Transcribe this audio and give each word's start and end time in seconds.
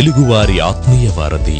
తెలుగువారి 0.00 0.60
ఆత్మీయ 0.60 1.08
వారధి. 1.08 1.58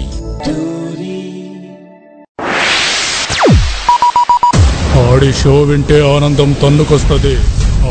ఆడి 5.11 5.33
షో 5.33 5.63
వింటే 5.63 6.17
ఆనందం 6.17 6.53
తన్నుకొస్తది. 6.53 7.37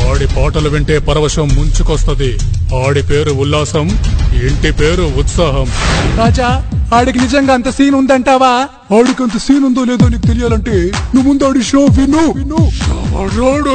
ఆడి 0.08 0.26
పాటలు 0.26 0.68
వింటే 0.68 0.98
పరవశం 0.98 1.48
ముంచుకొస్తది. 1.48 2.38
ఆడి 2.86 3.02
పేరు 3.02 3.30
ఉల్లాసం 3.30 3.88
ఇంటి 4.32 4.72
పేరు 4.72 5.02
ఉత్సాహం. 5.02 5.66
రాజా 6.18 6.70
ఆడికి 6.94 7.18
నిజంగా 7.18 7.54
అంత 7.54 7.68
సీన్ 7.68 7.94
ఉందంటావా? 7.94 8.68
ఆడికి 8.96 9.22
అంత 9.22 9.36
సీన్ 9.36 9.64
ఉందో 9.64 9.84
లేదో 9.84 10.08
నీకు 10.08 10.26
తెలియాలంటే 10.26 10.92
నువ్వు 11.14 11.22
ముందు 11.22 11.44
ఆడి 11.44 11.62
షో 11.62 11.84
విను. 11.84 12.32
విను 12.32 12.70
రాడు 13.36 13.74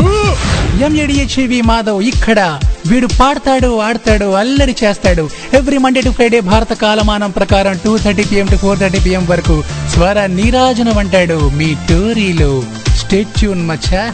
ఎంఏడిహెచ్వి 0.83 1.61
మాధవ్ 1.61 2.03
ఇక్కడ. 2.03 2.59
వీడు 2.87 3.07
పాడతాడు 3.19 3.79
ఆడతాడు 3.79 4.25
అల్లరి 4.25 4.75
చేస్తాడు. 4.83 5.29
ఎవ్రీ 5.53 5.77
మండే 5.77 6.01
టు 6.01 6.09
ఫ్రైడే 6.09 6.39
భారత 6.39 6.73
కాలమానం 6.73 7.31
ప్రకారం 7.31 7.79
two 7.85 7.97
thirty 7.97 8.23
PM 8.23 8.45
to 8.45 8.55
four 8.55 8.79
thirty 8.79 8.99
PM 8.99 9.25
వరకు 9.25 9.63
స్వర 9.93 10.25
నీరాజనం 10.25 10.97
అంటాడు 10.97 11.49
మీ 11.49 11.73
టోరీలో. 11.89 12.63
స్టేట్యూన్ 12.95 13.67
మచ్చా. 13.67 14.13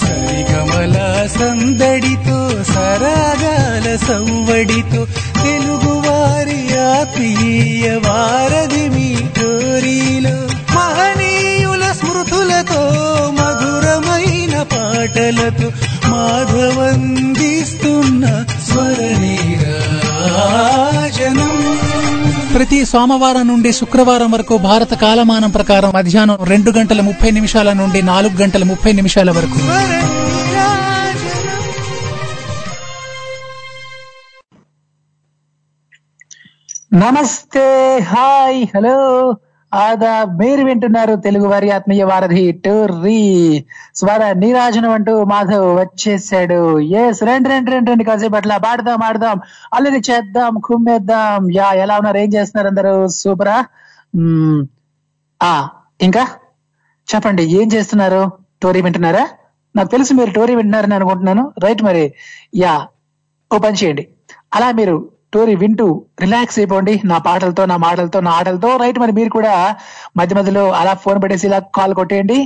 సరిగమల 0.00 0.96
సందడితో 1.36 2.38
సరాగాల 2.72 3.86
సంవడితో 4.08 5.00
తెలుగు 5.42 5.94
వారి 6.06 6.60
ఆత్మీయ 6.90 7.86
వారధి 8.06 8.84
మీ 8.94 9.08
టోరీలో 9.38 10.36
మహనీయుల 10.76 11.84
స్మృతులతో 12.00 12.82
మధురమైన 13.38 14.54
పాటలతో 14.74 15.68
మాధవందిస్తున్న 16.12 17.24
స్వర 18.68 18.98
నీరాజనం 19.22 19.54
ప్రతి 22.58 22.84
సోమవారం 22.84 23.48
నుండి 23.48 23.72
శుక్రవారం 23.72 24.30
వరకు 24.30 24.58
భారత 24.58 24.94
కాలమానం 24.94 25.50
ప్రకారం 25.50 25.92
మధ్యాహ్నం 25.94 26.38
రెండు 26.44 26.70
గంటల 26.70 27.00
ముప్పై 27.00 27.30
నిమిషాల 27.30 27.72
నుండి 27.72 28.02
నాలుగు 28.02 28.36
గంటల 28.36 28.64
ముప్పై 28.64 28.92
నిమిషాల 28.92 29.30
వరకు. 29.30 29.58
నమస్తే 36.96 37.98
హాయ్ 37.98 38.66
హలో. 38.76 39.34
ఆదా 39.72 40.24
మీరు 40.24 40.64
వింటున్నారు 40.64 41.14
తెలుగు 41.16 41.46
వారి 41.46 41.70
ఆత్మీయ 41.70 42.04
వారధి 42.04 42.52
టూర్రీ 42.52 43.20
స్వర 43.94 44.32
నీరాజనం 44.32 44.90
అంటూ 44.90 45.24
మాధవ్ 45.24 45.76
వచ్చేసాడు. 45.76 46.80
ఎస్ 46.80 47.22
రెండు 47.22 47.48
రెండు 47.48 47.70
రెండు 47.70 47.90
రెండు 47.90 48.04
కాసేపు 48.04 48.36
అట్లా 48.36 48.56
పాడదాం 48.56 49.02
ఆడదాం. 49.02 49.40
అల్లరి 49.74 50.02
చేద్దాం 50.10 50.60
కుమ్మేద్దాం. 50.64 51.50
యా 51.52 51.72
ఎలా 51.72 51.96
ఉన్నారు? 51.98 52.16
ఏం 52.16 52.30
చేస్తున్నారు 52.32 52.68
అందరూ? 52.68 53.08
సూపరా? 53.08 53.56
ఆ 55.42 55.68
ఇంకా? 56.00 56.24
చెప్పండి 57.08 57.42
ఏం 57.42 57.68
చేస్తున్నారు? 57.74 58.22
టోరీ 58.62 58.82
వింటున్నారా? 58.82 59.28
నాకు 59.76 59.90
తెలుసు 59.90 60.14
మీరు 60.14 60.30
టోరీ 60.30 60.54
వింటున్నారని 60.54 60.94
అనుకుంటున్నాను. 60.94 61.52
రైట్ 61.64 61.82
మరి. 61.82 62.04
యా 62.56 62.74
ఓ 63.50 63.58
పని 63.58 63.76
చేయండి. 63.76 64.08
అలా 64.54 64.72
మీరు 64.72 64.96
టోరీ 65.32 65.54
వింటూ 65.62 65.86
రిలాక్స్ 66.20 66.58
అయిపోండి. 66.60 66.94
నా 67.10 67.16
పాటలతో 67.26 67.62
నా 67.72 67.76
మాటలతో 67.86 68.20
నా 68.26 68.32
ఆటలతో. 68.38 68.70
రైట్ 68.82 68.98
మరి 69.02 69.12
మీరు 69.18 69.30
కూడా 69.38 69.54
మధ్య 70.16 70.36
మధ్యలో 70.38 70.64
అలా 70.80 70.94
ఫోన్ 71.04 71.18
పెట్టేసి 71.22 71.46
ఇలా 71.48 71.58
కాల్ 71.78 71.94
కొట్టేయండి. 71.98 72.38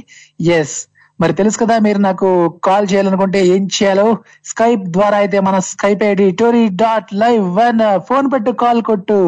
ఎస్ 0.58 0.76
మరి 1.20 1.32
తెలుసు 1.38 1.56
కదా 1.62 1.74
మీరు 1.78 1.98
నాకు 2.06 2.28
కాల్ 2.66 2.86
చేయాలనుకుంటే 2.92 3.40
ఏం 3.54 3.62
చేయాలో? 3.76 4.06
స్కైప్ 4.50 4.84
ద్వారా 4.96 5.16
అయితే 5.22 5.38
మన 5.48 5.56
Skype 5.70 6.02
ID 6.04 6.26
Tori 6.40 6.62
dot 6.82 7.10
live 7.22 7.44
one. 7.58 7.82
Phone 8.08 8.26
పెట్టు 8.32 8.50
కాల్ 8.62 8.80
కొట్టు. 8.90 9.18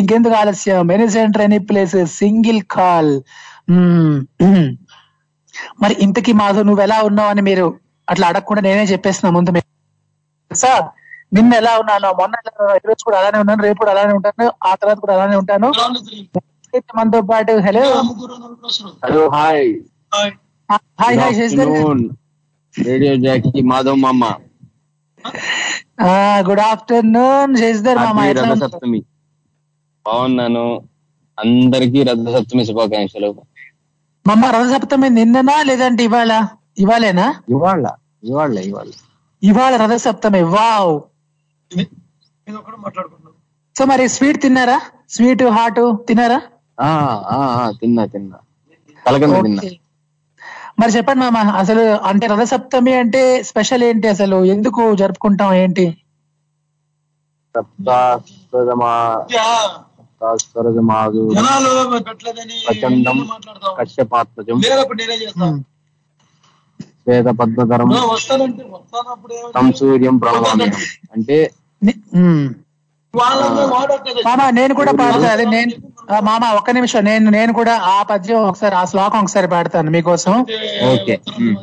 ఇంకెందుకు 0.00 0.36
ఆలస్యం? 0.42 0.92
Any 0.96 1.08
center 1.16 1.44
any 1.48 1.60
place 1.70 1.96
single 2.20 2.62
call 2.76 3.12
మరి 5.82 5.94
ఇంతకీ 6.04 6.32
మాధవ్ 6.40 6.66
నువ్వు 6.66 6.82
ఎలా 6.82 6.98
ఉన్నావు 7.08 7.30
అని 7.32 7.42
మీరు 7.50 7.66
అట్లా 8.08 8.26
అడగకుండా 8.30 8.62
నేనే 8.62 8.84
చెప్పేస్తున్నా 8.92 9.30
ముందు 9.36 9.50
మీరు. 9.56 9.68
సార్ 10.50 10.84
నిన్న 11.32 11.52
ఎలా 11.60 11.72
ఉన్నాను 11.82 12.08
మొన్న 12.20 12.34
ఎలా 12.40 12.50
ఉన్నాను, 12.54 12.76
ఈ 12.80 12.86
రోజు 12.88 13.02
కూడా 13.08 13.18
అలానే 13.20 13.38
ఉన్నాను 13.42 13.62
రేపు 13.66 13.78
కూడా 13.82 13.92
అలానే 13.94 14.12
ఉంటాను 14.18 14.46
ఆ 14.68 14.72
తర్వాత 14.80 14.98
కూడా 15.04 15.14
అలానే 15.16 15.36
ఉంటాను. 15.42 15.68
మనతో 16.98 17.20
పాటు 17.30 17.52
hello 17.66 17.84
hello 19.04 19.22
hi 19.36 19.66
hi 20.14 20.32
hi 21.02 21.32
radio 22.74 23.14
jockey 23.24 23.60
Madhav 23.70 23.98
మామ 24.04 24.22
గుడ్ 26.48 26.62
ఆఫ్టర్నూన్ 26.70 27.52
శశిధర్ 27.62 27.98
మామ 28.04 28.18
హ్యాపీ 28.18 28.30
ఎట్లా 28.30 28.42
రథ 28.42 28.52
ఉన్నారు? 28.54 28.72
సప్తమి 28.74 29.00
బాగున్నాను. 30.06 30.64
అందరికీ 31.38 32.00
రథ 32.08 32.26
సప్తమి 32.36 32.62
శుభాకాంక్షలు. 32.68 33.30
మమ్మ 34.26 34.44
రథసప్తమి 34.56 35.08
నిన్ననా 35.18 35.56
లేదంటే 35.68 36.02
ఇవాళ? 36.08 36.32
ఇవాళేనా? 36.84 37.26
ఇవాళ 37.54 37.84
ఇవాళ 38.30 38.56
ఇవాళ. 38.70 38.90
ఇవాళ 39.42 39.72
రథసప్తమి. 39.84 40.42
వావ్. 40.56 40.94
సో 43.76 43.84
మరి 43.86 44.04
స్వీట్ 44.08 44.40
తిన్నారా? 44.42 44.78
స్వీట్ 45.10 45.44
హాట్ 45.56 45.78
తిన్నారా? 46.08 46.38
ఆ, 46.78 46.88
ఆ, 47.30 47.38
ఆ, 47.54 47.70
తిన్నా 47.80 48.02
తిన్నా. 48.12 48.38
కలకంద 49.06 49.34
తిన్నా. 49.46 49.62
మరి 50.78 50.90
చెప్పండి 50.92 51.20
మామ 51.26 51.38
అసలు 51.60 51.82
అంటే 52.08 52.26
రథసప్తమి 52.26 52.92
అంటే 53.00 53.20
స్పెషల్ 53.48 53.84
ఏంటి 53.84 54.06
అసలు? 54.08 54.38
ఎందుకు 54.54 54.82
జరుపుకుంటాం 55.00 55.52
ఏంటి? 55.56 55.86
సప్తాస్వరమా 57.54 58.92
సప్తాస్వరమాదు 59.96 61.22
ప్రచండం 62.66 63.18
కశ్యపాత్మజం 63.78 64.58
శ్వేత 66.98 67.28
పద్మధరం 67.38 67.88
తం 69.54 69.66
సూర్యం 69.78 70.16
ప్రణమామ్యహం 70.18 70.82
అంటే 71.14 71.36
మ్మ్. 72.16 72.44
మామ 74.26 74.50
నేను 74.50 74.74
కూడా 74.74 74.92
పాడతా 74.92 75.28
అదే 75.32 75.44
నేను 75.50 75.72
మామ 76.22 76.44
ఒక్క 76.54 76.70
నిమిషం 76.70 77.04
నేను 77.04 77.30
నేను 77.30 77.52
కూడా 77.52 77.74
ఆ 77.88 78.02
పద్యం 78.02 78.40
ఒకసారి 78.42 78.74
ఆ 78.74 78.84
శ్లోకం 78.84 79.20
ఒకసారి 79.20 79.48
పాడతాను 79.48 79.90
మీకోసం. 79.90 80.34
ఓకే. 80.92 81.16
ఉమ్. 81.38 81.56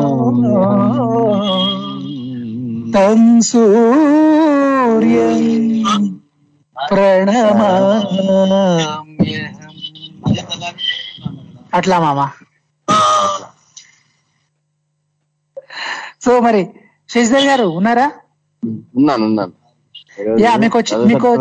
తం 2.94 3.22
సూర్యం 3.50 5.42
ప్రణమామ్యహం 6.76 8.46
అట్లా 11.74 11.98
మామ. 12.00 12.20
సో 16.30 16.40
మరి 16.40 16.70
శశిధర్ 17.10 17.46
గారు 17.46 17.72
ఉన్నారా? 17.76 18.12
ఉన్నాను 18.96 19.26
ఉన్నాను. 19.26 19.52
యా, 20.40 20.56
మీకు 20.56 20.78
వచ్చి- 20.78 21.08
మీకు- 21.08 21.38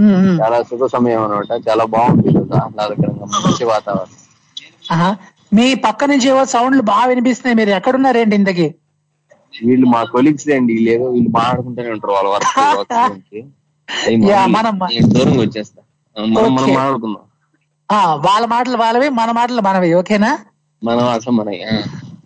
ఉమ్. 0.00 0.40
చాలా 0.40 0.62
శుభ 0.62 0.86
సమయం 0.86 1.22
అనమాట 1.22 1.68
చాలా 1.68 1.84
బాగుంది 1.84 2.56
ఆహ్లాదకరంగా 2.56 3.26
మంచి 3.36 3.64
వాతావరణం. 3.64 5.16
మీ 5.54 5.76
పక్క 5.76 6.04
నుంచి 6.04 6.28
ఏవో 6.28 6.44
సౌండ్లు 6.44 6.82
బాగా 6.82 7.04
వినిపిస్తున్నాయి. 7.04 7.56
మీరు 7.56 7.70
ఎక్కడున్నారేంటి 7.70 8.36
ఇంతకి? 8.36 8.74
వీళ్ళు 9.62 9.86
మా 9.86 10.04
కొలీగ్స్ 10.04 10.50
అండి 10.50 10.74
వీళ్ళు 10.74 11.10
వీళ్ళు 11.10 11.30
మాట్లాడుకుంటూనే 11.30 11.90
ఉంటారు 11.90 12.12
వాళ్ళ 12.12 12.28
వర్క్ 12.28 12.48
దూరంగా 15.14 15.40
వచ్చేస్తా. 15.40 15.82
మనం 16.16 16.54
మనం. 16.54 16.74
మాట్లాడుకుందాం. 16.74 17.22
ఆ 17.88 18.20
వాళ్ళ 18.26 18.46
మాటలు 18.46 18.76
వాళ్ళవి 18.76 19.12
మన 19.12 19.30
మాటలు 19.30 19.60
మనవి 19.60 19.94
ఓకేనా? 19.94 20.38
మనం 20.82 21.08
అసలు 21.08 21.32
మన 21.32 21.48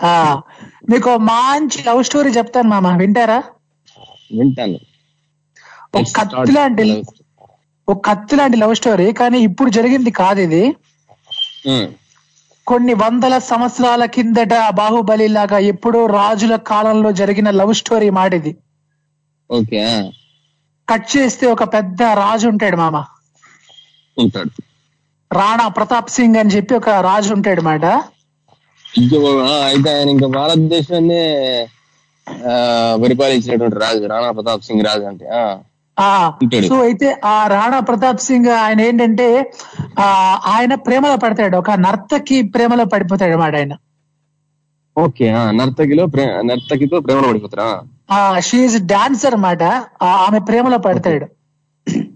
ఆ 0.05 0.41
మీకు 0.85 1.11
మంచి 1.27 1.79
లవ్ 1.87 2.05
స్టోరీ 2.05 2.31
చెప్తాను 2.31 2.69
మామ 2.69 2.87
వింటారా? 2.97 3.39
వింటాను. 4.33 4.79
ఒక 5.95 6.07
కత్తి 6.19 6.53
లాంటి 6.53 6.85
ఒక 7.89 7.99
కత్తి 8.09 8.37
లాంటి 8.37 8.57
లవ్ 8.57 8.75
స్టోరీ 8.75 9.13
కానీ 9.13 9.39
ఇప్పుడు 9.41 9.71
జరిగింది 9.71 10.11
కాదు 10.13 10.41
ఇది. 10.41 10.63
కొన్ని 12.67 12.95
వందల 12.95 13.39
సంవత్సరాల 13.45 14.05
కిందట 14.07 14.55
బాహుబలి 14.73 15.29
లాగా 15.29 15.59
ఎప్పుడో 15.71 16.07
రాజుల 16.13 16.57
కాలంలో 16.69 17.11
జరిగిన 17.13 17.51
లవ్ 17.51 17.75
స్టోరీ 17.75 18.11
మాట 18.11 18.35
ఇది 18.35 18.53
ఓకే. 19.51 19.81
కట్ 20.89 21.17
చేస్తే 21.17 21.47
ఒక 21.47 21.65
పెద్ద 21.75 22.03
రాజు 22.19 22.47
ఉంటాడు 22.49 22.77
మామ. 22.77 22.97
ఉంటాడు. 24.17 24.53
రాణా 25.31 25.69
ప్రతాప్ 25.69 26.11
సింగ్ 26.11 26.37
అని 26.37 26.51
చెప్పి 26.51 26.75
ఒక 26.75 26.91
రాజు 27.03 27.35
ఉంటాడు 27.35 27.63
మాట. 27.63 27.85
ఇంకో 28.95 29.19
అయితే 29.65 29.91
ఆయన 29.97 30.09
ఇంకా 30.09 30.27
భారతదేశాన్ని 30.27 31.21
పరిపాలించినటువంటి 33.03 33.77
రాజు 33.79 34.07
రాణా 34.07 34.31
ప్రతాప్ 34.31 34.63
సింగ్ 34.63 34.85
రాజు 34.85 35.03
అంటే. 35.03 35.27
సో 36.69 36.83
అయితే 36.83 37.21
ఆ 37.25 37.47
రాణా 37.47 37.81
ప్రతాప్ 37.81 38.21
సింగ్ 38.21 38.49
ఆయన 38.49 38.81
ఏంటంటే 38.81 39.53
ఆ 39.99 40.07
ఆయన 40.47 40.75
ప్రేమలో 40.75 41.17
పడతాడు. 41.17 41.57
ఒక 41.57 41.71
నర్తకి 41.71 42.43
ప్రేమలో 42.43 42.85
పడిపోతాడు 42.85 43.33
అన్నమాట 43.33 43.55
ఆయన. 43.57 43.75
ఓకే 44.97 45.31
ఆ, 45.31 45.51
నర్తకిలో 45.51 46.05
నర్తకితో 46.43 47.01
ప్రేమలో 47.01 47.29
పడిపోతారా 47.29 47.69
షీఈ్ 48.41 48.81
డాన్సర్ 48.87 49.35
అన్నమాట. 49.35 49.63
ఆ, 50.03 50.07
ఆమె 50.27 50.39
ప్రేమలో 50.39 50.79
పడతాడు. 50.79 51.27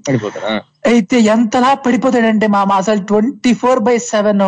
పడిపోతారా? 0.08 0.56
అయితే 0.86 1.20
ఎంతలా 1.20 1.74
పడిపోతాడంటే 1.74 2.46
మామ 2.46 2.72
అసలు 2.72 3.02
ట్వంటీ 3.02 3.54
ఫోర్ 3.54 3.78
బై 3.78 3.98
సెవెన్ 3.98 4.40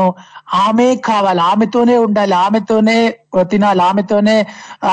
ఆమె 0.54 0.96
కావాలి. 0.96 1.40
ఆమెతోనే 1.40 1.98
ఉండాలి. 1.98 2.34
ఆమెతోనే 2.34 3.16
తినాలి. 3.40 3.82
ఆమెతోనే 3.82 4.46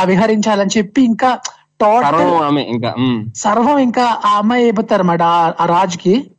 విహరించాలని 0.04 0.70
చెప్పి 0.78 1.02
ఇంకా 1.02 1.40
టోటల్ 1.82 2.04
సర్వం 3.36 3.78
ఇంకా 3.78 4.22
ఆ 4.26 4.38
అమ్మాయి 4.38 4.64
అయిపోతారు 4.64 5.02
అన్నమాట 5.02 5.22
ఆ- 5.22 5.66
రాజుకి. 5.66 6.32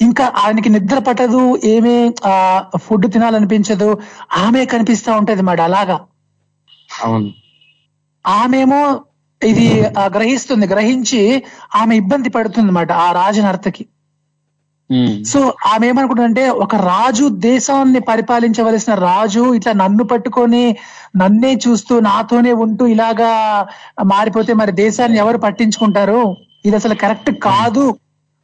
ఇంకా 0.00 0.32
ఆయనకి 0.44 0.68
నిద్ర 0.68 0.98
పట్టదు 0.98 1.60
ఏమీ 1.64 2.14
ఆ 2.26 2.64
ఫుడ్ 2.76 3.12
తినాలనిపించదు. 3.12 3.98
ఆమె 4.36 4.64
కనిపిస్తా 4.64 5.16
ఉంటది 5.16 5.42
మాట 5.42 5.60
అలాగా. 5.60 6.00
అవును. 7.04 7.30
ఆమెమో 8.26 9.00
ఇది 9.42 9.66
ఆ, 9.92 10.04
గ్రహిస్తుంది. 10.14 10.66
గ్రహించి 10.70 11.20
ఆమె 11.74 11.94
ఇబ్బంది 11.96 12.28
పడుతుంది 12.30 12.64
అన్నమాట 12.64 12.90
ఆ 13.00 13.12
రాజు 13.18 13.40
నర్తకి 13.42 13.84
ఉమ్, 14.90 15.14
సో 15.24 15.38
ఆమె 15.70 15.84
ఏమనుకుంటుందంటే 15.88 16.44
ఒక 16.64 16.74
రాజు 16.86 17.24
దేశాన్ని 17.44 18.00
పరిపాలించవలసిన 18.06 18.92
రాజు 19.02 19.42
ఇట్లా 19.54 19.72
నన్ను 19.80 20.04
పట్టుకొని 20.12 20.62
నన్నే 21.16 21.52
చూస్తూ 21.64 21.94
నాతోనే 22.06 22.52
ఉంటూ 22.64 22.84
ఇలాగా 22.86 23.30
మారిపోతే 24.12 24.52
మరి 24.54 24.72
దేశాన్ని 24.80 25.18
ఎవరు 25.18 25.38
పట్టించుకుంటారు? 25.44 26.20
ఇది 26.64 26.76
అసలు 26.76 26.94
కరెక్ట్ 27.02 27.30
కాదు 27.46 27.84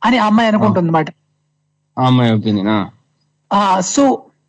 అని 0.02 0.18
అమ్మాయి 0.24 0.50
అనుకుంటుంది 0.50 0.86
అనమాట 0.86 1.08
సో 3.90 4.04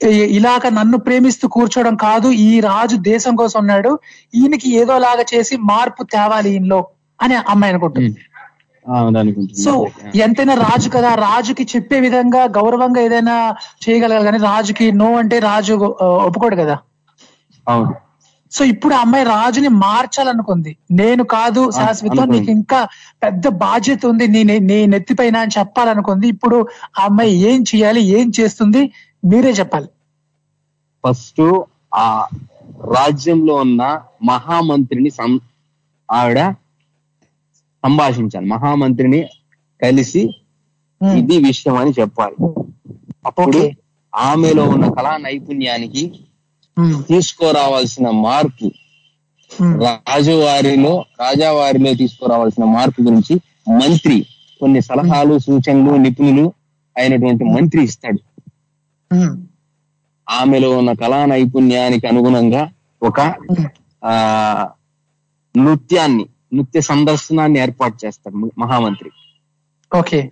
ఇలాగ 0.10 0.70
నన్ను 0.70 0.98
ప్రేమిస్తూ 0.98 1.48
కూర్చోవడం 1.48 1.96
కాదు 1.96 2.28
ఈ 2.28 2.60
రాజు 2.60 2.96
దేశం 2.96 3.36
కోసం 3.36 3.60
ఉన్నాడు 3.60 4.00
ఈయనకి 4.36 4.74
ఏదో 4.74 4.98
లాగా 4.98 5.26
చేసి 5.36 5.58
మార్పు 5.58 6.04
తేవాలి 6.04 6.52
ఈయనలో 6.52 6.88
అని 7.22 7.36
అమ్మాయి 7.36 7.74
అనుకుంటుంది. 7.74 8.08
సో 9.56 9.88
ఎంతైనా 10.16 10.54
రాజు 10.54 10.90
కదా 10.90 11.16
రాజుకి 11.16 11.64
చెప్పే 11.64 12.00
విధంగా 12.00 12.44
గౌరవంగా 12.44 13.02
ఏదైనా 13.02 13.56
చేయగలగాలి 13.90 14.26
కానీ 14.26 14.38
రాజుకి 14.38 14.92
నో 14.92 15.16
అంటే 15.16 15.40
రాజు 15.40 15.74
ఒప్పుకోడు 16.02 16.56
కదా. 16.56 16.78
అవును. 17.70 17.96
సో 18.52 18.66
ఇప్పుడు 18.66 18.94
ఆ 18.94 19.00
అమ్మాయి 19.00 19.26
రాజుని 19.26 19.68
మార్చాలనుకుంది. 19.68 20.78
నేను 20.92 21.24
కాదు 21.24 21.72
శాశ్వతం. 21.72 22.16
నీకు 22.16 22.52
ఇంకా 22.52 22.88
పెద్ద 23.24 23.48
బాధ్యత 23.48 24.06
ఉంది 24.06 24.28
నీ 24.28 24.44
నీ- 24.44 24.64
నీ 24.64 24.86
నెత్తిపైన 24.86 25.38
అని 25.38 25.52
చెప్పాలనుకుంది. 25.60 26.28
ఇప్పుడు 26.28 26.68
ఆ 27.00 27.04
అమ్మాయి 27.04 27.36
ఏం 27.36 27.62
చేయాలి 27.62 28.02
ఏం 28.02 28.32
చేస్తుంది 28.40 28.92
మీరే 29.26 29.50
చెప్పాలి. 29.50 29.88
ఫస్ట్ 31.06 31.42
ఆ 31.96 32.28
రాజ్యంలో 32.96 33.56
ఉన్న 33.56 34.02
మహామంత్రిని 34.24 35.10
సం 35.10 35.40
ఆవిడ 36.12 36.52
సంభాషించాలి. 37.84 38.48
మహామంత్రిని 38.48 39.26
కలిసి 39.82 40.30
ఇది 41.18 41.38
విషయం 41.38 41.76
అని 41.76 41.92
చెప్పాలి. 42.00 42.36
అప్పుడు 43.26 43.72
ఆమెలో 44.16 44.64
ఉన్న 44.64 44.90
కళా 44.90 45.18
నైపుణ్యానికి 45.18 46.26
తీసుకురావాల్సిన 47.08 48.10
మార్పు 48.10 48.72
రాజువారిలో 49.84 51.06
రాజావారిలో 51.20 51.94
తీసుకురావాల్సిన 51.94 52.64
మార్పు 52.64 53.02
గురించి 53.02 53.36
మంత్రి 53.70 54.26
కొన్ని 54.62 54.82
సలహాలు 54.82 55.40
సూచనలు 55.40 55.96
నిపుణులు 55.96 56.54
అయినటువంటి 56.98 57.44
మంత్రి 57.44 57.84
ఇస్తాడు. 57.84 58.20
ఆమెలో 60.30 60.78
ఉన్న 60.78 60.94
కళా 60.94 61.26
నైపుణ్యానికి 61.26 62.08
అనుగుణంగా 62.08 62.70
ఒక 63.04 63.22
ఆ 64.04 64.14
నృత్యాన్ని 65.58 66.26
నృత్య 66.54 66.82
సందర్శనాన్ని 66.82 67.60
ఏర్పాటు 67.60 68.06
చేస్తాడు 68.06 68.52
మహామంత్రి. 68.58 69.10
ఓకే. 69.98 70.30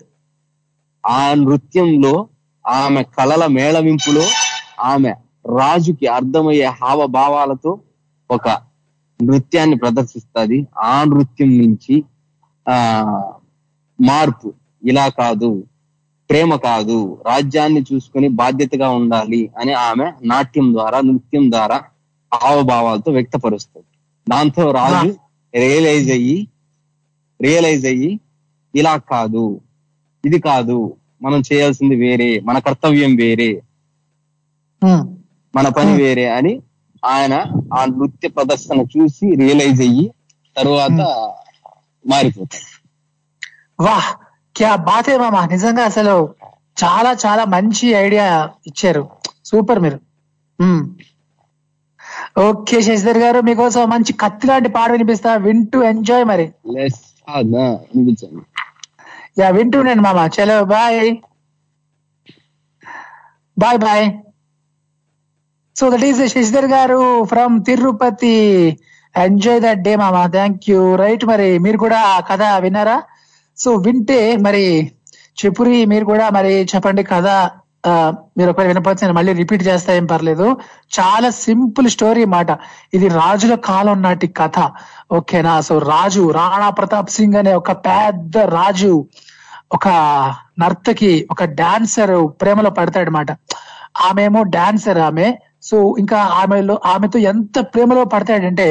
ఆ 1.05 1.33
నృత్యంలో 1.33 2.27
ఆమె 2.67 3.03
కళల 3.03 3.45
మేళవింపులో 3.45 4.25
ఆమె 4.79 5.09
రాజుకి 5.59 6.07
అర్థమయ్యే 6.07 6.65
హావభావాలతో 6.65 7.79
ఒక 8.29 8.49
నృత్యాన్ని 9.21 9.77
ప్రదర్శిస్తుంది. 9.77 10.67
ఆ 10.77 11.03
నృత్యం 11.03 11.57
నుంచి 11.57 12.03
ఆ 12.67 12.75
మార్పు 14.01 14.53
ఇలా 14.83 15.09
కాదు. 15.09 15.67
ప్రేమ 16.29 16.55
కాదు 16.65 16.97
రాజ్యాన్ని 17.27 17.81
చూసుకొని 17.89 18.27
బాధ్యతగా 18.39 18.89
ఉండాలి 18.99 19.41
అని 19.59 19.73
ఆమె 19.81 20.07
నాట్యం 20.29 20.67
ద్వారా 20.73 20.99
నృత్యం 21.07 21.45
ద్వారా 21.51 21.77
హావభావాలతో 22.31 23.09
వ్యక్తపరుస్తుంది. 23.17 23.87
దాంతో 24.27 24.63
రాజు 24.77 25.09
రియలైజ్ 25.53 26.09
అయ్యి 26.11 26.37
రియలైజ్ 27.39 27.85
అయ్యి 27.85 28.11
ఇలా 28.73 28.93
కాదు 29.11 29.45
ఇది 30.23 30.39
కాదు 30.41 30.77
మనం 31.21 31.39
చేయాల్సింది 31.49 31.95
వేరే 32.03 32.29
మన 32.47 32.57
కర్తవ్యం 32.65 33.11
వేరే 33.15 33.49
మన 35.53 35.67
పని 35.77 35.93
వేరే 35.99 36.25
అని 36.37 36.53
ఆయన 37.03 37.33
ఆ 37.73 37.81
నృత్య 37.91 38.27
ప్రదర్శన 38.35 38.81
చూసి 38.93 39.25
రియలైజ్ 39.41 39.81
అయ్యి 39.81 40.05
తరువాత 40.55 40.99
మారిపోతాడు. 42.05 42.67
వాహ్! 43.79 44.09
క్యా 44.55 44.75
బాతే 44.75 45.17
మామ? 45.17 45.45
నిజంగా 45.45 45.83
అసలు 45.83 46.15
చాలా 46.83 47.15
చాలా 47.25 47.45
మంచి 47.45 47.89
ఐడియా 47.89 48.49
ఇచ్చారు. 48.67 49.03
సూపర్ 49.45 49.79
మీరు. 49.79 49.99
ఓకే 52.39 52.81
శశిధర్ 52.81 53.17
గారు 53.17 53.39
మీకోసం 53.39 53.89
మంచి 53.89 54.13
కత్తి 54.13 54.47
లాంటి 54.47 54.69
పాట 54.69 54.91
వినిపిస్తా. 54.91 55.35
వింటూ 55.35 55.83
ఎంజాయ్ 55.83 56.25
మరి. 56.25 56.45
యా 59.39 59.49
వింటూనండి 59.49 60.03
మామ. 60.03 60.29
చలో 60.35 60.63
bye. 60.63 61.15
Bye 63.57 63.77
bye. 63.77 64.11
So 65.75 65.89
that 65.89 66.03
is 66.03 66.21
Shashidhar 66.33 66.65
గారు 66.65 67.23
from 67.23 67.65
Tirupati. 67.65 68.35
Enjoy 69.15 69.61
that 69.61 69.81
day 69.81 69.95
మామ. 69.95 70.25
Thank 70.25 70.69
you. 70.69 70.95
రైట్ 70.95 71.25
మరి 71.25 71.59
మీరు 71.59 71.77
కూడా 71.77 71.99
ఆ 72.01 72.19
కథ 72.19 72.41
విన్నారా? 72.59 73.03
సో 73.57 73.71
వింటే 73.77 74.19
మరి 74.37 74.63
చెప్పురి 75.37 75.85
మీరు 75.85 76.05
కూడా 76.05 76.29
మరి 76.29 76.53
చెప్పండి 76.71 77.03
కథ 77.05 77.27
ఆ, 77.83 77.93
మీరు 78.37 78.49
ఒకవేళ 78.51 78.67
వినపడితే 78.67 79.01
నేను 79.05 79.15
మళ్ళీ 79.15 79.33
రిపీట్ 79.33 79.67
చేస్తా 79.67 79.93
ఏం 79.93 80.05
పర్లేదు. 80.05 80.45
చాలా 80.97 81.29
సింపుల్ 81.39 81.89
స్టోరీ 81.89 82.25
మాట 82.27 82.47
ఇది 82.93 83.07
రాజుల 83.13 83.55
కాలం 83.65 84.01
నాటి 84.01 84.27
కథ 84.31 84.57
ఓకేనా? 85.11 85.61
సో 85.61 85.73
రాజు 85.85 86.31
రాణా 86.31 86.69
ప్రతాప్ 86.69 87.11
సింగ్ 87.11 87.35
అనే 87.35 87.53
ఒక 87.53 87.71
పెద్ద 87.85 88.37
రాజు 88.53 88.91
ఒక 89.71 89.87
నర్తకి 90.59 91.27
ఒక 91.31 91.43
డాన్సర్ 91.53 92.13
ప్రేమలో 92.41 92.69
పడతాడనమాట 92.69 93.31
ఆమెమో 94.01 94.43
డాన్సర్ 94.55 94.97
ఆమె. 94.99 95.27
సో 95.63 95.77
ఇంకా 95.99 96.19
ఆమెలో 96.39 96.75
ఆమెతో 96.85 97.17
ఎంత 97.23 97.57
ప్రేమలో 97.73 98.03
పడతాడంటే 98.05 98.67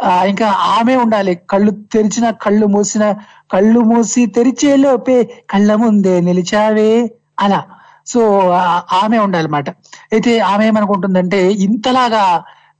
ఆ, 0.00 0.24
ఇంకా 0.24 0.46
ఆమె 0.74 0.94
ఉండాలి. 0.96 1.34
కళ్ళు 1.50 1.70
తెరిచిన 1.92 2.30
కళ్ళు 2.44 2.66
మూసిన 2.66 3.04
కళ్ళు 3.50 3.80
మూసి 3.84 4.26
తెరిచే 4.36 4.76
లోపే 4.76 5.18
కళ్ళ 5.50 5.74
ముందే 5.76 6.20
నిలిచావే 6.20 6.90
అలా. 7.38 7.60
సో 8.06 8.20
ఆమె 9.02 9.18
ఉండాలన్నమాట. 9.18 9.68
అయితే 10.12 10.40
ఆమె 10.44 10.64
ఏమనుకుంటుందంటే 10.66 11.40
ఇంతలాగా 11.66 12.24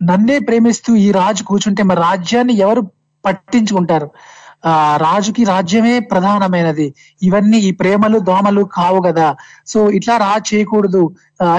నన్నే 0.01 0.39
ప్రేమిస్తూ 0.41 0.95
ఈ 0.97 1.11
రాజు 1.13 1.43
కూర్చుంటే 1.45 1.83
మరి 1.83 2.01
రాజ్యాన్ని 2.01 2.55
ఎవరు 2.59 2.83
పట్టించుకుంటారు? 3.25 4.09
ఆ 4.67 4.73
రాజుకి 4.97 5.45
రాజ్యమే 5.45 5.99
ప్రధానమైనది. 6.11 6.87
ఇవన్నీ 7.23 7.59
ఈ 7.59 7.73
ప్రేమలు 7.73 8.19
దోమలు 8.21 8.63
కావు 8.73 9.01
కదా. 9.03 9.27
సో 9.67 9.79
ఇట్లా 9.91 10.17
రాజు 10.17 10.47
చేయకూడదు. 10.51 11.03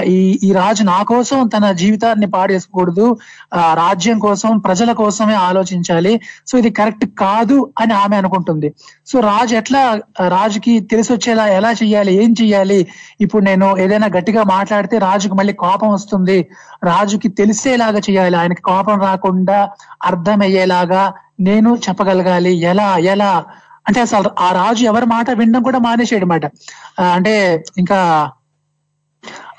ఈ 0.04 0.40
ఈ 0.44 0.52
రాజు 0.52 0.82
నా 0.82 1.02
కోసం 1.02 1.46
తన 1.46 1.72
జీవితాన్ని 1.72 2.26
పాడేసుకోకూడదు. 2.26 3.16
ఆ 3.54 3.74
రాజ్యం 3.74 4.18
కోసం 4.18 4.58
ప్రజల 4.58 4.92
కోసమే 4.92 5.34
ఆలోచించాలి. 5.34 6.20
సో 6.46 6.58
ఇది 6.58 6.70
కరెక్ట్ 6.70 7.04
కాదు 7.18 7.72
అని 7.80 7.92
ఆమె 7.92 8.16
అనుకుంటుంది. 8.16 8.74
సో 9.06 9.20
రాజు 9.20 9.56
ఎట్లా 9.56 10.00
రాజుకి 10.28 10.80
తెలిసి 10.80 11.12
వచ్చేలా 11.12 11.48
ఎలా 11.48 11.70
చెయ్యాలి 11.70 12.24
ఏం 12.24 12.34
చెయ్యాలి? 12.42 12.86
ఇప్పుడు 13.20 13.44
నేను 13.44 13.76
ఏదైనా 13.78 14.06
గట్టిగా 14.06 14.42
మాట్లాడితే 14.42 14.98
రాజుకి 14.98 15.34
మళ్ళీ 15.34 15.52
కోపం 15.52 15.88
వస్తుంది. 15.88 16.48
రాజుకి 16.84 17.28
తెలిసేలాగా 17.28 17.98
చేయాలి 17.98 18.36
ఆయనకి 18.36 18.62
కోపం 18.62 19.00
రాకుండా 19.00 19.70
అర్థమయ్యేలాగా 20.04 21.14
నేను 21.40 21.78
చెప్పగలగాలి. 21.88 22.52
ఎలా 22.52 22.98
ఎలా? 22.98 23.44
అంటే 23.88 24.00
అసలు 24.00 24.30
ఆ 24.38 24.52
రాజు 24.52 24.84
ఎవరి 24.84 25.06
మాట 25.06 25.30
వినడం 25.30 25.62
కూడా 25.62 25.78
మానేసేయడం 25.78 26.40
అంటే 27.00 27.64
ఇంకా 27.78 28.30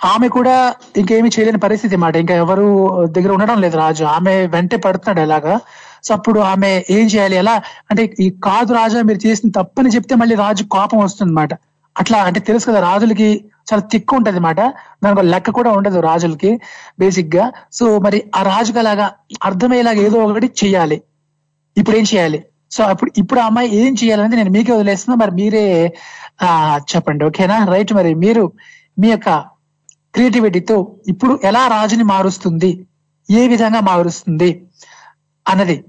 ఆమె 0.06 0.28
కూడా 0.28 0.74
ఇంకేమి 0.98 1.30
చేయలేని 1.30 1.58
పరిస్థితి 1.58 1.96
మాట 1.96 2.16
ఇంకా 2.16 2.36
ఎవరు 2.36 2.66
దగ్గర 3.06 3.32
ఉండడం 3.32 3.62
లేదు 3.62 3.78
రాజు. 3.78 4.04
ఆమె 4.04 4.48
వెంటే 4.48 4.78
పడుతున్నాడు 4.78 5.20
ఎలాగా? 5.20 5.60
సో 6.04 6.14
అప్పుడు 6.14 6.40
ఆమె 6.40 6.84
ఏం 6.90 7.08
చేయాలి? 7.08 7.36
ఎలా? 7.36 7.62
అంటే 7.92 8.16
ఈ 8.20 8.30
కాదు 8.44 8.74
రాజా 8.74 9.02
మీరు 9.02 9.28
చేసిన 9.28 9.50
తప్పని 9.50 9.90
చెప్తే 9.90 10.16
మళ్ళీ 10.16 10.36
రాజు 10.36 10.64
కోపం 10.64 11.00
వస్తుంది 11.00 11.56
అట్లా 11.98 12.18
అంటే 12.20 12.40
తెలుసు 12.40 12.66
కదా 12.66 12.80
రాజులకి 12.80 13.46
చాలా 13.74 13.82
తిక్కు 13.82 14.16
ఉంటది 14.16 14.38
అనమాట 14.38 14.62
దానికి 15.04 15.22
లెక్క 15.22 15.52
కూడా 15.52 15.72
ఉండదు 15.72 16.00
రాజులకి 16.00 16.60
బేసిక్గా 17.00 17.52
సో 17.74 18.00
మరి 18.00 18.24
ఆ 18.36 18.42
రాజుకి 18.42 18.80
అలాగా 18.80 19.12
అర్థమయ్యేలాగా 19.44 19.98
ఏదో 19.98 20.20
ఒకటి 20.20 20.52
చేయాలి. 20.66 21.02
ఇప్పుడు 21.78 21.98
ఏం 21.98 22.04
చేయాలి? 22.04 22.46
సో 22.72 22.84
అప్పుడు 22.84 23.12
ఇప్పుడు 23.18 23.40
ఆ 23.40 23.46
అమ్మాయి 23.46 23.76
ఏం 23.76 23.96
చేయాలనేది 24.04 24.36
నేను 24.36 24.50
మీకే 24.50 24.72
వదిలేస్తున్నా. 24.72 25.26
మరి 25.26 25.32
మీరే 25.32 25.94
చెప్పండి. 26.80 27.26
ఓకేనా? 27.26 27.66
రైట్ 27.66 27.94
మరి 27.94 28.16
మీరు 28.16 28.52
మీ 29.00 29.08
యొక్క 29.08 29.57
క్రియేటివిటీతో 30.14 30.96
ఇప్పుడు 31.08 31.40
ఎలా 31.44 31.68
రాజుని 31.68 32.04
మారుస్తుంది? 32.04 32.88
ఏ 33.32 33.48
విధంగా 33.48 33.80
మారుస్తుంది? 33.80 34.68
అన్నది. 35.48 35.84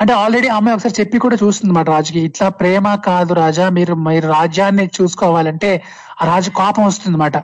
అంటే 0.00 0.12
ఆల్రెడీ 0.12 0.48
అమ్మాయి 0.48 0.74
ఒకసారి 0.74 0.94
చెప్పి 1.00 1.18
కూడా 1.18 1.36
చూస్తుంది 1.42 1.74
మాట 1.74 1.90
రాజుకి 1.90 2.20
ఇట్లా 2.20 2.48
ప్రేమ 2.48 2.94
కాదు 2.94 3.34
రాజా 3.34 3.68
మీరు 3.68 3.94
మీరు 3.94 4.28
రాజ్యాన్ని 4.28 4.86
చూసుకోవాలంటే 4.86 5.82
ఆ 6.22 6.26
రాజు 6.26 6.50
కోపం 6.50 6.84
వస్తుంది 6.84 7.16
మాట 7.16 7.36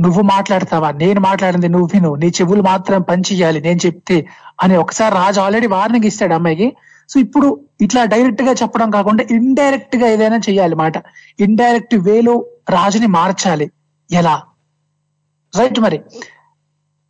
నువ్వు 0.00 0.22
మాట్లాడతావా? 0.22 0.90
నేను 0.90 1.20
మాట్లాడింది 1.20 1.68
నువ్వు 1.68 1.90
విను. 1.94 2.14
నీ 2.14 2.26
చెవులు 2.26 2.62
మాత్రం 2.62 3.02
పనిచేయాలి 3.02 3.60
నేను 3.60 3.80
చెప్తే 3.86 4.26
అని 4.62 4.76
ఒకసారి 4.76 5.14
రాజు 5.14 5.40
ఆల్రెడీ 5.40 5.66
వార్నింగ్ 5.66 6.04
ఇస్తాడు 6.04 6.34
అమ్మాయికి. 6.34 6.76
సో 7.08 7.20
ఇప్పుడు 7.20 7.60
ఇట్లా 7.80 8.04
డైరెక్ట్గా 8.04 8.52
చెప్పడం 8.52 8.90
కాకుండా 8.90 9.24
ఇండైరెక్ట్గా 9.30 10.08
ఏదైనా 10.08 10.36
చెయ్యాలి 10.36 10.74
మాట 10.74 10.92
ఇండైరెక్ట్ 11.40 11.94
వేలో 11.94 12.46
రాజుని 12.70 13.06
మార్చాలి. 13.06 13.70
ఎలా? 14.12 14.42
రైట్ 15.58 15.80
మరి. 15.80 16.00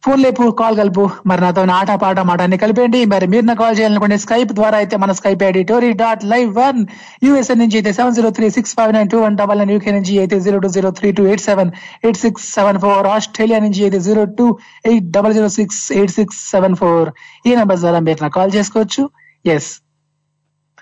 ఫోన్ 0.05 0.23
లేపు 0.23 0.51
కాల్ 0.51 0.77
కలుపు. 0.77 1.11
మరి 1.27 1.41
నాతో 1.41 1.63
ఆట 1.63 1.91
పాట 1.91 2.19
మాట 2.21 2.43
అన్ని 2.43 2.59
కలిపేయండి. 2.59 3.05
మరి 3.05 3.27
మీరు 3.27 3.45
నాకు 3.45 3.59
కాల్ 3.59 3.79
చేయాలనుకోండి 3.79 4.19
స్కైప్ 4.19 4.53
ద్వారా 4.53 4.79
అయితే 4.79 4.97
మన 4.97 5.13
Skype 5.13 5.43
ID 5.43 5.63
Tori 5.63 5.93
dot 5.93 6.25
live 6.25 6.57
one 6.57 6.87
USA 7.25 7.55
నుంచి 7.55 7.77
అయితే 7.77 7.93
seven 7.93 8.15
zero 8.15 8.31
three 8.31 8.51
six 8.51 8.75
five 8.75 8.93
nine 8.93 9.11
two 9.11 9.21
one 9.21 9.37
double 9.37 9.59
nine 9.59 9.71
UK 9.71 9.91
నుంచి 9.91 10.19
అయితే 10.19 10.41
zero 10.41 10.59
two 10.59 10.69
zero 10.69 10.91
three 10.91 11.13
two 11.13 11.27
eight 11.27 11.41
seven 11.41 11.71
eight 12.05 12.19
six 12.19 12.53
seven 12.53 12.79
four 12.79 13.07
Australia 13.07 13.59
నుంచి 13.59 13.83
అయితే 13.83 14.01
zero 14.01 14.25
two 14.25 14.59
eight 14.87 15.11
double 15.11 15.35
zero 15.35 15.49
six 15.49 15.93
eight 15.93 16.11
six 16.11 16.51
seven 16.51 16.77
four 16.77 17.11
ఈ 17.47 17.55
number 17.55 17.79
ద్వారా 17.79 17.99
మీరు 17.99 18.23
నాకు 18.23 18.33
call 18.33 18.53
చేసుకోవచ్చు. 18.55 19.11
Yes 19.47 19.83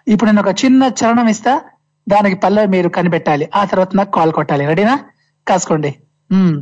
ఇప్పుడు 0.08 0.30
నేను 0.30 0.48
ఒక 0.48 0.64
చిన్న 0.64 0.82
చరణం 0.82 1.28
ఇస్తా. 1.28 1.60
దానికి 2.08 2.36
పల్లవి 2.36 2.66
మీరు 2.66 2.88
కనిపెట్టాలి. 2.88 3.48
ఆ 3.54 3.64
తర్వాత 3.64 3.96
నాకు 3.96 4.10
కాల్ 4.10 4.32
కొట్టాలి. 4.32 4.66
రెడీనా 4.66 5.00
కాసుకోండి. 5.48 5.94
Hmm. 6.32 6.60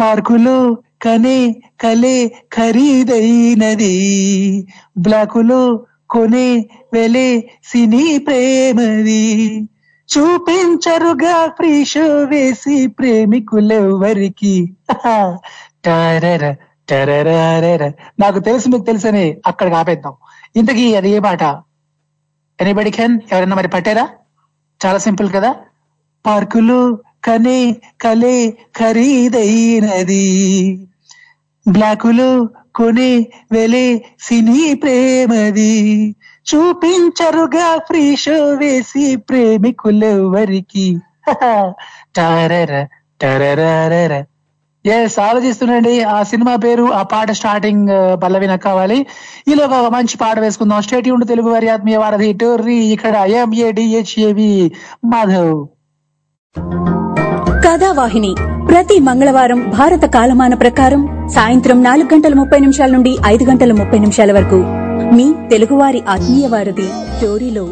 పార్కులో 0.00 0.76
కనే 1.02 1.38
కలే 1.80 2.16
ఖరీదైనది. 2.56 3.94
బ్లాకులో 4.98 5.84
కొనే 6.10 6.48
వెలే 6.92 7.28
సినీ 7.64 8.18
ప్రేమది. 8.18 9.24
చూపించరుగా 10.08 11.46
ఫ్రీ 11.48 11.84
షో 11.84 12.24
వేసి 12.24 12.86
ప్రేమికులెవ్వరికి 12.86 14.54
టరర 15.84 16.54
టరరరర. 16.88 17.82
నాకు 18.20 18.38
తెలుసు 18.38 18.68
మీకు 18.68 18.84
తెలుసని 18.84 19.36
అక్కడికి 19.46 19.76
ఆపేద్దాం. 19.76 20.14
ఇంతకీ 20.56 20.94
అది 20.94 21.10
ఏ 21.10 21.18
పాట? 21.18 21.42
ఎనీబడి 22.58 22.90
కెన్ 22.90 23.20
ఎవరైనా 23.32 23.56
మరి 23.56 23.68
పట్టారా? 23.68 24.08
చాలా 24.80 24.98
సింపుల్ 24.98 25.30
కదా. 25.32 25.50
పార్కులు 26.26 26.78
కనే 27.24 27.58
కలే 28.02 28.36
ఖరీదైనది. 28.78 30.26
బ్లాకులు 31.66 32.30
కొనే 32.74 33.10
వెలే 33.52 33.86
సినీ 34.20 34.74
ప్రేమది. 34.74 35.74
చూపించరుగా 36.46 37.78
ఫ్రీ 37.78 38.16
షో 38.16 38.36
వేసి 38.60 39.16
ప్రేమికులెవరికి 39.28 40.86
టరర 42.16 42.72
టరరరర. 43.20 44.12
ఎస్ 44.84 45.18
ఆలోచిస్తుండండి. 45.18 45.94
ఆ 46.02 46.18
సినిమా 46.22 46.56
పేరు 46.56 46.84
ఆ 46.92 47.02
పాట 47.02 47.30
స్టార్టింగ్ 47.30 47.88
పల్లవి 48.22 48.46
నాకు 48.46 48.62
కావాలి 48.62 48.98
ఇలా 49.48 49.64
ఒక 49.66 49.90
మంచి 49.94 50.16
పాట 50.16 50.38
వేసుకుందాం. 50.38 50.82
స్టేట్ 50.82 51.08
ఉండి 51.08 51.26
తెలుగు 51.26 51.50
వారి 51.52 51.68
ఆత్మీయ 51.68 51.96
వారధి 51.96 52.32
టోర్రీ 52.32 52.78
ఇక్కడ 52.94 53.16
ఎంఏడిహెచ్ఏవి 53.40 54.52
మాధవ్. 55.04 55.58
కథావాహిని 57.68 58.34
ప్రతి 58.68 58.98
మంగళవారం 58.98 59.70
భారత 59.70 60.04
కాలమాన 60.04 60.54
ప్రకారం 60.54 61.28
సాయంత్రం 61.34 61.82
నాలుగు 61.82 62.14
గంటల 62.14 62.34
ముప్పై 62.34 62.58
నిమిషాల 62.58 62.90
నుండి 62.90 63.18
ఐదు 63.26 63.44
గంటల 63.44 63.72
ముప్పై 63.72 63.98
నిమిషాల 63.98 64.32
వరకు. 64.32 64.58
మీ 65.14 65.32
తెలుగువారి 65.50 66.02
ఆత్మీయ 66.08 66.46
వారధి 66.46 66.88
టోరీలో 67.22 67.68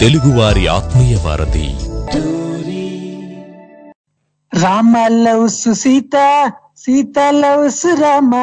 తెలుగువారి 0.00 0.66
ఆత్మీయ 0.66 1.16
వారధి. 1.16 1.68
Rama 4.62 4.94
loves 5.10 5.68
Sita 6.86 7.18
loves 7.18 7.86
Rama 7.86 8.34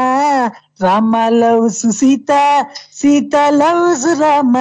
Rama 0.82 1.28
loves 1.28 1.92
Sita 1.92 2.66
Sita 2.94 3.36
loves 3.36 4.22
Rama. 4.22 4.58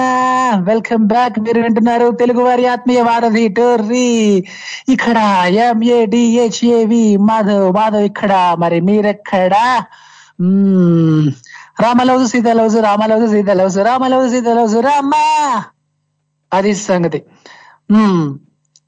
Welcome 0.63 1.07
back 1.07 1.39
మీరు 1.39 1.61
వింటున్నారు 1.61 2.11
తెలుగు 2.11 2.41
వారి 2.41 2.67
ఆత్మీయ 2.67 3.01
వారధి 3.01 3.47
టోర్రీ. 3.47 4.43
ఇక్కడ 4.89 5.17
ఎంఏడిహెచ్ఏవి 5.47 7.17
మాధవ్ 7.17 7.73
మాధవ్ 7.73 8.01
ఇక్కడ. 8.01 8.55
మరి 8.59 8.81
మీరెక్కడా? 8.81 9.85
మ్మ్. 10.41 11.31
Rama 11.81 12.25
Sita 12.25 12.47
loves 12.47 12.75
Rama 12.75 13.25
Sita 13.25 13.49
loves 13.49 13.77
Rama. 13.77 14.27
Sita 14.29 14.47
loves 14.47 14.75
Rama 14.75 15.11
అది 16.53 16.75
సంగతి. 16.75 17.23
మ్మ్. 17.91 18.37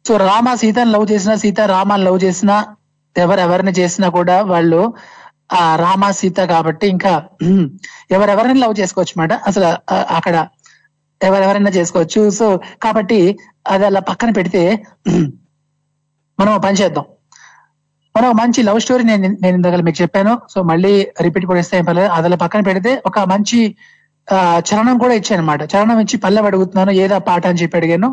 సో 0.07 0.17
రామ 0.17 0.53
సీతను 0.53 0.91
లవ్ 0.91 1.11
చేసిన 1.11 1.35
సీత 1.35 1.61
రామాన్ని 1.61 2.07
లవ్ 2.07 2.19
చేసిన 2.23 2.65
ఎవరెవరిని 3.15 3.71
చేసినా 3.71 4.09
కూడా 4.09 4.41
వాళ్ళు 4.41 4.93
ఆ 5.51 5.75
రామ 5.75 6.11
సీత 6.11 6.39
కాబట్టి 6.39 6.87
ఇంకా 6.87 7.29
ఎవరెవరిని 8.11 8.59
లవ్ 8.59 8.79
చేసుకోవచ్చు 8.79 9.13
మాట. 9.17 9.33
అసలు 9.33 9.65
అక్కడ 9.91 10.47
ఎవరెవరైనా 11.21 11.69
చేసుకోవచ్చు. 11.69 12.29
సో 12.29 12.59
కాబట్టి 12.81 13.39
అది 13.67 13.85
అలా 13.85 13.99
పక్కన 13.99 14.29
పెడితే 14.31 14.85
మనం 16.39 16.59
పని 16.59 16.77
చేద్దాం. 16.77 17.05
మనం 18.15 18.37
మంచి 18.37 18.63
లవ్ 18.63 18.79
స్టోరీ 18.79 19.03
నేను 19.03 19.27
నేను 19.41 19.55
ఇందాక 19.55 19.75
మీకు 19.75 20.01
చెప్పాను. 20.01 20.41
సో 20.49 20.63
మళ్ళీ 20.63 21.07
రిపీట్ 21.21 21.45
కూడా 21.45 21.59
ఇస్తే 21.59 21.77
ఏం 21.77 21.85
పర్లేదు. 21.85 22.09
అది 22.09 22.35
పక్కన 22.35 22.61
పెడితే 22.61 23.01
ఒక 23.05 23.19
మంచి 23.19 23.75
ఆ, 24.31 24.59
చరణం 24.59 24.97
కూడా 24.97 25.13
ఇచ్చాను 25.13 25.41
అనమాట 25.41 25.61
చరణం 25.75 25.99
ఇచ్చి 25.99 26.17
పల్లె 26.17 26.41
అడుగుతున్నాను 26.41 26.91
ఏదా 26.91 27.17
పాట 27.17 27.47
అని 27.47 27.57
చెప్పి 27.57 27.77
అడిగాను. 27.77 28.09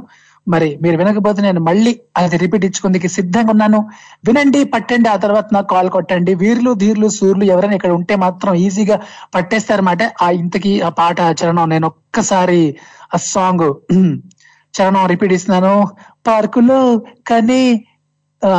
మరి 0.47 0.69
మీరు 0.83 0.97
వినకపోతే 0.99 1.41
నేను 1.43 1.61
మళ్ళీ 1.61 1.91
అది 2.17 2.37
రిపీట్ 2.37 2.65
ఇచ్చుకుందికి 2.69 3.09
సిద్ధంగా 3.17 3.51
ఉన్నాను. 3.55 3.81
వినండి 4.27 4.61
పట్టండి 4.75 5.09
ఆ 5.09 5.17
తర్వాత 5.17 5.47
నాకు 5.57 5.69
కాల్ 5.75 5.91
కొట్టండి. 5.91 6.33
వీర్లు 6.43 6.71
ధీర్లు 6.83 7.09
సూర్లు 7.19 7.45
ఎవరైనా 7.53 7.77
ఇక్కడ 7.79 7.93
ఉంటే 7.99 8.15
మాత్రం 8.25 8.55
ఈజీగా 8.65 8.97
పట్టేస్తారన్నమాట. 9.35 10.03
ఆ 10.23 10.29
ఇంతకి 10.41 10.73
ఆ 10.83 10.91
పాట 11.01 11.19
చరణం 11.41 11.69
నేను 11.75 11.89
ఒక్కసారి 11.93 12.63
ఆ 13.15 13.21
సాంగ్ 13.27 13.67
చరణం 14.75 15.05
రిపీట్ 15.13 15.35
ఇస్తున్నాను. 15.37 15.75
పార్కులు 16.27 16.81
కని 17.31 17.63
ఆ 18.43 18.53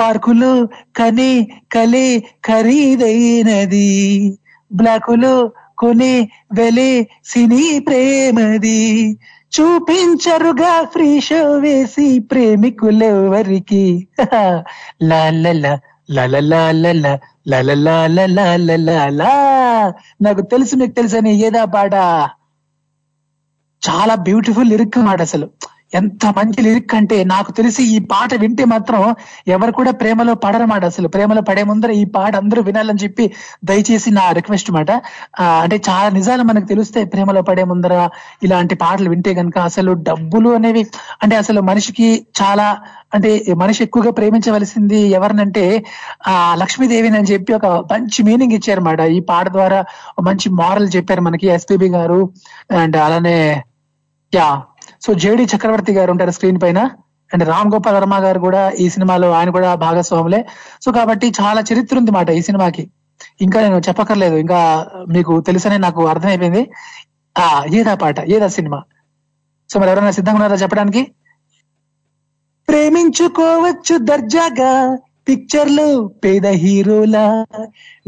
పార్కులు 0.00 0.52
కని 0.96 1.32
కలి 1.74 2.06
ఖరీదైనది. 2.48 3.88
బ్లాకులు 4.70 5.34
కొని 5.82 6.14
వెలి 6.52 6.90
సినీ 7.24 7.64
ప్రేమది. 7.80 8.80
చూపించరుగా 9.52 10.72
ఫ్రీ 10.84 11.08
షో 11.20 11.40
వేసి 11.58 12.06
ప్రేమికులెవరికి 12.30 13.84
లాలల 15.02 15.66
లలలాలల 16.10 17.06
లలలాలలాలలా 17.48 19.32
నాకు 20.22 20.42
తెలుసు 20.42 20.76
మీకు 20.76 20.94
తెలుసని 20.94 21.32
ఏదా 21.40 21.64
పాట 21.74 21.94
చాలా 23.82 24.14
బ్యూటిఫుల్ 24.22 24.70
లిరిక్ 24.70 24.98
మాట 25.00 25.20
అసలు 25.20 25.46
ఎంత 25.94 26.26
మంచి 26.26 26.62
లిరిక్ 26.62 26.94
అంటే 26.94 27.24
నాకు 27.24 27.52
తెలిసి 27.52 27.82
ఈ 27.82 27.98
పాట 27.98 28.34
వింటే 28.34 28.64
మాత్రం 28.64 29.14
ఎవరు 29.48 29.72
కూడా 29.72 29.90
ప్రేమలో 29.90 30.34
పడరమాట 30.34 30.84
అసలు. 30.84 31.08
ప్రేమలో 31.08 31.42
పడే 31.42 31.62
ముందర 31.62 31.90
ఈ 31.90 32.04
పాట 32.04 32.36
అందరూ 32.36 32.62
వినాలని 32.62 32.98
చెప్పి 33.04 33.32
దయచేసి 33.64 34.10
నా 34.10 34.30
రిక్వెస్ట్ 34.30 34.70
మాట. 34.70 34.90
ఆ, 35.40 35.44
అంటే 35.62 35.80
చాలా 35.88 36.08
నిజాలు 36.08 36.42
మనకు 36.42 36.64
తెలిస్తే 36.64 37.04
ప్రేమలో 37.04 37.42
పడే 37.42 37.64
ముందర 37.64 38.08
ఇలాంటి 38.42 38.74
పాటలు 38.74 39.10
వింటే 39.10 39.34
గనుక 39.34 39.58
అసలు 39.58 39.92
డబ్బులు 39.92 40.50
అనేవి 40.50 40.86
అంటే 41.22 41.36
అసలు 41.36 41.60
మనిషికి 41.60 42.26
చాలా 42.42 42.78
అంటే 43.14 43.44
మనిషి 43.56 43.82
ఎక్కువగా 43.82 44.10
ప్రేమించవలసింది 44.10 44.98
ఎవరినంటే 44.98 45.84
ఆ 46.26 46.54
లక్ష్మీదేవిని 46.58 47.18
అని 47.18 47.26
చెప్పి 47.26 47.52
ఒక 47.52 47.66
మంచి 47.66 48.22
మీనింగ్ 48.22 48.52
ఇచ్చారన్నమాట. 48.52 49.00
ఈ 49.00 49.20
పాట 49.20 49.48
ద్వారా 49.48 49.84
మంచి 50.22 50.50
మారల్ 50.50 50.88
చెప్పారు 50.96 51.20
మనకి 51.20 51.46
ఎస్పీబి 51.46 51.88
గారు. 51.88 52.30
అండ్ 52.70 52.96
అలానే 52.96 53.62
యా. 54.34 54.62
సో 55.02 55.14
జేడి 55.14 55.44
చక్రవర్తి 55.44 55.92
గారు 55.92 56.10
ఉంటారు 56.10 56.30
స్క్రీన్ 56.30 56.60
పైన. 56.62 56.78
అండ్ 57.32 57.48
రామ్ 57.48 57.72
గోపాల్ 57.72 57.96
వర్మ 57.96 58.18
గారు 58.18 58.38
కూడా 58.38 58.70
ఈ 58.70 58.88
సినిమాలో 58.88 59.30
ఆయన 59.30 59.50
కూడా 59.50 59.74
భాగస్వాములే. 59.74 60.46
సో 60.82 60.92
కాబట్టి 60.92 61.32
చాలా 61.40 61.62
చరిత్ర 61.72 61.98
ఉంది 61.98 62.10
మాట 62.10 62.30
ఈ 62.30 62.42
సినిమాకి. 62.42 62.90
ఇంకా 63.40 63.60
నేను 63.60 63.78
చెప్పక్కర్లేదు. 63.88 64.36
ఇంకా 64.36 64.86
మీకు 65.08 65.40
తెలుసనే 65.40 65.76
నాకు 65.76 66.06
అర్థమైపోయింది. 66.06 66.70
ఆ 67.38 67.64
ఏదా 67.74 67.94
పాట 67.94 68.20
ఏదా 68.20 68.46
సినిమా? 68.46 68.82
సో 69.70 69.80
మరి 69.80 69.90
ఎవరైనా 69.90 70.10
సిద్ధంగా 70.10 70.34
ఉన్నారా 70.34 70.56
చెప్పడానికి? 70.56 71.12
ప్రేమించుకోవచ్చు 72.68 73.98
దర్జాగా 73.98 74.98
పిక్చర్లు 75.28 76.14
పేద 76.24 76.46
హీరోలా. 76.46 77.46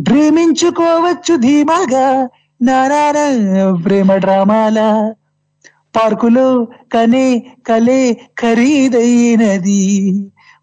డ్రీమించుకోవచ్చు 0.00 1.36
ధీమాగా 1.36 2.28
నారాయణ 2.62 3.74
ప్రేమ 3.84 4.16
డ్రామాలా. 4.16 5.14
పార్కులో 5.96 6.64
కనే 6.92 7.26
కలే 7.68 8.20
ఖరీదైనది. 8.42 9.82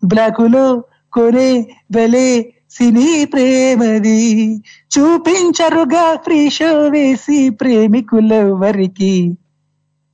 బ్లాకులో 0.06 0.84
కొనే 1.14 1.50
వెలే 1.96 2.54
సినీ 2.72 3.26
ప్రేమది. 3.26 4.56
చూపించరుగా 4.94 6.16
ఫ్రీ 6.16 6.50
షో 6.50 6.88
వేసి 6.88 7.50
ప్రేమికులెవరికి. 7.50 9.38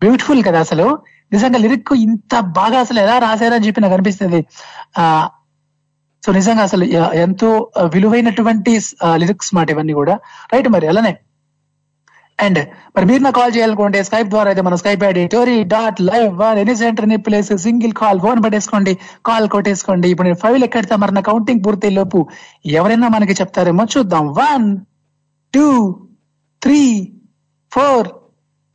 బ్యూటిఫుల్ 0.01 0.43
కదా 0.43 0.59
అసలు. 0.59 0.99
నిజంగా 1.31 1.57
లిరిక్ 1.57 1.93
ఇంత 1.93 2.39
బాగా 2.39 2.79
అసలు 2.79 2.99
ఎలా 2.99 3.17
రాశారని 3.17 3.67
చెప్పి 3.67 3.81
నాకు 3.81 3.93
అనిపిస్తుంది. 3.93 4.45
ఆ 4.97 5.29
సో 6.25 6.31
నిజంగా 6.31 6.63
అసలు 6.63 6.83
ఎంతో 7.15 7.71
విలువైనటువంటి 7.93 8.79
లిరిక్స్ 9.15 9.55
మాట 9.55 9.69
ఇవన్నీ 9.71 9.93
కూడా. 9.93 10.19
రైట్ 10.53 10.69
మరి 10.69 10.87
అలానే. 10.87 11.17
అండ్ 12.39 12.59
మరి 12.95 13.05
మీరు 13.09 13.21
నాకు 13.25 13.37
కాల్ 13.39 13.53
చేయాలనుకుంటే 13.55 13.99
స్కైప్ 14.07 14.29
ద్వారా 14.33 14.49
అయితే 14.51 14.63
మన 14.67 14.75
Skype 14.81 15.03
ID 15.03 15.23
Tori 15.33 15.55
dot 15.73 15.99
live 16.09 16.27
one 16.41 16.57
any 16.63 16.75
సెంటర్ని 16.81 17.17
ప్లేస్ 17.27 17.51
సింగిల్ 17.65 17.93
కాల్ 18.01 18.19
ఫోన్ 18.25 18.39
పట్టేసుకోండి 18.45 18.93
కాల్ 19.29 19.47
కొట్టేసుకోండి. 19.55 20.07
ఇప్పుడు 20.13 20.27
నేను 20.29 20.39
ఫైవ్ 20.43 20.57
ఎక్కడితే 20.67 20.95
మరి 21.03 21.13
నా 21.17 21.23
కౌంటింగ్ 21.29 21.63
పూర్తి 21.65 21.89
లోపు 21.89 22.19
ఎవరైనా 22.79 23.07
మనకి 23.15 23.35
చెప్తారేమో 23.41 23.85
చూద్దాం. 23.95 24.27
One 24.41 24.67
two 25.53 25.67
three 26.61 26.81
four 27.71 28.07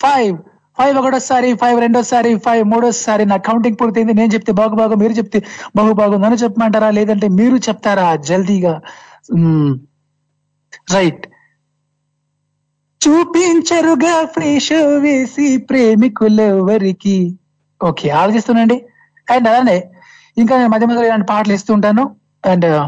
five 0.00 0.34
five 0.78 0.96
ఒకటోసారి 1.00 1.48
ఫైవ్ 1.54 1.78
రెండోసారి 1.80 2.30
ఫైవ్ 2.44 2.62
మూడోసారి 2.64 3.24
నా 3.24 3.36
కౌంటింగ్ 3.48 3.78
పూర్తయింది 3.80 4.14
నేను 4.20 4.30
చెప్తే 4.34 4.52
బాగు 4.52 4.74
బాగు 4.74 4.94
మీరు 4.94 5.12
చెప్తే 5.12 5.38
బాగు 5.76 5.92
బాగు 5.92 6.14
నన్ను 6.16 6.38
చెప్పమంటారా? 6.44 6.88
లేదంటే 6.90 7.28
మీరు 7.40 7.56
చెప్తారా? 7.68 8.08
జల్దీగా. 8.28 8.74
Hmm. 9.32 9.68
రైట్ 10.94 11.24
చూపించరుగా 13.02 14.14
ఫ్రెష్ 14.34 14.72
వేసి 15.04 15.46
ప్రేమికులెవరికి. 15.70 17.18
ఓకే 17.80 18.08
ఆలోచిస్తున్నాండి 18.20 18.76
అండ్ 19.28 19.46
అలానే 19.50 19.78
ఇంకా 20.36 20.52
నేను 20.58 20.70
మధ్య 20.74 20.86
మధ్యలో 20.88 21.06
ఇలాంటి 21.08 21.26
పాటలు 21.30 21.54
ఇస్తూ 21.58 21.70
ఉంటాను. 21.76 22.04
అండ్ 22.50 22.66
uh, 22.72 22.84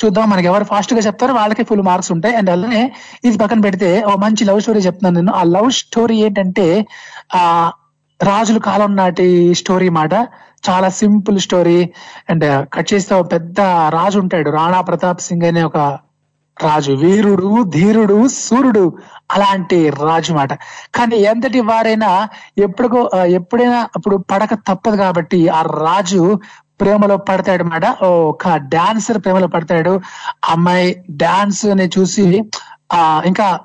చూద్దాం 0.00 0.26
మనకి 0.30 0.48
ఎవరు 0.50 0.64
ఫాస్ట్గా 0.70 1.02
చెప్తారో 1.06 1.32
వాళ్ళకి 1.34 1.62
ఫుల్ 1.68 1.84
మార్క్స్ 1.88 2.10
ఉంటాయి. 2.14 2.34
అండ్ 2.38 2.50
అలానే 2.54 2.82
ఇది 3.26 3.36
పక్కన 3.42 3.60
పెడితే 3.66 3.90
ఓ 4.10 4.12
మంచి 4.24 4.42
లవ్ 4.48 4.60
స్టోరీ 4.64 4.80
చెప్తున్నాను 4.86 5.16
నేను. 5.20 5.32
ఆ 5.40 5.42
లవ్ 5.54 5.70
స్టోరీ 5.78 6.16
ఏంటంటే 6.26 6.66
ఆ 7.40 7.44
రాజుల 8.20 8.58
కాలం 8.68 8.92
నాటి 9.00 9.28
స్టోరీ 9.62 9.88
మాట. 10.00 10.14
చాలా 10.68 10.88
simple 11.00 11.38
story 11.46 11.78
and 12.30 12.44
uh, 12.50 12.60
cut 12.74 12.90
చేస్తే 12.94 13.14
ఒక 13.20 13.26
పెద్ద 13.36 13.60
రాజు 13.98 14.18
ఉంటాడు. 14.24 14.50
రాణా 14.58 14.80
ప్రతాప్ 14.90 15.24
సింగ్ 15.28 15.48
అనే 15.50 15.64
ఒక 15.70 15.78
రాజు 16.64 16.92
వీరుడు 16.92 17.62
ధీరుడు 17.62 18.28
సూర్యుడు 18.28 18.84
అలాంటి 19.30 19.90
రాజు 19.90 20.32
మాట. 20.32 20.52
కానీ 20.94 21.16
ఎంతటి 21.16 21.60
వారైనా 21.60 22.28
ఎప్పుడుకో 22.58 23.10
ఎప్పుడైనా 23.26 23.88
అప్పుడు 23.96 24.16
పడక 24.16 24.54
తప్పదు 24.54 24.96
కాబట్టి 24.96 25.48
ఆ 25.48 25.62
రాజు 25.62 26.38
ప్రేమలో 26.80 27.16
పడతాడు 27.16 27.64
మాట. 27.64 27.84
ఒక 28.02 28.48
డాన్సర్ 28.48 29.18
ప్రేమలో 29.18 29.46
పడతాడు. 29.46 30.00
అమ్మాయి 30.48 31.04
డాన్స్ని 31.10 31.90
చూసి 31.98 32.44
ఆ 32.92 33.22
ఇంకా 33.26 33.60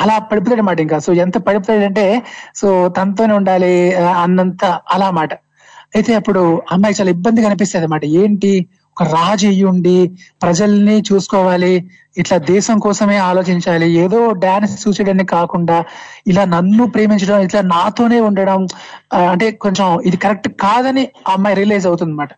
అలా 0.00 0.18
పడిపోతాడు 0.18 0.62
మాట 0.62 0.80
ఇంకా. 0.80 0.98
సో 0.98 1.12
ఎంత 1.12 1.38
పడిపోతాడంటే 1.38 2.22
సో 2.54 2.88
తనతోనే 2.88 3.34
ఉండాలి 3.34 3.94
అన్నంత 3.94 4.64
అలా 4.64 5.10
మాట. 5.10 5.32
అయితే 5.96 6.14
అప్పుడు 6.14 6.62
అమ్మాయి 6.72 6.94
చాలా 7.00 7.10
ఇబ్బందిగా 7.10 7.48
కనిపిస్తుంది 7.48 7.84
అన్నమాట 7.84 8.04
ఏంటి? 8.04 8.68
ఒక 8.96 9.06
రాజు 9.14 9.46
అయ్యుండి 9.46 9.96
ప్రజల్ని 10.42 10.96
చూసుకోవాలి 11.08 11.72
ఇట్లా 12.16 12.36
దేశం 12.50 12.76
కోసమే 12.78 13.16
ఆలోచించాలి 13.20 13.86
ఏదో 13.94 14.20
డాన్స్ 14.34 14.74
చూసేయడానికి 14.84 15.30
కాకుండా 15.30 15.76
ఇలా 16.26 16.44
నన్ను 16.44 16.84
ప్రేమించడం 16.86 17.42
ఇట్లా 17.42 17.60
నాతోనే 17.72 18.20
ఉండడం 18.20 18.62
అంటే 19.32 19.48
కొంచెం 19.64 19.88
ఇది 20.04 20.16
కరెక్ట్ 20.16 20.48
కాదని 20.60 21.04
ఆ 21.28 21.34
అమ్మాయి 21.34 21.56
రియలైజ్ 21.56 21.86
అవుతుంది 21.86 22.10
అనమాట 22.10 22.32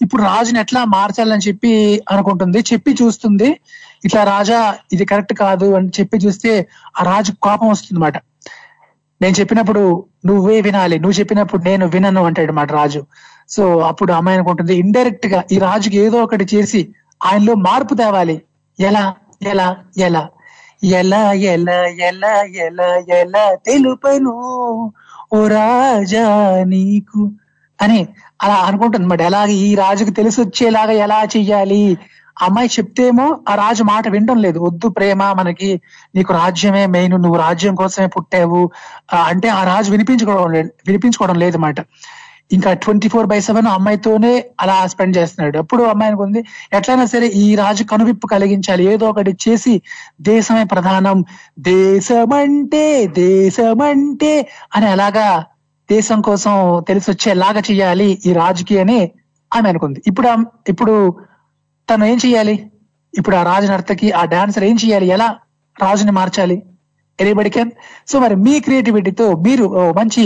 ఇప్పుడు 0.00 0.22
రాజుని 0.22 0.60
ఎట్లా 0.60 0.84
మార్చాలని 0.84 1.46
చెప్పి 1.48 1.72
అనుకుంటుంది 2.10 2.60
చెప్పి 2.72 2.90
చూస్తుంది 2.92 3.48
ఇట్లా 4.04 4.20
రాజా 4.24 4.58
ఇది 4.92 5.04
కరెక్ట్ 5.04 5.34
కాదు 5.34 5.66
అని 5.74 5.90
చెప్పి 6.00 6.18
చూస్తే 6.18 6.52
ఆ 6.98 7.02
రాజు 7.02 7.32
కోపం 7.40 7.68
వస్తుంది 7.68 8.20
నేను 9.20 9.34
చెప్పినప్పుడు 9.40 9.82
నువ్వే 10.26 10.60
వినాలి 10.60 10.96
నువ్వు 10.98 11.16
చెప్పినప్పుడు 11.18 11.62
నేను 11.62 11.84
వినను 11.86 12.22
అంటాడు 12.24 12.52
మాట 12.52 12.72
రాజు. 12.72 13.00
సో 13.50 13.78
అప్పుడు 13.80 14.12
అమ్మాయి 14.12 14.38
అనుకుంటుంది 14.38 14.74
ఇండైరెక్ట్గా 14.76 15.44
ఈ 15.52 15.58
రాజుకి 15.58 15.96
ఏదో 15.96 16.22
ఒకటి 16.22 16.46
చేసి 16.54 16.80
ఆయనలో 17.20 17.54
మార్పు 17.54 17.94
తేవాలి. 17.94 18.36
ఎలా 18.78 19.04
ఎలా 19.42 19.68
ఎలా 19.98 20.22
ఎలా 20.84 21.32
ఎలా 21.32 21.74
ఎలా 22.08 22.32
ఎలా 22.66 22.88
ఎలా 23.18 23.54
తెలుపను 23.66 24.34
ఓ 25.32 25.46
రాజా 25.48 26.24
నీకు? 26.64 27.20
అని 27.78 28.08
అలా 28.42 28.54
అనుకుంటుంది 28.54 29.04
అనమాట 29.04 29.20
ఎలాగ 29.20 29.48
ఈ 29.48 29.74
రాజుకి 29.74 30.10
తెలిసి 30.10 30.40
వచ్చేలాగా 30.40 30.92
ఎలా 30.92 31.22
చెయ్యాలి? 31.36 31.82
అమ్మాయి 32.42 32.68
చెప్తేమో 32.68 33.40
ఆ 33.48 33.54
రాజు 33.54 33.82
మాట 33.82 34.08
వినడం 34.08 34.36
లేదు. 34.36 34.58
వద్దు 34.58 34.88
ప్రేమ 34.88 35.32
మనకి 35.32 35.80
నీకు 36.14 36.32
రాజ్యమే 36.32 36.86
మెయిన్ 36.86 37.12
నువ్వు 37.12 37.38
రాజ్యం 37.38 37.74
కోసమే 37.74 38.06
పుట్టావు. 38.06 38.60
అంటే 39.24 39.48
ఆ 39.48 39.64
రాజు 39.64 39.90
వినిపించుకోవడం 39.90 40.52
లేదు 40.52 40.70
వినిపించుకోవడం 40.86 41.38
లేదు 41.38 41.58
మాట 41.58 41.80
ఇంకా 42.50 42.70
ట్వంటీ 42.72 43.08
ఫోర్ 43.08 43.26
బై 43.26 43.40
సెవెన్ 43.40 43.66
అమ్మాయితోనే 43.66 44.32
అలా 44.60 44.86
స్పెండ్ 44.86 45.16
చేస్తున్నాడు. 45.16 45.58
అప్పుడు 45.58 45.82
అమ్మాయి 45.82 46.10
అనుకుంది 46.10 46.40
ఎట్లయినా 46.72 47.04
సరే 47.04 47.26
ఈ 47.42 47.54
రాజు 47.54 47.84
కనువిప్పు 47.84 48.26
కలిగించాలి. 48.26 48.84
ఏదో 48.92 49.10
ఒకటి 49.10 49.32
చేసి 49.44 49.74
దేశమే 50.20 50.64
ప్రధానం. 50.64 51.18
దేశమంటే 51.58 52.84
దేశమంటే 53.06 54.32
అని 54.76 54.86
అలాగా 54.86 55.26
దేశం 55.88 56.20
కోసం 56.20 56.54
తెలిసి 56.88 57.10
వచ్చేలాగా 57.10 57.62
ఈ 58.28 58.32
రాజుకి 58.32 58.80
అని 58.80 58.98
ఆమె 59.52 59.68
అనుకుంది. 59.68 60.02
ఇప్పుడు 60.06 60.28
ఇప్పుడు 60.68 60.94
తను 61.88 62.04
ఏం 62.04 62.18
చెయ్యాలి? 62.24 62.56
ఇప్పుడు 63.14 63.36
ఆ 63.36 63.42
రాజు 63.42 63.66
నర్తకి 63.72 64.08
ఆ 64.12 64.24
డాన్సర్ 64.24 64.64
ఏం 64.64 64.76
చెయ్యాలి? 64.84 65.06
ఎలా 65.06 65.28
రాజుని 65.76 66.12
మార్చాలి? 66.12 66.56
ఎనీబడి 67.18 67.50
కెన్ 67.50 67.70
సో 68.08 68.18
మరి 68.18 68.36
మీ 68.36 68.60
క్రియేటివిటీతో 68.60 69.26
మీరు 69.46 69.64
ఓ 69.64 69.82
మంచి 69.92 70.24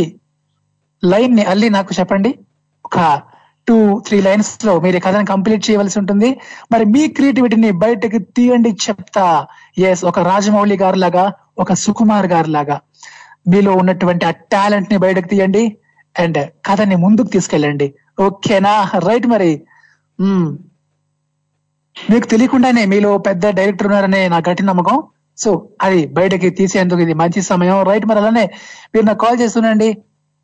లైన్ని 1.04 1.44
అల్లి 1.44 1.68
నాకు 1.70 1.92
చెప్పండి. 2.00 2.30
ఒక 2.84 2.98
టూ 3.68 3.76
త్రీ 4.06 4.20
లైన్స్లో 4.20 4.80
మీరు 4.80 4.98
కథను 4.98 5.26
కంప్లీట్ 5.26 5.70
చేయవలసి 5.70 5.98
ఉంటుంది. 5.98 6.40
మరి 6.72 6.84
మీ 6.84 7.08
క్రియేటివిటీని 7.08 7.70
బయటకు 7.70 8.18
తీయండి 8.36 8.70
చెప్తా. 8.86 9.46
ఎస్ 9.78 10.04
ఒక 10.04 10.18
రాజమౌళి 10.18 10.76
గారు 10.76 10.96
లాగా 10.96 11.32
ఒక 11.58 11.72
సుకుమార్ 11.72 12.26
గారు 12.26 12.50
లాగా 12.50 12.80
మీలో 13.48 13.72
ఉన్నటువంటి 13.72 14.24
ఆ 14.26 14.30
టాలెంట్ని 14.30 14.98
బయటకు 14.98 15.28
తీయండి 15.28 15.76
అండ్ 16.18 16.50
కథని 16.66 16.96
ముందుకు 16.96 17.28
తీసుకెళ్ళండి. 17.28 17.94
ఓకేనా? 18.20 18.90
రైట్ 19.08 19.26
మరి. 19.26 19.52
మీకు 22.10 22.26
తెలియకుండానే 22.26 22.84
మీలో 22.84 23.18
పెద్ద 23.18 23.46
డైరెక్టర్ 23.48 23.86
ఉన్నారనే 23.86 24.28
నా 24.28 24.38
గట్టి 24.38 24.62
నమ్మకం. 24.62 25.02
సో 25.38 25.50
అది 25.82 26.06
బయటకి 26.06 26.50
తీసేందుకు 26.50 27.00
ఇది 27.00 27.14
మంచి 27.14 27.42
సమయం. 27.42 27.82
రైట్ 27.82 28.06
మరి 28.06 28.18
అలానే 28.18 28.44
మీరు 28.94 29.06
నాకు 29.06 29.18
కాల్ 29.18 29.40
చేస్తుండండి 29.40 29.88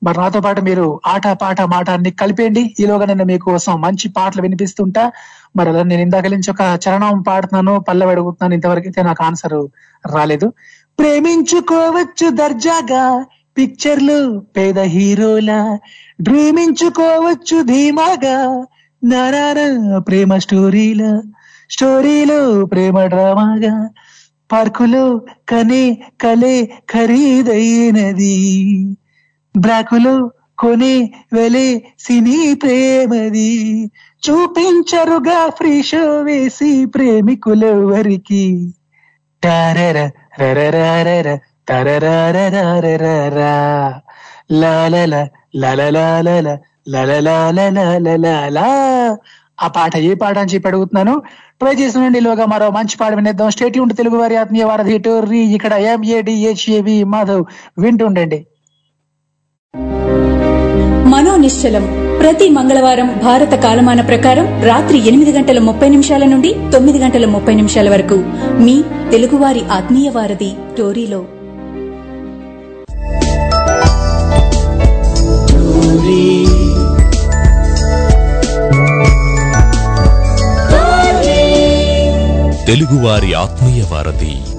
మరి 0.02 0.18
నాతో 0.18 0.40
పాటు 0.40 0.60
మీరు 0.60 1.00
ఆట 1.06 1.28
పాట 1.28 1.60
మాట 1.60 1.90
అన్ని 1.90 2.10
కలిపేయండి. 2.10 2.74
ఈలోగా 2.80 3.06
నేను 3.06 3.24
మీకోసం 3.24 3.80
మంచి 3.80 4.08
పాటలు 4.08 4.42
వినిపిస్తుంటా. 4.42 5.12
మరి 5.56 5.68
అలా 5.68 5.82
నేను 5.82 6.02
ఇందాక 6.02 6.26
నుంచి 6.26 6.50
ఒక 6.50 6.78
చరణం 6.88 7.22
పాడుతున్నాను 7.22 7.80
పల్లె 7.80 8.06
అడుగుతున్నాను. 8.06 8.54
ఇంతవరకు 8.54 8.86
అయితే 8.86 9.02
నాకు 9.02 9.24
ఆన్సర్ 9.24 9.68
రాలేదు. 10.06 10.52
ప్రేమించుకోవచ్చు 10.98 12.30
దర్జాగా 12.30 13.24
పిక్చర్లు 13.58 14.38
పేద 14.56 14.78
హీరోల. 14.78 15.78
డ్రీమించుకోవచ్చు 16.22 17.62
ధీమాగా 17.62 18.66
నారాయణ 19.04 19.98
ప్రేమ 19.98 20.36
స్టోరీల 20.36 21.22
స్టోరీలు 21.70 22.64
ప్రేమ 22.64 23.04
డ్రామాగా. 23.04 23.88
పార్కులో 24.52 25.20
కనే 25.48 26.02
కలే 26.20 26.72
ఖరీదైనది. 26.92 28.36
బ్రాకులో 29.56 30.30
కొని 30.58 31.12
వెలి 31.32 31.84
సినీ 31.98 32.54
ప్రేమది. 32.54 33.90
చూపించరుగా 34.30 35.48
ఫ్రీ 35.48 35.82
షో 35.82 36.22
వేసి 36.22 36.86
ప్రేమికులెవరికి. 36.86 38.74
టారర 39.44 40.10
రరరారర 40.40 41.38
తరరారరారరా. 41.68 44.00
లాలల 44.52 45.28
లలలాలల 45.56 46.58
లలలాలలలలా 46.88 48.68
ఆ 49.62 49.68
పాట 49.68 49.96
ఏ 49.96 50.14
పాట 50.14 50.38
అని 50.38 50.54
చెప్పి 50.54 50.68
అడుగుతున్నాను. 50.68 51.22
ట్రై 51.60 51.74
చేసిన 51.74 52.18
లోగా 52.18 52.46
మరో 52.46 52.70
మంచి 52.70 52.96
పాట 53.00 53.14
వినేద్దాం. 53.14 53.50
స్టేట్ 53.50 53.78
ఉంటే 53.78 53.94
తెలుగు 53.94 54.16
వారి 54.16 54.36
ఆత్మీయ 54.36 54.64
వారధి 54.64 54.98
టోర్రీ. 54.98 55.38
ఇక్కడ 55.38 55.72
ఎంఏడిహెచ్ఏవి 55.72 57.04
మాధవ్. 57.04 57.44
వింటుండండి. 57.78 58.46
మనోనిశ్చలం. 61.06 62.16
ప్రతి 62.20 62.48
మంగళవారం 62.48 63.20
భారత 63.24 63.54
కాలమాన 63.54 64.00
ప్రకారం 64.00 64.62
రాత్రి 64.62 65.09
ఎనిమిది 65.09 65.33
గంటల 65.33 65.59
ముప్పై 65.59 65.88
నిమిషాల 65.88 66.24
నుండి 66.24 66.56
తొమ్మిది 66.72 66.98
గంటల 66.98 67.26
ముప్పై 67.26 67.54
నిమిషాల 67.54 67.90
వరకు. 67.90 68.24
మీ 68.59 68.83
తెలుగువారి 69.11 69.64
ఆత్మీయ 69.64 70.11
వారధి 70.11 70.52
టోరీలో. 70.78 71.24
తెలుగువారి 82.66 83.35
ఆత్మీయ 83.35 83.83
వారధి. 83.92 84.49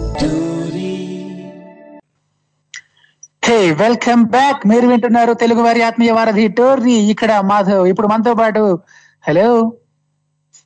Hey 3.52 3.72
welcome 3.72 4.24
back. 4.24 4.68
మీరు 4.68 4.88
వింటున్నారు 4.88 5.34
తెలుగు 5.34 5.62
వారి 5.62 5.82
ఆత్మీయ 5.82 6.12
వారధి 6.12 6.48
టోర్రీ 6.48 6.92
ఇక్కడ 6.92 7.40
మాధవ్. 7.40 7.88
ఇప్పుడు 7.88 8.08
మనతో 8.08 8.34
పాటు 8.34 8.80
హలో. 9.28 9.74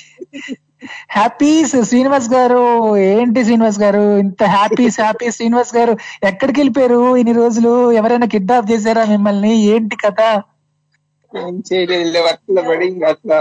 హ్యాపీ 1.12 1.66
శ్రీనివాస్ 1.66 2.30
గారు. 2.34 2.98
ఏంటి 2.98 3.44
శ్రీనివాస్ 3.44 3.80
గారు? 3.80 4.18
ఇంత 4.18 4.44
హ్యాపీ 4.44 4.88
హ్యాపీ 4.88 5.32
శ్రీనివాస్ 5.32 5.76
గారు. 5.76 5.98
ఎక్కడికి 6.24 6.60
వెళ్ళిపోయారు 6.60 7.16
ఇన్ని 7.16 7.34
రోజులు? 7.34 7.92
ఎవరైనా 7.92 8.26
కిడ్నాప్ 8.26 8.72
చేశారా 8.72 9.06
మిమ్మల్ని? 9.06 9.54
ఏంటి 9.56 9.96
కథ? 9.96 10.42
ఏం 11.38 11.64
చేయలేదు 11.74 12.20
వర్క్లో 12.20 12.62
పడి 12.62 12.88
ఇంకా 12.88 13.08
అట్లా 13.08 13.40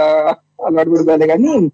అలవాటు 0.65 1.27
కానీ 1.27 1.69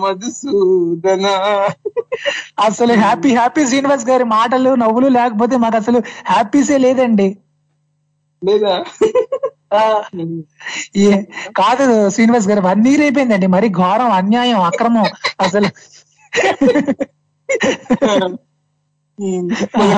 మధుసూదన. 0.00 1.26
అసలు 2.58 2.92
హ్యాపీ 2.92 3.30
హ్యాపీ 3.34 3.66
శ్రీనివాస్ 3.66 4.08
గారి 4.10 4.24
మాటలు 4.24 4.74
నవ్వులు 4.74 5.08
లేకపోతే 5.08 5.56
మాకు 5.56 5.76
అసలు 5.76 6.02
హ్యాపీసే 6.26 6.78
లేదండి. 6.78 7.38
లేదా? 8.44 8.84
కాదు 11.56 12.10
శ్రీనివాస్ 12.10 12.48
గారు 12.48 12.60
వన్ 12.60 12.86
ఇయర్ 12.86 13.00
అయిపోయిందండి. 13.00 13.46
మరి 13.46 13.68
ఘోరం 13.68 14.10
అన్యాయం 14.12 14.60
అక్రమం 14.60 15.04
అసలు. 15.40 15.68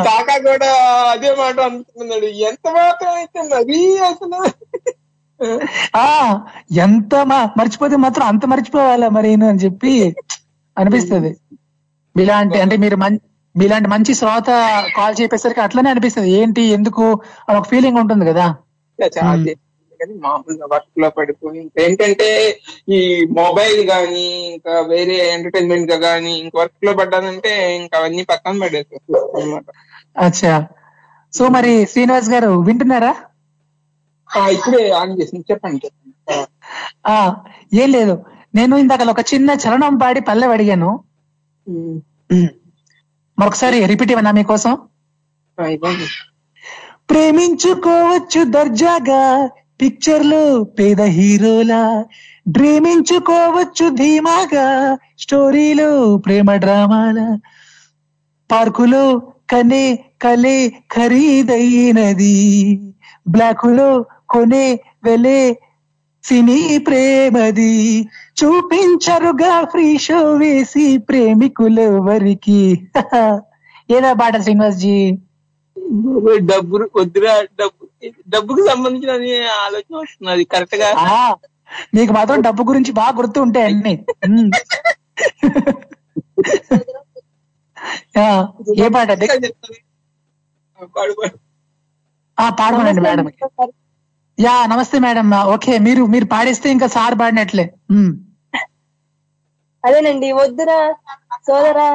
కాకా 0.05 0.39
కూడా 0.39 0.73
అదే 1.11 1.31
మాట 1.31 1.61
అనుకున్నాడు 1.61 2.27
ఎంత 2.27 2.71
మాత్రం 2.71 3.15
అయితే 3.15 3.43
మరీ 3.43 3.99
అసలు. 3.99 4.51
ఆ 5.97 6.39
ఎంత 6.73 7.15
మా- 7.15 7.49
మర్చిపోతే 7.59 7.97
మాత్రం 7.97 8.27
అంత 8.27 8.47
మర్చిపోవాలా 8.47 9.09
మరి 9.09 9.33
అని 9.33 9.59
చెప్పి 9.59 10.15
అనిపిస్తుంది. 10.79 11.37
మీలాంటి 12.17 12.61
అంటే 12.61 12.77
మీరు 12.77 12.97
మీలాంటి 13.57 13.89
మంచి 13.89 14.15
శ్రోత 14.15 14.47
కాల్ 14.97 15.17
చేపేసరికి 15.21 15.61
అట్లనే 15.61 15.91
అనిపిస్తుంది. 15.91 16.31
ఏంటి 16.31 16.63
ఎందుకు 16.63 17.21
అని 17.49 17.59
ఒక 17.59 17.69
ఫీలింగ్ 17.69 17.99
ఉంటుంది 17.99 18.27
కదా. 18.27 18.57
కానీ 20.05 20.19
మామూలుగా 20.19 20.67
వర్క్లో 20.73 21.11
పడిపోయి 21.11 21.61
ఇంకా 21.61 21.83
ఏంటంటే 21.83 22.61
ఈ 22.89 23.27
మొబైల్ 23.31 23.91
గానీ 23.91 24.47
ఇంకా 24.53 24.81
వేరే 24.81 25.31
ఎంటర్టైన్మెంట్గా 25.31 25.99
గానీ 25.99 26.35
ఇంక 26.35 26.53
వర్క్లో 26.57 26.93
పడ్డానంటే 26.93 27.77
ఇంకా 27.77 27.99
అవన్నీ 27.99 28.25
పక్కన 28.25 28.59
పడేస్తాను 28.63 29.19
అనమాట 29.19 29.65
అచ్చా. 30.19 30.67
సో 31.33 31.49
మరి 31.49 31.87
శ్రీనివాస్ 31.87 32.31
గారు 32.31 32.49
వింటున్నారా? 32.49 33.17
ఇప్పుడే 34.49 34.91
ఆన్ 34.91 35.23
చేసింది. 35.23 35.53
చెప్పండి 35.53 35.81
చెప్పండి. 35.85 36.43
ఆ, 37.07 37.37
ఏం 37.75 37.93
లేదు. 37.93 38.25
నేను 38.55 38.77
ఇందాక 38.77 39.03
ఒక 39.03 39.21
చిన్న 39.35 39.51
చరణం 39.51 39.97
పాడి 39.97 40.21
పల్లె 40.21 40.47
అడిగాను. 40.47 41.05
మరొకసారి 43.39 43.87
రిపీట్ 43.87 44.11
ఇవ్వనా 44.11 44.31
మీకోసం? 44.31 44.79
ప్రేమించుకోవచ్చు 47.11 48.45
దర్జాగా. 48.45 49.51
పిక్చర్లు 49.81 50.43
పేద 50.65 51.01
హీరోలా 51.03 52.05
డ్రీమించుకోవచ్చు 52.49 53.89
ధీమాగా 53.91 54.67
స్టోరీలు 55.19 56.17
ప్రేమ 56.17 56.55
డ్రామాల. 56.55 57.19
పార్కులో 58.51 59.05
కనే 59.51 59.85
కలే 60.23 60.73
ఖరీదైనది 60.93 62.37
బ్లాకులో 63.29 63.91
కొనే 64.29 64.81
వెలే 65.05 65.59
సినీ 66.25 66.79
ప్రేమది. 66.79 67.75
చూపించరుగా 68.41 69.65
ఫ్రీ 69.65 69.99
షో 69.99 70.31
వేసి 70.33 70.99
ప్రేమికులెవరికి? 70.99 72.63
ఏదా 73.91 74.13
పాట 74.13 74.41
శ్రీనివాస్ 74.41 74.77
జీ 74.77 74.97
డబ్బు 76.51 76.77
వద్దురా 76.97 77.33
డబ్బు 77.61 77.83
డబ్బుకు 78.35 78.63
సంబంధించిన 78.69 79.13
ఆలోచన 79.59 79.95
వస్తున్నది 79.97 80.45
కరెక్ట్గా 80.53 80.89
ఆ 81.07 81.19
నీకు 81.95 82.13
మాత్రం 82.17 82.41
డబ్బు 82.47 82.63
గురించి 82.71 82.93
బాగా 82.99 83.15
గుర్తు 83.19 83.39
ఉంటాయి 83.45 83.67
అన్ని. 83.67 83.95
ఏ 88.77 88.89
పాట 88.95 89.09
అండి? 89.15 89.27
చెప్తాను. 89.45 89.77
పాడు, 90.95 91.15
పాడు. 91.15 91.37
ఆ 92.39 92.47
పాడమనండి 92.59 93.03
మేడం. 93.07 93.27
యా 94.39 94.55
నమస్తే 94.73 94.99
మేడం. 94.99 95.27
ఓకే 95.55 95.73
మీరు 95.87 96.03
మీరు 96.15 96.27
పాడేస్తే 96.33 96.69
ఇంకా 96.77 96.89
సార్ 96.97 97.17
పాడినట్లే. 97.21 97.67
అదేనండి 99.85 100.29
వద్దురా 100.39 100.79
సోదరా 101.47 101.89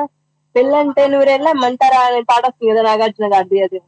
పెళ్ళంటే 0.55 1.07
నూరెళ్ళమంటారా 1.07 2.01
అనే 2.01 2.21
పాట 2.21 2.45
వస్తుంది 2.45 2.71
కదా 2.71 2.81
నాగార్జున 2.81 3.33
గారిది 3.33 3.63
అది. 3.63 3.79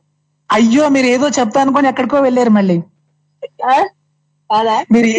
అయ్యో 0.49 0.89
మీరు 0.89 1.07
ఏదో 1.07 1.29
చెప్తా 1.29 1.61
అనుకొని 1.61 1.87
ఎక్కడికో 1.87 2.17
వెళ్ళారు 2.19 2.49
మళ్ళీ. 2.49 2.77
మీరు 4.91 5.09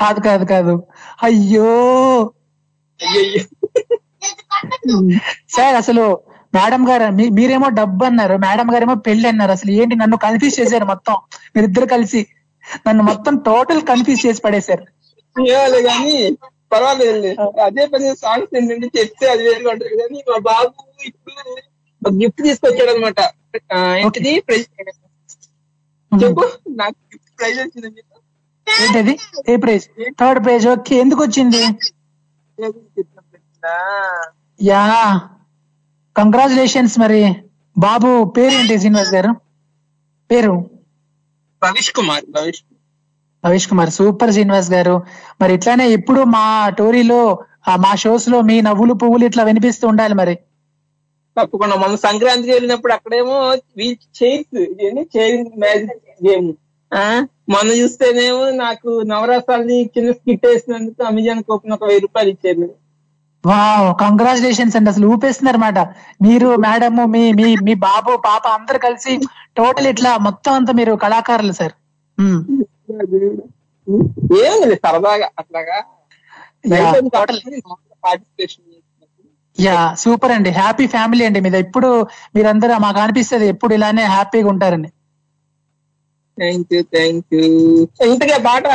కాదు 0.00 0.20
కాదు 0.20 0.44
కాదు. 0.44 0.74
అయ్యో! 1.22 1.68
అయ్యయ్యో. 3.00 3.42
సార్ 5.48 5.76
అసలు 5.76 6.04
మేడం 6.54 6.88
గారు 6.88 7.04
మీ- 7.12 7.32
మీరేమో 7.32 7.68
డబ్బు 7.68 8.04
అన్నారు 8.04 8.36
మేడం 8.36 8.74
గారేమో 8.74 8.94
పెళ్ళి 8.94 9.28
అన్నారు. 9.28 9.50
అసలు 9.50 9.70
ఏంటి 9.70 9.96
నన్ను 9.96 10.16
కన్ఫ్యూజ్ 10.16 10.60
చేశారు 10.60 10.84
మొత్తం. 10.84 11.16
మీరిద్దరు 11.56 11.86
కలిసి 11.86 12.20
నన్ను 12.88 13.02
మొత్తం 13.02 13.36
టోటల్ 13.38 13.82
కన్ఫ్యూజ్ 13.82 14.26
చేసి 14.26 14.40
పడేశారు. 14.42 14.84
కానీ 15.82 16.14
పర్వాలేదండి 16.72 17.30
అదే 17.66 17.84
పని 17.92 18.06
సాంగ్స్ 18.22 18.54
ఏంటంటే 18.58 18.88
చెప్తే 18.96 19.26
అది 19.32 19.42
వేరుగా 19.46 19.70
ఉంటుంది 19.74 19.96
కానీ 20.02 20.18
మా 20.30 20.38
బాబు 20.48 20.70
ఇప్పుడు 21.08 21.34
గిఫ్ట్ 22.02 22.42
తీసుకొచ్చాడు 22.46 22.90
అనమాట 22.94 23.20
ఏంటిది? 23.98 24.32
ప్రైజ్ 24.40 24.66
చెప్పు. 26.12 26.44
నాకు 26.80 26.96
గిఫ్ట్ 27.12 27.30
ప్రైజ్ 27.38 27.58
వచ్చిందని 27.60 27.96
చెప్పు 27.98 28.18
ఏంటది? 28.66 29.14
ఏ 29.48 29.56
ప్రైజ్? 29.56 29.86
Third 30.20 30.40
prize. 30.44 30.66
ఓకే. 30.72 30.94
ఎందుకు 31.04 31.20
వచ్చింది? 31.22 31.62
యా. 34.60 34.82
కంగ్రాచులేషన్స్ 36.16 36.96
మరి. 36.98 37.20
బాబు 37.76 38.08
పేరేంటి 38.36 38.74
శ్రీనివాస్ 38.78 39.12
గారు? 39.14 39.30
పేరు? 40.30 40.54
భవిష్ 41.62 41.90
కుమార్ 41.96 42.24
భవిష్ 42.36 42.60
భవిష్ 43.44 43.68
కుమార్ 43.68 43.90
సూపర్ 43.90 44.32
శ్రీనివాస్ 44.32 44.70
గారు. 44.70 44.94
మరి 45.40 45.52
ఇట్లానే 45.54 45.86
ఎప్పుడు 45.90 46.20
మా 46.36 46.44
టోరీలో 46.78 47.20
మా 47.84 47.92
షోస్లో 47.96 48.38
మీ 48.42 48.56
నవ్వులు 48.60 48.94
పువ్వులు 49.02 49.24
ఇట్లా 49.24 49.42
వినిపిస్తూ 49.44 49.84
ఉండాలి 49.88 50.14
మరి. 50.14 50.34
తప్పకుండా. 51.36 51.76
మొన్న 51.76 51.96
సంక్రాంతికి 52.06 52.52
వెళ్ళినప్పుడు 52.52 52.92
అక్కడేమో 52.92 53.36
వీల్ 53.78 53.96
చైర్స్ 54.18 54.50
మ్యాజిక్ 55.62 55.92
గేమ్. 56.26 56.50
మొన్న 57.52 57.70
చూస్తేనేమో 57.72 58.44
నాకు 58.64 58.90
నవరసాలని 59.10 59.78
కింద 59.94 60.10
స్కిట్ 60.12 60.46
వేసినందుకు 60.46 61.02
అమెజాన్ 61.10 61.42
కూపన్ 61.48 61.74
ఒక 61.76 61.84
వెయ్యి 61.84 62.04
రూపాయలు 62.06 62.30
ఇచ్చారు. 62.34 62.68
వావ్ 63.44 63.86
కంగ్రాచులేషన్స్ 64.00 64.76
అండి. 64.76 64.90
అసలు 64.90 65.06
ఊపేస్తున్నారు 65.12 65.58
అనమాట 65.58 65.78
మీరు 66.22 66.48
మేడం 66.64 66.96
మీ 67.14 67.22
మీ 67.38 67.46
మీ 67.66 67.74
బాబు 67.86 68.12
పాప 68.26 68.44
అందరు 68.58 68.78
కలిసి 68.78 69.12
టోటల్ 69.56 69.88
ఇట్లా 69.92 70.12
మొత్తం 70.26 70.52
అంతా 70.52 70.74
మీరు 70.80 70.92
కళాకారులు 71.04 71.54
సార్. 71.60 71.74
ఏముంది 74.42 74.76
సరదాగా 74.84 75.28
అట్లాగా. 75.40 75.78
పార్టిసిపేషన్ 78.04 78.68
యా 79.58 79.78
సూపర్ 80.02 80.32
అండి. 80.34 80.50
హ్యాపీ 80.58 80.84
ఫ్యామిలీ 80.86 81.22
అండి 81.28 81.40
మీద. 81.46 81.56
ఎప్పుడు 81.64 81.88
మీరందరూ 82.36 82.74
మాకు 82.84 82.98
అనిపిస్తుంది 82.98 83.46
ఎప్పుడు 83.54 83.72
ఇలానే 83.74 84.04
హ్యాపీగా 84.14 84.48
ఉంటారని. 84.52 84.90
థ్యాంక్ 86.38 86.70
యూ 86.74 86.80
థ్యాంక్ 86.94 87.34
యూ 87.34 87.42
ఇంతగా 88.06 88.38
పాట 88.46 88.66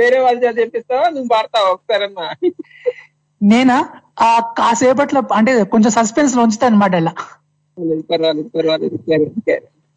వేరే 0.00 0.18
వాళ్ళ 0.24 0.38
చెప్పిస్తావా? 0.58 1.06
నువ్వు 1.08 1.28
పాడతావా 1.34 1.68
ఒకసారమ్మా 1.74 2.26
నేనా? 3.40 3.78
ఆ 4.20 4.28
కాసేపట్లో 4.58 5.20
అంటే 5.38 5.52
కొంచెం 5.72 5.90
సస్పెన్స్లో 5.90 6.42
ఉంచుతాను 6.42 6.72
అనమాట 6.72 6.94
ఇలా 7.02 7.12
పర్వాలేదు 8.10 8.48
పర్వాలేదు 8.48 8.96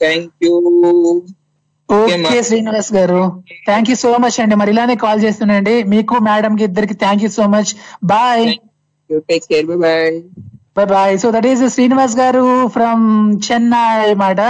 థ్యాంక్ 0.02 0.34
యూ 0.46 0.54
ఓకే 1.98 2.42
శ్రీనివాస్ 2.48 2.92
గారు. 2.94 3.22
థ్యాంక్ 3.68 3.90
యూ 3.92 3.96
సో 4.04 4.12
మచ్ 4.24 4.38
అండి. 4.42 4.56
మరి 4.62 4.72
ఇలానే 4.74 4.96
కాల్ 5.04 5.22
చేస్తున్నాండి 5.24 5.76
మీకు 5.94 6.16
మేడం 6.28 6.54
కి 6.60 6.64
ఇద్దరికి 6.70 6.96
thank 7.04 7.24
you 7.24 7.30
so 7.38 7.46
much 7.56 7.72
bye 8.12 8.46
bye 9.30 9.38
bye 9.86 10.90
bye 10.94 11.16
so 11.24 11.30
that 11.36 11.48
is 11.52 11.64
Srinivas 11.76 12.16
గారు 12.20 12.44
ఫ్రమ్ 12.76 13.06
చెన్నై 13.48 14.14
మాట. 14.24 14.42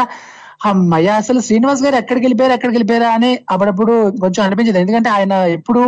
అమ్మయ్య 0.70 1.10
అసలు 1.22 1.40
శ్రీనివాస్ 1.48 1.84
గారు 1.84 1.96
ఎక్కడికి 1.96 2.24
వెళ్ళిపోయారు 2.26 2.54
ఎక్కడికి 2.56 2.76
వెళ్ళిపోయారా 2.78 3.10
అని 3.18 3.30
అప్పుడప్పుడు 3.54 3.94
కొంచెం 4.24 4.42
అనిపించింది. 4.46 4.82
ఎందుకంటే 4.84 5.10
ఆయన 5.18 5.34
ఎప్పుడు 5.58 5.84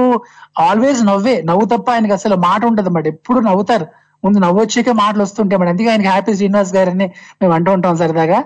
ఆల్వేస్ 0.67 1.01
నవ్వే. 1.09 1.35
నవ్వు 1.49 1.65
తప్ప 1.73 1.87
ఆయనకి 1.95 2.15
అసలు 2.19 2.35
మాట 2.47 2.61
ఉంటది 2.65 2.87
అన్నమాట 2.89 3.07
ఎప్పుడు 3.15 3.39
నవ్వుతారు. 3.49 3.87
ముందు 4.23 4.39
నవ్వు 4.45 4.59
వచ్చాక 4.61 4.91
మాటలు 5.01 5.23
వస్తుంటాయి 5.23 5.59
మరి 5.61 5.71
అందుకే 5.73 5.89
ఆయనకి 5.89 6.09
హ్యాపీ 6.13 6.33
శ్రీనివాస్ 6.39 6.73
గారని 6.77 7.07
మేము 7.41 7.53
అంటూ 7.57 7.69
ఉంటాం 7.77 7.97
సరదాగా. 8.01 8.39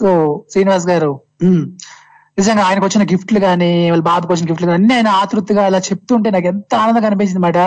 సో 0.00 0.08
శ్రీనివాస్ 0.52 0.86
గారు 0.92 1.10
నిజంగా 2.38 2.62
ఆయనకు 2.66 2.84
వచ్చిన 2.86 3.02
గిఫ్ట్లు 3.10 3.40
కానీ 3.40 3.70
వాళ్ళ 3.90 4.02
బాధకు 4.02 4.30
వచ్చిన 4.32 4.46
గిఫ్ట్లు 4.50 4.66
కానీ 4.66 4.78
అన్ని 4.78 4.94
ఆయన 4.94 5.08
ఆతృతగా 5.20 5.62
అలా 5.68 5.80
చెప్తుంటే 5.88 6.28
నాకు 6.30 6.46
ఎంత 6.52 6.72
ఆనందంగా 6.74 7.08
అనిపించింది 7.08 7.40
అనమాట 7.40 7.58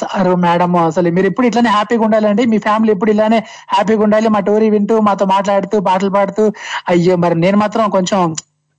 సార్ 0.00 0.30
మేడం 0.44 0.72
అసలు 0.82 1.10
మీరు 1.10 1.28
ఎప్పుడు 1.30 1.46
ఇట్లానే 1.48 1.70
హ్యాపీగా 1.76 2.04
ఉండాలండి? 2.08 2.44
మీ 2.52 2.58
ఫ్యామిలీ 2.58 2.92
ఎప్పుడు 2.92 3.10
ఇలానే 3.10 3.38
హ్యాపీగా 3.74 4.02
ఉండాలి? 4.06 4.28
మా 4.28 4.40
టోరీ 4.48 4.68
వింటూ 4.70 4.96
మాతో 5.00 5.26
మాట్లాడుతూ 5.26 5.78
పాటలు 5.88 6.10
పాడుతూ. 6.10 6.44
అయ్యో 6.88 7.16
మరి 7.16 7.36
నేను 7.44 7.58
మాత్రం 7.58 7.86
కొంచెం 7.90 8.20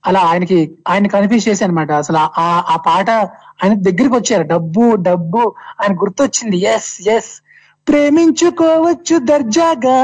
అలా 0.04 0.20
ఆయనకి 0.30 0.58
ఆయన 0.88 1.06
కన్ఫ్యూజ్ 1.14 1.48
చేశాను 1.48 1.70
అనమాట 1.70 1.92
అసలు 2.02 2.18
ఆ 2.40 2.46
ఆ 2.72 2.76
పాట 2.86 3.08
ఆయన 3.60 3.72
దగ్గరికి 3.88 4.14
వచ్చారు. 4.14 4.44
డబ్బు 4.52 4.84
డబ్బు 5.08 5.42
ఆయన 5.80 5.92
గుర్తొచ్చింది. 6.02 6.58
ఎస్ 6.74 6.92
ఎస్ 7.16 7.32
ప్రేమించుకోవచ్చు 7.86 9.16
దర్జాగా 9.28 9.98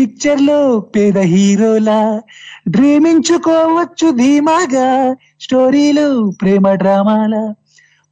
పిక్చర్లో 0.00 0.60
పేద 0.94 1.18
హీరోలా 1.24 2.00
డ్రీమించుకోవచ్చు 2.68 4.10
ధీమాగా 4.12 4.88
స్టోరీలు 5.40 6.06
ప్రేమ 6.42 6.74
డ్రామాల. 6.74 7.34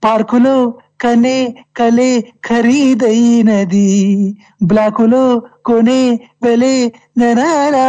పార్కులో 0.03 0.57
కనే 1.01 1.39
కలే 1.77 2.11
ఖరీదైనది 2.47 3.89
బ్లాకులో 4.65 5.25
కొనే 5.65 6.03
వెలే 6.43 6.75
నరారా 7.19 7.89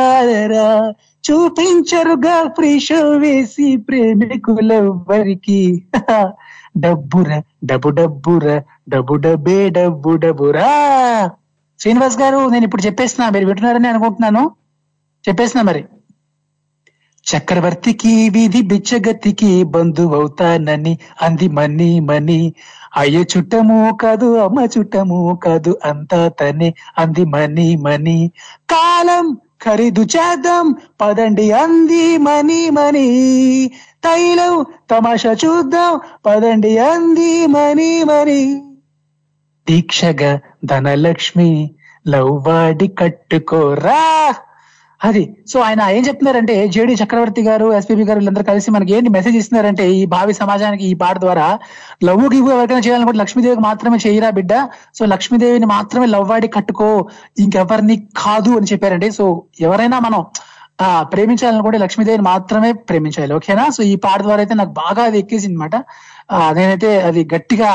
చూపించరుగా 1.24 2.48
ఫ్రీ 2.56 2.80
షో 2.80 3.10
వేసి 3.18 3.78
ప్రేమికులెవ్వరికి. 3.78 5.62
డబ్బుర 6.78 7.30
డబ్బు 7.66 7.90
డబ్బుర 7.90 8.46
డబ్బు 8.90 9.16
డబ్బే 9.16 9.70
డబ్బు 9.70 10.10
డబ్బురా 10.16 10.70
శ్రీనివాస్ 11.80 12.18
గారు 12.18 12.50
నేను 12.50 12.64
ఇప్పుడు 12.64 12.82
చెప్పేస్తున్నా 12.82 13.30
మీరు 13.30 13.46
వింటున్నారని 13.46 13.88
అనుకుంటున్నాను. 13.88 14.52
చెప్పేస్తున్నా 15.26 15.64
మరి. 15.72 15.82
చక్రవర్తికి 17.26 18.30
వీధి 18.30 18.62
బిచ్చగతికి 18.62 19.64
బంధువవుతానని 19.64 20.98
అంది 21.22 21.48
మని 21.48 22.00
మని 22.00 22.54
అయ్య 22.98 23.26
చుట్టము 23.32 23.98
కాదు 24.02 24.38
అమ్మ 24.40 24.60
చుట్టము 24.78 25.40
కాదు 25.44 25.80
అంతా 25.86 26.28
తనే 26.30 26.74
అంది 26.98 27.24
మని 27.26 27.76
మని 27.76 28.32
కాలం 28.70 29.26
ఖరీదు 29.62 30.02
చేద్దాం 30.02 30.76
పదండి 31.02 31.52
అంది 31.52 32.18
మని 32.18 32.70
మని 32.70 33.08
తైలం 34.04 34.66
తమాషా 34.90 35.32
చూద్దాం 35.46 35.94
పదండి 36.26 36.78
అంది 36.78 37.48
మని 37.48 38.04
మని 38.04 38.42
దీక్షగా 39.68 40.32
ధనలక్ష్మి 40.66 41.50
లవ్వాడి 42.06 42.88
కట్టుకోరా. 43.00 44.04
అది 45.02 45.22
సో 45.52 45.58
ఆయన 45.66 45.82
ఏం 45.98 46.02
చెప్తున్నారంటే 46.08 46.56
జేడి 46.76 46.94
చక్రవర్తి 47.02 47.42
గారు 47.48 47.68
ఎస్పీబీ 47.78 48.04
గారు 48.08 48.20
వీళ్ళందరూ 48.20 48.46
కలిసి 48.50 48.70
మనకి 48.76 48.92
ఏంటి 48.96 49.10
మెసేజ్ 49.16 49.38
ఇస్తున్నారంటే 49.42 49.84
ఈ 50.00 50.02
భావి 50.14 50.34
సమాజానికి 50.40 50.86
ఈ 50.92 50.94
పాట 51.04 51.16
ద్వారా 51.26 51.46
లవ్ 52.08 52.24
గివ్ 52.34 52.48
ఎవరికైనా 52.56 52.84
చేయాలనుకుంటే 52.88 53.20
లక్ష్మీదేవికి 53.22 53.64
మాత్రమే 53.68 53.98
చేయరా 54.06 54.30
బిడ్డ. 54.38 54.54
సో 54.98 55.06
లక్ష్మీదేవిని 55.14 55.68
మాత్రమే 55.76 56.08
లవ్ 56.16 56.28
వాడి 56.32 56.50
కట్టుకో 56.58 56.90
ఇంకెవరిని 57.46 57.98
కాదు 58.24 58.52
అని 58.60 58.70
చెప్పారంటే 58.72 59.10
సో 59.20 59.28
ఎవరైనా 59.68 60.00
మనం 60.08 60.22
ఆ 60.88 60.90
ప్రేమించాలనుకుంటే 61.14 61.80
లక్ష్మీదేవిని 61.86 62.26
మాత్రమే 62.32 62.72
ప్రేమించాలి 62.90 63.34
ఓకేనా? 63.38 63.66
సో 63.78 63.82
ఈ 63.92 63.96
పాట 64.06 64.20
ద్వారా 64.28 64.42
అయితే 64.44 64.58
నాకు 64.62 64.74
బాగా 64.84 65.04
అది 65.10 65.20
ఎక్కేసింది 65.24 65.56
అనమాట 65.56 65.76
నేనైతే 66.58 66.92
అది 67.10 67.24
గట్టిగా 67.36 67.72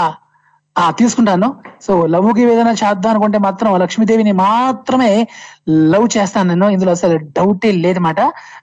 ఆ 0.78 0.90
తీసుకుంటాను. 0.90 1.54
సో 1.82 2.06
లవ్కి 2.06 2.42
ఏదైనా 2.42 2.70
చేద్దాం 2.70 3.10
అనుకుంటే 3.10 3.38
మాత్రం 3.38 3.80
లక్ష్మీదేవిని 3.80 4.32
మాత్రమే 4.32 5.28
లవ్ 5.68 6.08
చేస్తాను 6.16 6.48
నేను. 6.48 6.68
ఇందులో 6.68 6.90
అసలు 6.90 7.16
డౌటే 7.16 7.72
లేదన్నమాట. 7.72 8.20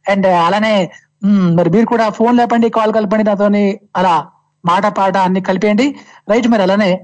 అండ్ 0.10 0.28
అలానే 0.28 0.92
మరి 1.26 1.70
మీరు 1.70 1.86
కూడా 1.86 2.10
ఫోన్ 2.10 2.38
లేపండి 2.38 2.70
కాల్ 2.70 2.94
కలపండి 2.94 3.24
నాతో 3.24 3.46
అలా 3.96 4.28
మాట 4.66 4.86
పాట 4.88 5.18
అన్ని 5.18 5.42
కలిపేయండి. 5.42 5.96
రైట్ 6.30 6.48
మరి 6.48 6.62
అలానే 6.62 7.02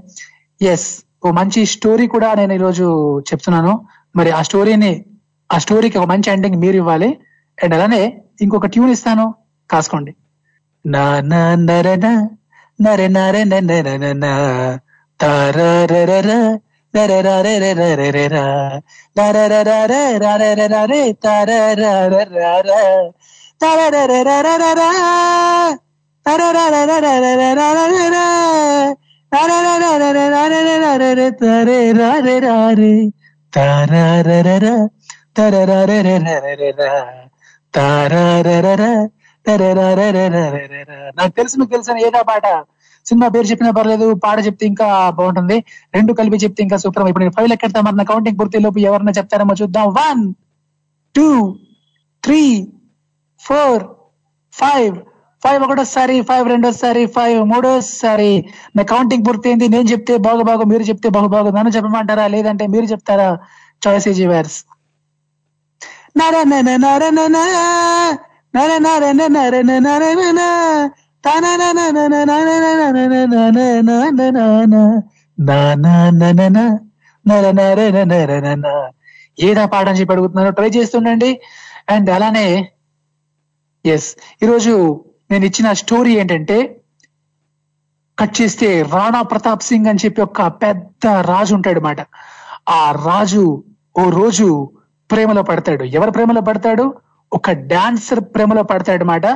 ఎస్ 0.61 1.03
ఓ 1.27 1.31
మంచి 1.31 1.65
స్టోరీ 1.65 2.07
కూడా 2.07 2.33
నేను 2.33 2.53
ఈరోజు 2.53 3.19
చెప్తున్నాను. 3.19 3.87
మరి 4.15 4.31
ఆ 4.31 4.41
స్టోరీని 4.41 5.05
ఆ 5.53 5.57
స్టోరీకి 5.57 5.97
ఒక 5.97 6.05
మంచి 6.05 6.31
ఎండింగ్ 6.31 6.55
మీరు 6.55 6.75
ఇవ్వాలి. 6.75 7.17
అండ్ 7.63 7.73
అలానే 7.75 8.21
ఇంకొక 8.41 8.65
ట్యూన్ 8.65 8.91
ఇస్తాను. 8.91 9.35
కాసుకోండి. 9.71 10.15
నా 10.85 11.21
నా 11.21 11.55
నరే 11.55 11.95
నర 11.95 13.07
నర 13.07 13.45
నర. 13.47 14.77
నాకు 41.17 41.33
తెలుసు 41.37 41.55
మీకు 41.59 41.71
తెలుసు 41.71 41.91
ఏదా 42.07 42.21
పాట 42.21 42.45
సినిమా 43.07 43.27
పేరు 43.27 43.47
చెప్పినా 43.47 43.71
పర్లేదు 43.71 44.07
పాట 44.23 44.37
చెప్తే 44.45 44.65
ఇంకా 44.65 44.87
బాగుంటుంది 45.17 45.57
రెండు 45.93 46.11
కలిపి 46.13 46.37
చెప్తే 46.37 46.61
ఇంకా 46.63 46.77
సూపర్ 46.77 47.03
ఇప్పుడు 47.03 47.23
నేను 47.23 47.35
ఫైవ్ 47.37 47.49
లెక్కెడతా 47.49 47.81
మన 47.87 48.05
కౌంటింగ్ 48.05 48.39
పూర్తి 48.39 48.63
లోపు 48.65 48.81
ఎవరన్నా 48.87 49.13
చెప్తారేమో 49.17 49.55
చూద్దాం 49.61 49.89
one 49.97 50.23
two 51.15 51.27
three 52.23 52.41
four 53.41 53.83
five 54.53 54.95
five 55.43 55.61
ఒకటోసారి 55.63 56.15
ఫైవ్ 56.21 56.45
రెండోసారి 56.47 57.03
ఫైవ్ 57.15 57.39
మూడోసారి 57.45 58.31
నా 58.77 58.83
కౌంటింగ్ 58.83 59.25
పూర్తయింది 59.27 59.65
నేను 59.67 59.87
చెప్తే 59.91 60.13
బాగు 60.25 60.43
బాగు 60.43 60.63
మీరు 60.65 60.83
చెప్తే 60.83 61.09
బాగు 61.09 61.29
బాగు 61.29 61.49
నన్ను 61.49 61.71
చెప్పమంటారా 61.75 62.25
లేదంటే 62.27 62.65
మీరు 62.67 62.85
చెప్తారా 62.85 63.27
చాయిస్ 63.81 64.07
ఈజ్ 64.07 64.21
యువర్స్ 64.21 64.57
నర 66.19 66.35
నర 66.43 66.77
నర 66.77 67.03
నర 67.11 67.33
నర 68.53 68.71
నర 68.79 69.03
నర 69.29 69.55
నర 69.79 70.03
నర 70.31 70.41
ఏదా 79.37 79.63
పాట 79.65 79.85
అని 79.89 79.99
చెప్పి 79.99 80.13
అడుగుతున్నాను 80.13 80.51
ట్రై 80.51 80.69
చేస్తుండండి 80.69 81.31
అండ్ 81.89 82.09
అలానే 82.09 82.47
ఎస్ 83.85 84.07
ఈరోజు 84.43 84.73
నేను 85.31 85.45
ఇచ్చిన 85.45 85.71
స్టోరీ 85.73 86.11
ఏంటంటే 86.17 86.57
కట్ 88.17 88.41
చేస్తే 88.41 88.67
రాణా 88.83 89.21
ప్రతాప్ 89.21 89.63
సింగ్ 89.63 89.87
అని 89.87 90.01
చెప్పి 90.05 90.21
ఒక 90.21 90.41
పెద్ద 90.61 91.07
రాజు 91.07 91.55
ఉంటాడు 91.55 91.79
మాట 91.79 92.01
ఆ 92.69 92.81
రాజు 93.05 93.43
ఓ 93.97 94.03
రోజు 94.09 94.47
ప్రేమలో 95.09 95.43
పడతాడు 95.43 95.83
ఎవరు 95.83 96.11
ప్రేమలో 96.11 96.41
పడతాడు 96.41 96.85
ఒక 97.31 97.51
డాన్సర్ 97.51 98.21
ప్రేమలో 98.35 98.63
పడతాడు 98.63 99.05
మాట 99.05 99.27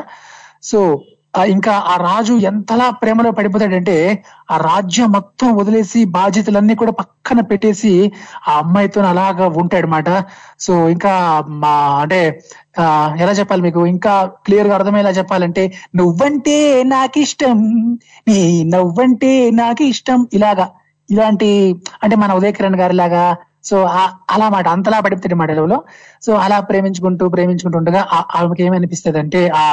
సో 0.63 0.79
ఇంకా 1.51 1.73
ఆ 1.85 1.95
రాజు 2.01 2.33
ఎంతలా 2.47 2.87
ప్రేమలో 2.99 3.29
పడిపోతాడంటే 3.35 3.93
ఆ 4.51 4.57
రాజ్యం 4.63 5.09
మొత్తం 5.13 5.47
వదిలేసి 5.57 5.99
బాధ్యతలన్నీ 6.15 6.73
కూడా 6.81 6.93
పక్కన 6.99 7.39
పెట్టేసి 7.49 7.91
ఆ 8.45 8.57
అమ్మాయితో 8.57 9.01
అలాగా 9.09 9.45
ఉంటాడనమాట 9.61 10.09
సో 10.59 10.73
ఇంకా 10.89 11.13
మా 11.61 11.73
అంటే 12.01 12.19
ఆ, 12.77 12.83
ఎలా 13.17 13.33
చెప్పాలి 13.39 13.61
మీకు? 13.63 13.81
ఇంకా 13.93 14.13
క్లియర్గా 14.45 14.75
అర్థమయ్యేలా 14.77 15.13
చెప్పాలంటే 15.17 15.63
నువ్వంటే 15.95 16.57
నాకు 16.91 17.19
ఇష్టం 17.21 17.57
నీ 18.27 18.37
నవ్వంటే 18.73 19.31
నాకు 19.59 19.83
ఇష్టం 19.89 20.19
ఇలాగా. 20.33 20.67
ఇలాంటి 21.09 21.49
అంటే 22.01 22.15
మన 22.19 22.31
ఉదయ 22.37 22.51
కిరణ్ 22.51 22.79
గారి 22.79 22.95
లాగా 22.97 23.23
సో 23.63 23.77
అలా 24.31 24.47
మాట 24.49 24.67
అంతలా 24.69 24.99
పడిపోతాడు 25.05 25.35
మాట 25.37 25.51
లెవెల్లో 25.51 25.79
సో 26.23 26.33
అలా 26.43 26.57
ప్రేమించుకుంటూ 26.69 27.25
ప్రేమించుకుంటూ 27.29 27.77
ఉండగా 27.77 28.01
ఆమెకి 28.37 28.63
ఏమనిపిస్తుంది 28.67 29.19
అంటే 29.19 29.41
ఆ 29.57 29.65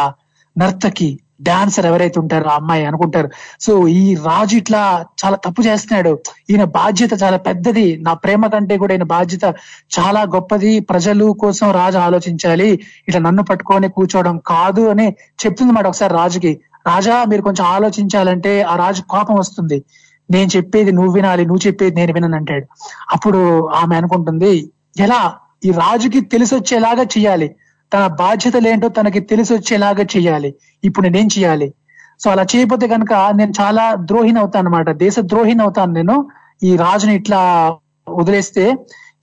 నర్తకి 0.56 1.08
డాన్సర్ 1.40 1.86
ఎవరైతే 1.86 2.20
ఉంటారో 2.20 2.50
అమ్మాయి 2.50 2.86
అనుకుంటారు. 2.86 3.30
సో 3.60 3.88
ఈ 3.88 4.14
రాజు 4.14 4.56
ఇట్లా 4.56 5.04
చాలా 5.24 5.36
తప్పు 5.36 5.62
చేస్తున్నాడు. 5.62 6.18
ఈయన 6.50 6.64
బాధ్యత 6.64 7.10
చాలా 7.22 7.36
పెద్దది. 7.36 7.96
నా 7.96 8.12
ప్రేమ 8.12 8.46
కంటే 8.46 8.76
కూడా 8.76 8.94
ఈయన 8.94 9.02
బాధ్యత 9.02 9.54
చాలా 9.98 10.22
గొప్పది. 10.22 10.80
ప్రజలు 10.80 11.32
కోసం 11.32 11.70
రాజు 11.70 11.98
ఆలోచించాలి. 11.98 12.80
ఇట్లా 13.08 13.20
నన్ను 13.20 13.42
పట్టుకొని 13.42 13.88
కూర్చోవడం 13.88 14.38
కాదు 14.46 14.88
అని 14.88 15.16
చెప్తుంది 15.46 15.72
మాట 15.72 15.86
ఒకసారి 15.86 16.14
రాజుకి. 16.14 16.60
రాజా 16.86 17.24
మీరు 17.24 17.42
కొంచెం 17.42 17.66
ఆలోచించాలంటే 17.66 18.62
ఆ 18.62 18.76
రాజు 18.76 19.02
కోపం 19.02 19.34
వస్తుంది. 19.34 19.84
నేను 20.30 20.56
చెప్పేది 20.56 20.92
నువ్వు 20.92 21.12
వినాలి 21.12 21.46
నువ్వు 21.46 21.66
చెప్పేది 21.66 21.96
నేను 21.96 22.12
వినను 22.12 22.36
అంటాడు. 22.36 22.66
అప్పుడు 23.10 23.68
ఆమె 23.68 23.96
అనుకుంటుంది 23.96 24.72
ఎలా? 24.98 25.34
ఈ 25.64 25.70
రాజుకి 25.70 26.20
తెలిసి 26.20 26.54
వచ్చేలాగా 26.54 27.02
చేయాలి 27.02 27.54
తన 27.92 28.06
బాధ్యతలు 28.22 28.68
ఏంటో 28.68 28.88
తనకి 28.88 29.20
తెలిసి 29.30 29.52
వచ్చేలాగా 29.54 30.04
చేయాలి. 30.14 30.50
ఇప్పుడు 30.84 31.04
నేనేం 31.06 31.28
చేయాలి? 31.36 31.68
సో 32.22 32.26
అలా 32.30 32.44
చేయకపోతే 32.52 32.86
కనుక 32.88 33.12
నేను 33.38 33.52
చాలా 33.60 33.84
ద్రోహిని 34.10 34.38
అవుతాను 34.38 34.68
అనమాట 34.68 34.90
దేశ 35.04 35.18
ద్రోహిని 35.32 35.62
అవుతాను 35.62 35.92
నేను. 35.92 36.16
ఈ 36.68 36.70
రాజుని 36.76 37.14
ఇట్లా 37.14 37.40
వదిలేస్తే 38.06 38.64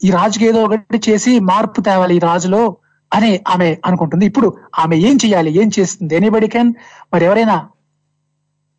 ఈ 0.06 0.10
రాజుకి 0.10 0.46
ఏదో 0.46 0.60
ఒకటి 0.68 1.00
చేసి 1.10 1.32
మార్పు 1.50 1.80
తేవాలి 1.82 2.16
ఈ 2.16 2.20
రాజులో 2.20 2.62
అని 3.12 3.32
ఆమె 3.48 3.78
అనుకుంటుంది. 3.86 4.26
ఇప్పుడు 4.26 4.48
ఆమె 4.80 4.96
ఏం 5.08 5.16
చేయాలి? 5.24 5.52
ఏం 5.62 5.70
చేస్తుంది? 5.78 6.14
ఎనీబడి 6.16 6.48
కెన్ 6.48 6.72
మరి 7.14 7.26
ఎవరైనా 7.26 7.58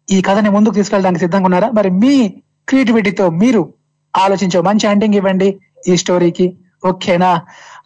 ఈ 0.08 0.18
కథని 0.22 0.50
ముందుకు 0.56 0.74
తీసుకెళ్ళడానికి 0.74 1.22
సిద్ధంగా 1.24 1.46
ఉన్నారా? 1.48 1.68
మరి 1.78 1.90
మీ 2.02 2.14
క్రియేటివిటీతో 2.68 3.26
మీరు 3.42 3.62
ఆలోచించే 4.14 4.60
మంచి 4.60 4.84
ఎండింగ్ 4.90 5.16
ఇవ్వండి 5.20 5.48
ఈ 5.88 5.96
స్టోరీకి 6.02 6.46
ఓకేనా? 6.86 7.30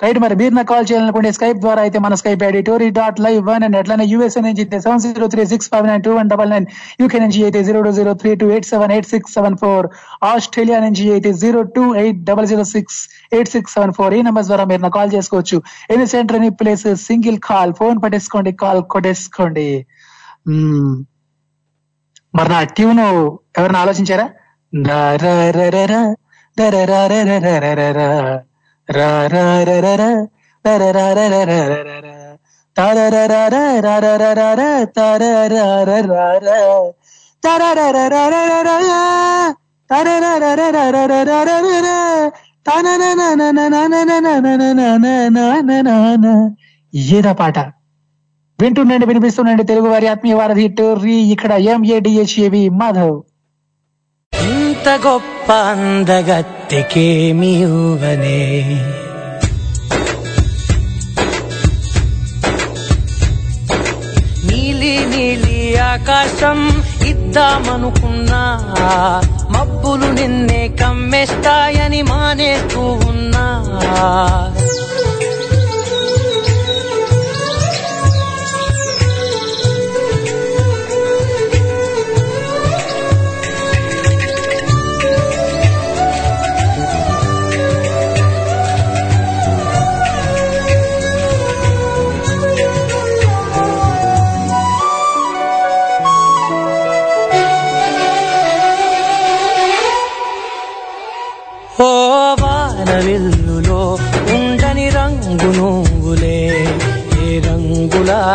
రైట్ 0.01 0.19
మరి 0.19 0.35
మీరు 0.35 0.55
నాకు 0.55 0.69
కాల్ 0.73 0.87
చేయాలనుకుంటే 0.91 1.31
స్కైప్ 1.33 1.59
ద్వారా 1.61 1.81
అయితే 1.83 1.99
మన 1.99 2.15
Skype 2.15 2.43
ID 2.43 2.61
Tori 2.63 2.89
dot 2.91 3.19
live 3.21 3.41
one 3.49 3.65
and 3.65 3.77
అట్లానే 3.77 4.05
యూఎస్ఏ 4.05 4.41
నుంచి 4.41 4.63
అయితే 4.65 4.79
seven 4.81 5.01
zero 5.01 5.27
three 5.27 5.45
six 5.45 5.69
five 5.69 5.87
nine 5.87 6.03
two 6.03 6.13
one 6.15 6.29
double 6.29 6.51
nine 6.51 6.67
UK 7.01 7.19
నుంచి 7.19 7.45
అయితే 7.45 7.63
zero 7.63 7.81
two 7.83 7.93
zero 7.93 8.13
three 8.15 8.35
two 8.35 8.51
eight 8.51 8.67
seven 8.67 8.93
eight 8.93 9.07
six 9.07 9.35
seven 9.35 9.57
four 9.57 9.89
Australia 10.23 10.81
నుంచి 10.81 11.13
అయితే 11.13 11.33
zero 11.33 11.63
two 11.63 11.95
eight 11.95 12.21
double 12.25 12.47
zero 12.47 12.65
six 12.65 12.99
eight 13.33 13.49
six 13.49 13.75
seven 13.75 13.93
four 13.93 14.15
ఈ 14.15 14.23
number 14.23 14.45
ద్వారా 14.45 14.65
మీరు 14.65 14.83
నాకు 14.83 14.97
call 14.99 15.13
చేసుకోవచ్చు 15.15 15.59
any 15.91 16.07
center 16.07 16.37
any 16.37 16.51
place 16.51 16.87
single 17.05 17.39
call 17.39 17.75
phone 17.75 17.99
పట్టేసుకోండి 18.03 18.53
call 18.53 18.83
కొట్టేసుకోండి 18.83 19.69
మరి 22.35 22.49
నా 22.49 22.61
ట్యూన్ 22.63 23.01
ఎవరైనా 23.59 23.81
ఆలోచించారా 23.81 24.29
ఏదా 47.11 47.33
పాట 47.33 47.59
వింటుండండి 48.59 49.07
వినిపిస్తుండండి 49.07 49.63
తెలుగు 49.63 49.89
వారి 49.89 50.07
ఆత్మీయ 50.07 50.35
వారధి 50.35 50.69
టోర్రీ 50.69 51.17
ఇక్కడ 51.31 51.53
ఎంఏడిఎస్ఏవి 51.53 52.69
మాధవ్ 52.69 53.17
ఇంత 54.43 54.89
గొప్ప 55.07 55.49
అందగత్తెకేమి 55.73 57.53
ఊవనే 57.75 58.41
నీలి 64.49 64.95
నీలి 65.13 65.59
ఆకాశం 65.85 66.59
ఇద్దామనుకున్నా 67.09 68.43
మబ్బులు 69.51 70.09
నిన్నే 70.13 70.69
కమ్మేస్తాయని 70.81 72.03
మానేస్తూ 72.03 72.83
ఉన్నా. 73.11 73.45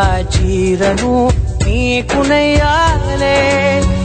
చీరను 0.03 1.29
నీకునయ్యాలే. 1.65 3.37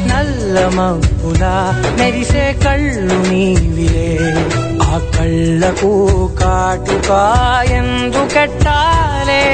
నల్ల 0.07 0.69
మబ్బుల 0.69 1.75
మెరిసే 1.99 2.59
కళ్ళు 2.65 3.29
నీవిలే. 3.29 4.19
ఆ 4.83 5.11
కళ్ళకు 5.19 6.31
కాటుకా 6.41 7.63
ఎందు 7.71 8.29
కట్టాలే. 8.35 9.45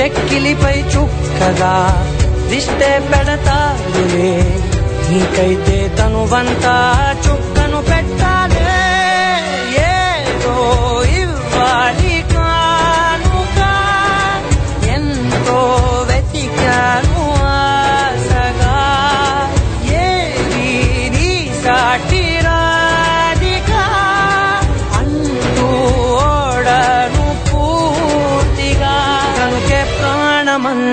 చెక్కిలిపై 0.00 0.80
చుక్కగా 0.80 2.06
దిష్టే 2.50 3.02
పెడతారులే. 3.12 4.60
నీకైతే 5.10 5.96
తనువంతా 5.98 6.94
చుక్క 7.28 7.47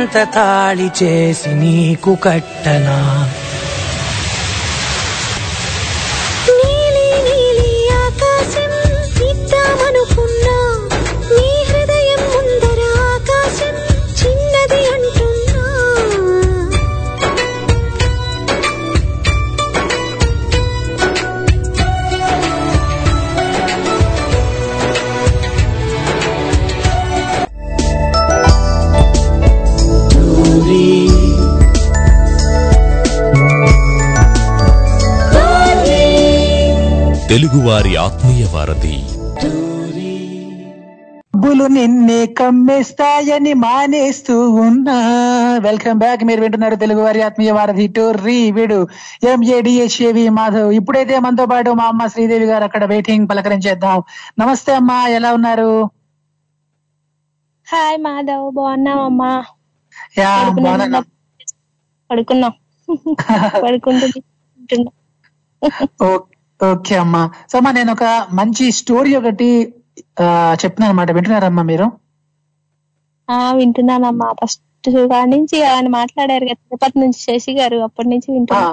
ప్రాణమంత 0.06 0.34
తాళి 0.36 0.90
చేసి 1.04 1.50
నీకు 1.50 2.18
కట్టనా? 2.24 3.25
తెలుగువారి 37.36 37.96
ఆత్మీయ 37.96 38.46
వారధి. 38.46 38.98
డబ్బులు 41.34 41.68
నిన్నే 41.68 42.26
కమ్మేస్తాయని 42.26 43.54
మానేస్తూ 43.54 44.50
ఉన్నా. 44.50 44.96
వెల్కమ్ 45.62 46.00
బ్యాక్ 46.00 46.24
మీరు 46.24 46.42
వింటున్నారు 46.42 46.76
తెలుగు 46.76 47.02
వారి 47.02 47.22
ఆత్మీయ 47.22 47.52
వారధి 47.52 47.88
టోర్రీ 47.88 48.52
వీడు 48.52 48.88
ఎంఏడిహెచ్ఏవి 49.24 50.30
మాధవ్. 50.30 50.74
ఇప్పుడైతే 50.74 51.20
మనతో 51.20 51.46
పాటు 51.46 51.70
మా 51.70 51.86
అమ్మ 51.86 52.08
శ్రీదేవి 52.08 52.46
గారు 52.46 52.64
అక్కడ 52.64 52.86
వెయిటింగ్ 52.86 53.30
పలకరించేద్దాం. 53.30 54.04
నమస్తే 54.40 54.74
అమ్మా 54.76 55.08
ఎలా 55.08 55.34
ఉన్నారు? 55.34 55.90
హాయ్ 57.68 57.98
మాధవ్ 57.98 58.52
బాగున్నావమ్మా 58.52 59.44
యా 60.18 60.32
పడుకునే 60.38 60.70
బాగున్నా. 60.70 61.02
పడుకున్నాం. 62.12 62.54
పడుకుంటున్నా 63.64 64.92
ఓకే. 66.04 66.35
అమ్మా. 67.00 67.22
సో 67.52 67.58
అమ్మా 67.58 67.72
నేను 67.72 67.92
ఒక 67.92 68.06
మంచి 68.34 68.72
స్టోరీ 68.72 69.16
ఒకటి 69.16 69.48
చెప్తున్నాను 70.62 70.92
అనమాట 70.92 71.12
వింటున్నారమ్మా 71.12 71.64
మీరు? 71.64 71.88
ఆ 73.30 73.52
వింటున్నానమ్మా. 73.52 74.34
ఫస్ట్ 74.42 74.62
నుంచి 75.28 75.58
ఆయన 75.66 75.88
మాట్లాడారు 75.90 76.46
కదా 76.46 76.60
తిరుపతి 76.64 77.00
నుంచి 77.00 77.20
శశి 77.20 77.52
గారు 77.52 77.78
అప్పటి 77.78 78.10
నుంచి 78.10 78.28
వింటున్నా. 78.34 78.68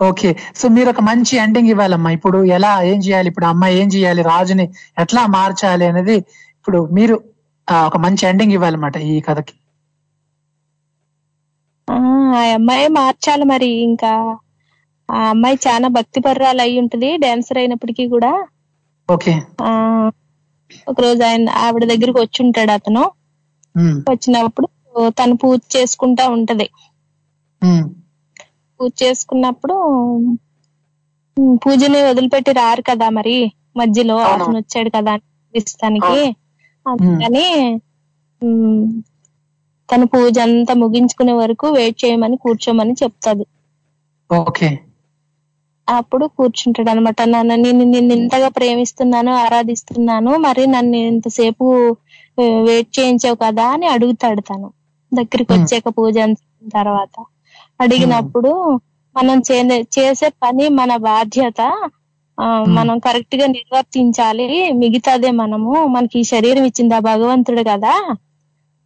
ఓకే. 0.00 0.30
సో 0.56 0.68
మీరు 0.68 0.88
ఒక 0.90 1.00
మంచి 1.00 1.36
ఎండింగ్ 1.36 1.68
ఇవ్వాలమ్మా. 1.68 2.10
ఇప్పుడు 2.10 2.38
ఎలా 2.56 2.82
ఏం 2.82 2.98
చేయాలి? 2.98 3.28
ఇప్పుడు 3.28 3.46
అమ్మాయి 3.46 3.80
ఏం 3.80 3.88
చేయాలి? 3.88 4.22
రాజుని 4.22 4.66
ఎట్లా 4.98 5.26
మార్చాలి 5.28 5.86
అనేది 5.86 6.16
ఇప్పుడు 6.58 6.88
మీరు 6.92 7.16
ఒక 7.68 7.96
మంచి 7.96 8.28
ఎండింగ్ 8.28 8.52
ఇవ్వాలన్నమాట 8.52 8.96
ఈ 9.10 9.20
కథకి. 9.20 9.54
ఆ 11.88 11.96
ఆ 12.38 12.42
అమ్మాయి 12.54 12.88
మార్చాలి 12.98 13.44
మరి 13.44 13.68
ఇంకా. 13.82 14.12
ఆ 15.10 15.22
అమ్మాయి 15.30 15.56
చాలా 15.66 15.88
భక్తి 15.96 16.20
పర్రాలు 16.20 16.62
అయి 16.62 16.74
ఉంటది 16.82 17.10
డాన్సర్ 17.18 17.58
అయినప్పటికీ 17.58 18.04
కూడా. 18.14 18.32
ఓకే. 19.08 19.34
ఒక 20.90 20.98
రోజు 21.00 21.22
ఆయన 21.24 21.48
ఆవిడ 21.60 21.84
దగ్గరికి 21.92 22.18
వచ్చి 22.20 22.40
ఉంటాడు 22.44 22.72
అతను 22.76 23.02
వచ్చినప్పుడు 24.10 24.66
తను 25.18 25.34
పూజ 25.42 25.60
చేసుకుంటా 25.74 26.24
ఉంటది. 26.36 26.66
పూజ 28.80 28.90
చేసుకున్నప్పుడు 29.02 29.76
పూజని 31.62 31.98
వదిలిపెట్టి 32.08 32.52
రారు 32.58 32.82
కదా 32.82 33.08
మరి. 33.18 33.36
మధ్యలో. 33.76 34.16
అతను 34.32 34.56
వచ్చాడు 34.58 34.90
కదా 34.96 35.14
ఇస్తానికి. 35.54 36.20
అందుకని 36.86 37.44
తను 39.88 40.06
పూజ 40.12 40.36
అంతా 40.44 40.74
ముగించుకునే 40.82 41.32
వరకు 41.34 41.66
వెయిట్ 41.76 41.98
చేయమని 42.02 42.36
కూర్చోమని 42.44 42.94
చెప్తాది. 43.00 43.44
ఓకే. 44.30 44.68
అప్పుడు 45.94 46.24
కూర్చుంటాడు 46.34 46.90
అనమాట 46.92 47.20
నన్ను 47.28 47.54
నేను 47.64 47.84
నిన్ను 47.92 48.12
ఇంతగా 48.18 48.48
ప్రేమిస్తున్నాను 48.56 49.32
ఆరాధిస్తున్నాను 49.42 50.32
మరి 50.46 50.64
నన్ను 50.74 50.98
ఇంతసేపు 51.10 51.66
వెయిట్ 52.66 52.90
చేయించావు 52.96 53.38
కదా 53.38 53.64
అని 53.74 53.86
అడుగుతాడు 53.94 54.42
తను. 54.42 54.68
దగ్గరికి. 55.12 55.50
వచ్చాక 55.54 55.88
పూజ 55.96 56.16
తర్వాత. 56.72 57.14
అడిగినప్పుడు 57.80 58.52
మనం 59.16 59.38
చేసే 59.96 60.28
పని 60.42 60.66
మన 60.78 60.92
బాధ్యత 61.06 61.60
ఆ, 62.38 62.46
మనం 62.76 62.96
కరెక్ట్గా 63.04 63.46
నిర్వర్తించాలి. 63.54 64.46
మిగతాదే 64.80 65.30
మనము. 65.40 65.72
మనకి 65.94 66.16
ఈ 66.18 66.26
శరీరం 66.30 66.64
ఇచ్చింది 66.68 66.94
ఆ 66.94 67.04
భగవంతుడు 67.08 67.62
కదా. 67.66 67.94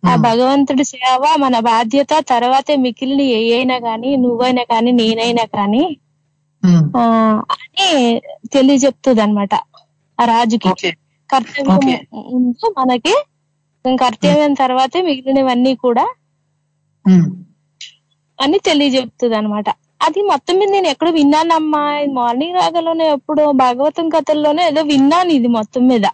ఆ 0.03 0.15
భగవంతుడి 0.25 0.85
సేవ 0.89 1.13
మన 1.45 1.57
బాధ్యత. 1.69 2.13
తర్వాతే 2.31 2.75
మిగిలిన 2.85 3.21
ఏ 3.37 3.53
అయినా 3.53 3.77
గాని 3.87 4.11
నువ్వైనా 4.25 4.65
కానీ 4.67 4.91
నేనైనా 5.01 5.45
కానీ 5.55 5.85
అని 7.55 7.87
తెలియజెప్తుంది 8.55 9.23
అనమాట 9.23 9.55
ఆ 10.19 10.25
రాజుకి. 10.25 10.69
కర్తవ్యం. 11.31 11.67
ముందు 12.33 12.67
మనకి 12.79 13.15
కర్తవ్యం 13.85 14.53
తర్వాతే 14.55 15.01
మిగిలినవన్నీ 15.03 15.73
కూడా 15.83 16.05
ఉమ్, 17.07 17.27
అని 18.39 18.59
తెలియజెప్తుంది 18.61 19.37
అనమాట 19.37 19.69
అది 20.01 20.21
మొత్తం 20.31 20.55
మీద 20.59 20.71
నేను 20.71 20.89
ఎక్కడ 20.89 21.09
విన్నానమ్మా. 21.11 21.83
మార్నింగ్ 22.13 22.57
రాగలోనే 22.57 23.05
ఎప్పుడు 23.09 23.43
భాగవతం 23.63 24.07
కథల్లోనే 24.09 24.63
ఏదో 24.67 24.83
విన్నాను 24.91 25.31
ఇది 25.31 25.49
మొత్తం 25.57 25.83
మీద. 25.89 26.07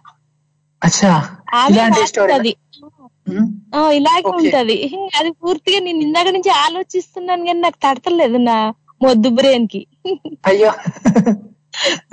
ఆ, 3.73 3.79
ఇలాగే. 3.97 4.21
ఉంటది. 4.39 4.75
అది 5.19 5.29
పూర్తిగా 5.41 5.79
నేను 5.79 5.99
ఇందాక 6.05 6.29
నుంచి 6.35 6.51
ఆలోచిస్తున్నాను 6.63 7.43
కానీ 7.45 7.59
నాకు 7.59 7.79
తడతలేదు 7.83 8.37
నా 8.43 8.55
మొద్దు 9.01 9.29
బ్రెయిన్కి 9.37 9.81
అయ్యో. 10.49 10.71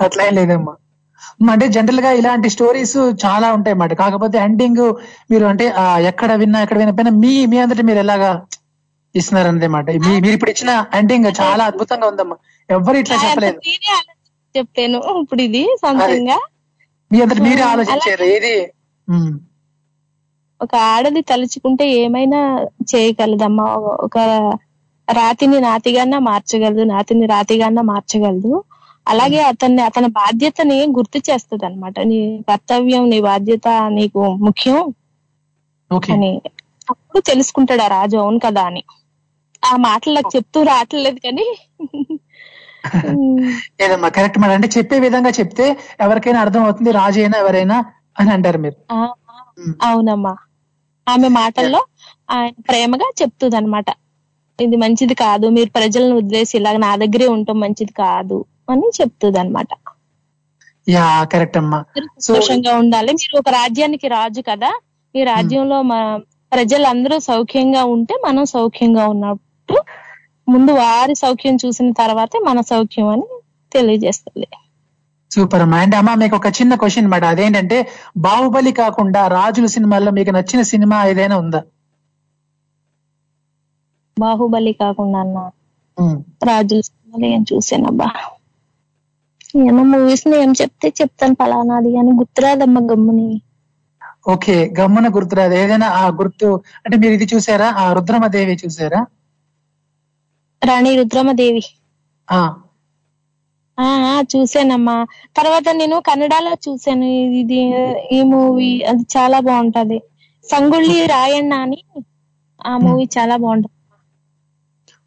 అట్లా 0.05 0.21
ఏం 0.27 0.33
లేదమ్మా 0.39 0.73
అంటే 1.53 1.65
జనరల్గా 1.75 2.11
ఇలాంటి 2.19 2.47
స్టోరీస్ 2.55 2.95
చాలా 3.23 3.47
ఉంటాయి 3.57 3.73
అన్నమాట. 3.73 3.93
కాకపోతే 4.01 4.37
ఎండింగ్ 4.45 4.83
మీరు 5.31 5.45
అంటే 5.51 5.65
ఎక్కడ 6.11 6.31
విన్నా 6.41 6.59
ఎక్కడ 6.65 6.77
వినకపోయినా 6.81 7.13
మీ 7.23 7.33
మీ 7.51 7.57
అందరి 7.63 7.83
మీరు 7.89 7.99
ఎలాగా 8.05 8.29
ఇస్తున్నారు 9.15 9.49
అన్నమాట. 9.51 9.85
మీ 10.05 10.13
మీరు 10.23 10.35
ఇప్పుడు 10.37 10.51
ఇచ్చిన 10.53 10.71
ఎండింగ్ 10.99 11.27
చాలా 11.41 11.63
అద్భుతంగా 11.69 12.07
ఉందమ్మా. 12.11 12.37
ఎవ్వరు 12.69 12.97
ఇట్లా 13.03 13.17
చెప్పలేదు. 13.25 13.59
చెప్పాను 14.55 14.99
ఇప్పుడు 15.21 15.41
ఇది 15.47 15.63
సొంతంగా. 15.83 16.37
మీ 17.11 17.17
అందరి 17.23 17.41
మీరే 17.47 17.63
ఆలోచించారు 17.71 18.25
ఏది? 18.35 18.55
ఒక 20.61 20.73
ఆడది 20.93 21.21
తలుచుకుంటే 21.31 21.85
ఏమైనా 22.01 22.39
చేయగలదమ్మా? 22.91 23.67
ఒక 24.07 24.17
రాతిని 25.09 25.57
నాతిగాన్నా 25.65 26.19
మార్చగలదు 26.27 26.83
నాతిని 26.91 27.25
రాతిగాన్నా 27.31 27.83
మార్చగలదు. 27.89 28.53
అలాగే 29.07 29.39
అతన్ని 29.51 29.81
అతని 29.87 30.09
బాధ్యతని 30.17 30.77
గుర్తు 30.97 31.19
చేస్తుంది 31.27 31.65
అనమాట 31.65 31.99
నీ 32.09 32.19
కర్తవ్యం 32.49 33.03
నీ 33.11 33.19
బాధ్యత 33.27 33.67
నీకు 33.97 34.23
ముఖ్యం 34.47 34.79
అని. 36.09 36.31
అప్పుడు 36.91 37.19
తెలుసుకుంటాడు 37.29 37.83
ఆ 37.83 37.93
రాజు 37.95 38.17
అవును 38.19 38.39
కదా 38.45 38.63
అని. 38.69 38.81
ఆ 39.63 39.73
మాటలు 39.83 40.13
నాకు 40.17 40.31
చెప్తూ 40.35 40.59
రావట్లేదు 40.69 41.19
కానీ. 41.21 41.47
లేదమ్మా 43.79 44.09
కరెక్ట్ 44.15 44.39
మేడం 44.41 44.55
అంటే 44.57 44.69
చెప్పే 44.75 44.97
విధంగా 45.05 45.31
చెప్తే 45.39 45.65
ఎవరికైనా 46.05 46.39
అర్థం 46.45 46.61
అవుతుంది 46.65 46.91
రాజు 46.99 47.19
అయినా 47.21 47.37
ఎవరైనా 47.43 47.77
అని 48.19 48.31
అంటారు 48.35 48.59
మీరు. 48.59 48.77
అవునమ్మా. 49.87 50.33
ఆమె 51.07 51.27
మాటల్లో 51.35 51.81
ఆయన 52.35 52.53
ప్రేమగా 52.67 53.07
చెప్తుంది 53.19 53.57
అనమాట 53.59 53.89
ఇది 54.59 54.77
మంచిది 54.83 55.15
కాదు 55.21 55.45
మీరు 55.55 55.69
ప్రజలను 55.75 56.15
వదిలేసి 56.15 56.53
ఇలాగ 56.59 56.77
నా 56.83 56.91
దగ్గరే 57.03 57.27
ఉండటం 57.35 57.57
మంచిది 57.63 57.93
కాదు 58.01 58.37
అని 58.71 58.87
చెప్తుంది 58.97 59.39
అనమాట 59.39 59.71
యా 60.87 61.05
కరెక్ట్ 61.31 61.57
అమ్మా. 61.57 61.79
సంతోషంగా 62.25 62.71
ఉండాలి. 62.81 63.11
మీరు 63.19 63.35
ఒక 63.41 63.49
రాజ్యానికి 63.57 64.07
రాజు 64.15 64.41
కదా 64.47 64.69
ఈ 65.15 65.23
రాజ్యంలో 65.29 65.77
ప్రజలందరూ 66.51 67.15
సౌఖ్యంగా 67.27 67.83
ఉంటే 67.95 68.13
మనం 68.25 68.43
సౌఖ్యంగా 68.53 69.03
ఉన్నట్టు 69.13 69.75
ముందు 70.47 70.71
వారి 70.79 71.15
సౌఖ్యం 71.15 71.55
చూసిన 71.63 71.89
తర్వాతే 71.99 72.37
మన 72.47 72.59
సౌఖ్యం 72.71 73.07
అని 73.07 73.25
తెలియజేస్తుంది. 73.71 74.47
సూపర్ 75.31 75.63
అమ్మా. 75.65 75.79
అండ్ 75.83 75.95
అమ్మా 75.95 76.13
మీకు 76.21 76.35
ఒక 76.37 76.49
చిన్న 76.57 76.73
క్వశ్చన్ 76.81 77.03
అన్నమాట. 77.03 77.25
అదేంటంటే 77.33 77.77
బాహుబలి 78.17 78.71
కాకుండా 78.79 79.21
రాజుల 79.35 79.67
సినిమాల్లో 79.75 80.11
మీకు 80.17 80.31
నచ్చిన 80.37 80.61
సినిమా 80.71 80.97
ఏదైనా 81.11 81.35
ఉందా? 81.43 81.61
బాహుబలి 84.19 84.73
కాకుండా 84.79 85.19
అన్న 85.23 85.37
రాజుల 86.47 86.81
సినిమాలు 86.87 87.27
ఏం 87.29 87.41
చూసానబ్బా 87.49 88.09
ఏమో 89.61 89.83
మూవీస్ 89.89 90.25
ఏం 90.37 90.51
చెప్తే 90.59 90.89
చెప్తాను 90.99 91.35
పలానాది 91.39 91.91
అని 91.99 92.11
గుర్తురాదమ్మా 92.19 92.81
గమ్ముని. 92.89 93.29
ఓకే 94.31 94.55
గమ్మున 94.77 95.07
గుర్తురాదు. 95.15 95.55
ఏదైనా 95.59 95.87
ఆ 95.97 96.05
గుర్తు 96.19 96.49
అంటే 96.79 96.95
మీరు 97.01 97.13
ఇది 97.17 97.27
చూసారా? 97.33 97.69
ఆ 97.79 97.93
రుద్రమదేవి 97.97 98.55
చూసారా? 98.61 99.01
రాణి 100.61 100.91
రుద్రమదేవి. 100.99 101.63
ఆ. 102.27 102.41
ఆ 103.77 103.87
ఆ, 104.07 104.15
చూసానమ్మా 104.31 104.95
తర్వాత 105.37 105.67
నేను 105.77 105.97
కన్నడలో 106.07 106.53
చూసాను 106.65 107.07
ఇది 107.39 107.59
ఈ 108.11 108.21
మూవీ 108.31 108.69
అది 108.89 109.03
చాలా 109.15 109.37
బాగుంటది. 109.47 109.99
సంగుళ్ళి 110.45 110.99
రాయಣ್ణ 111.13 111.53
అని 111.65 111.79
ఆ 112.65 112.73
మూవీ 112.83 113.05
చాలా 113.15 113.35
బాగుంటది. 113.37 113.75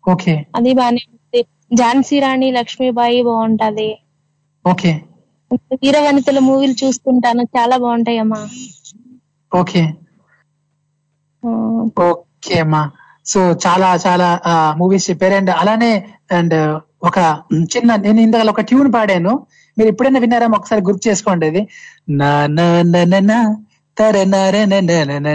ఓకే 0.04 0.34
అది 0.58 0.72
బానే 0.78 1.02
ఉంది. 1.08 1.40
ఝాన్సీ 1.80 2.16
రాణి 2.24 2.48
లక్ష్మీబాయి 2.58 3.20
బాగుంటది 3.28 3.90
ఓకే 4.64 4.92
వీరవనితల 5.82 6.38
మూవీలు 6.46 6.74
చూస్తుంటాను. 6.82 7.42
చాలా 7.56 7.76
బాగుంటాయమ్మా 7.84 8.40
ఓకే 9.52 9.82
ఓకే 12.06 12.56
అమ్మా. 12.64 12.82
సో 13.26 13.40
చాలా 13.64 13.88
చాలా 14.04 14.28
మూవీస్ 14.80 15.08
చెప్పారు. 15.10 15.34
అండ్ 15.40 15.52
అలానే 15.60 15.90
అండ్ 16.38 16.56
ఒక 17.08 17.18
చిన్న 17.72 17.90
నేను 18.04 18.20
ఇందాక 18.26 18.50
ఒక 18.54 18.62
ట్యూన్ 18.70 18.90
పాడాను. 18.96 19.32
మీరు 19.76 19.88
ఎప్పుడైనా 19.92 20.20
విన్నారా? 20.24 20.46
ఒకసారి 20.58 20.82
గుర్తు 20.88 21.04
చేసుకోండి 21.08 21.46
అది. 21.50 21.62
నా 22.20 22.30
నా 22.56 22.66
నా 23.22 23.38
తర 23.96 24.16
నర 24.32 24.54
నర 24.72 25.10
న 25.26 25.28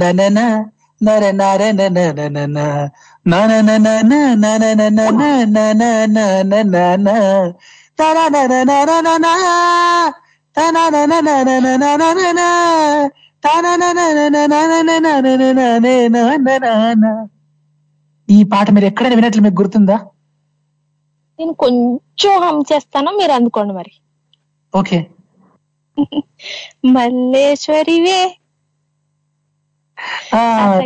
న 0.00 0.30
న 0.30 0.40
నర 1.00 1.24
నర 1.32 1.62
ఈ 18.28 18.38
పాట 18.44 18.70
మీరు 18.70 18.86
ఎక్కడైనా 18.86 19.16
వినట్లు 19.16 19.42
మీకు 19.42 19.58
గుర్తుందా 19.60 19.96
నేను 21.38 21.52
కొంచెం 21.54 22.34
హమ్ 22.42 22.62
చేస్తాను 22.72 23.10
మీరు 23.10 23.32
అందుకోండి 23.32 23.72
మరి 23.72 23.92
ఓకే 24.74 24.98
మల్లేశ్వరివే 26.92 28.20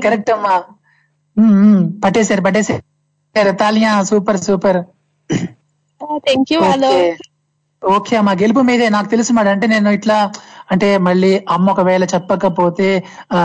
కరెక్ట్ 0.05 0.31
అమ్మా. 0.37 0.55
పట్టేశారు 2.05 2.43
పట్టేశారు. 2.47 2.83
తాలియా 3.63 3.93
super 4.11 4.41
super. 4.47 4.81
Thank 6.27 6.51
you 6.53 6.59
okay. 7.83 8.15
అమ్మా 8.19 8.33
గెలుపు 8.41 8.61
మీదే. 8.67 8.87
నాకు 8.89 9.09
తెలుసు 9.09 9.33
మేడం 9.37 9.53
అంటే 9.55 9.67
నేను 9.67 9.91
ఇట్లా 9.91 10.17
అంటే 10.73 10.89
మళ్ళీ 11.07 11.31
అమ్మ 11.49 11.71
ఒకవేళ 11.71 12.05
చెప్పకపోతే 12.13 12.89
ఆ 13.33 13.39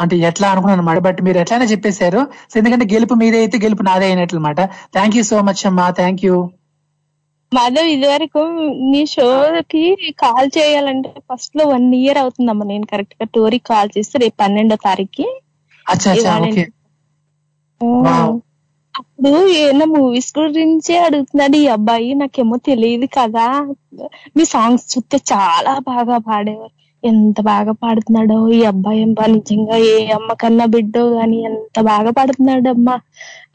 అంటే 0.00 0.16
ఎట్లా 0.28 0.46
అనుకున్నాను 0.52 0.82
అనమాట 0.82 1.00
బట్ 1.06 1.20
మీరు 1.26 1.38
ఎట్లానే 1.38 1.66
చెప్పేశారు. 1.72 2.20
సో 2.50 2.58
ఎందుకంటే 2.60 2.86
గెలుపు 2.94 3.14
మీదే 3.22 3.38
అయితే 3.38 3.58
గెలుపు 3.64 3.82
నాదే 3.82 4.06
అయినట్లు 4.06 4.38
అనమాట 4.38 4.60
థ్యాంక్ 4.96 5.16
యూ 5.18 5.24
సో 5.30 5.38
మచ్ 5.40 5.62
అమ్మా 5.70 5.86
థ్యాంక్ 6.00 6.24
యూ 6.26 6.36
మాధవ్ 7.54 7.88
ఇదివరకు 7.92 8.42
నీ 8.90 9.00
షోకి 9.06 9.82
కాల్ 10.22 10.48
చేయాలంటే 10.56 11.10
ఫస్ట్లో 11.28 11.64
వన్ 11.68 11.88
ఇయర్ 12.00 12.20
అవుతుందమ్మా. 12.22 12.66
నేను 12.66 12.86
కరెక్ట్గా 12.92 13.26
టోరీ 13.34 13.60
కాల్ 13.70 13.90
చేస్తే 13.96 14.18
రేపు 14.24 14.36
పన్నెండో 14.42 14.76
తారీఖుకి. 14.86 15.26
అప్పుడు 18.94 19.30
ఏమన్నా 19.58 19.86
మూవీస్ 19.92 20.28
గురించే 20.36 20.94
అడుగుతున్నాడు 21.06 21.56
ఈ 21.56 21.66
అబ్బాయి. 21.68 22.10
నాకేమో 22.20 22.56
తెలియదు 22.68 23.06
కదా. 23.16 23.46
మీ 24.36 24.44
సాంగ్స్ 24.52 24.86
చూస్తే 24.92 25.18
చాలా 25.32 25.72
బాగా 25.88 26.16
పాడేవారు. 26.28 26.72
ఎంత 27.02 27.38
బాగా 27.48 27.72
పాడుతున్నాడో 27.82 28.36
ఈ 28.50 28.62
అబ్బాయి 28.64 29.00
అబ్బా. 29.06 29.24
నిజంగా 29.34 29.76
ఏ 29.88 29.96
అమ్మ 30.16 30.32
కన్నా 30.34 30.66
బిడ్డో 30.74 31.02
గాని 31.10 31.38
ఎంత 31.48 31.78
బాగా 31.90 32.10
పాడుతున్నాడు 32.18 32.68
అమ్మా 32.70 32.94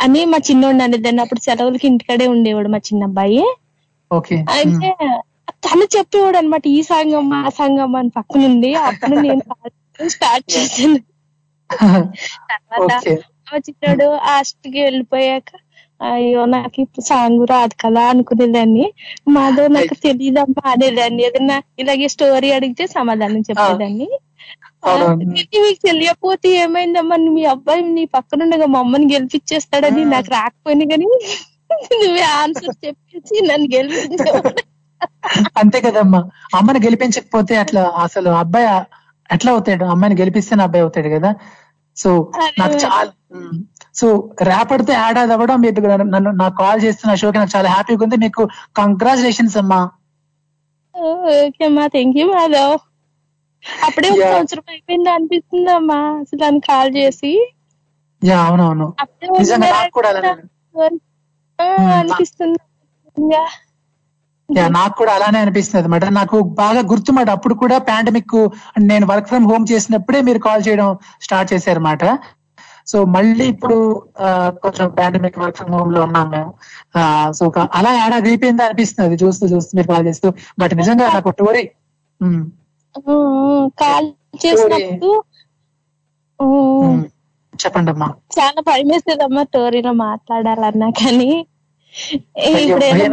అని 0.05 0.21
మా 0.25 0.37
చిన్నోడు 0.47 0.83
అనేది 0.83 1.21
అప్పుడు 1.23 1.41
సెలవులకి 1.41 1.87
ఇంటికాడే 1.91 2.27
ఉండేవాడు 2.27 2.69
మా 2.69 2.81
చిన్న 2.87 3.03
అబ్బాయి. 3.03 3.41
అయితే 4.53 4.89
తను 5.65 5.85
చెప్పేవాడు 5.93 6.37
అనమాట 6.39 6.65
ఈ 6.69 6.81
సంఘం 6.89 7.27
ఆ 7.39 7.49
సంఘం 7.57 7.93
అని 7.99 8.11
పక్కనుండి 8.17 8.71
అప్పుడు 8.89 9.15
నేను 9.23 9.43
స్టార్ట్ 10.09 10.45
చేశాను. 10.53 10.99
తర్వాత 12.49 12.91
చిన్నాడు 13.67 14.07
హాస్టల్కి 14.25 14.79
వెళ్ళిపోయాక 14.85 15.49
అయ్యో 16.01 16.41
నాకు 16.53 16.77
ఇప్పుడు 16.83 17.03
సాంగ్ 17.05 17.41
రాదు 17.51 17.75
కదా 17.77 18.03
అనుకునేదాన్ని. 18.11 18.85
మాధవ్ 19.35 19.69
నాకు 19.75 19.95
తెలియదమ్మా 20.05 20.63
అనేదాన్ని. 20.73 21.21
ఏదన్నా 21.27 21.57
ఇలాగే 21.81 22.07
స్టోరీ 22.15 22.49
అడిగితే 22.57 22.85
సమాధానం 22.95 23.41
చెప్పేదాన్ని. 23.49 24.09
మీకు 25.63 25.79
తెలియకపోతే 25.87 26.49
ఏమైందమ్మా? 26.61 27.07
మీ 27.29 27.43
అబ్బాయి 27.53 27.81
నీ 27.89 28.03
పక్కనుండగా 28.15 28.67
మా 28.73 28.79
అమ్మని 28.85 29.07
గెలిపించేస్తాడని 29.13 30.03
నాకు 30.13 30.29
రాకపోయినా 30.37 30.85
కానీ 30.91 31.07
నువ్వే 31.93 32.25
ఆన్సర్ 32.39 32.75
చెప్పేసి 32.85 33.35
నన్ను 33.47 33.67
గెలిపించావు 33.75 34.41
అంతే 35.61 35.79
కదమ్మా. 35.81 36.19
అమ్మని 36.55 36.79
గెలిపించకపోతే 36.85 37.53
అట్లా 37.57 37.81
అసలు 38.05 38.29
అబ్బాయి 38.41 38.67
ఎట్లా 39.29 39.51
అవుతాడు? 39.51 39.85
అమ్మాయిని 39.85 40.19
గెలిపిస్తేనే 40.21 40.63
అబ్బాయి 40.63 40.81
అవుతాడు 40.81 41.09
కదా. 41.09 41.29
సో 41.97 42.09
నాకు 42.59 42.75
చాలా 42.85 43.11
సో 43.99 44.07
రేపటితో 44.41 44.93
యాడ్ 44.93 45.17
అది 45.17 45.33
అవ్వడం 45.33 45.57
మీరు 45.61 45.81
నన్ను 46.15 46.31
నాకు 46.41 46.55
కాల్ 46.57 46.83
చేస్తున్న 46.83 47.15
షోకి 47.15 47.37
నాకు 47.37 47.53
చాలా 47.55 47.69
హ్యాపీగా 47.69 48.03
ఉంది. 48.03 48.17
మీకు 48.17 48.43
కంగ్రాచులేషన్స్ 48.77 49.57
అమ్మా. 49.57 49.79
ఓకే 50.95 51.65
అమ్మా. 51.65 51.85
Thank 51.87 52.17
you 52.19 52.25
Madhav. 52.33 52.75
అప్పుడే 53.83 54.09
ఒక. 54.09 54.23
సంవత్సరం 54.33 54.63
అయిపోయింది 54.67 55.09
అనిపిస్తుంది 55.09 55.71
అమ్మా. 55.71 55.99
అసలు 56.21 56.59
కాల్ 56.69 56.91
చేసి. 56.97 57.31
అవునవును. 58.21 58.87
నిజంగా 59.39 59.69
నాకు 59.71 59.93
కూడా 59.93 60.09
అనిపిస్తుంది. 61.99 62.59
నాకు 64.77 64.95
కూడా 64.99 65.11
అలానే 65.17 65.39
అనిపిస్తుంది 65.43 65.81
అనమాట 65.83 66.05
నాకు 66.19 66.37
బాగా 66.59 66.81
గుర్తుమాట 66.91 67.29
అప్పుడు 67.37 67.55
కూడా 67.63 67.77
పాండమిక్ 67.89 68.35
నేను 68.91 69.05
వర్క్ 69.11 69.29
ఫ్రమ్ 69.31 69.47
హోమ్ 69.51 69.65
చేసినప్పుడే 69.71 70.19
మీరు 70.27 70.39
కాల్ 70.45 70.63
చేయడం 70.67 70.89
స్టార్ట్ 71.25 71.51
చేశారన్నమాట. 71.53 72.03
సో 72.91 72.97
మళ్ళీ 73.15 73.45
ఇప్పుడు 73.53 73.77
కొంచెం 74.63 74.87
పాండమిక్ 74.99 75.37
వర్క్ 75.41 75.57
ఫ్రమ్ 75.59 75.73
హోమ్లో 75.77 75.99
ఉన్నాం 76.07 76.27
మేము. 76.35 76.51
సో 77.37 77.43
అలా 77.79 77.91
ఏడాది 78.05 78.29
అయిపోయిందా 78.31 78.65
అనిపిస్తుంది. 78.69 79.17
చూస్తూ 79.23 79.47
చూస్తూ 79.53 79.71
మీరు 79.79 79.89
కాల్ 79.91 80.07
చేస్తూ. 80.09 80.29
బట్ 80.61 80.73
నిజంగా 80.81 81.07
నాకు 81.15 81.33
టోరీ 81.41 81.63
కాల్ 83.83 84.09
చేసినప్పుడు 84.45 85.11
చెప్పండి 87.63 87.91
అమ్మా 87.91 88.07
చాలా 88.37 88.61
భయం 88.67 88.91
అమ్మా 89.23 89.43
టోరీలో 89.55 89.91
మాట్లాడాలన్నా 89.91 90.89
కానీ. 91.01 91.31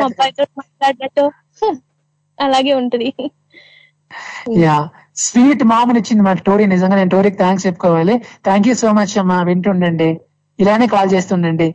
మా 0.00 0.04
అబ్బాయితో 0.04 0.44
మాట్లాడినట్టు 0.60 1.24
అలాగే 2.38 2.72
ఉంటది. 2.72 3.08
యా 4.64 4.76
స్వీట్ 5.16 5.62
మామని 5.64 5.98
ఇచ్చింది 5.98 6.22
మా 6.22 6.32
టోరీ 6.32 6.64
నిజంగా 6.66 6.96
నేను 6.96 7.10
టోరీకి 7.10 7.36
థ్యాంక్స్ 7.36 7.66
చెప్పుకోవాలి. 7.66 8.14
థ్యాంక్ 8.44 8.68
యూ 8.68 8.74
సో 8.74 8.88
మచ్ 8.92 9.18
అమ్మా 9.18 9.38
వింటుండండి. 9.42 10.10
ఇలానే 10.58 10.86
కాల్ 10.86 11.10
చేస్తుండండి. 11.14 11.68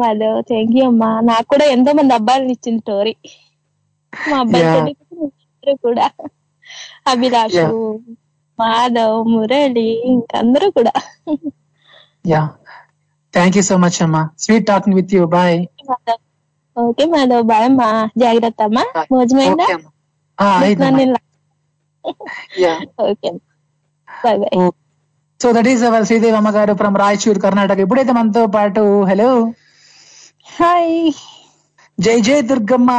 మాధవ్ 0.00 0.38
థ్యాంక్ 0.48 0.72
యూ 0.78 0.84
అమ్మా. 0.86 1.10
నాకు 1.20 1.46
కూడా 1.48 1.64
ఎంతో 1.64 1.92
మంది 1.92 2.14
అబ్బాయిలను 2.14 2.52
ఇచ్చింది 2.52 2.82
టోరీ. 2.86 3.14
మా 4.12 4.38
అబ్బాయి 4.38 5.76
కూడా 5.86 6.06
అభిలాషు 7.06 7.66
మాధవ్ 8.58 9.16
మురళి 9.32 9.88
ఇంకందరూ 10.12 10.66
కూడా. 10.70 10.92
Yeah. 12.32 12.42
Thank 13.34 13.56
you 13.56 13.62
so 13.62 13.76
much 13.76 13.98
అమ్మా. 14.02 14.22
Sweet 14.38 14.66
talking 14.66 14.96
with 14.96 15.14
you 15.14 15.22
bye 15.36 15.58
okay 16.76 17.04
Madhav. 17.06 17.44
Bye 17.44 17.64
అమ్మా. 17.64 17.88
జాగ్రత్త 18.18 18.62
అమ్మా. 18.62 18.84
భోజమైందా 19.12 19.68
okay 23.06 23.30
bye 24.08 24.38
bye 24.38 24.58
so 25.40 25.48
that 25.52 25.68
is 25.68 25.82
our 25.84 26.04
Sridevi 26.04 26.36
అమ్మగారు 26.36 26.72
ఫ్రమ్ 26.72 26.96
రాయచూర్ 26.96 27.38
కర్ణాటక 27.38 27.78
ఇప్పుడైతే 27.78 28.12
మనతో 28.12 28.46
పాటు 28.46 28.82
హలో 29.10 29.30
హాయ్ 30.48 30.92
జై 31.98 32.14
జై 32.20 32.38
Durgamma. 32.42 32.90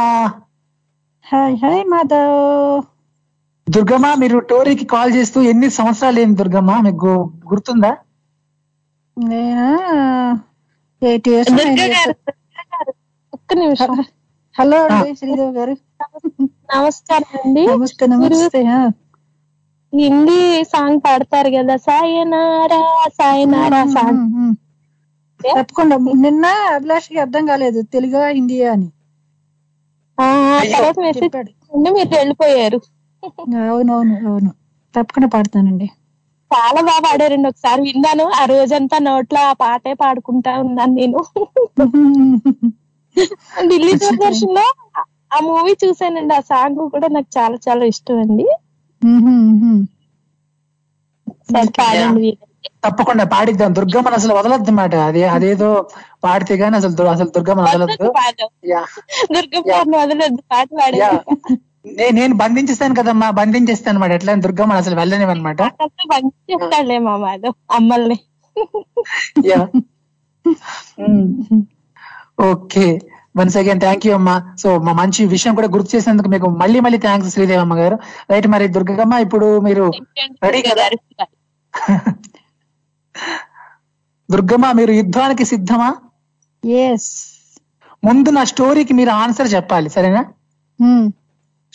Hi 1.26 1.56
hi 1.56 1.84
Madhav. 1.84 2.76
Durgamma 3.74 4.08
మీరు 4.22 4.38
టోరీకి 4.50 4.84
కాల్ 4.92 5.10
చేస్తూ 5.16 5.38
ఎన్ని 5.50 5.68
సంవత్సరాలు 5.78 6.18
ఏంది 6.22 6.38
దుర్గమ్మ? 6.40 6.72
మీకు 6.86 7.10
గుర్తుందా? 7.50 7.92
ఎయిట్ 11.02 11.28
ఇయర్స్ 11.30 11.52
ఒక్క 13.32 13.50
నిమిషం. 13.60 13.92
హలో 14.54 14.78
శ్రీదేవి 15.18 15.52
గారు. 15.58 15.74
నమస్కారం 16.74 17.30
అండి. 17.40 17.62
నమస్తే 17.72 18.06
నమస్తే. 18.14 18.60
హిందీ 19.92 20.40
సాంగ్ 20.72 21.00
పాడతారు 21.04 21.50
కదా 21.56 21.76
సాయనారా 21.86 22.80
సాయనారా 23.18 23.80
సాంగ్. 23.96 24.22
తప్పకుండా. 25.40 25.96
నిన్న 26.24 26.44
అభిలాష్కి 26.76 27.18
అర్థం 27.24 27.44
కాలేదు 27.50 27.80
తెలుగా 27.94 28.22
హిందీయా 28.36 28.70
అని. 28.76 28.88
తర్వాత 30.74 30.98
మెసేజ్ 31.06 31.36
మీరు 31.96 32.10
వెళ్ళిపోయారు. 32.18 32.78
అవునవును 33.62 34.14
అవును 34.24 34.50
తప్పకుండా 34.94 35.28
పాడతానండి. 35.30 35.88
చాలా 36.50 36.80
బాగా 36.82 37.00
పాడారండి 37.04 37.48
ఒకసారి 37.50 37.80
విన్నాను. 37.86 38.24
ఆ 38.38 38.44
రోజంతా 38.52 38.98
నోట్లో 39.04 39.40
ఆ 39.44 39.54
పాటే 39.60 39.92
పాడుకుంటా 40.00 40.52
ఉన్నాను 40.64 40.94
నేను. 40.94 41.20
ఢిల్లీ 43.70 43.94
దూరదర్శన్లో 44.00 44.64
ఆ 45.32 45.40
మూవీ 45.46 45.74
చూసానండి 45.82 46.34
ఆ 46.34 46.44
సాంగ్ 46.48 46.82
కూడా 46.94 47.08
నాకు 47.14 47.30
చాలా 47.36 47.56
చాలా 47.62 47.84
ఇష్టం 47.92 48.18
అండి. 48.24 48.46
తప్పకుండా 52.84 53.24
పాడిద్దాం. 53.32 53.70
దుర్గమ్మని 53.78 54.16
అసలు 54.18 54.34
వదలొద్దు 54.38 54.72
మాట. 54.78 54.94
అది 55.08 55.22
అదేదో 55.30 55.70
పాడితే 56.24 56.54
గానీ 56.60 56.76
అసలు 56.80 57.08
అసలు 57.08 57.30
దుర్గమ్మని 57.36 57.66
వదలొద్దు. 57.68 58.08
దుర్గమ్మ 59.34 59.92
వదలొద్దు. 60.02 60.42
పాట 60.50 60.68
పాడే 60.78 61.00
నేను 62.18 62.34
బంధించేస్తాను 62.34 62.94
కదమ్మా 62.94 63.30
బంధించేస్తాను 63.30 63.96
అనమాట 63.96 64.10
ఎట్లా? 64.10 64.34
దుర్గమ్మని 64.34 64.78
అసలు 64.78 64.94
వెళ్ళనివన్నమాట 64.94 65.62
మా 67.08 67.16
Madhav 67.16 67.54
అమ్మల్ని. 67.70 68.18
Yeah. 69.46 69.60
Okay. 72.40 72.86
Once 73.36 73.56
again 73.56 73.80
thank 73.80 74.06
you 74.06 74.14
అమ్మా. 74.14 74.54
సో 74.58 74.78
మా 74.78 74.92
మంచి 74.92 75.26
విషయం 75.26 75.54
కూడా 75.54 75.68
గుర్తు 75.68 75.96
చేసినందుకు 75.96 76.28
మీకు 76.28 76.46
మళ్ళీ 76.62 76.80
మళ్ళీ 76.80 76.98
థ్యాంక్స్ 76.98 77.30
శ్రీదేవి 77.30 77.60
అమ్మ 77.60 77.74
గారు. 77.74 77.96
రైట్ 78.30 78.46
మరి 78.46 78.68
దుర్గమ్మ 78.68 79.14
ఇప్పుడు 79.14 79.60
మీరు 79.60 79.84
రెడీ 80.44 80.62
కదా? 80.62 80.86
దుర్గమ్మ 84.30 84.72
మీరు 84.72 84.92
యుద్ధానికి 84.92 85.44
సిద్ధమా? 85.44 85.90
ఎస్ 86.82 87.10
ముందు 88.04 88.30
నా 88.30 88.44
స్టోరీకి 88.44 88.92
మీరు 88.92 89.10
ఆన్సర్ 89.10 89.54
చెప్పాలి 89.54 89.88
సరేనా? 89.88 90.22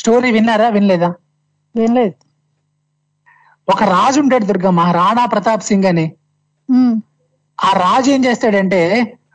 స్టోరీ 0.04 0.30
విన్నారా? 0.32 0.68
వినలేదా? 0.70 1.10
వినలేదు. 1.76 2.16
ఒక 3.68 3.84
రాజు 3.92 4.18
ఉంటాడు 4.22 4.46
దుర్గమ్మ 4.46 4.82
రాణా 4.98 5.24
ప్రతాప్ 5.26 5.68
సింగ్ 5.68 5.88
అని. 5.92 6.04
ఆ 7.60 7.70
రాజు 7.84 8.10
ఏం 8.12 8.22
చేస్తాడంటే 8.26 8.80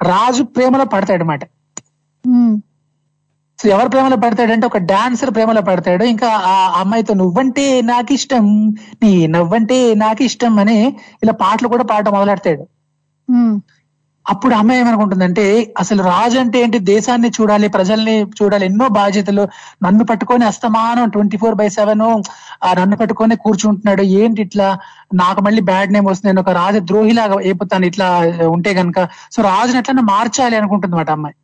రాజు 0.02 0.42
ప్రేమలో 0.56 0.84
పడతాడు 0.84 1.22
అనమాట 1.22 1.44
సో 3.58 3.64
ఎవరు 3.68 3.88
ప్రేమలో 3.88 4.16
పడతాడంటే 4.16 4.66
ఒక 4.66 4.78
డాన్సర్ 4.90 5.32
ప్రేమలో 5.34 5.62
పడతాడు. 5.62 6.04
ఇంకా 6.04 6.28
ఆ 6.50 6.54
అమ్మాయితో 6.80 7.14
నువ్వంటే 7.14 7.64
నాకు 7.92 8.12
ఇష్టం 8.12 8.44
నీ 9.02 9.12
నవ్వంటే 9.36 9.78
నాకు 9.94 10.22
ఇష్టం 10.22 10.54
అని 10.58 10.78
ఇలా 11.22 11.34
పాటలు 11.42 11.68
కూడా 11.68 11.84
పాడటం 11.84 12.14
మొదలెడతాడు. 12.18 12.64
అప్పుడు 14.28 14.54
అమ్మాయి 14.54 14.80
ఏమనుకుంటుందంటే 14.80 15.44
అసలు 15.78 16.00
రాజు 16.02 16.36
అంటే 16.38 16.56
ఏంటి? 16.60 16.78
దేశాన్ని 16.90 17.28
చూడాలి 17.36 17.68
ప్రజల్ని 17.68 18.16
చూడాలి 18.38 18.64
ఎన్నో 18.66 18.86
బాధ్యతలు 18.98 19.44
నన్ను 19.82 20.04
పట్టుకొని 20.04 20.44
అస్తమానం 20.44 21.10
ట్వంటీ 21.10 21.36
ఫోర్ 21.36 21.54
బై 21.54 21.68
సెవెన్ 21.68 22.04
ఆ 22.66 22.70
నన్ను 22.80 22.96
పట్టుకొని 22.96 23.36
కూర్చుంటున్నాడు. 23.36 24.02
ఏంటి 24.20 24.42
ఇట్లా? 24.42 24.68
నాకు 25.14 25.40
మళ్ళీ 25.46 25.62
బ్యాడ్ 25.70 25.92
నేమ్ 25.92 26.08
వస్తుంది. 26.10 26.30
నేను 26.32 26.42
ఒక 26.44 26.54
రాజ 26.60 26.76
ద్రోహిలాగా 26.90 27.38
అయిపోతాను 27.44 27.86
ఇట్లా 27.86 28.08
ఉంటే 28.56 28.72
గనక. 28.80 28.98
సో 29.36 29.42
రాజుని 29.50 29.80
ఎట్లా 29.82 30.04
మార్చాలి 30.12 30.56
అనుకుంటుంది 30.60 30.96
మాట 30.96 31.10
అమ్మాయి 31.10 31.36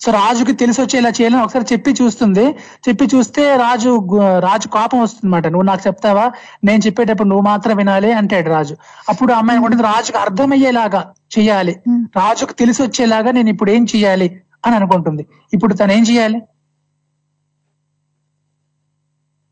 సో 0.00 0.12
రాజుకి 0.12 0.52
తెలిసి 0.52 0.80
వచ్చేలా 0.80 1.10
చేయాలని 1.10 1.42
ఒకసారి 1.42 1.66
చెప్పి 1.72 1.90
చూస్తుంది. 1.92 2.44
చెప్పి 2.88 3.04
చూస్తే 3.06 3.56
రాజు 3.56 3.90
రాజు 4.38 4.68
కోపం 4.68 5.00
వస్తుందన్నమాట. 5.00 5.46
నువ్వు 5.46 5.62
నాకు 5.62 5.82
చెప్తావా? 5.86 6.24
నేను 6.64 6.82
చెప్పేటప్పుడు 6.86 7.28
నువ్వు 7.28 7.44
మాత్రం 7.44 7.76
వినాలి 7.76 8.12
అంటాడు 8.12 8.48
రాజు. 8.48 8.74
అప్పుడు 9.08 9.32
అమ్మాయి 9.32 9.56
అనుకుంటుంది 9.56 9.82
రాజుకు 9.82 10.18
అర్థమయ్యేలాగా 10.18 11.02
చెయ్యాలి. 11.38 11.74
రాజుకు 12.16 12.52
తెలిసి 12.52 12.82
వచ్చేలాగా 12.82 13.30
నేను 13.30 13.50
ఇప్పుడు 13.50 13.70
ఏం 13.70 13.84
చెయ్యాలి? 13.84 14.28
అని 14.64 14.76
అనుకుంటుంది. 14.76 15.22
ఇప్పుడు 15.52 15.74
తను 15.74 15.92
ఏం 15.92 16.02
చెయ్యాలి? 16.02 16.38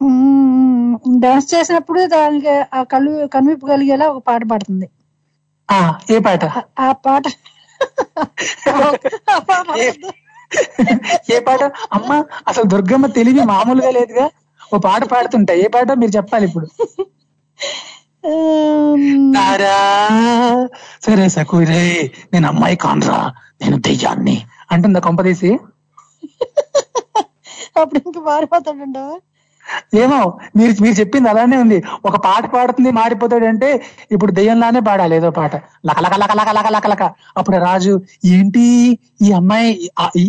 ఉమ్, 0.01 0.97
డాన్స్ 1.20 1.55
చేసినప్పుడు 1.55 2.07
దానికి 2.07 2.53
ఆ 2.74 2.83
కళ్ళు 2.83 3.26
కనువిప్పు 3.26 3.66
కలిగేలా 3.66 4.09
ఒక 4.09 4.22
పాట 4.26 4.43
పాడుతుంది. 4.51 4.87
ఆ 5.68 5.79
ఏ 6.11 6.18
పాట? 6.18 6.45
ఆ 6.81 6.93
పాట 6.93 7.24
ఏ 11.33 11.39
పాట? 11.39 11.62
అమ్మ 11.93 12.24
అసలు 12.49 12.64
దుర్గమ్మ 12.64 13.07
తెలివి 13.07 13.43
మామూలుగా 13.45 13.91
లేదుగా. 13.91 14.26
ఓ 14.74 14.79
పాట 14.79 15.05
పాడుతుంటా. 15.05 15.55
ఏ 15.55 15.66
పాట 15.74 15.91
మీరు 15.93 16.12
చెప్పాలి 16.16 16.45
ఇప్పుడు? 16.47 16.66
సరే 21.03 21.29
సకురే 21.29 22.11
నేను 22.33 22.47
అమ్మాయి 22.49 22.76
కానరా 22.76 23.18
నేను 23.62 23.76
దెయ్యాన్ని. 23.79 24.37
అంటుందా 24.70 25.01
కొంపదీసి? 25.01 25.51
అప్పుడు 27.76 28.01
ఇంక 28.07 28.18
మారిపోతాడంట 28.18 28.99
ఏమో 30.02 30.18
మీరు 30.56 30.72
మీరు 30.82 30.96
చెప్పింది 31.00 31.28
అలానే 31.28 31.56
ఉంది. 31.64 31.78
ఒక 32.04 32.16
పాట 32.26 32.44
పాడుతుంది 32.54 32.90
మారిపోతాడంటే 32.92 33.68
ఇప్పుడు 34.14 34.32
దెయ్యంలానే 34.32 34.80
పాడాలి 34.80 35.14
ఏదో 35.16 35.30
పాట. 35.30 35.52
లక 35.88 35.98
లక 36.04 36.14
లక 36.22 36.32
లక 36.40 36.50
లక 36.58 36.68
లక 36.76 36.86
లక. 36.92 37.02
అప్పుడు 37.38 37.58
రాజు 37.66 37.94
ఏంటి 38.32 38.64
ఈ 39.22 39.30
అమ్మాయి 39.32 39.70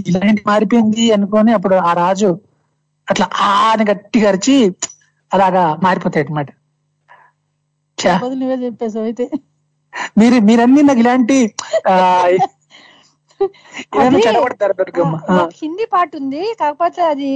ఇలాంటి 0.10 0.44
మారిపోయింది 0.48 1.06
అనుకొని 1.18 1.54
అప్పుడు 1.58 1.76
ఆ 1.90 1.94
రాజు 2.02 2.32
అట్లా 3.08 3.26
ఆ 3.44 3.52
అని 3.72 3.86
గట్టిగా 3.90 4.28
అరిచి 4.32 4.56
అలాగా 5.32 5.64
మారిపోతాయి 5.86 6.26
అనమాట 6.26 6.50
నువ్వే 8.34 8.58
చెప్పేసావు 8.64 9.06
అయితే. 9.10 9.26
మీరు 10.20 10.38
మీరన్నీ 10.48 10.82
నాకు 10.82 11.02
ఇలాంటి 11.04 11.38
హిందీ 15.62 15.86
పాట 15.86 16.10
ఉంది 16.16 16.42
కాకపోతే 16.60 17.02
అది 17.02 17.30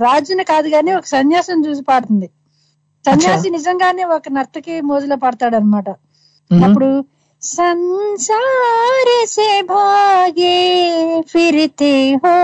రాజుని 0.00 0.44
కాదు 0.44 0.68
కానీ 0.68 0.92
ఒక 0.92 1.06
సన్యాసం 1.06 1.58
చూసి 1.66 1.82
పాడుతుంది. 1.82 2.28
సన్యాసి 3.06 3.50
నిజంగానే 3.50 4.04
ఒక 4.04 4.28
నర్తకి 4.28 4.74
మోజులో 4.80 5.16
పాడతాడు 5.16 5.56
అనమాట 5.56 5.88
అప్పుడు 6.50 6.88
సంసార 7.42 9.08
హో 12.24 12.36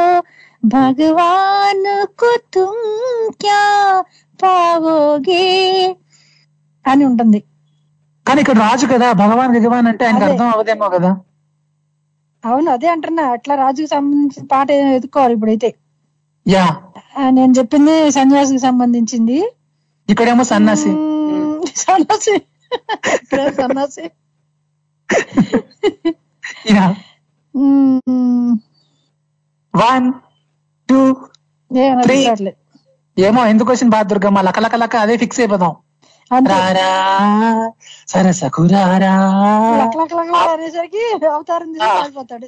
భగవాన్కు 0.63 2.31
తుం 2.55 2.79
క్యా 3.41 3.61
అని 6.85 7.05
ఉంటుంది. 7.05 7.41
కానీ 8.27 8.41
ఇక్కడ 8.41 8.59
రాజు 8.59 8.87
కదా 8.87 9.13
భగవాన్ 9.13 9.53
భగవాన్ 9.59 9.87
అంటే 9.87 10.05
ఆయనకు 10.05 10.25
అర్థం 10.25 10.49
అవదేమో 10.49 10.89
కదా. 10.89 11.11
అవును 12.45 12.71
అదే 12.71 12.89
అంటున్నా. 12.89 13.25
అట్లా 13.31 13.55
రాజుకి 13.55 13.87
సంబంధించిన 13.87 14.47
పాట 14.47 14.71
ఏదో 14.71 14.89
ఎత్తుకోవాలి 14.91 15.35
ఇప్పుడైతే. 15.35 15.69
యా. 16.47 16.65
నేను 17.31 17.53
చెప్పింది 17.53 18.11
సన్యాసికి 18.11 18.59
సంబంధించింది. 18.59 19.39
ఇక్కడేమో 20.09 20.45
సన్నాసి. 20.45 20.93
సన్యాసి 21.77 22.35
సన్యాసి 23.31 24.05
వన్ 29.75 30.07
టూ. 30.89 31.01
ఏమో 33.17 33.47
ఎందుకు 33.47 33.71
వచ్చింది 33.73 33.93
బాధ 33.93 34.07
దుర్గమ్మ 34.07 34.41
లక 34.41 34.59
లక 34.59 34.75
లక 34.75 34.97
అదే 34.97 35.17
ఫిక్స్ 35.17 35.41
అయిపోదాం. 35.41 35.73
రారా 36.33 36.91
సరసకు 38.09 38.63
అనేసరికి 40.53 41.03
అవతారం 41.29 41.69
చేసి 41.75 41.89
పారిపోతాడు. 41.89 42.47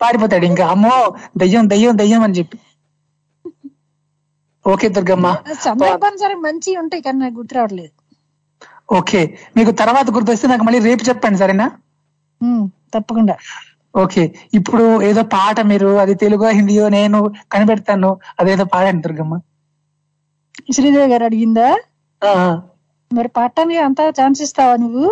పారిపోతాడు 0.00 0.44
ఇంకా. 0.44 0.66
అమ్మో 0.66 0.96
దయ్యం 1.36 1.70
దయ్యం 1.70 1.98
దయ్యం 1.98 2.22
అని 2.22 2.34
చెప్పి. 2.34 2.58
ఓకే 4.64 4.88
దుర్గమ్మ. 4.88 5.26
సందర్భానుసారం 5.60 6.42
మంచి 6.42 6.76
ఉంటాయి 6.76 7.02
కానీ 7.02 7.18
నాకు 7.18 7.34
గుర్తు 7.34 7.54
రావట్లేదు. 7.54 7.92
ఓకే. 8.92 9.20
మీకు 9.56 9.70
తర్వాత 9.70 10.10
గుర్తొస్తే 10.10 10.48
నాకు 10.48 10.64
మళ్ళీ 10.64 10.80
రేపు 10.80 11.04
చెప్పండి 11.04 11.38
సరేనా? 11.38 11.66
తప్పకుండా. 12.94 13.34
ఓకే. 13.94 14.22
ఇప్పుడు 14.54 15.02
ఏదో 15.02 15.22
పాట 15.22 15.60
మీరు 15.60 15.88
అది 15.98 16.14
తెలుగో 16.14 16.48
హిందీయో 16.48 16.88
నేను 16.88 17.18
కనిపెడతాను. 17.52 18.10
అదేదో 18.40 18.64
పాడండి 18.64 19.02
దుర్గమ్మ. 19.02 19.34
శ్రీదేవి 20.72 21.12
గారు 21.12 21.24
అడిగిందా. 21.24 21.68
మరి 23.10 23.28
పాడటానికి 23.28 23.78
అంత 23.78 24.00
ఛాన్స్ 24.18 24.42
ఇస్తావా 24.42 24.74
నువ్వు? 24.76 25.06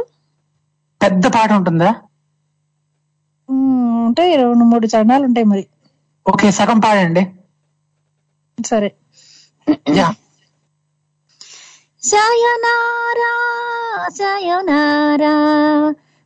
పెద్ద 1.01 1.27
పాట 1.27 1.51
ఉంటుందా? 1.53 1.91
ఉంటాయి 4.07 4.33
రెండు 4.37 4.65
మూడు 4.65 4.87
చరణాలు 4.87 5.25
ఉంటాయి 5.25 5.47
మరి. 5.47 5.65
ఓకే 6.27 6.51
సగం 6.51 6.79
పాడండి. 6.81 7.23
సరే. 8.59 8.91
సయనారా 12.03 13.33
సయనారా 14.11 15.35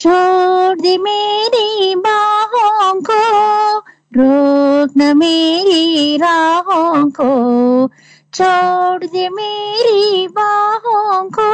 छोड़ 0.01 0.80
दी 0.80 0.99
मेरी 0.99 1.95
बाहों 1.95 3.01
को 3.01 3.78
रोक 4.16 4.91
न 4.97 5.16
मेरी 5.16 6.16
राहों 6.16 7.11
को 7.11 7.89
छोड़ 8.35 9.05
दे 9.05 9.28
मेरी 9.28 10.28
बाहों 10.28 11.30
को 11.39 11.51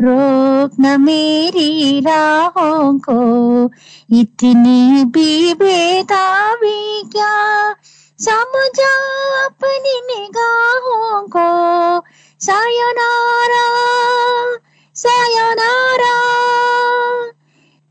रोक 0.00 0.70
न 0.80 1.00
मेरी 1.00 2.00
राहों 2.00 2.98
को। 2.98 3.64
इतनी 4.16 5.04
भी 5.04 5.54
बेताबी 5.54 7.02
क्या? 7.02 7.72
समझा 8.18 8.94
अपनी 9.46 10.00
निगाहों 10.06 11.22
को। 11.36 12.06
सायोनारा 12.40 13.66
सायोनारा 14.94 16.22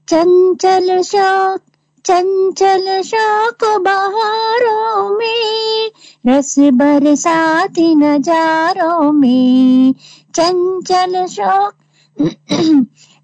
चंचल 0.09 1.01
शौक 1.01 1.61
चंचल 2.05 3.01
शौक 3.01 3.77
बहारों 3.81 5.17
में, 5.17 5.91
रस 6.27 6.55
बरसाती 6.59 7.95
नजारों 7.95 9.11
में। 9.11 9.93
चंचल 10.35 11.25
शौक 11.25 11.73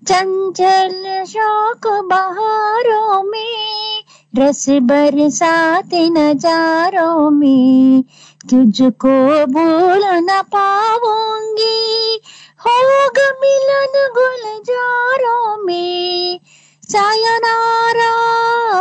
चंचल 0.08 1.24
शौक 1.26 1.88
बहारों 1.88 3.24
में, 3.24 4.04
रस 4.38 4.66
बरसाते 4.70 6.10
नजारों 6.10 7.30
में, 7.30 8.04
तुझको 8.52 9.46
भूल 9.46 10.02
न 10.06 10.28
पाऊँगी। 10.32 12.20
होगा 12.60 13.32
मिलन 13.32 14.10
गुलजारों 14.14 15.66
में, 15.66 16.39
सायनारा, 16.84 18.12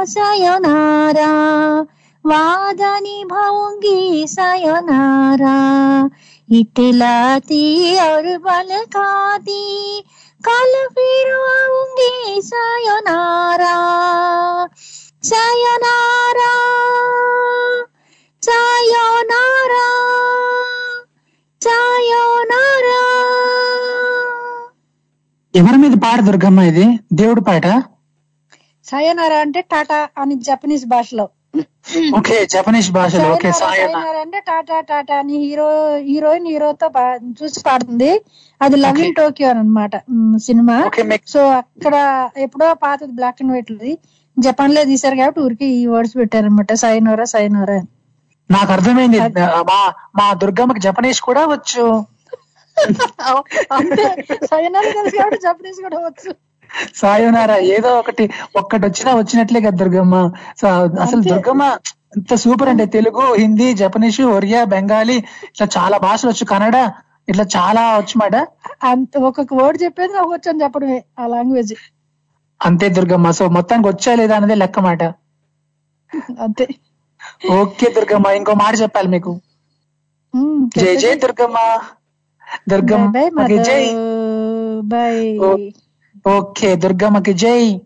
सायोनारा, 0.04 1.80
वादा 2.26 3.00
निभाऊँगी 3.00 4.26
सायोनारा। 4.28 6.10
इटलाती 6.49 7.63
और 7.99 8.25
बल 8.39 8.69
खाती 8.95 9.63
कल 10.43 10.73
फिर 10.95 11.29
आऊंगी 11.51 12.11
सायोनारा 12.43 13.73
सायोनारा 15.23 16.53
सायोनारा 18.43 19.85
सायोनारा 21.61 22.99
ఎవరి 25.53 25.77
మీద 25.81 25.95
పాట 26.03 26.19
దుర్గమ్మ 26.21 26.61
ఇది 26.69 26.85
దేవుడి 27.13 27.41
పాట 27.41 27.65
సయనరా 28.85 29.37
అంటే 29.41 29.61
టాటా 29.71 29.99
అని 30.21 30.35
జపనీస్ 30.47 30.85
భాషలో 30.87 31.25
ఓకే 32.18 32.36
జపనీస్ 32.52 32.88
భాషలో 32.96 33.28
ఓకే 33.34 33.50
అంటే 34.22 34.38
టాటా 34.48 34.78
టాటా 34.90 35.14
అని 35.22 35.36
హీరో 35.44 35.68
హీరోయిన్ 36.08 36.48
హీరోతో 36.52 36.88
చూసి 37.40 37.60
పాడుతుంది. 37.68 38.10
అది 38.60 38.76
లవింగ్ 38.84 39.16
టోక్యో 39.18 39.48
అనమాట 39.52 39.94
సినిమా. 40.46 40.76
సో 41.34 41.40
అక్కడ 41.60 41.94
ఎప్పుడో 42.46 42.68
పాతది 42.84 43.12
బ్లాక్ 43.20 43.40
అండ్ 43.44 43.52
వైట్ 43.54 43.72
జపాన్లో 44.36 44.82
తీశారు 44.90 45.16
కాబట్టి 45.20 45.40
ఊరికి 45.46 45.66
ఈ 45.78 45.82
వర్డ్స్ 45.94 46.14
పెట్టారనమాట 46.20 46.72
సైనోరా 46.82 47.26
సైనోరా 47.34 47.78
నాకు 48.50 48.70
అర్థమైంది. 48.76 49.18
మా 49.70 49.80
మా 50.18 50.26
దుర్గమ్మకి 50.42 50.80
జపనీస్ 50.86 51.20
కూడా 51.28 51.42
వచ్చు. 51.54 51.84
అంతే 53.78 54.06
సైనోరా 54.52 54.90
తెలుసు 54.98 55.16
కాబట్టి 55.20 55.40
జపనీస్ 55.46 55.80
కూడా 55.86 55.98
వచ్చు. 56.06 56.30
సాయోనారా 56.94 57.56
ఏదో 57.74 57.90
ఒకటి 58.00 58.24
ఒక్కటి 58.56 58.82
వచ్చినా 58.86 59.10
వచ్చినట్లే 59.14 59.60
కదా 59.60 59.78
దుర్గమ్మ. 59.82 60.16
అసలు 61.04 61.22
దుర్గమ్మ 61.30 61.64
ఎంత 62.16 62.34
సూపర్ 62.42 62.68
అంటే 62.68 62.84
తెలుగు 62.94 63.24
హిందీ 63.34 63.68
జపనీస్ 63.80 64.20
ఒరియా 64.36 64.60
బెంగాలీ 64.72 65.16
ఇట్లా 65.48 65.66
చాలా 65.76 65.96
భాషలు 66.06 66.30
వచ్చు 66.30 66.44
కన్నడ 66.52 66.76
ఇట్లా 67.28 67.44
చాలా 67.56 67.82
వచ్చు 67.98 68.14
మాట. 68.16 68.34
అంత 68.84 69.12
ఒక్కొక్క 69.28 69.52
వర్డ్ 69.54 69.78
చెప్పేది 69.82 70.12
నాకు 70.12 70.30
వచ్చని 70.32 70.62
చెప్పడమే 70.62 70.98
ఆ 71.18 71.26
లాంగ్వేజ్. 71.26 71.74
అంతే 72.60 72.86
దుర్గమ్మ. 72.96 73.28
సో 73.38 73.44
మొత్తానికి 73.56 73.88
వచ్చా 73.88 74.12
లేదా 74.14 74.36
అనేది 74.36 74.56
లెక్క 74.62 74.80
మాట. 74.80 75.02
అంతే. 76.40 76.66
ఓకే 77.56 77.86
దుర్గమ్మ 77.90 78.28
ఇంకో 78.38 78.52
మాట 78.54 78.74
చెప్పాలి 78.82 79.08
మీకు. 79.08 79.32
జై 80.76 80.94
జై 80.96 81.12
దుర్గమ్మ. 81.22 81.58
దుర్గమ్మ 82.70 83.06
జై. 83.60 83.82
బై. 84.84 85.14
ఓకే 86.28 86.76
దుర్గమ్మకి 86.76 87.32
జై. 87.32 87.80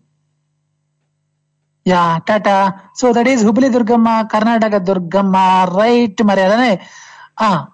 Yeah 1.87 2.19
tata. 2.29 2.73
So 2.97 3.13
that 3.13 3.29
is 3.29 3.45
Hubli 3.45 3.69
Durgamma 3.69 4.23
Karnataka 4.33 4.77
Durgamma 4.77 5.37
right 5.81 6.23
మరి 6.23 6.43
అలానే 6.43 6.81
ఆ 7.41 7.67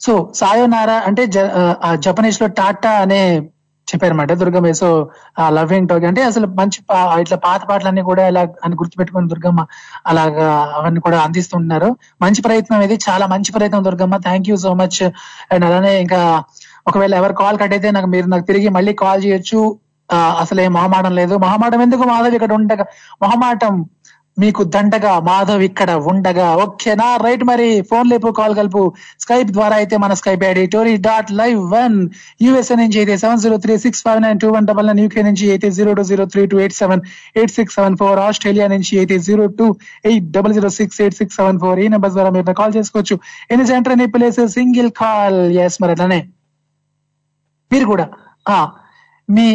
సో 0.00 0.32
సాయోనారా 0.34 1.02
అంటే 1.06 1.26
జ- 1.26 1.50
జపనీస్లో 1.94 2.48
టాటా 2.48 2.90
అనే 2.90 3.38
చెప్పారన్నమాట 3.88 4.32
దుర్గమ్మ. 4.32 4.70
సో 4.72 5.10
ఆ 5.38 5.50
లవింగ్ 5.50 5.88
టాక్ 5.88 6.04
అంటే 6.04 6.22
అసలు 6.22 6.46
మంచి 6.46 6.82
పా- 6.90 7.20
ఇట్లా 7.20 7.36
పాత 7.36 7.64
పాటలన్నీ 7.64 8.02
కూడా 8.02 8.28
ఇలా 8.28 8.40
అని 8.64 8.74
గుర్తుపెట్టుకుని 8.74 9.28
దుర్గమ్మ 9.28 9.66
అలాగా 10.06 10.54
అవన్నీ 10.74 11.00
కూడా 11.00 11.20
అందిస్తున్నారు 11.20 11.96
మంచి 12.22 12.42
ప్రయత్నం 12.42 12.80
ఇది. 12.80 12.98
చాలా 13.10 13.26
మంచి 13.26 13.52
ప్రయత్నం 13.52 13.84
Durgamma. 13.84 14.16
Thank 14.16 14.48
you 14.48 14.56
so 14.56 14.74
much 14.74 15.10
and 15.52 15.64
అలానే 15.64 16.00
ఇంకా 16.00 16.44
ఒకవేళ 16.86 17.14
ఎవరు 17.20 17.34
కాల్ 17.42 17.58
కట్ 17.62 17.74
అయితే 17.78 17.90
నాకు 17.96 18.10
మీరు 18.14 18.28
నాకు 18.34 18.46
తిరిగి 18.50 18.70
మళ్ళీ 18.78 18.94
కాల్ 19.04 19.24
చేయొచ్చు. 19.26 19.60
అసలే 20.10 20.40
అసలు 20.42 20.60
ఏం 20.64 20.72
మొహమాటం 20.78 21.12
లేదు. 21.18 21.34
మొహమాటం 21.44 21.82
ఎందుకు 21.84 22.04
మాధవ్ 22.10 22.34
ఇక్కడ 22.38 22.52
ఉండగా? 22.60 22.84
మొహమాటం 23.22 23.74
మీకు 24.42 24.62
దండగా 24.74 25.12
మాధవ్ 25.28 25.62
ఇక్కడ 25.66 25.90
ఉండగా. 26.10 26.46
ఓకేనా? 26.62 27.06
రైట్ 27.24 27.44
మరి 27.50 27.66
ఫోన్ 27.90 28.08
లేపు 28.12 28.28
కాల్ 28.38 28.54
కలుపు. 28.58 28.82
స్కైప్ 29.22 29.50
ద్వారా 29.56 29.76
అయితే 29.80 29.96
మన 30.04 30.12
Skype 30.20 30.42
ID 30.48 30.64
Tori 30.74 30.94
dot 31.06 31.30
live 31.40 31.60
one. 31.76 31.96
USA 32.44 32.76
నుంచి 32.82 32.98
అయితే 33.02 33.16
seven 33.22 33.42
zero 33.44 33.58
three 33.64 33.76
six 33.84 34.02
five 34.06 34.20
nine 34.26 34.40
two 34.44 34.50
one 34.56 34.66
double 34.70 34.88
nine 34.90 35.02
UK 35.04 35.24
నుంచి 35.28 35.46
అయితే 35.54 35.70
zero 35.78 35.94
two 35.98 36.04
zero 36.10 36.26
three 36.34 36.44
two 36.52 36.58
eight 36.64 36.76
seven 36.82 37.02
eight 37.38 37.54
six 37.58 37.76
seven 37.78 37.98
four. 38.02 38.20
Australia 38.26 38.68
నుంచి 38.74 38.92
అయితే 39.02 39.18
zero 39.28 39.46
two 39.60 39.68
eight 40.10 40.28
double 40.38 40.54
zero 40.58 40.72
six 40.80 41.00
eight 41.06 41.18
six 41.22 41.38
seven 41.40 41.60
four. 41.64 41.80
ఈ 41.84 41.88
number 41.96 42.14
ద్వారా 42.18 42.32
మీరు 42.38 42.58
call 42.62 42.76
చేసుకోవచ్చు. 42.78 43.18
ఎన్ని 43.52 43.66
centre 43.72 43.94
ఎన్ని 43.98 44.08
ప్లేస్ 44.16 44.40
సింగిల్ 44.58 44.90
కాల్. 45.02 45.40
ఎస్ 45.66 45.78
మరి 45.84 45.94
అట్లానే. 45.96 46.20
మీరు 47.74 47.86
కూడా. 47.92 48.06
ఆ 48.46 48.56
మీ 49.28 49.46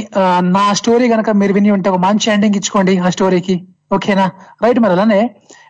నా 0.55 0.65
స్టోరీ 0.79 1.05
కనుక 1.09 1.29
మీరు 1.41 1.53
విని 1.57 1.71
ఉంటే 1.75 1.89
ఒక 1.89 1.99
మంచి 2.05 2.27
ఎండింగ్ 2.33 2.57
ఇచ్చుకోండి 2.59 2.93
ఆ 2.99 3.09
స్టోరీకి 3.15 3.55
ఓకేనా? 3.91 4.25
రైట్ 4.63 4.79
మరి 4.79 4.93
అలానే 4.95 5.19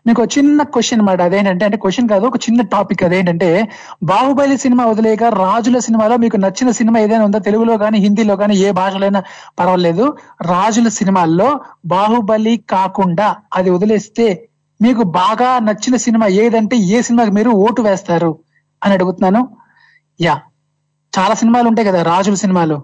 మీకు 0.07 0.21
చిన్న 0.33 0.61
క్వశ్చన్ 0.73 0.97
అన్నమాట 0.97 1.21
అదేంటంటే 1.21 1.63
అంటే 1.65 1.77
క్వశ్చన్ 1.77 2.07
కాదు 2.11 2.25
ఒక 2.29 2.37
చిన్న 2.45 2.61
టాపిక్ 2.73 3.01
అదేంటంటే 3.03 3.49
బాహుబలి 4.03 4.55
సినిమా 4.63 4.83
వదిలేక 4.85 5.23
రాజుల 5.41 5.77
సినిమాలో 5.87 6.15
మీకు 6.23 6.37
నచ్చిన 6.37 6.69
సినిమా 6.71 6.97
ఏదైనా 6.99 7.23
ఉందా? 7.27 7.39
తెలుగులో 7.47 7.75
కానీ 7.77 7.97
హిందీలో 8.05 8.35
కానీ 8.41 8.55
ఏ 8.65 8.69
భాషలైనా 8.79 9.21
పర్వాలేదు. 9.59 10.05
రాజుల 10.49 10.87
సినిమాల్లో 10.99 11.49
బాహుబలి 11.85 12.55
కాకుండా 12.69 13.27
అది 13.53 13.69
వదిలేస్తే 13.75 14.27
మీకు 14.79 15.03
బాగా 15.19 15.49
నచ్చిన 15.59 15.95
సినిమా 16.05 16.27
ఏదంటే 16.43 16.75
ఏ 16.95 16.99
సినిమాకి 17.01 17.31
మీరు 17.31 17.51
ఓటు 17.65 17.81
వేస్తారు 17.81 18.31
అని 18.81 18.93
అడుగుతున్నాను. 18.93 19.41
యా. 20.19 20.35
చాలా 21.17 21.33
సినిమాలు 21.41 21.67
ఉంటాయి 21.71 21.87
కదా 21.87 22.01
రాజుల 22.11 22.37
సినిమాలు. 22.43 22.77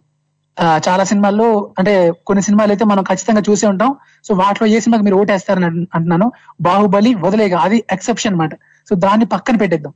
చాలా 0.88 1.04
సినిమాల్లో 1.10 1.48
అంటే 1.80 1.94
కొన్ని 2.28 2.42
సినిమాలు 2.48 2.72
అయితే 2.74 2.86
మనం 2.92 3.04
ఖచ్చితంగా 3.04 3.42
చూసే 3.50 3.66
ఉంటాం. 3.72 3.90
సో 4.28 4.32
వాటిలో 4.42 4.66
ఏ 4.76 4.78
సినిమాకి 4.84 5.06
మీరు 5.08 5.18
ఓటేస్తారని 5.22 5.66
అంటున్నాను 5.96 6.28
బాహుబలి 6.68 7.12
వదిలేగా 7.26 7.58
అది 7.66 7.78
ఎక్సెప్షన్ 7.96 8.32
అన్నమాట. 8.34 8.54
సో 8.90 8.96
దాన్ని 9.06 9.26
పక్కన 9.34 9.56
పెట్టేద్దాం. 9.64 9.94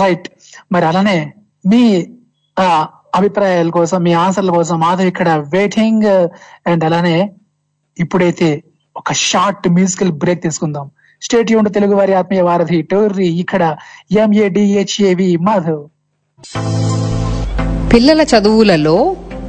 రైట్. 0.00 0.26
మరి 0.72 0.84
అలానే 0.90 1.16
మీ 1.72 1.82
అభిప్రాయాల 3.20 3.70
కోసం 3.78 3.98
మీ 4.02 4.12
ఆన్సర్ల 4.24 4.50
కోసం 4.58 4.76
మాధవ్ 4.80 5.08
ఇక్కడ 5.12 5.30
వెయిటింగ్ 5.54 6.06
అండ్ 6.70 6.84
అలానే 6.88 7.16
ఇప్పుడైతే 7.96 8.50
ఒక 8.96 9.12
షార్ట్ 9.28 9.66
మ్యూజికల్ 9.78 10.12
బ్రేక్ 10.22 10.42
తీసుకుందాం. 10.42 10.86
స్టేట్ 11.22 11.52
యూన్ 11.52 11.68
తెలుగు 11.74 11.94
వారి 12.00 12.14
ఆత్మీయ 12.20 12.42
వారధి 12.48 12.78
టోర్రీ 12.92 13.28
ఇక్కడ 13.44 13.62
ఎంఏడిహెచ్ఏవి 14.22 15.30
మాధవ్. 15.48 15.82
పిల్లల 17.92 18.22
చదువులలో 18.22 18.96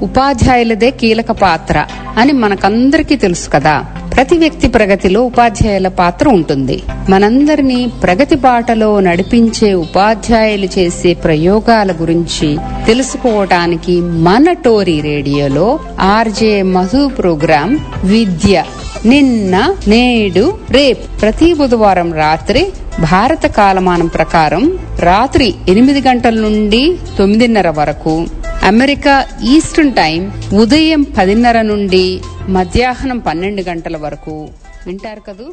ఉపాధ్యాయులదే 0.01 0.91
కీలక 0.91 1.31
పాత్ర 1.31 1.77
అని 2.17 2.31
మనకందరికీ 2.33 3.15
తెలుసు 3.15 3.49
కదా. 3.49 3.75
ప్రతి 4.15 4.37
వ్యక్తి 4.37 4.67
ప్రగతిలో 4.67 5.21
ఉపాధ్యాయుల 5.21 5.87
పాత్ర 5.99 6.29
ఉంటుంది. 6.29 6.83
మనందరినీ 7.09 7.91
ప్రగతి 8.03 8.35
బాటలో 8.35 8.99
నడిపించే 8.99 9.73
ఉపాధ్యాయులు 9.73 10.67
చేసే 10.77 11.13
ప్రయోగాల 11.13 11.91
గురించి 11.91 12.49
తెలుసుకోవటానికి 12.87 14.01
మన 14.01 14.53
టోరీ 14.65 15.01
రేడియోలో 15.01 15.67
ఆర్జే 15.99 16.61
మధు 16.75 17.07
ప్రోగ్రాం 17.17 17.71
విద్య 18.03 18.63
నిన్న 19.05 19.55
నేడు 19.87 20.45
రేపు 20.69 21.19
ప్రతి 21.21 21.53
బుధవారం 21.53 22.13
రాత్రి 22.13 22.61
భారత 22.99 23.45
కాలమానం 23.45 24.07
ప్రకారం 24.07 24.79
రాత్రి 24.99 25.55
ఎనిమిది 25.69 26.01
గంటల 26.01 26.33
నుండి 26.33 26.97
తొమ్మిదిన్నర 27.19 27.69
వరకు 27.69 28.25
అమెరికా 28.63 29.25
ఈస్టర్న్ 29.43 29.93
టైం 29.93 30.31
ఉదయం 30.59 31.05
పదిన్నర 31.17 31.61
నుండి 31.61 32.21
మధ్యాహ్నం 32.49 33.19
పన్నెండు 33.19 33.61
గంటల 33.61 33.97
వరకు. 33.97 34.47
వింటారు 34.87 35.19
కదూ? 35.19 35.45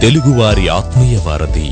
తెలుగువారి 0.00 0.68
ఆత్మీయ 0.68 1.18
వారధి. 1.26 1.70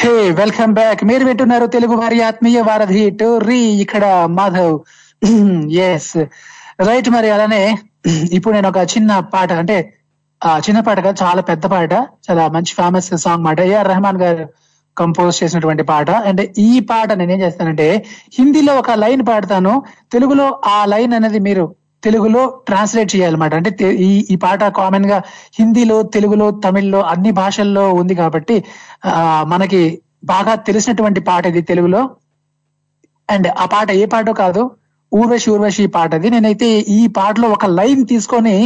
Hey 0.00 0.12
welcome 0.38 0.72
back. 0.74 1.00
మీరు 1.04 1.24
వింటున్నారు 1.24 1.66
తెలుగు 1.74 1.94
వారి 2.00 2.18
ఆత్మీయ 2.22 2.58
వారధి 2.68 3.02
టోర్రీ 3.20 3.58
ఇక్కడ 3.82 4.04
మాధవ్. 4.36 4.76
ఎస్ 5.86 6.12
రైట్ 6.88 7.08
మరి 7.16 7.28
అలానే 7.30 7.60
ఇప్పుడు 8.36 8.52
నేను 8.54 8.68
ఒక 8.68 8.82
చిన్న 8.92 9.18
పాట 9.34 9.50
అంటే 9.62 9.76
ఆ 10.42 10.52
చిన్న 10.58 10.80
పాట 10.80 10.98
కాదు 11.06 11.18
చాలా 11.24 11.42
పెద్ద 11.50 11.66
పాట 11.66 11.92
చాలా 12.28 12.44
మంచి 12.48 12.72
ఫేమస్ 12.78 13.10
సాంగ్ 13.24 13.44
మాట. 13.48 13.60
ఏఆర్ 13.72 13.90
రెహమాన్ 13.92 14.20
గారు 14.24 14.46
కంపోజ్ 14.96 15.42
చేసినటువంటి 15.42 15.86
పాట. 15.92 16.10
అంటే 16.30 16.46
ఈ 16.68 16.80
పాట 16.90 17.10
నేను 17.12 17.32
ఏం 17.32 17.40
చేస్తానంటే 17.40 17.88
హిందీలో 18.38 18.74
ఒక 18.74 18.96
లైన్ 19.04 19.24
పాడతాను 19.30 19.74
తెలుగులో 20.12 20.48
ఆ 20.76 20.78
లైన్ 20.84 21.14
అనేది 21.14 21.40
మీరు 21.48 21.66
తెలుగులో 22.02 22.42
ట్రాన్స్లేట్ 22.68 23.10
చేయాలన్నమాట. 23.16 23.54
అంటే 23.54 23.70
ఈ 24.08 24.10
ఈ 24.30 24.36
పాట 24.36 24.64
కామన్గా 24.80 25.18
హిందీలో 25.58 26.02
తెలుగులో 26.14 26.50
తమిళ్ళో 26.64 27.00
అన్ని 27.12 27.30
భాషల్లో 27.30 27.84
ఉంది 27.92 28.14
కాబట్టి 28.14 28.56
ఆ 29.06 29.44
మనకి 29.48 29.82
బాగా 30.24 30.54
తెలిసినటువంటి 30.68 31.20
పాట 31.20 31.46
ఇది 31.46 31.62
తెలుగులో. 31.62 32.02
అండ్ 33.28 33.48
ఆ 33.62 33.66
పాట 33.66 33.90
ఏ 34.02 34.04
పాటో 34.06 34.32
కాదు 34.32 34.62
ఊర్వశి 35.12 35.48
ఊర్వశి 35.50 35.84
పాట 35.86 36.14
అది. 36.14 36.28
నేనైతే 36.30 36.68
ఈ 36.96 37.06
పాటలో 37.16 37.48
ఒక 37.48 37.66
లైన్ 37.78 38.02
తీసుకొని 38.06 38.56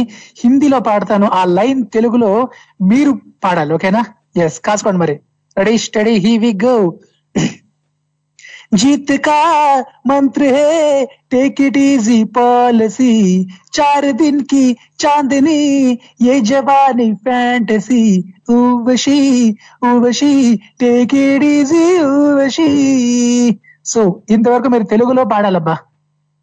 హిందీలో 0.43 0.79
పాడతాను. 0.79 1.27
ఆ 1.39 1.41
లైన్ 1.57 1.81
తెలుగులో 1.93 2.31
మీరు 2.81 3.11
పాడాలి 3.43 3.73
ఓకేనా? 3.73 4.01
ఎస్ 4.37 4.59
కాసుకోండి 4.59 4.99
మరి. 4.99 5.15
Ready 5.57 5.77
steady 5.77 6.13
he 6.25 6.37
we 6.37 6.51
go 6.65 6.75
जीत 8.74 9.10
का 9.20 9.38
मंत्र 10.06 10.44
है 10.54 11.04
टेक 11.30 11.60
इट 11.60 11.76
इजी 11.78 12.18
पॉलिसी 12.34 13.14
चार 13.72 14.10
दिन 14.14 14.40
की 14.44 14.64
चांदनी 14.98 15.60
ये 16.22 16.40
जवानी 16.46 17.08
fantasy 17.24 18.02
Urvashi 18.52 19.18
Urvashi 19.86 20.32
take 20.80 21.14
it 21.20 21.44
easy 21.48 21.84
Urvashi 22.14 22.68
so 23.86 24.00
ఇంతవరకు 24.30 24.68
మీరు 24.68 24.86
తెలుగులో 24.86 25.24
పాడాలబ్బా 25.26 25.76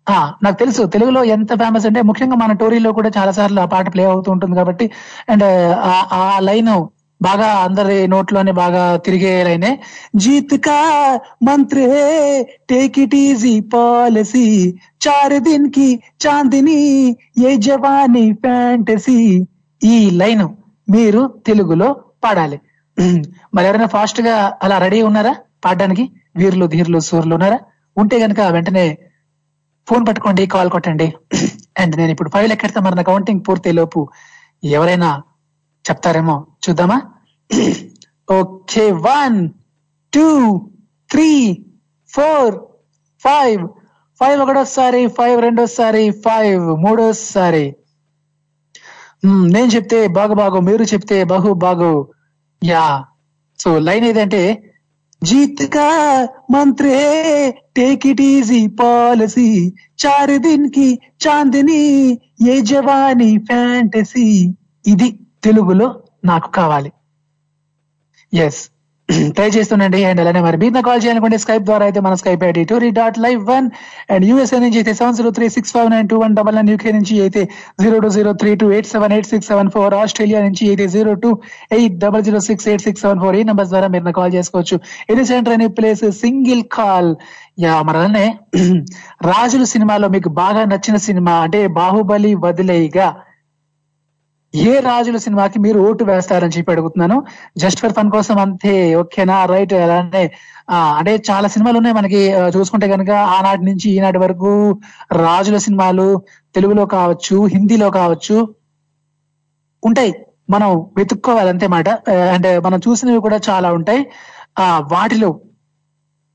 ఆ, 0.08 0.18
నాకు 0.42 0.58
తెలుసు 0.58 0.82
తెలుగులో 0.88 1.22
ఎంత 1.32 1.54
ఫేమస్ 1.56 1.86
అంటే 1.86 2.02
ముఖ్యంగా 2.02 2.36
మన 2.36 2.52
టోరీలో 2.54 2.92
కూడా 2.92 3.10
చాలా 3.10 3.32
సార్లు 3.32 3.60
ఆ 3.62 3.66
పాట 3.66 3.88
ప్లే 3.94 4.04
అవుతూ 4.06 4.30
ఉంటుంది 4.32 4.56
కాబట్టి 4.56 4.86
అండ్ 5.30 5.44
ఆ 6.18 6.26
లైన్ 6.42 6.70
బాగా 7.27 7.49
అందరి 7.67 7.97
నోట్లోనే 8.13 8.53
బాగా 8.61 8.83
తిరిగే 9.05 9.33
లైనే. 9.49 9.71
జీత్ 10.23 10.55
కా 10.67 10.79
హే 11.81 12.03
టేక్ 12.71 12.97
ఇట్ 13.05 13.17
ఈజీ 13.25 13.55
పాలసీ. 13.75 14.47
చార్ 15.05 15.37
దిన్కి 15.47 15.89
చాందిని 16.25 16.79
ఏ 17.49 17.53
జవానీ 17.67 18.25
ఫ్యాంటసీ. 18.45 19.19
ఈ 19.83 19.97
లైన్ 20.21 20.47
మీరు 20.89 21.23
తెలుగులో 21.47 21.89
పాడాలి. 22.25 22.59
మరి 23.55 23.65
ఎవరైనా 23.69 23.91
ఫాస్ట్గా 23.97 24.35
అలా 24.65 24.77
రెడీ 24.85 25.01
ఉన్నారా 25.11 25.35
పాడడానికి? 25.65 26.05
వీర్లు 26.37 26.67
ధీర్లు 26.75 26.99
సూర్యులు 27.09 27.35
ఉన్నారా? 27.39 27.59
ఉంటే 27.97 28.17
గనక 28.25 28.41
వెంటనే 28.57 28.85
ఫోన్ 29.89 30.05
పట్టుకోండి 30.09 30.43
కాల్ 30.55 30.71
కొట్టండి. 30.75 31.07
అండ్ 31.81 31.95
నేను 32.01 32.13
ఇప్పుడు 32.15 32.31
ఫైవ్ 32.35 32.49
లెక్కెడతా 32.53 32.81
మరి 32.87 32.97
నా 32.99 33.05
కౌంటింగ్ 33.11 33.45
పూర్తి 33.49 33.71
లోపు 33.79 34.01
ఎవరైనా 34.77 35.11
చెప్తారేమో 35.91 36.47
చూద్దామా? 36.69 37.03
Okay 38.33 38.93
one 38.93 39.49
two 40.15 40.59
three 41.11 41.65
four 42.09 42.55
five. 43.25 43.69
Five 44.21 44.41
ఒకటోసారి 44.41 45.07
ఫైవ్ 45.07 45.43
రెండోసారి 45.43 46.11
ఫైవ్ 46.11 46.67
మూడోసారి. 46.77 47.77
నేను 49.25 49.67
చెప్తే 49.67 50.07
బాగు 50.07 50.35
బాగు 50.35 50.61
మీరు 50.61 50.83
చెప్తే 50.83 51.25
బహు 51.25 51.53
బాగు. 51.53 52.13
యా. 52.65 53.05
సో 53.59 53.79
లైన్ 53.79 54.05
ఏదంటే 54.05 54.63
జీత్ 55.23 55.73
కా 55.75 56.29
మంత్రే 56.51 56.99
టేక్ 57.77 58.07
ఇట్ 58.07 58.21
ఈజీ 58.21 58.67
పాలసీ. 58.67 59.75
చారు 60.07 60.39
దిన్కి 60.39 61.01
చాందిని 61.27 62.11
ఏ 62.49 62.61
జవాని 62.61 63.39
ఫ్యాంటసీ. 63.39 64.55
ఇది. 64.87 65.19
తెలుగులో 65.43 65.89
నాకు 66.25 66.51
కావాలి. 66.61 66.93
ఎస్ 68.33 68.61
ట్రై 69.37 69.47
చేస్తుండండి. 69.57 70.01
అండ్ 70.09 70.21
అలానే 70.23 70.41
మరి 70.45 70.57
మీరు 70.61 70.83
కాల్ 70.87 71.01
చేయాలనుకుంటే 71.05 71.39
స్కైప్ 71.45 71.65
ద్వారా 71.69 71.85
అయితే 71.89 72.01
మన 72.01 72.15
Skype 72.21 72.43
ID 72.49 72.63
Tori 72.71 72.91
dot 72.99 73.19
live 73.25 73.41
one 73.51 73.67
and 74.13 74.25
USA 74.29 74.59
నుంచి 74.65 74.79
అయితే 74.81 74.93
seven 75.01 75.17
zero 75.19 75.31
three 75.39 75.47
six 75.57 75.73
five 75.77 75.89
nine 75.91 76.09
two 76.09 76.19
one 76.19 76.35
double 76.39 76.57
nine 76.59 76.71
UK 76.73 76.93
నుంచి 76.93 77.15
అయితే 77.21 77.43
zero 77.83 77.97
two 78.05 78.09
zero 78.09 78.33
three 78.43 78.53
two 78.55 78.69
eight 78.77 78.89
seven 78.93 79.15
eight 79.17 79.29
six 79.33 79.49
seven 79.49 79.71
four 79.71 79.95
Australia 79.95 80.41
నుంచి 80.41 80.65
అయితే 80.69 80.87
zero 80.87 81.15
two 81.25 81.31
eight 81.71 81.97
double 81.99 82.23
zero 82.23 82.41
six 82.41 82.69
eight 82.69 82.85
six 82.87 83.03
seven 83.03 83.21
four 83.21 83.37
ఈ 83.37 83.43
number 83.43 83.69
ద్వారా 83.69 83.89
మీరు 83.89 84.15
call 84.21 84.33
చేసుకోవచ్చు. 84.35 84.79
ఇది 85.13 85.25
centre 85.25 85.55
అనే 85.55 85.69
ప్లేస్ 85.79 86.05
సింగిల్ 86.25 86.63
కాల్ 86.79 87.11
యా 87.61 87.75
మరి 87.83 88.25
రాజుల 89.33 89.65
సినిమాలో 89.65 90.09
మీకు 90.09 90.29
బాగా 90.29 90.65
నచ్చిన 90.65 90.97
సినిమా 91.09 91.35
అంటే 91.41 91.61
బాహుబలి 91.81 92.33
వదిలేయిగా 92.47 93.09
ఏ 94.55 94.81
రాజుల 94.81 95.17
సినిమాకి 95.17 95.59
మీరు 95.59 95.79
ఓటు 95.81 96.05
వేస్తారని 96.05 96.53
చెప్పి 96.59 96.73
అడుగుతున్నాను. 96.73 97.17
జస్ట్ 97.57 97.81
ఫర్ 97.81 97.93
ఫన్ 97.93 98.11
కోసం 98.11 98.39
అంతే 98.39 98.95
ఓకేనా? 98.95 99.45
రైట్. 99.45 99.73
అలానే 99.75 100.25
అంటే 100.99 101.23
చాలా 101.31 101.49
సినిమాలు 101.49 101.77
ఉన్నాయి 101.77 101.97
మనకి 101.97 102.21
చూసుకుంటే 102.57 102.89
కనుక 102.89 103.11
ఆనాటి 103.11 103.65
నుంచి 103.65 103.91
ఈనాటి 103.91 104.19
వరకు 104.19 104.51
రాజుల 105.13 105.57
సినిమాలు 105.57 106.07
తెలుగులో 106.55 106.87
కావచ్చు 106.87 107.45
హిందీలో 107.47 107.91
కావచ్చు 107.91 108.37
ఉంటాయి. 109.83 110.13
మనం 110.51 110.71
వెతుక్కోవాలి 110.97 111.49
అంతే 111.49 111.67
మాట. 111.67 111.89
అండ్ 112.35 112.65
మనం 112.65 112.81
చూసినవి 112.89 113.21
కూడా 113.21 113.41
చాలా 113.51 113.73
ఉంటాయి. 113.73 114.03
ఆ 114.59 114.89
వాటిలో 114.93 115.31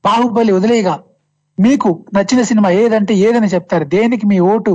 బాహుబలి 0.04 0.52
వదిలేగా 0.52 0.94
మీకు 1.58 2.04
నచ్చిన 2.14 2.42
సినిమా 2.42 2.70
ఏదంటే 2.70 3.14
ఏదని 3.14 3.46
చెప్తారు. 3.46 3.84
దేనికి 3.84 4.26
మీ 4.26 4.38
ఓటు 4.52 4.72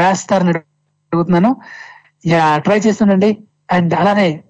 వేస్తారని 0.00 0.50
అడుగుతున్నాను. 0.50 1.50
ట్రై 2.56 2.78
చేస్తుండండి. 2.78 3.38
అండ్ 3.72 3.94
అలానే 3.94 4.44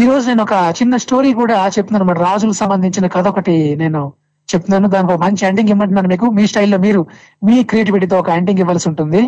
ఈ 0.00 0.06
రోజు 0.06 0.28
నేను 0.28 0.42
ఒక 0.42 0.52
చిన్న 0.52 0.96
స్టోరీ 0.96 1.32
కూడా 1.34 1.66
చెప్తున్నాను 1.66 2.04
అనమాట 2.04 2.18
రాజులకు 2.18 2.56
సంబంధించిన 2.56 3.06
కథ 3.06 3.28
ఒకటి 3.28 3.76
నేను 3.76 4.12
చెప్తున్నాను. 4.54 4.88
దానికి 4.88 5.12
ఒక 5.12 5.20
మంచి 5.20 5.46
ఎండింగ్ 5.46 5.68
ఇవ్వమంటున్నాను 5.68 6.08
మీకు. 6.08 6.26
మీ 6.26 6.46
స్టైల్లో 6.46 6.78
మీరు 6.78 7.06
మీ 7.44 7.62
క్రియేటివిటీతో 7.62 8.18
ఒక 8.18 8.28
ఎండింగ్ 8.28 8.58
ఇవ్వాల్సి 8.58 8.88
ఉంటుంది. 8.88 9.22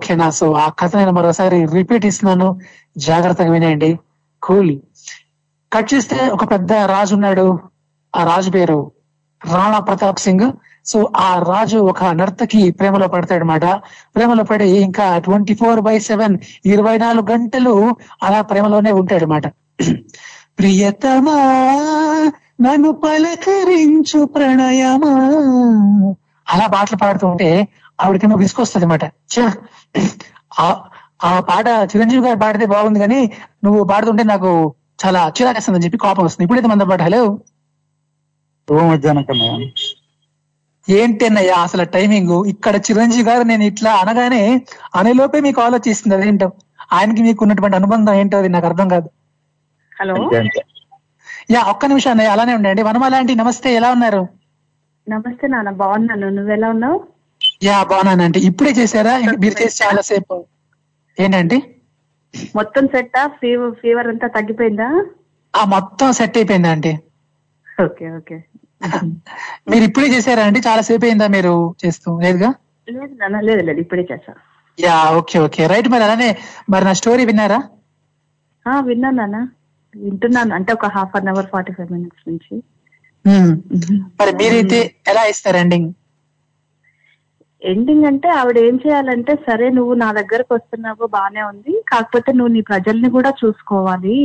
ఓకేనా? 0.00 0.30
సో 0.30 0.52
ఆ 0.52 0.68
కథ 0.68 0.96
నేను 0.96 1.10
మరోసారి 1.10 1.66
రిపీట్ 1.66 2.06
ఇస్తున్నాను. 2.06 2.60
జాగ్రత్తగా 2.98 3.52
వినేయండి. 3.52 3.98
కూల్. 4.42 4.80
కట్ 5.72 5.94
చేస్తే 5.94 6.28
ఒక 6.28 6.50
పెద్ద 6.50 6.72
రాజు 6.72 7.14
ఉన్నాడు. 7.14 7.58
ఆ 8.16 8.24
రాజు 8.24 8.50
పేరు 8.50 8.92
రాణా 9.52 9.78
ప్రతాప్ 9.78 10.20
సింగ్. 10.20 10.52
సో 10.86 10.98
ఆ 11.16 11.42
రాజు 11.48 11.78
ఒక 11.90 12.04
నర్తకి 12.04 12.70
ప్రేమలో 12.70 13.06
పడతాడనమాట 13.08 13.64
ప్రేమలో 14.16 14.44
పడి 14.44 14.68
ఇంకా 14.78 15.18
ట్వంటీ 15.18 15.54
ఫోర్ 15.54 15.80
బై 15.80 15.98
సెవెన్ 15.98 16.38
ఇరవై 16.66 16.98
నాలుగు 16.98 17.26
గంటలు 17.30 17.96
అలా 18.22 18.40
ప్రేమలోనే 18.40 18.92
ఉంటాడు 18.92 19.26
ప్రియతమా 20.58 21.38
నన్ను 22.60 22.92
పలకరించు 22.92 24.24
ప్రణయమా. 24.24 25.14
అలా 26.48 26.66
పాటలు 26.66 26.96
పాడుతూ 26.96 27.26
ఉంటే 27.28 27.68
ఆవిడకేమో 28.00 28.36
విసుకొస్తుంది 28.36 28.86
అనమాట 28.86 29.04
ఆ 31.24 31.40
పాట 31.40 31.66
చిరంజీవి 31.68 32.26
గారు 32.26 32.38
పాడితే 32.38 32.66
బాగుంది 32.66 32.98
కానీ 32.98 33.20
నువ్వు 33.64 33.84
పాడుతుంటే 33.84 34.22
నాకు 34.22 34.74
చాలా 35.06 35.20
చిరాకేస్తుందని 35.28 35.84
చెప్పి 35.84 35.98
కోపం 35.98 36.24
వస్తుంది. 36.24 36.44
ఇప్పుడైతే 36.44 36.68
మన 36.68 36.88
పాట. 36.90 37.02
హలో? 37.02 37.38
మధ్యాహ్నం 38.68 39.24
కన్నా 39.24 39.48
ఏంటి 40.88 41.24
అన్నయ్య 41.28 41.52
అసలు 41.64 41.84
టైమింగ్ 41.94 42.34
ఇక్కడ 42.52 42.74
చిరంజీవి 42.86 43.24
గారు 43.28 43.42
నేను 43.42 43.64
ఇట్లా 43.64 43.92
అనగానే 44.02 44.42
అనేలోపే 44.94 45.38
మీకు 45.40 45.60
ఆలోచిస్తుంది 45.60 46.16
అదేంటో? 46.16 46.48
ఆయనకి 46.92 47.22
మీకు 47.22 47.40
ఉన్నటువంటి 47.44 47.76
అనుబంధం 47.76 48.14
ఏంటో 48.14 48.38
అది 48.38 48.48
నాకు 48.48 48.66
అర్థం 48.66 48.88
కాదు. 48.88 49.08
హలో? 49.92 50.16
యా 51.50 51.60
ఒక్క 51.72 51.86
నిమిషం 51.86 52.10
అన్నయ్య 52.10 52.34
అలానే 52.34 52.52
ఉండండి. 52.54 52.82
వనమాల 52.82 53.14
ఆంటీ 53.14 53.34
నమస్తే 53.34 53.68
ఎలా 53.74 53.88
ఉన్నారు? 53.92 54.22
నమస్తే 55.06 55.46
నాన్న 55.46 55.70
బాగున్నాను. 55.82 56.28
నువ్వు 56.30 56.52
ఎలా 56.52 56.68
ఉన్నావు? 56.70 56.98
యా 57.64 57.76
బాగున్నానండి 57.90 58.40
ఇప్పుడే 58.48 58.72
చేశారా? 58.78 59.12
మీరు 59.42 59.56
చేసి 59.60 59.76
చాలా 59.82 60.02
సేపు. 60.02 60.36
ఏంటండి 61.18 61.58
మొత్తం 62.58 62.84
సెట్ 62.86 63.12
ఫీవర్ 63.40 63.74
ఫీవర్ 63.82 64.08
అంతా 64.08 64.26
తగ్గిపోయిందా? 64.28 64.88
ఆ 65.54 65.62
మొత్తం 65.74 66.08
సెట్ 66.12 66.36
అయిపోయిందా 66.38 66.70
ఆంటీ. 66.70 66.92
Okay 67.78 68.06
okay. 68.18 68.36
మీరు 69.70 69.84
ఇప్పుడే 69.84 70.08
చేశారా 70.14 70.42
అండి? 70.48 70.60
చాలా 70.66 70.82
సేపు 70.88 71.04
అయిందా 71.08 71.26
మీరు 71.34 71.52
చేస్తూ? 71.82 72.10
లేదుగా? 72.18 72.50
లేదు 72.88 73.14
నాన్న 73.14 73.38
లేదు 73.40 73.62
లేదు 73.62 73.80
ఇప్పుడే 73.84 74.04
చేసా 74.10 74.32
యా 74.78 74.96
ఓకే 75.18 75.36
ఓకే. 75.38 75.62
రైట్ 75.66 75.88
మరి 75.88 76.04
అలానే 76.04 76.28
మరి 76.70 76.84
నా 76.84 76.92
స్టోరీ 76.92 77.24
విన్నారా? 77.24 77.60
ఆ, 78.66 78.72
విన్నాను 78.80 79.16
నాన్న. 79.16 79.38
వింటున్నాను. 79.94 80.52
అంటే 80.54 80.70
ఒక 80.72 80.86
half 80.96 81.14
an 81.16 81.28
hour 81.28 81.46
forty 81.46 81.72
five 81.72 81.92
minutes 81.92 82.24
నుంచి. 82.28 82.54
మరి 84.18 84.32
మీరైతే 84.40 84.78
ఎలా 85.08 85.22
ఇస్తారు 85.26 85.56
ఎండింగ్? 85.56 85.88
ఎండింగ్ 87.62 88.04
అంటే 88.04 88.28
ఆవిడ 88.30 88.58
ఏం 88.68 88.76
చేయాలంటే 88.76 89.32
సరే 89.46 89.66
నువ్వు 89.70 89.94
నా 89.94 90.08
దగ్గరకు 90.12 90.52
వస్తున్నావు 90.54 91.06
బానే 91.14 91.42
ఉంది. 91.42 91.72
కాకపోతే 91.92 92.30
నువ్వు 92.32 92.52
నీ 92.52 92.62
ప్రజల్ని 92.62 93.10
కూడా 93.10 93.30
చూసుకోవాలి. 93.40 94.18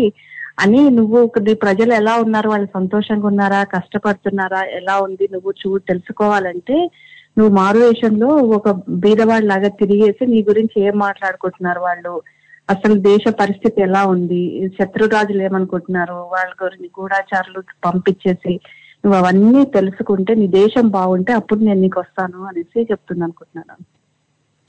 అని 0.62 0.89
నువ్వు 0.89 1.22
ఒక- 1.22 1.43
నీ 1.43 1.53
ప్రజలు 1.53 1.93
ఎలా 1.93 2.18
ఉన్నారు? 2.18 2.49
వాళ్ళు 2.49 2.68
సంతోషంగా 2.74 3.28
ఉన్నారా? 3.28 3.64
కష్టపడుతున్నారా? 3.64 4.64
ఎలా 4.64 4.99
ఉంది? 4.99 5.30
నువ్వు 5.32 5.51
చూ 5.51 5.78
తెలుసుకోవాలంటే 5.78 6.91
నువ్వు 7.38 7.55
మారువేషంలో 7.55 8.28
ఒక 8.28 8.70
బీదవాడి 8.89 9.47
లాగా 9.47 9.68
తిరిగేసి 9.68 10.26
నీ 10.26 10.45
గురించి 10.49 10.84
ఏం 10.84 10.97
మాట్లాడుకుంటున్నారు 10.97 11.80
వాళ్ళు? 11.80 12.22
అసలు 12.70 12.93
దేశ 12.93 13.32
పరిస్థితి 13.39 13.82
ఎలా 13.82 14.05
ఉంది? 14.05 14.72
శత్రురాజులు 14.82 15.43
ఏమనుకుంటున్నారు? 15.43 16.14
వాళ్ళ 16.14 16.53
గురించి 16.64 16.89
గూఢాచారులు 16.99 17.64
పంపించేసి 17.86 18.59
నువ్వు 19.05 19.16
అవన్నీ 19.16 19.66
తెలుసుకుంటే 19.66 20.36
నీ 20.36 20.47
దేశం 20.47 20.89
బాగుంటే 20.89 21.34
అప్పుడు 21.34 21.59
నేను 21.59 21.82
నీకు 21.82 21.99
వస్తాను 21.99 22.43
అనేసి 22.43 22.82
చెప్తుంది 22.82 23.24
అనుకుంటున్నాను. 23.24 23.86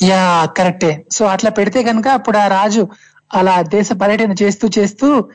యా 0.05 0.45
కరెక్టే. 0.45 1.05
సో 1.11 1.25
అట్లా 1.25 1.51
పెడితే 1.51 1.83
కనుక 1.83 2.09
అప్పుడు 2.09 2.37
ఆ 2.37 2.47
రాజు 2.47 2.89
అలా 3.35 3.63
దేశ 3.63 3.93
పర్యటన 3.93 4.35
చేస్తూ 4.43 4.69
చేస్తూ 4.79 5.29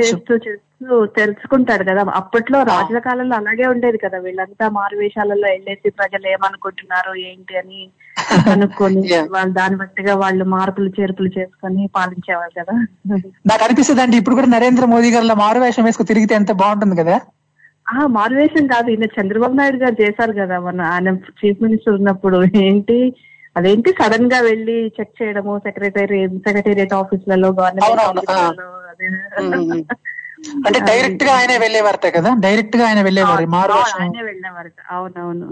చేస్తూ 0.00 0.34
చేస్తూ 0.36 1.04
తెలుసుకుంటాడు 1.16 1.84
కదా. 1.84 2.02
అప్పట్లో 2.14 2.62
రాజుల 2.62 2.98
కాలంలో 2.98 3.36
అలాగే 3.36 3.66
ఉండేది 3.66 3.98
కదా. 3.98 4.18
వీళ్ళంతా 4.18 4.68
మారువేషాలలో 4.68 5.46
వెళ్ళేసి 5.48 5.90
ప్రజలు 5.90 6.26
ఏమనుకుంటున్నారు 6.26 7.14
ఏంటి 7.14 7.56
అని 7.56 7.80
కనుక్కొని 8.44 9.00
వాళ్ళు 9.34 9.52
దాన్ని 9.52 9.76
బట్టిగా 9.78 10.14
వాళ్ళు 10.14 10.44
మార్పులు 10.44 10.90
చేర్పులు 11.00 11.30
చేసుకొని 11.38 11.88
పాలించేవాళ్ళు 11.96 12.54
కదా. 12.60 12.74
నాకు 13.50 13.64
అనిపిస్తుంది 13.64 14.02
అంటే 14.02 14.16
ఇప్పుడు 14.16 14.34
కూడా 14.34 14.46
నరేంద్ర 14.46 14.84
మోదీ 14.84 15.10
గారు 15.10 15.34
మారు 15.34 15.58
వేషం 15.58 15.84
వేసుకు 15.84 16.02
తిరిగితే 16.02 16.34
ఎంత 16.34 16.52
బాగుంటుంది 16.52 16.96
కదా. 16.96 17.16
ఆ 17.86 18.06
మారువేషం 18.06 18.66
కాదు. 18.66 18.90
ఈయన 18.90 19.04
చంద్రబాబు 19.20 19.54
నాయుడు 19.54 19.76
గారు 19.76 20.02
చేశారు 20.02 20.32
కదా. 20.32 20.58
మన 20.58 20.80
ఆయన 20.82 21.08
చీఫ్ 21.14 21.62
మినిస్టర్ 21.62 21.94
ఉన్నప్పుడు. 21.94 22.44
ఏంటి? 22.56 22.98
అదేంటి? 23.56 23.90
సడన్గా 23.98 24.38
వెళ్ళి 24.40 24.76
చెక్ 24.96 25.14
చేయడము 25.20 25.52
సెక్రటరీ 25.58 26.20
సెక్రటేరియట్ 26.46 26.94
ఆఫీసులలో 26.94 27.48
గవర్నమెంట్ 27.58 28.00
అంటే 30.66 30.78
డైరెక్ట్గా 30.88 31.32
ఆయన 31.32 31.52
వెళ్ళేవారట 31.56 32.06
కదా? 32.16 32.30
డైరెక్ట్గా 32.38 32.84
ఆయన 32.86 33.00
వెళ్ళేవారు 33.02 33.44
అవునవును 34.90 35.46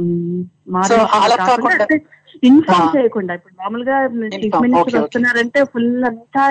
ఇన్ఫార్మ్. 2.44 2.90
చేయకుండా. 2.96 3.32
ఇప్పుడు 3.34 3.54
మామూలుగా 3.60 3.96
చీఫ్ 4.34 4.56
మినిస్టర్. 4.64 5.02
వస్తున్నారంటే 5.02 5.60
ఫుల్ 5.64 6.04
అంతా 6.04 6.44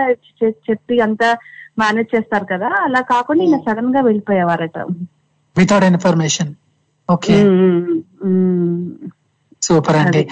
చెప్పి 0.69 0.95
అంతా 0.99 1.29
మేనేజ్ 1.79 2.09
చేస్తారు 2.15 2.45
కదా? 2.45 2.69
అలా 2.85 3.01
కాకుండా 3.13 3.43
ఈయన 3.43 3.59
సడన్గా 3.67 4.01
వెళ్ళిపోయేవారట. 4.01 4.77
వితౌట్ 5.55 5.83
ఇన్ఫర్మేషన్ 5.83 6.51
ఓకే 7.09 7.35
సూపర్ 9.61 9.95
అండి. 9.95 10.23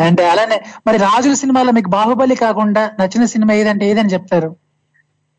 అండ్ 0.00 0.20
అలానే 0.26 0.56
మరి 0.86 0.98
రాజుల 1.04 1.34
సినిమాలో 1.40 1.72
మీకు 1.72 1.90
బాహుబలి 1.90 2.36
కాకుండా 2.42 2.84
నచ్చిన 3.00 3.24
సినిమా 3.32 3.54
ఏదంటే 3.54 3.84
ఏదని 3.86 4.14
చెప్తారు? 4.14 4.50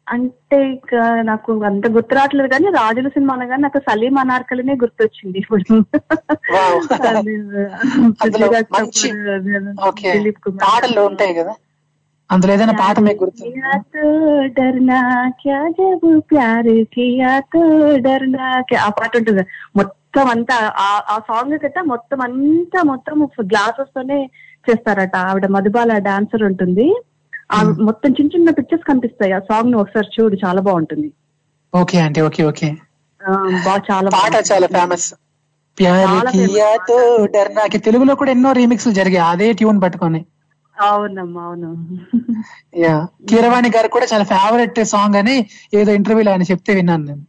అంటే 0.07 0.57
ఇక 0.73 0.91
నాకు 1.29 1.51
అంత 1.69 1.85
గుర్తు 1.95 2.13
రావట్లేదు 2.17 2.49
కానీ 2.53 2.67
రాజుల 2.77 3.07
సినిమా 3.15 3.33
కానీ 3.43 3.61
నాకు 3.65 3.79
సలీం 3.87 4.15
అనార్కలినే 4.21 4.75
గుర్తొచ్చింది 4.83 5.37
ఇప్పుడు. 5.41 5.65
పాటలు 10.61 11.01
ఉంటాయి 11.09 11.33
కదా. 11.39 11.53
అందులో 12.29 12.51
ఏదైనా 12.55 12.75
పాట 12.79 12.97
మీకు 13.07 13.25
డర్నా 14.57 14.99
కియా 15.39 15.59
తో 17.47 17.61
డర్నా 18.05 18.47
ఆ 18.79 18.89
పాట 18.97 19.11
ఉంటుంది? 19.19 19.43
మొత్తం 19.77 19.95
అంతా 20.25 20.73
ఆ- 20.77 21.19
సాంగ్ 21.19 21.59
కట్ట 21.59 21.79
మొత్తం 21.79 22.21
అంతా 22.21 22.83
మొత్తం 22.83 23.29
గ్లాసెస్ 23.41 23.89
తోనే 23.95 24.29
చేస్తారట. 24.69 25.15
ఆవిడ 25.15 25.45
మధుబాల 25.45 25.97
డాన్సర్ 25.97 26.43
ఉంటుంది. 26.43 27.01
ఆ 27.51 27.63
మొత్తం 27.63 28.09
చిన్న 28.11 28.29
చిన్న 28.35 28.49
పిక్చర్స్ 28.49 28.85
కనిపిస్తాయి. 28.85 29.31
ఆ 29.31 29.39
సాంగ్ను 29.39 29.77
ఒకసారి 29.77 30.21
చూడు 30.21 30.37
చాలా 30.45 30.61
బాగుంటుంది. 30.61 31.11
ఓకే 31.75 31.99
అండి 31.99 32.21
ఓకే 32.21 32.43
ఓకే 32.43 32.75
బాగా 33.65 33.81
చాలా 33.91 34.09
పాట 34.09 34.51
చాలా 34.51 34.67
ఫేమస్ 34.67 35.13
తెలుగులో 37.77 38.15
కూడా 38.15 38.31
ఎన్నో 38.31 38.51
రీమిక్స్ 38.51 38.87
జరిగాయి. 38.87 39.29
అదే 39.29 39.53
ట్యూన్ 39.53 39.81
పట్టుకొని. 39.81 40.25
అవునమ్మా 40.81 41.43
అవును. 41.43 41.87
యా 42.75 43.07
కీరవాణి 43.29 43.71
గారు 43.75 43.87
కూడా 43.87 44.05
చాలా 44.13 44.23
ఫేవరెట్ 44.23 44.83
సాంగ్ 44.83 45.15
అని 45.15 45.47
ఏదో 45.73 45.91
ఇంటర్వ్యూలో 45.91 46.31
ఆయన 46.31 46.41
చెప్తే 46.41 46.73
విన్నాను 46.73 47.05
నేను. 47.05 47.21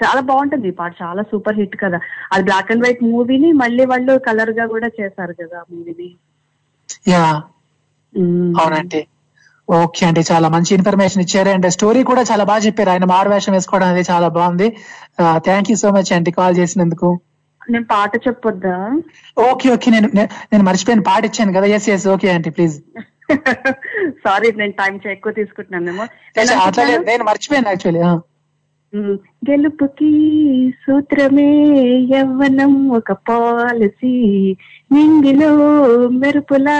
చాలా 0.00 0.20
బాగుంటుంది 0.20 0.68
ఈ 0.68 0.74
పాట. 0.80 0.92
చాలా 1.02 1.22
సూపర్ 1.30 1.58
హిట్ 1.60 1.76
కదా. 1.84 1.98
అది 2.32 2.42
బ్లాక్ 2.48 2.72
అండ్ 2.72 2.84
వైట్ 2.84 3.02
మూవీని 3.04 3.52
మళ్ళీ 3.62 3.84
వాళ్ళు 3.92 4.14
కలర్గా 4.28 4.66
కూడా 4.66 4.88
చేశారు 5.00 5.34
కదా 5.42 5.60
మూవీని. 5.72 6.08
యా. 7.12 7.24
అవునండి. 8.60 9.00
ఓకే 9.68 10.06
అండి. 10.06 10.22
చాలా 10.30 10.48
మంచి 10.48 10.70
ఇన్ఫర్మేషన్ 10.74 11.22
ఇచ్చారు. 11.22 11.48
అండ్ 11.48 11.66
స్టోరీ 11.76 12.02
కూడా 12.10 12.22
చాలా 12.22 12.44
బాగా 12.44 12.62
చెప్పారు. 12.66 12.90
ఆయన 12.90 13.04
మారు 13.04 13.28
వేషం 13.28 13.52
వేసుకోవడం 13.52 13.88
అనేది 13.88 14.10
చాలా 14.12 14.28
బాగుంది. 14.38 14.68
థ్యాంక్ 15.48 15.70
యూ 15.70 15.76
సో 15.76 15.90
మచ్ 15.96 16.12
అండి 16.18 16.30
కాల్ 16.38 16.56
చేసినందుకు. 16.56 17.10
నేను 17.70 17.84
పాట 17.84 18.12
చెప్పొద్దా? 18.28 18.76
Okay 19.50 19.66
okay. 19.74 19.90
నేను 19.90 20.08
నేను 20.52 20.64
మర్చిపోయిన. 20.64 21.02
పాట 21.10 21.22
ఇచ్చాను 21.24 21.52
కదా. 21.58 21.66
Yes 21.76 21.88
yes 21.96 22.08
okay 22.14 22.30
aunty 22.34 22.50
please 22.50 22.76
sorry 24.24 24.48
నేను 24.52 24.72
టైం 24.72 24.94
ఎక్కువ 25.14 25.32
లేదు, 25.32 27.04
నేను 27.10 27.24
మర్చిపోయాను 27.24 27.68
యాక్చువల్లీ 27.68 28.02
గెలుపుకి 28.96 30.10
సూత్రమే 30.70 31.68
యవ్వనం. 32.10 32.88
ఒక 32.88 33.12
పాలసీ 33.12 34.12
నింగిలో 34.92 35.56
మెరుపులా. 36.08 36.78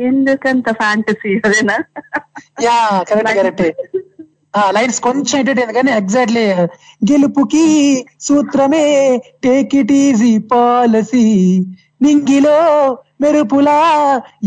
ఎందుకంత 0.00 0.70
ఫ్యాంటసీ 0.70 1.40
అదేనా? 1.44 1.78
యా 2.62 3.04
కరెక్ట్ 3.08 3.34
కరెక్ట్ 3.36 3.62
లైన్స్ 4.70 5.00
కొంచెం 5.00 5.38
ఎంటర్టైన్ 5.38 5.72
కానీ 5.72 5.92
ఎగ్జాక్ట్లీ 5.92 6.46
గెలుపుకి 7.12 7.64
సూత్రమే. 8.20 8.84
టేక్ 9.44 9.74
ఇట్ 9.74 9.92
ఈజీ 9.92 10.38
పాలసీ 10.38 11.24
నింగిలో 12.02 12.58
మెరుపులా. 13.20 13.80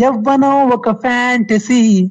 యవ్వనం 0.04 0.70
ఒక 0.70 0.92
ఫ్యాంటసీ. 0.92 2.10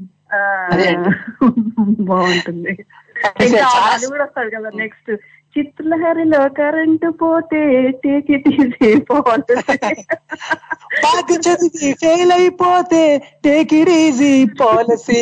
బాగుంటుంది. 2.01 2.79
అది 3.25 4.07
కూడా 4.07 4.25
వస్తుంది 4.25 4.51
కదా 4.57 4.71
నెక్స్ట్ 4.75 5.11
చిత్రలహరిలో 5.57 6.41
కరెంటు 6.49 7.09
పోతే 7.21 7.61
టేక్ 8.03 8.31
చదివి 11.45 11.91
ఫెయిల్ 11.93 12.33
అయిపోతే 12.33 13.03
టేక్ 13.45 13.75
ఇట్ 13.75 13.93
ఈజీ 13.97 14.33
పాలసీ 14.61 15.21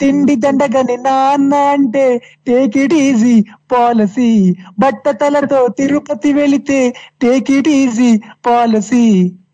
తిండి 0.00 0.36
దండగని 0.36 0.96
నాన్న 0.96 1.54
అంటే 1.70 2.06
టేక్ 2.46 2.78
ఇట్ 2.78 2.94
ఈజీ 3.00 3.36
పాలసీ 3.72 4.30
బట్ట 4.78 5.08
తలతో 5.20 5.68
తిరుపతి 5.78 6.32
వెళితే 6.32 6.80
టేక్ 7.22 7.50
ఇట్ 7.50 7.68
ఈజీ 7.78 8.12
పాలసీ 8.46 9.06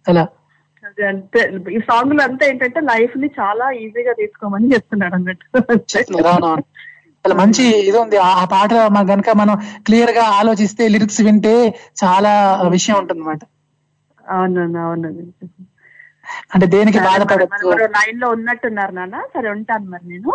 అలా. 0.09 0.27
అంతే. 1.09 1.41
ఈ 1.71 1.79
సాంగ్లో 1.81 2.23
అంతా 2.23 2.45
ఏంటంటే 2.47 2.81
లైఫ్ని 2.81 3.29
చాలా 3.41 3.67
ఈజీగా 3.83 4.13
తీసుకోమని 4.13 4.73
చెప్తున్నాడు 4.75 5.15
అన్నట్టు. 5.15 5.47
చాలా 7.25 7.35
మంచి 7.41 7.65
ఇది 7.83 7.99
ఉంది. 8.03 8.17
ఆ 8.33 8.45
పాట 8.53 8.73
మన 8.95 9.03
గనక 9.11 9.31
మనం 9.41 9.55
క్లియర్గా 9.87 10.25
ఆలోచిస్తే 10.39 10.83
లిరిక్స్ 10.95 11.21
వింటే 11.27 11.55
చాలా 12.03 12.33
విషయం 12.77 12.97
ఉంటుంది 13.01 13.21
అనమాట 13.21 13.43
అవునండి 14.25 14.79
అవునండి 14.85 15.25
అంటే 16.55 16.67
దేనికి 16.75 16.99
బాధపడద్దు. 17.07 17.71
లైన్లో 17.97 18.27
ఉన్నట్టున్నారు 18.37 18.93
నాన్న. 18.99 19.17
సరే 19.35 19.49
ఉంటాను 19.55 19.87
మరి 19.95 20.05
నేను. 20.13 20.33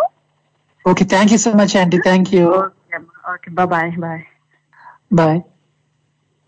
Okay 0.84 1.04
thank 1.12 1.32
you 1.34 1.38
so 1.44 1.52
much 1.60 1.74
aunty 1.80 1.98
thank 2.04 2.30
you 2.34 2.44
okay 3.32 3.48
bye 3.56 3.92
bye 4.04 4.22
bye 5.18 5.38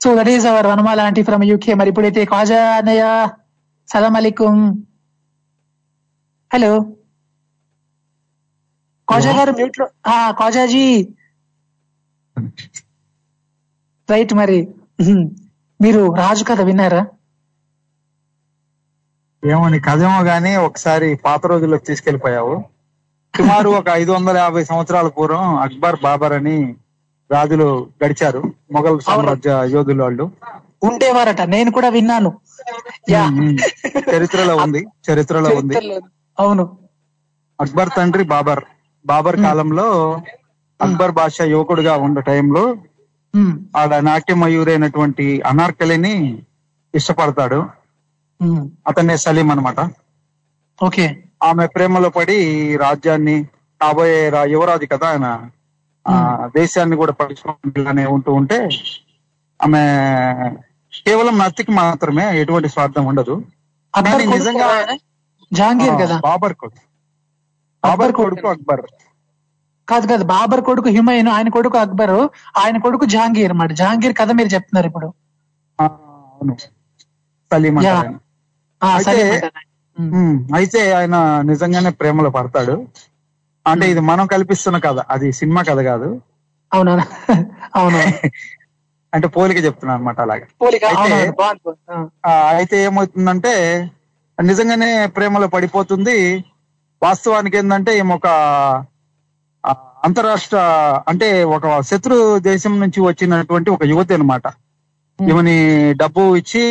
so 0.01 0.09
that 0.19 0.31
is 0.33 0.47
our 0.51 0.69
Vanamala 0.71 1.01
aunty 1.07 1.23
from 1.29 1.45
UK 1.51 1.73
మరి 1.81 1.91
ఇప్పుడైతే 1.93 2.23
కాజా 2.33 2.61
అన్నయ్య 2.77 3.05
సలాం 3.89 4.17
అలైకుం 4.21 4.57
హలో 6.51 6.71
కాజా 9.09 9.33
గారు 9.33 9.53
మ్యూట్లో 9.53 9.87
ఆ, 10.07 10.31
కాజాజీ. 10.31 11.09
రైట్ 14.09 14.35
మరి. 14.35 14.59
మీరు 15.81 16.15
రాజు 16.15 16.45
కథ 16.45 16.61
విన్నారా? 16.61 17.07
ఏమో 19.43 19.69
నీ 19.69 19.81
కథేమో 19.81 20.23
గానీ 20.23 20.57
ఒకసారి 20.57 21.15
పాత 21.25 21.47
రోజుల్లోకి 21.47 21.85
తీసుకెళ్ళిపోయావు 21.85 22.55
సుమారు 23.35 23.69
ఒక 23.71 23.89
ఐదు 23.93 24.13
వందల 24.13 24.37
యాభై 24.37 24.65
సంవత్సరాల 24.65 25.09
పూర్వం 25.09 25.57
అక్బర్ 25.57 26.01
బాబర్ 26.03 26.33
అని 26.33 26.57
రాజులు 27.31 27.69
గడిచారు 28.05 28.41
మొఘల్ 28.73 29.01
సామ్రాజ్య 29.01 29.51
యోధులు 29.71 30.03
వాళ్ళు. 30.03 30.25
ఉండేవారట 30.83 31.41
నేను 31.47 31.71
కూడా 31.71 31.89
విన్నాను. 31.89 32.31
చరిత్రలో 34.11 34.57
ఉంది. 34.57 34.81
చరిత్రలో 35.07 35.51
ఉంది. 35.57 35.77
అవును. 36.39 36.65
అక్బర్ 37.59 37.91
తండ్రి 37.97 38.25
బాబర్. 38.25 38.63
బాబర్ 39.07 39.37
కాలంలో 39.41 40.21
అక్బర్ 40.83 41.13
బాషా 41.13 41.45
యువకుడుగా 41.45 41.97
ఉన్న 41.97 42.21
టైంలో. 42.21 42.77
ఆడ 43.77 43.95
నాట్య 43.95 44.35
మయూరైనటువంటి 44.35 45.41
అనార్కలిని 45.41 46.43
ఇష్టపడతాడు. 46.95 47.67
అతనే 48.89 49.17
సలీం 49.17 49.51
అన్నమాట. 49.51 49.81
ఓకే. 50.83 51.23
ఆమె 51.43 51.67
ప్రేమలో 51.67 52.09
పడి 52.09 52.77
రాజ్యాన్ని 52.77 53.45
కాబోయే 53.83 54.33
యువరాజు 54.45 54.87
కదా 54.87 55.09
ఆయన. 55.09 55.51
ఆ, 56.09 56.49
దేశాన్ని 56.57 56.97
కూడా 56.97 57.13
పట్టించుకుంటూనే 57.13 58.07
ఉంటూ 58.07 58.33
ఉంటే 58.33 58.69
ఆమె 59.63 59.79
కేవలం 61.07 61.39
నత్తికి 61.39 61.73
మాత్రమే 61.73 62.41
ఎటువంటి 62.41 62.69
స్వార్థం 62.69 63.07
ఉండదు. 63.07 63.43
నిజంగా? 64.25 64.97
జహాంగీర్ 65.53 66.03
కదా? 66.03 66.19
బాబర్ 66.19 66.53
కొడుకు. 66.53 66.88
బాబర్ 67.83 68.13
కొడుకు 68.19 68.47
అక్బర్. 68.53 68.85
కాదు 69.89 70.07
కాదు 70.11 70.25
బాబర్ 70.31 70.63
కొడుకు 70.69 70.89
హిమాయూన్ 70.97 71.31
ఆయన 71.35 71.49
కొడుకు 71.57 71.77
అక్బర్ 71.83 72.15
ఆయన 72.63 72.77
కొడుకు 72.85 73.05
జహాంగీర్ 73.15 73.53
అన్నమాట. 73.53 73.73
జహాంగీర్ 73.81 74.15
కథ 74.21 74.31
మీరు 74.39 74.51
చెప్తున్నారు 74.57 74.89
ఇప్పుడు. 74.91 75.09
అయితే 80.59 80.81
ఆయన. 80.99 81.17
నిజంగానే 81.51 81.91
ప్రేమలో 82.01 82.31
పడతాడు. 82.37 82.75
అంటే 83.67 83.85
ఇది 83.93 84.03
మనం 84.11 84.27
కల్పిస్తున్న 84.35 84.79
కథ. 84.87 84.99
అది 85.15 85.29
సినిమా 85.41 85.63
కథ 85.71 85.81
కాదు. 85.91 86.09
అవునా 86.73 86.93
అవును 87.77 87.99
అంటే 89.13 89.27
పోలిక 89.35 89.59
చెప్తున్నా 89.67 89.93
అనమాట 89.97 90.19
అలాగా. 90.25 90.47
అయితే 92.53 92.77
ఏమవుతుందంటే 92.87 93.53
నిజంగానే 94.39 94.89
ప్రేమలో 95.17 95.47
పడిపోతుంది. 95.55 96.17
వాస్తవానికి 97.03 97.57
ఏంటంటే 97.57 97.93
ఈమె 97.99 98.15
ఒక 98.15 98.29
అంతరాష్ట్ర 100.05 100.59
అంటే 101.11 101.29
ఒక 101.49 101.67
శత్రు 101.83 102.17
దేశం 102.47 102.75
నుంచి 102.83 103.01
వచ్చినటువంటి 103.01 103.69
ఒక 103.71 103.85
యువతి 103.85 104.15
అన్నమాట. 104.15 104.45
ఈమెని 105.19 105.57
డబ్బు 106.01 106.23
ఇచ్చి 106.41 106.65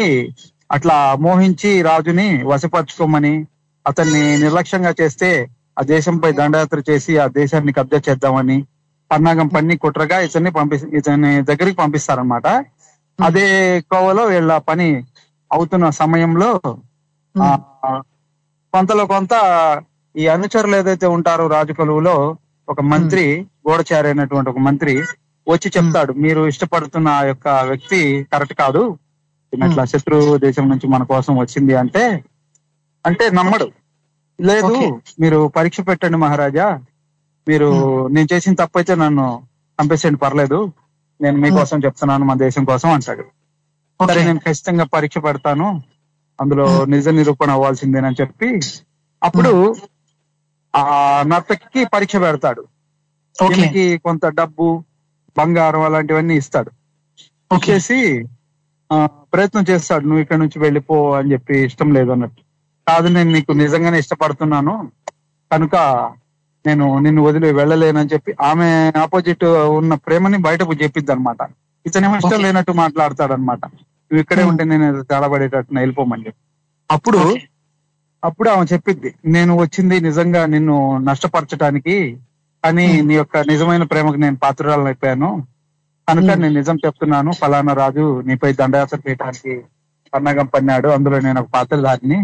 అట్లా 0.69 0.95
మోహించి 1.25 1.71
రాజుని 1.82 2.28
వశపరచుకోమని 2.49 3.34
అతన్ని 3.86 4.23
నిర్లక్ష్యంగా 4.43 4.91
చేస్తే 4.99 5.30
ఆ 5.78 5.84
దేశంపై 5.91 6.32
దండయాత్ర 6.34 6.80
చేసి 6.89 7.13
ఆ 7.19 7.28
దేశాన్ని 7.36 7.73
కబ్జా 7.78 7.99
చేద్దామని 8.07 8.57
పన్నాగం 9.11 9.47
పన్ని 9.47 9.75
కుట్రగా 9.84 10.17
ఇతన్ని 10.28 10.51
పంపి 10.55 10.78
ఇతని 10.99 11.32
దగ్గరికి 11.49 11.78
పంపిస్తారనమాట 11.82 12.47
అదే 13.19 13.45
కోవలో 13.91 14.23
వీళ్ళ 14.28 14.51
పని 14.69 14.89
అవుతున్న 15.51 15.86
సమయంలో 15.99 16.49
ఆ, 17.36 17.47
కొంతలో 18.73 19.03
కొంత 19.07 19.34
ఈ 20.18 20.28
అనుచరులు 20.28 20.76
ఏదైతే 20.76 21.07
ఉంటారో 21.07 21.47
రాజు 21.47 21.74
కొలువులో 21.74 22.38
ఒక 22.68 22.82
మంత్రి 22.82 23.26
గూఢచారి 23.68 24.07
అయినటువంటి 24.07 24.49
ఒక 24.49 24.57
మంత్రి 24.57 24.93
వచ్చి 25.47 25.72
చెప్తాడు 25.78 26.13
మీరు 26.13 26.47
ఇష్టపడుతున్న 26.47 27.07
ఆ 27.07 27.24
యొక్క 27.24 27.47
వ్యక్తి 27.47 28.28
కరెక్ట్ 28.34 28.53
కాదు. 28.53 28.97
ఇట్లా 29.53 29.86
శత్రు 29.86 30.38
దేశం 30.38 30.70
నుంచి 30.70 30.88
మన 30.88 31.03
కోసం 31.03 31.38
వచ్చింది 31.38 31.74
అంటే 31.76 32.24
అంటే 33.05 33.30
నమ్మడు. 33.30 33.68
లేదు 34.39 34.74
మీరు 35.20 35.47
పరీక్ష 35.47 35.82
పెట్టండి 35.82 36.18
మహారాజా. 36.18 36.80
మీరు 37.47 37.70
నేను 38.07 38.28
చేసిన 38.34 38.53
తప్పైతే 38.53 38.95
నన్ను 38.95 39.41
చంపేసేయండి 39.80 40.20
పర్లేదు. 40.20 40.72
నేను 41.22 41.38
మీకోసం 41.38 41.80
చెప్తున్నాను 41.86 42.26
మా 42.26 42.34
దేశం 42.34 42.63
కోసం 42.65 42.89
అంటాడు. 42.89 43.26
సరే 43.99 44.24
నేను 44.24 44.39
ఖచ్చితంగా 44.39 44.86
పరీక్ష 44.86 45.18
పెడతాను. 45.18 45.68
అందులో 46.41 46.86
నిజ 46.86 47.07
నిరూపణ 47.07 47.51
అవ్వాల్సిందేనని 47.51 48.15
చెప్పి. 48.22 48.49
అప్పుడు 49.24 49.76
ఆ 50.74 50.84
నర్తకికి 51.24 51.86
పరీక్ష 51.86 52.15
పెడతాడు. 52.18 52.63
ఈమెకి 53.36 53.86
కొంత 53.97 54.26
డబ్బు 54.39 54.65
బంగారం 55.36 55.82
అలాంటివన్నీ 55.82 56.36
ఇస్తాడు. 56.36 56.72
ఇచ్చేసి 57.51 57.99
ఆ, 58.89 58.97
ప్రయత్నం 59.34 59.65
చేస్తాడు. 59.70 60.03
నువ్వు 60.05 60.22
ఇక్కడ 60.22 60.38
నుంచి 60.38 60.59
వెళ్ళిపో 60.59 60.97
అని 61.13 61.32
చెప్పి 61.32 61.55
ఇష్టం 61.65 61.89
లేదు 61.93 62.11
అన్నట్టు. 62.11 62.41
కాదు 62.88 63.07
నేను 63.07 63.32
నీకు 63.32 63.51
నిజంగానే 63.53 63.97
ఇష్టపడుతున్నాను. 63.97 64.74
కనుక 65.51 65.76
నేను 66.65 66.86
నిన్ను 66.99 67.22
వదిలి 67.22 67.51
వెళ్ళలేనని 67.51 68.09
చెప్పి 68.13 68.32
ఆమె 68.41 68.68
ఆపోజిట్ 68.95 69.45
ఉన్న 69.78 69.93
ప్రేమని 70.05 70.38
బయటకు 70.38 70.74
చెప్పిద్ది 70.74 71.11
అనమాట 71.11 71.41
ఇతనేమో 71.86 72.15
ఇష్టం 72.18 72.41
లేనట్టు 72.41 72.72
మాట్లాడతాడు 72.76 73.34
అనమాట 73.34 73.61
నువ్వు 74.11 74.22
ఇక్కడే 74.22 74.43
ఉంటే 74.43 74.63
నేను 74.63 74.84
ఏదో 74.86 75.01
తేడాపడేటట్టు 75.03 75.80
వెళ్ళిపోమని 75.80 76.26
చెప్పి. 76.28 76.41
అప్పుడు 76.89 77.20
అప్పుడు 78.24 78.49
ఆమె 78.49 78.65
చెప్పిద్ది 78.74 79.09
నేను 79.26 79.53
వచ్చింది 79.57 79.95
నిజంగా 79.99 80.45
నిన్ను 80.45 80.78
నష్టపరచడానికి 80.99 81.97
కానీ 82.63 82.86
నీ 83.01 83.15
యొక్క 83.15 83.38
నిజమైన 83.51 83.84
ప్రేమకు 83.84 84.15
నేను 84.15 84.36
పాత్రురాలను 84.36 84.86
అయిపోయాను 84.86 85.30
కనుక 86.07 86.30
నేను 86.41 86.53
నిజం 86.53 86.78
చెప్తున్నాను. 86.86 87.32
ఫలానా 87.32 87.74
రాజు 87.74 88.05
నీపై 88.28 88.51
దండయాత్ర 88.53 88.97
చేయడానికి 89.05 89.53
పన్నాగం 90.13 90.45
పన్నాడు. 90.45 90.88
అందులో 90.88 91.18
నేను 91.20 91.39
ఒక 91.41 91.49
పాత్రధారిని. 91.53 92.20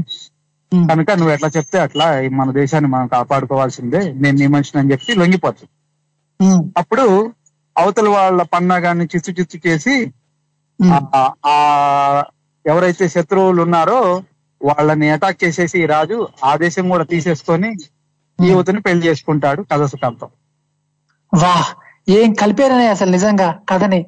కనుక 0.72 1.12
నువ్వు 1.12 1.34
ఎట్లా 1.34 1.50
చెప్తే 1.58 1.78
అట్లా 1.80 2.06
ఈ 2.26 2.30
మన 2.30 2.52
దేశాన్ని 2.52 2.90
మనం 2.90 3.08
కాపాడుకోవాల్సిందే. 3.08 4.02
నేను 4.14 4.36
నీ 4.38 4.48
మనిషిని 4.48 4.80
అని 4.82 4.92
చెప్పి 4.92 5.18
లొంగిపోతుంది 5.22 5.72
అప్పుడు 6.78 7.06
అవతల 7.76 8.08
వాళ్ళ 8.10 8.42
పన్నాగాన్ని 8.54 9.06
చిచ్చు 9.06 9.32
చిచ్చు 9.40 9.58
చేసి 9.68 9.96
ఆ 10.80 11.54
ఎవరైతే 12.66 13.06
శత్రువులు 13.08 13.62
ఉన్నారో 13.62 14.00
వాళ్ళని 14.64 15.08
అటాక్ 15.16 15.44
చేసేసి 15.44 15.80
రాజు 15.94 16.18
ఆ 16.50 16.52
దేశం 16.64 16.86
కూడా 16.94 17.06
తీసేసుకొని 17.14 17.70
యువతిని 18.40 18.82
పెళ్ళి 18.82 19.04
చేసుకుంటాడు 19.08 19.62
కథ 19.72 19.84
సుఖాంతం. 19.94 20.30
వా 21.34 21.54
ఏం 22.18 22.30
కలిపారనే 22.42 22.88
అసలు 22.88 23.12
నిజంగా 23.12 23.50
కథని. 23.72 24.02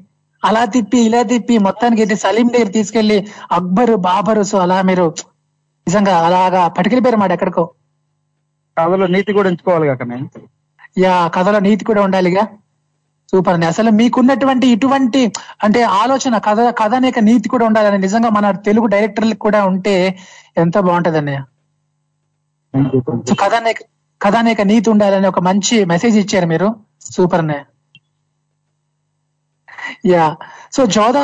అలా 0.43 0.63
తిప్పి 0.73 0.99
ఇలా 1.07 1.21
తిప్పి 1.31 1.55
మొత్తానికి 1.67 2.01
అయితే 2.01 2.15
సలీం 2.23 2.47
దగ్గర 2.53 2.69
తీసుకెళ్ళి 2.77 3.17
అక్బర్ 3.57 3.93
బాబరు 4.07 4.43
సో 4.51 4.57
అలా 4.65 4.77
మీరు 4.89 5.05
నిజంగా 5.87 6.13
అలాగా 6.27 6.61
పట్టుకెళ్ళిపోయారు 6.75 7.19
మాట 7.23 7.31
ఎక్కడికో. 7.31 7.63
కథలో 8.77 9.07
నీతి 9.15 9.33
కూడా 9.37 9.49
ఎంచుకోవాలి 9.49 9.87
కాక 9.87 10.03
నేను 10.11 10.27
యా 11.03 11.15
కథలో 11.35 11.59
నీతి 11.59 11.83
కూడా 11.89 12.01
ఉండాలిగా. 12.07 12.43
సూపర్ 13.29 13.53
అండి. 13.53 13.67
అసలు 13.71 13.89
మీకున్నటువంటి 13.97 14.65
ఇటువంటి 14.73 15.21
అంటే 15.63 15.79
ఆలోచన 15.99 16.37
కథ 16.45 16.59
కథ 16.79 16.93
అనేక 16.95 17.19
నీతి 17.27 17.47
కూడా 17.53 17.65
ఉండాలని 17.69 17.99
నిజంగా 18.03 18.29
మన 18.35 18.51
తెలుగు 18.67 18.87
డైరెక్టర్లకు 18.93 19.41
కూడా 19.45 19.59
ఉంటే 19.69 19.95
ఎంత 20.57 20.75
బాగుంటది 20.85 21.19
అన్నయ్య 21.21 21.41
సో 23.27 23.35
కథ 23.41 23.53
అనేక 23.59 23.79
కథ 24.21 24.35
అనేక 24.37 24.61
నీతి 24.69 24.87
ఉండాలని 24.91 25.27
ఒక 25.27 25.41
మంచి 25.47 25.75
మెసేజ్ 25.91 26.17
ఇచ్చారు 26.19 26.47
మీరు. 26.47 26.67
సూపర్ 27.09 27.41
అన్నయ్య 27.41 27.63
యా. 30.11 30.23
సో 30.73 30.83
జోదా 30.93 31.23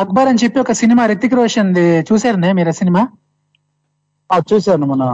అక్బర్ 0.00 0.28
అని 0.30 0.40
చెప్పి 0.42 0.58
ఒక 0.62 0.72
సినిమా 0.80 1.02
రితిక్ 1.10 1.36
రోషన్ 1.36 1.70
చూసారనే 2.08 2.50
మీరు 2.58 2.72
సినిమా? 2.78 3.02
ఆ, 4.30 4.36
చూశాను 4.48 4.86
మన 4.92 5.04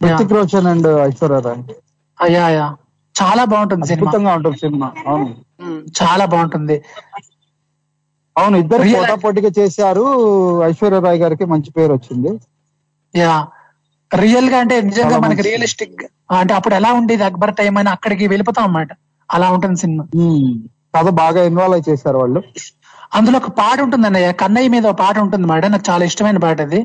Hrithik 0.00 0.34
Roshan 0.36 0.68
and 0.70 0.88
Aishwarya 1.06 1.40
Rai. 1.46 1.62
Yeah 2.18 2.46
yeah. 2.50 2.66
చాలా 3.14 3.44
బాగుంటుంది 3.44 3.86
సినిమా. 3.86 4.08
అద్భుతంగా 4.08 4.34
ఉంటుంది 4.34 4.58
సినిమా. 4.58 4.88
అవును. 5.06 5.28
చాలా 5.98 6.24
బాగుంటుంది. 6.24 6.76
అవును 8.36 8.56
ఇద్దరు 8.56 8.82
పోటాపోటీగా 8.94 9.50
చేశారు 9.58 10.04
ఐశ్వర్య 10.64 11.00
రాయ్ 11.00 11.18
గారికి 11.18 11.44
మంచి 11.44 11.70
పేరు 11.70 11.92
వచ్చింది. 11.92 12.30
యా. 13.14 13.34
రియల్గా 14.10 14.58
అంటే 14.58 14.80
నిజంగా 14.80 15.18
మనకి 15.18 15.42
రియలిస్టిక్ 15.42 16.02
అంటే 16.32 16.54
అప్పుడు 16.54 16.74
ఎలా 16.74 16.92
ఉండేది 16.92 17.24
అక్బర్ 17.24 17.54
టైం 17.54 17.78
అని 17.78 17.88
అక్కడికి 17.88 18.26
వెళ్ళిపోతాం 18.26 18.64
అన్నమాట. 18.64 18.88
అలా 19.30 19.50
ఉంటుంది 19.50 19.80
సినిమా. 19.80 20.04
కథ 20.96 21.08
బాగా 21.14 21.42
ఇన్వాల్వ్ 21.42 21.74
అయి 21.74 21.90
చేశారు 21.90 22.18
వాళ్ళు. 22.18 22.40
అందులో 23.14 23.38
ఒక 23.38 23.48
పాట 23.50 23.80
ఉంటుంది 23.80 24.06
అన్నయ్య 24.06 24.32
కన్నయ్య 24.32 24.68
మీద 24.68 24.86
ఒక 24.86 24.98
పాట 24.98 25.18
ఉంటుంది 25.18 25.46
మాట 25.46 25.66
నాకు 25.66 25.90
చాలా 25.90 26.04
ఇష్టమైన 26.04 26.36
పాట 26.36 26.60
అది. 26.60 26.80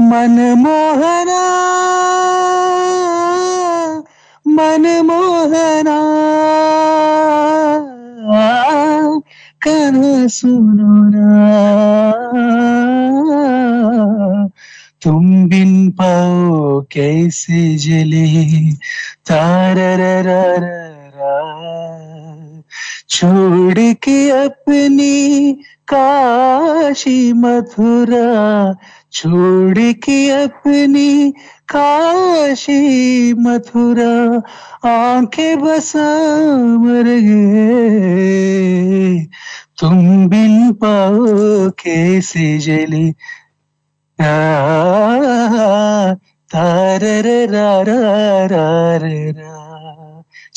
మనమోహన 0.00 1.30
मनमोहना। 4.54 6.00
कन 9.62 10.28
सुनो 10.28 10.94
तुम 15.02 15.48
बिन 15.48 15.90
पाओ 15.90 16.80
कैसे 16.80 17.76
जले? 17.76 18.70
तार 19.30 19.74
छोड़ 23.08 23.78
के 23.78 24.30
अपनी 24.46 25.52
काशी 25.88 27.32
मथुरा 27.32 28.26
छोड़ 29.14 29.82
के 30.04 30.18
अपनी 30.42 31.10
काशी 31.72 32.78
मथुरा 33.44 34.14
आंखें 34.90 35.54
बसा 35.64 36.08
मर 36.84 37.08
गए। 37.28 38.34
तुम 39.80 39.96
बिन 40.32 40.54
पाओ 40.82 41.70
कैसे 41.84 42.46
जली? 42.66 43.06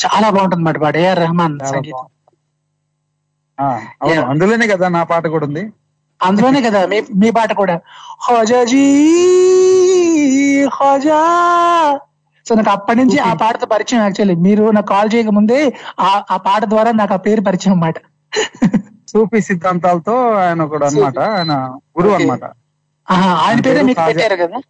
చాలా 0.02 0.28
బాగుంటుంది 0.34 0.64
మాట 0.64 0.76
పాట. 0.82 0.94
ఏఆర్ 1.04 1.20
రెహమాన్ 1.22 1.56
సంగీతం. 1.70 2.06
అందులోనే 4.30 4.66
కదా 4.72 4.86
నా 4.96 5.02
పాట 5.12 5.24
కూడా 5.34 5.46
ఉంది. 5.46 5.64
అందులోనే 6.22 6.62
కదా 6.62 6.86
మీ 6.86 7.02
మీ 7.14 7.30
పాట 7.30 7.52
కూడా. 7.52 7.80
హోజాజీ 8.20 9.04
హోజా. 10.74 11.20
సో 12.48 12.54
నాకు 12.54 12.70
అప్పటి 12.70 12.98
నుంచి 12.98 13.18
ఆ 13.18 13.32
పాటతో 13.32 13.66
పరిచయం 13.66 14.02
యాక్చువల్లీ 14.02 14.34
మీరు 14.34 14.70
నాకు 14.70 14.86
కాల్ 14.86 15.10
చేయక 15.14 15.26
ముందే 15.26 15.72
ఆ 16.00 16.22
ఆ 16.30 16.36
పాట 16.36 16.64
ద్వారా 16.64 16.92
నాకు 16.92 17.14
ఆ 17.14 17.16
పేరు 17.16 17.40
పరిచయం 17.40 17.72
అన్నమాట. 17.72 17.94
సూఫీ 19.08 19.40
సిద్ధాంతాలతో 19.40 20.32
ఆయన 20.32 20.62
ఒకడు 20.62 20.84
అన్నమాట. 20.84 21.18
ఆయన 21.18 21.52
గురువు 21.98 22.14
ఆహా, 23.10 23.30
ఆయన 23.30 23.60
పేరే 23.60 23.82
మీకు 23.82 24.00
పెట్టారు 24.06 24.36
కదా? 24.36 24.60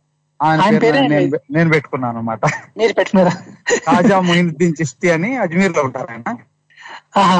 ఆయన 0.42 0.78
పేరు 0.78 0.96
నేను- 0.96 1.38
నేను 1.50 1.70
పెట్టుకున్నాను 1.70 2.18
అనమాట 2.18 2.40
మీరు 2.76 2.92
మొయినుద్దీన్ 4.20 4.74
చిస్తి 4.80 5.10
అని 5.10 5.36
అజ్మీర్లో 5.36 5.82
ఉంటారు 5.82 6.08
ఆయన. 6.10 6.36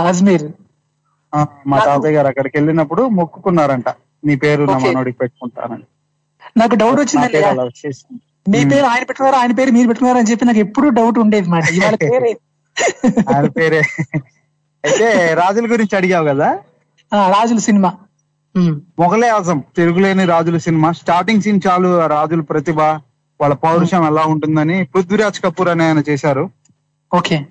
అజ్మీర్. 0.07 0.53
మా 1.67 1.79
తాతయ్య 1.85 2.17
గారు 2.17 2.27
అక్కడికి 2.27 2.59
వెళ్ళినప్పుడు 2.59 3.03
మొక్కుకున్నారంట. 3.09 3.89
నీ 4.25 4.37
పేరు 4.37 4.65
నా. 4.65 4.79
మనోడికి 4.79 5.19
పెట్టుకుంటానని. 5.19 5.83
నాకు 6.57 6.75
డౌట్ 6.75 7.01
వచ్చేసింది 7.01 8.21
మీ 8.49 8.65
పేరు 8.65 8.85
ఆయన 8.85 9.03
పెట్టుకున్నారు 9.03 9.37
ఆయన 9.37 9.53
పేరు 9.53 9.71
మీరు 9.71 9.89
పెట్టుకున్నారు 9.89 10.19
అని 10.19 10.31
చెప్పి 10.31 10.45
నాకు 10.45 10.59
ఎప్పుడు 10.59 10.89
డౌట్ 10.89 11.19
ఉండేది 11.19 11.49
మాట. 11.49 11.63
ఆయన 13.35 13.49
పేరే. 13.49 13.83
అయితే 14.85 15.35
రాజుల 15.35 15.73
గురించి 15.73 15.97
అడిగావు 15.97 16.29
కదా? 16.29 16.59
రాజుల 17.13 17.59
సినిమా. 17.59 17.97
మొఘలే 18.99 19.29
ఆజం 19.29 19.65
తిరుగులేని 19.77 20.25
రాజుల 20.25 20.59
సినిమా. 20.59 20.93
స్టార్టింగ్ 20.93 21.43
సీన్ 21.43 21.61
చాలు 21.69 22.07
రాజుల 22.07 22.41
ప్రతిభ 22.41 22.81
వాళ్ళ 23.41 23.55
పౌరుషం 23.55 24.07
ఎలా 24.07 24.23
ఉంటుందని 24.23 24.85
పృథ్వీరాజ్ 24.85 25.41
కపూర్ 25.41 25.69
అనే 25.69 25.87
ఆయన 25.87 26.03
చేశారు. 26.09 26.51
ఓకే. 27.15 27.47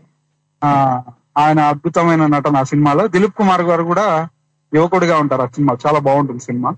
ఆ 0.63 1.01
ఆయన 1.37 1.59
అద్భుతమైన 1.59 2.25
నటన 2.25 2.57
ఆ 2.57 2.63
సినిమాలో. 2.63 3.07
దిలీప్ 3.07 3.33
కుమార్ 3.33 3.61
గారు 3.61 3.83
కూడా 3.83 4.27
యువకుడిగా 4.73 5.17
ఉంటారు 5.17 5.41
ఆ 5.41 5.45
సినిమా. 5.45 5.77
చాలా 5.87 5.99
బాగుంటుంది 5.99 6.39
సినిమా. 6.39 6.75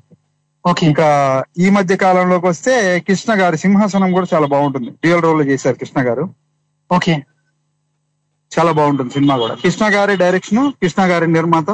ఓకే. 0.68 0.88
ఇంకా 0.88 1.44
ఈ 1.58 1.70
మధ్య 1.70 1.96
కాలంలోకి 1.96 2.48
వస్తే 2.48 3.00
కృష్ణ 3.00 3.42
గారి 3.42 3.58
సింహాసనం 3.58 4.12
కూడా 4.12 4.28
చాలా 4.34 4.48
బాగుంటుంది. 4.48 4.90
రియల్ 4.90 5.22
రోల్ 5.22 5.48
చేశారు 5.48 5.76
కృష్ణ 5.76 6.02
గారు. 6.02 6.30
ఓకే. 6.92 7.24
చాలా 8.60 8.72
బాగుంటుంది 8.72 9.14
సినిమా 9.14 9.38
కూడా. 9.38 9.56
కృష్ణ 9.56 9.86
గారి 9.94 10.18
డైరెక్షన్ 10.18 10.72
కృష్ణ 10.72 11.04
గారి 11.04 11.28
నిర్మాత. 11.28 11.70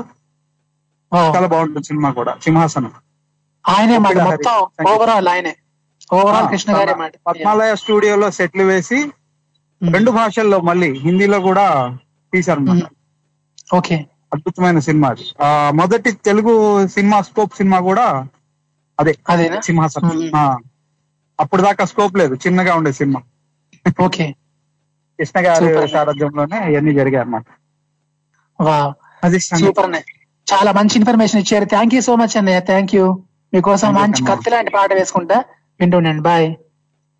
చాలా 1.15 1.47
బాగుంటుంది 1.47 1.83
సినిమా 1.83 2.11
కూడా. 2.11 2.35
సింహాసనం. 2.43 2.91
ఆయనే 3.69 3.97
మొత్తం. 3.97 4.87
ఓవరాల్ 4.87 5.27
ఆయనే. 5.27 5.55
ఓవరాల్ 6.13 6.45
ఆ, 6.45 6.49
కృష్ణ 6.49 6.77
గారే 6.77 6.95
మాట. 6.95 7.11
పద్మాలయ 7.27 7.75
స్టూడియోలో 7.75 8.31
సెట్లు 8.31 8.63
వేసి 8.63 9.11
రెండు 9.91 10.11
భాషల్లో 10.11 10.61
మళ్ళీ 10.61 10.91
హిందీలో 10.91 11.39
కూడా 11.39 11.97
తీశారన్నమాట. 12.35 12.87
ఓకే. 13.75 13.95
అద్భుతమైన 14.33 14.79
సినిమా 14.79 15.09
అది. 15.09 15.25
ఆ 15.41 15.71
మొదటి 15.75 16.11
తెలుగు 16.11 16.87
సినిమా 16.87 17.21
స్కోప్ 17.21 17.55
సినిమా 17.55 17.79
కూడా 17.79 18.27
అదే. 18.99 19.15
అదేనా? 19.29 19.61
సింహాసనం. 19.61 20.35
అప్పుడు 21.39 21.61
దాకా 21.61 21.85
స్కోప్ 21.85 22.17
లేదు. 22.17 22.33
చిన్నగా 22.35 22.75
ఉండే 22.75 22.91
సినిమా. 22.91 23.21
ఓకే. 24.05 24.35
కృష్ణ 25.19 25.39
గారి. 25.47 25.87
సారథ్యంలోనే 25.87 26.71
ఇవన్నీ 26.71 26.93
జరిగాయి 26.93 27.21
అన్నమాట 27.21 27.45
అది. 29.23 29.39
సూపర్ 29.39 29.95
చాలా 30.53 30.71
మంచి 30.71 30.95
ఇన్ఫర్మేషన్ 30.95 31.41
ఇచ్చారు. 31.41 31.65
థ్యాంక్ 31.65 31.95
యూ 31.95 32.01
సో 32.01 32.15
మచ్ 32.15 32.37
అన్నయ్య 32.37 32.59
థ్యాంక్ 32.59 32.95
యూ 32.95 33.23
మీకోసం 33.53 33.93
మంచి. 33.93 34.25
కత్తి 34.25 34.49
లాంటి 34.49 34.71
పాట 34.71 34.93
వేసుకుంటా. 34.93 35.43
వింటుండండి. 35.79 36.21
బాయ్ 36.21 36.47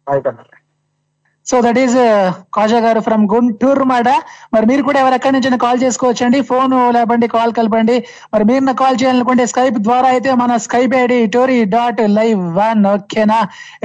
అన్న 0.10 0.55
so 1.50 1.56
that 1.66 1.80
is 1.82 1.96
Kaja 2.56 2.80
garu 2.86 3.00
from 3.08 3.24
Guntur 3.32 3.86
మాట 3.92 4.10
మరి 4.54 4.66
మీరు 4.70 4.84
కూడా 4.88 5.00
ఎవరు 5.04 5.16
ఎక్కడి 5.18 5.34
నుంచి 5.36 5.60
కాల్ 5.66 5.80
చేసుకోవచ్చండి. 5.84 6.40
ఫోన్ 6.50 6.74
లేపండి 6.96 7.28
కాల్ 7.36 7.52
కలపండి. 7.58 7.98
మరి 8.34 8.44
మీరు 8.50 8.74
కాల్ 8.82 8.98
చేయాలనుకుంటే 9.02 9.44
స్కైప్ 9.52 9.78
ద్వారా 9.88 10.08
అయితే 10.16 10.30
మన 10.42 10.58
Skype 10.66 10.96
ID 11.02 11.20
tori 11.36 11.58
dot 11.76 12.02
live 12.18 12.42
one 12.60 12.82
ఓకేనా 12.94 13.40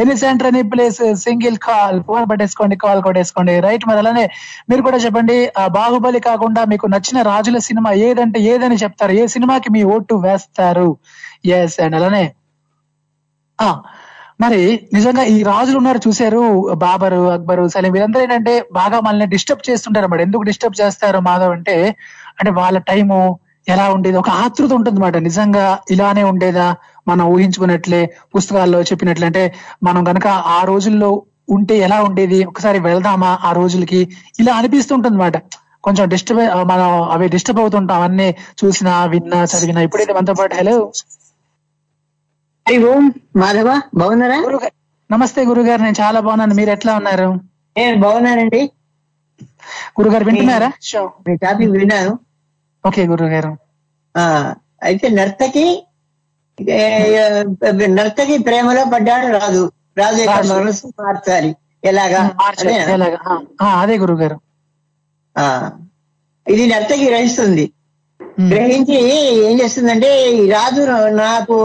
any 0.04 0.16
centre 0.22 0.50
any 0.52 0.62
place 0.72 1.00
single 1.26 1.58
call 1.68 1.98
phone 2.08 2.24
పట్టేసుకోండి 2.32 2.78
call 2.84 3.02
కొట్టేసుకోండి. 3.06 3.54
రైట్ 3.68 3.86
మరి 3.90 4.00
అలానే 4.04 4.24
మీరు 4.70 4.82
కూడా 4.88 5.00
చెప్పండి 5.04 5.38
బాహుబలి 5.78 6.22
కాకుండా 6.30 6.64
మీకు 6.74 6.86
నచ్చిన 6.94 7.20
రాజుల 7.32 7.58
సినిమా 7.68 7.92
ఏదంటే 8.08 8.40
ఏదని 8.52 8.78
చెప్తారు. 8.84 9.12
ఏ 9.20 9.24
సినిమాకి 9.36 9.70
మీ 9.76 9.82
ఓటు 9.94 10.14
వేస్తారు? 10.26 10.90
ఎస్ 11.58 11.78
అండ్ 11.84 11.96
అలానే 12.00 12.24
ఆ 13.58 13.70
మరి 14.40 14.60
నిజంగా 14.92 15.22
ఈ 15.32 15.42
రాజులు 15.42 15.76
ఉన్నారు 15.78 16.00
చూశారు 16.06 16.42
బాబరు 16.82 17.20
అక్బరు 17.30 17.64
సలీం 17.68 17.92
వీరందరూ 17.92 18.22
ఏంటంటే 18.22 18.54
బాగా 18.72 18.98
మనల్ని 19.00 19.26
డిస్టర్బ్ 19.26 19.66
చేస్తుంటారు 19.68 20.04
అన్నమాట. 20.04 20.26
ఎందుకు 20.26 20.42
డిస్టర్బ్ 20.42 20.80
చేస్తారు 20.80 21.18
మాధవ్ 21.20 21.52
అంటే 21.52 21.74
అంటే 22.38 22.50
వాళ్ళ 22.52 22.78
టైము 22.90 23.18
ఎలా 23.66 23.86
ఉండేది? 23.94 24.16
ఒక 24.16 24.30
ఆతృత 24.42 24.72
ఉంటుంది 24.72 24.96
అనమాట 24.96 25.16
నిజంగా 25.26 25.64
ఇలానే 25.90 26.22
ఉండేదా? 26.24 26.68
మనం 27.08 27.24
ఊహించుకున్నట్లే 27.32 28.00
పుస్తకాల్లో 28.34 28.82
చెప్పినట్లే. 28.82 29.26
అంటే 29.26 29.42
మనం 29.82 30.02
కనుక 30.04 30.26
ఆ 30.50 30.60
రోజుల్లో 30.64 31.10
ఉంటే 31.48 31.78
ఎలా 31.78 31.98
ఉండేది? 32.02 32.38
ఒకసారి 32.44 32.78
వెళ్దామా 32.80 33.38
ఆ 33.44 33.52
రోజులకి? 33.52 34.00
ఇలా 34.40 34.52
అనిపిస్తుంటుంది 34.54 35.14
అనమాట 35.14 35.36
కొంచెం 35.82 36.04
డిస్టర్బ్ 36.08 36.40
మనం 36.68 36.88
అవి 37.10 37.26
డిస్టర్బ్ 37.28 37.60
అవుతుంటాం. 37.60 38.02
అన్ని 38.02 38.28
చూసినా 38.60 39.04
విన్నా 39.04 39.44
చదివినా. 39.52 39.80
ఇప్పుడైతే 39.80 40.12
మనతో 40.12 40.34
పాటు 40.40 40.54
హలో 40.54 40.76
ఓం 42.66 43.04
మాధవ 43.36 43.68
బాగున్నారా 43.94 44.38
నమస్తే 45.10 45.44
గురుగారు 45.44 45.82
నేను 45.82 45.96
చాలా 46.00 46.20
బాగున్నాను. 46.20 46.54
మీరు 46.54 46.70
ఎట్లా 46.70 46.96
ఉన్నారు? 46.96 47.28
నేను 47.76 47.96
బాగున్నానండి. 48.00 48.60
గురుగారు 50.00 50.24
వింటున్నారా? 50.24 50.68
మీ 51.28 51.36
టాపిక్ 51.36 51.70
విన్నాను. 51.70 52.12
ఓకే 52.86 53.06
గురుగారు. 53.06 53.52
ఆ 54.14 54.54
అయితే 54.82 55.08
నర్తకి 55.08 55.64
నర్తకి 57.88 58.38
ప్రేమలో 58.38 58.84
పడ్డాడు 58.84 59.26
రాజు. 59.38 59.64
రాజు. 59.98 60.52
మనసు 60.52 60.86
మార్చాలి. 61.00 61.50
ఎలాగా? 61.84 62.22
అదే 63.80 63.98
గురుగారు. 63.98 64.38
ఆ, 65.36 65.44
ఇది 66.46 66.66
నర్తకి 66.66 67.04
గ్రహిస్తుంది. 67.08 67.72
గ్రహించి 68.48 68.98
ఏం 69.46 69.60
చేస్తుందంటే 69.60 70.10
రాజు 70.46 70.82
నాకు 71.16 71.56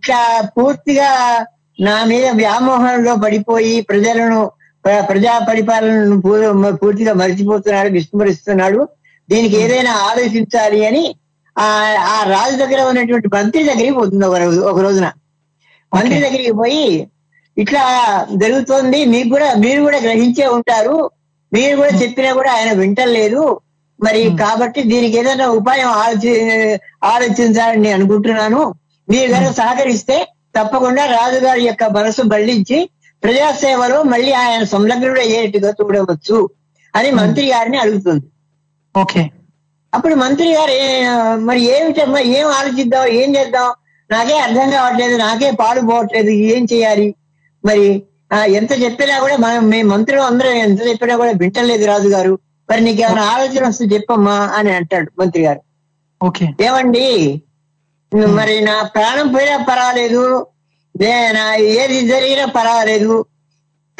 ఇట్లా 0.00 0.42
పూర్తిగా 0.58 1.44
నా 1.80 2.04
మీద 2.04 2.26
వ్యామోహంలో 2.30 3.16
పడిపోయి 3.16 3.80
ప్రజలను 3.80 4.50
ప్ర- 4.84 5.02
ప్రజా 5.02 5.38
పరిపాలనను 5.48 6.20
పూర్తిగా 6.76 7.12
మర్చిపోతున్నాడు 7.12 7.88
విస్మరిస్తున్నాడు. 7.88 8.88
దీనికి 9.30 9.56
ఏదైనా 9.56 9.92
ఆలోచించాలి 9.92 10.86
అని 10.86 11.14
ఆ 11.58 11.96
ఆ 12.00 12.22
రాజు 12.22 12.56
దగ్గర 12.56 12.82
ఉన్నటువంటి 12.82 13.28
మంత్రి 13.34 13.64
దగ్గరికి 13.64 13.90
పోతుంది 13.90 14.26
ఒక 14.26 14.36
రోజు 14.36 14.60
ఒక 14.60 14.80
రోజున. 14.80 15.12
మంత్రి 15.94 16.20
దగ్గరికి 16.20 16.52
పోయి 16.52 17.08
ఇట్లా 17.58 17.84
జరుగుతోంది 18.36 19.04
మీకు 19.04 19.28
కూడా 19.28 19.54
మీరు 19.54 19.82
కూడా 19.82 19.98
గ్రహించే 19.98 20.46
ఉంటారు. 20.46 21.10
మీరు 21.52 21.76
కూడా 21.76 21.90
చెప్పినా 21.90 22.32
కూడా 22.32 22.52
ఆయన 22.52 22.72
వింటలేదు. 22.72 23.60
మరి 24.02 24.36
కాబట్టి 24.40 24.82
దీనికి 24.82 25.18
ఏదైనా 25.18 25.46
ఉపాయం 25.48 25.88
ఆలోచి 25.88 26.74
ఆలోచించాలని 27.04 27.82
నేను 27.82 27.94
అనుకుంటున్నాను. 27.94 28.74
మీరు 29.10 29.32
కనుక 29.32 29.50
సహకరిస్తే 29.52 30.28
తప్పకుండా 30.56 31.04
రాజుగారి 31.04 31.64
యొక్క 31.64 31.84
మనసు 31.84 32.22
బళ్ళించి 32.22 32.90
ప్రజాసేవలో 33.22 34.02
మళ్ళీ 34.02 34.32
ఆయన 34.32 34.64
సంలగ్నుడు 34.64 35.20
అయ్యేట్టుగా 35.20 35.70
చూడవచ్చు 35.70 36.48
అని 36.94 37.10
మంత్రి 37.10 37.46
గారిని 37.50 37.78
అడుగుతుంది. 37.78 38.26
ఓకే. 38.96 39.30
అప్పుడు 39.94 40.14
మంత్రి 40.14 40.52
గారు 40.54 40.70
ఏ- 40.70 41.06
మరి 41.44 41.60
ఏమిటమ్మా 41.60 42.20
ఏం 42.20 42.46
ఆలోచిద్దాం 42.46 43.06
ఏం 43.06 43.36
చేద్దాం? 43.36 43.72
నాకే 44.10 44.38
అర్థం 44.38 44.70
కావట్లేదు 44.70 45.16
నాకే 45.16 45.50
పాలు 45.50 45.80
పోవట్లేదు 45.80 46.30
ఏం 46.30 46.66
చేయాలి? 46.72 47.14
మరి 47.64 48.02
ఎంత 48.46 48.82
చెప్పినా 48.82 49.18
కూడా 49.18 49.36
మనం 49.36 49.68
మేము 49.68 49.88
మంత్రులు 49.88 50.20
అందరం 50.20 50.50
ఎంత 50.50 50.88
చెప్పినా 50.88 51.16
కూడా 51.16 51.30
వింటలేదు 51.30 51.86
రాజు 51.86 52.08
గారు 52.08 52.38
మరి 52.70 52.80
నీకు 52.80 53.02
ఏమైనా 53.02 53.22
ఆలోచన 53.22 53.68
వస్తే 53.68 53.84
చెప్పమ్మా 53.84 54.32
అని 54.32 54.70
అంటాడు 54.74 55.10
మంత్రి 55.18 55.42
గారు. 55.42 55.60
ఓకే. 56.22 56.48
ఏమండి? 56.60 57.42
మరి 58.14 58.60
నా 58.60 58.82
ప్రాణం 58.82 59.32
పోయినా 59.32 59.56
పర్వాలేదు. 59.56 60.46
నే- 61.00 61.34
నా 61.34 61.54
ఏది 61.54 62.08
జరిగినా 62.08 62.44
పర్వాలేదు. 62.44 63.24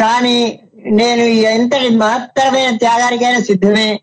కానీ 0.01 0.61
నేను 0.77 1.23
ఎంతటి 1.23 1.89
మహత్తరమైన 1.89 2.77
త్యాగానికైనా 2.77 3.41
సిద్ధమే. 3.41 4.01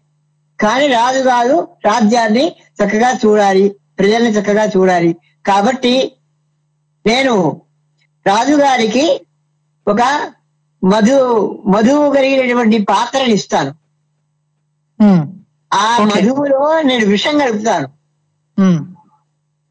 కానీ 0.59 0.87
రాజు 0.87 1.19
కాదు 1.19 1.67
రాజ్యాన్ని 1.85 2.47
చక్కగా 2.49 3.19
చూడాలి. 3.25 3.75
ప్రజల్ని 3.99 4.29
చక్కగా 4.29 4.65
చూడాలి. 4.65 5.15
కాబట్టి 5.45 6.11
నేను 7.05 7.61
రాజుగారికి 8.27 9.27
ఒక 9.87 10.31
మధు 10.83 11.49
మధువు 11.67 12.13
కలిగినటువంటి 12.13 12.77
పాత్రని 12.81 13.33
ఇస్తాను. 13.33 13.75
ఆ 15.73 15.97
మధువులో 16.03 16.81
నేను 16.81 17.05
విషం 17.05 17.37
కలుపుతాను. 17.37 17.89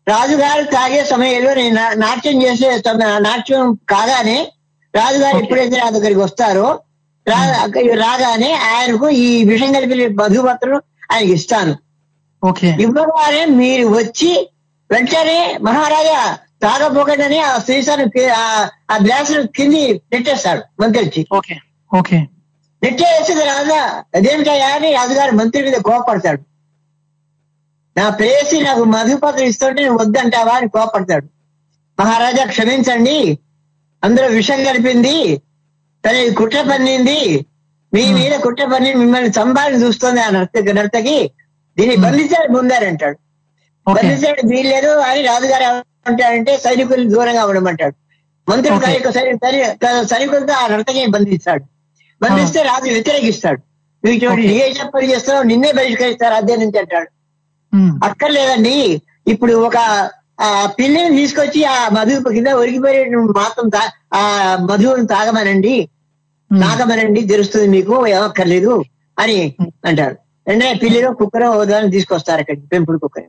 రాజుగారు 0.08 0.62
తాగే 0.64 1.04
సమయంలో 1.04 1.54
నేను 1.54 1.94
నాట్యం 1.94 2.42
చేసే 2.42 2.82
నాట్యం 3.18 3.74
కాగానే 3.88 4.52
రాజుగారు 4.94 5.38
ఎప్పుడైతే 5.38 5.76
నా 5.76 5.90
దగ్గరికి 5.90 6.20
వస్తారో 6.20 6.80
రాగానే 7.94 8.52
ఆయనకు 8.52 9.08
ఈ 9.08 9.44
విషం 9.44 9.72
కలిపిన 9.72 10.22
మధుపత్రం 10.22 10.80
ఆయనకి 11.10 11.32
ఇస్తాను. 11.32 11.76
ఇవ్వగానే 12.80 13.44
మీరు 13.44 13.88
వచ్చి 13.88 14.48
వెంటనే 14.90 15.58
మహారాజా 15.62 16.38
తాగపోకండి 16.62 17.38
ఆ 17.38 17.58
కి- 18.10 18.30
ఆ- 18.90 18.98
గ్లాస్ 19.06 19.32
కింది 19.32 20.02
నెట్టేస్తాడు 20.12 20.82
మంత్రి 20.82 21.26
నెట్టేసి 22.82 23.32
రాజా 23.34 24.04
అదేమిటయ్యా 24.14 24.66
అని 24.66 24.94
రాజుగారు 24.94 25.32
మంత్రి 25.32 25.62
మీద 25.62 25.72
కోపడతాడు. 25.80 26.40
నా 27.96 28.08
ప్రేసి 28.10 28.60
నాకు 28.60 28.84
మధుపత్రం 28.84 29.44
ఇస్తుంటే 29.44 29.84
నువ్వు 29.84 30.00
వద్దంటావా 30.02 30.52
అని 30.52 30.68
కోపడతాడు. 30.68 31.26
మహారాజా 31.98 32.44
క్షమించండి. 32.44 33.38
అందులో 34.04 34.26
విషం 34.28 34.64
కలిపింది. 34.64 35.42
తన 36.04 36.34
కుట్ర 36.36 36.62
పన్నింది. 36.70 37.46
మీ 37.94 38.12
మీద 38.12 38.38
కుట్ర 38.38 38.64
పన్ని 38.64 38.94
మిమ్మల్ని 38.94 39.30
చంపాలని 39.30 39.84
చూస్తుంది 39.84 40.20
ఆ 40.20 40.30
నర్తకి 40.30 40.72
నర్తకి. 40.72 41.30
దీన్ని 41.76 41.96
బంధించాడు 41.96 42.54
పొందారంటాడు 42.56 43.18
బంధించాడు 43.86 44.46
వీల్లేదు 44.46 44.88
అని 44.88 45.22
రాజుగారు 45.22 45.64
ఏమంటాడంటే 45.64 46.58
సైనికులు 46.58 47.10
దూరంగా 47.10 47.46
ఉండమంటాడు. 47.46 47.96
మంత్రులు 48.48 49.12
సైనికులతో 50.12 50.52
ఆ 50.52 50.66
నర్తకి 50.66 51.06
బంధిస్తాడు. 51.06 51.64
బంధిస్తే 52.20 52.62
రాజు 52.62 52.88
వ్యతిరేకిస్తాడు. 52.90 53.60
నువ్వు 54.04 54.16
ఇటువంటి. 54.16 54.46
ఏ 54.60 54.72
చెప్పని 54.72 55.10
చేస్తున్నావు 55.12 55.46
నిన్నే 55.46 55.72
బహిష్కరిస్తారు 55.72 56.34
రాజ్యం 56.34 56.60
నుంచి 56.60 56.78
అంటాడు. 56.78 57.08
అక్కర్లేదండి. 58.06 58.76
ఇప్పుడు 59.26 59.54
ఒక 59.66 59.76
ఆ 60.38 60.48
పిల్లిని 60.78 61.16
తీసుకొచ్చి 61.16 61.60
ఆ 61.66 61.76
మధు 61.88 62.14
కింద 62.28 62.48
ఒరిగిపోయే 62.60 63.00
మాత్రం 63.38 63.68
ఆ 64.14 64.22
మధువును 64.68 65.06
తాగమనండి. 65.06 65.76
తాగమనండి 66.50 67.20
తెలుస్తుంది 67.30 67.68
మీకు 67.68 67.94
ఏమక్కర్లేదు 68.06 68.74
అని 69.16 69.38
అంటాడు 69.84 70.16
వెంటనే 70.46 70.72
పిల్లిలో 70.82 71.08
కుక్కర్ 71.20 71.44
దాన్ని 71.70 71.90
తీసుకొస్తారు 71.90 72.40
అక్కడ 72.42 72.56
పెంపుడు 72.72 72.98
కుక్కర్ 72.98 73.24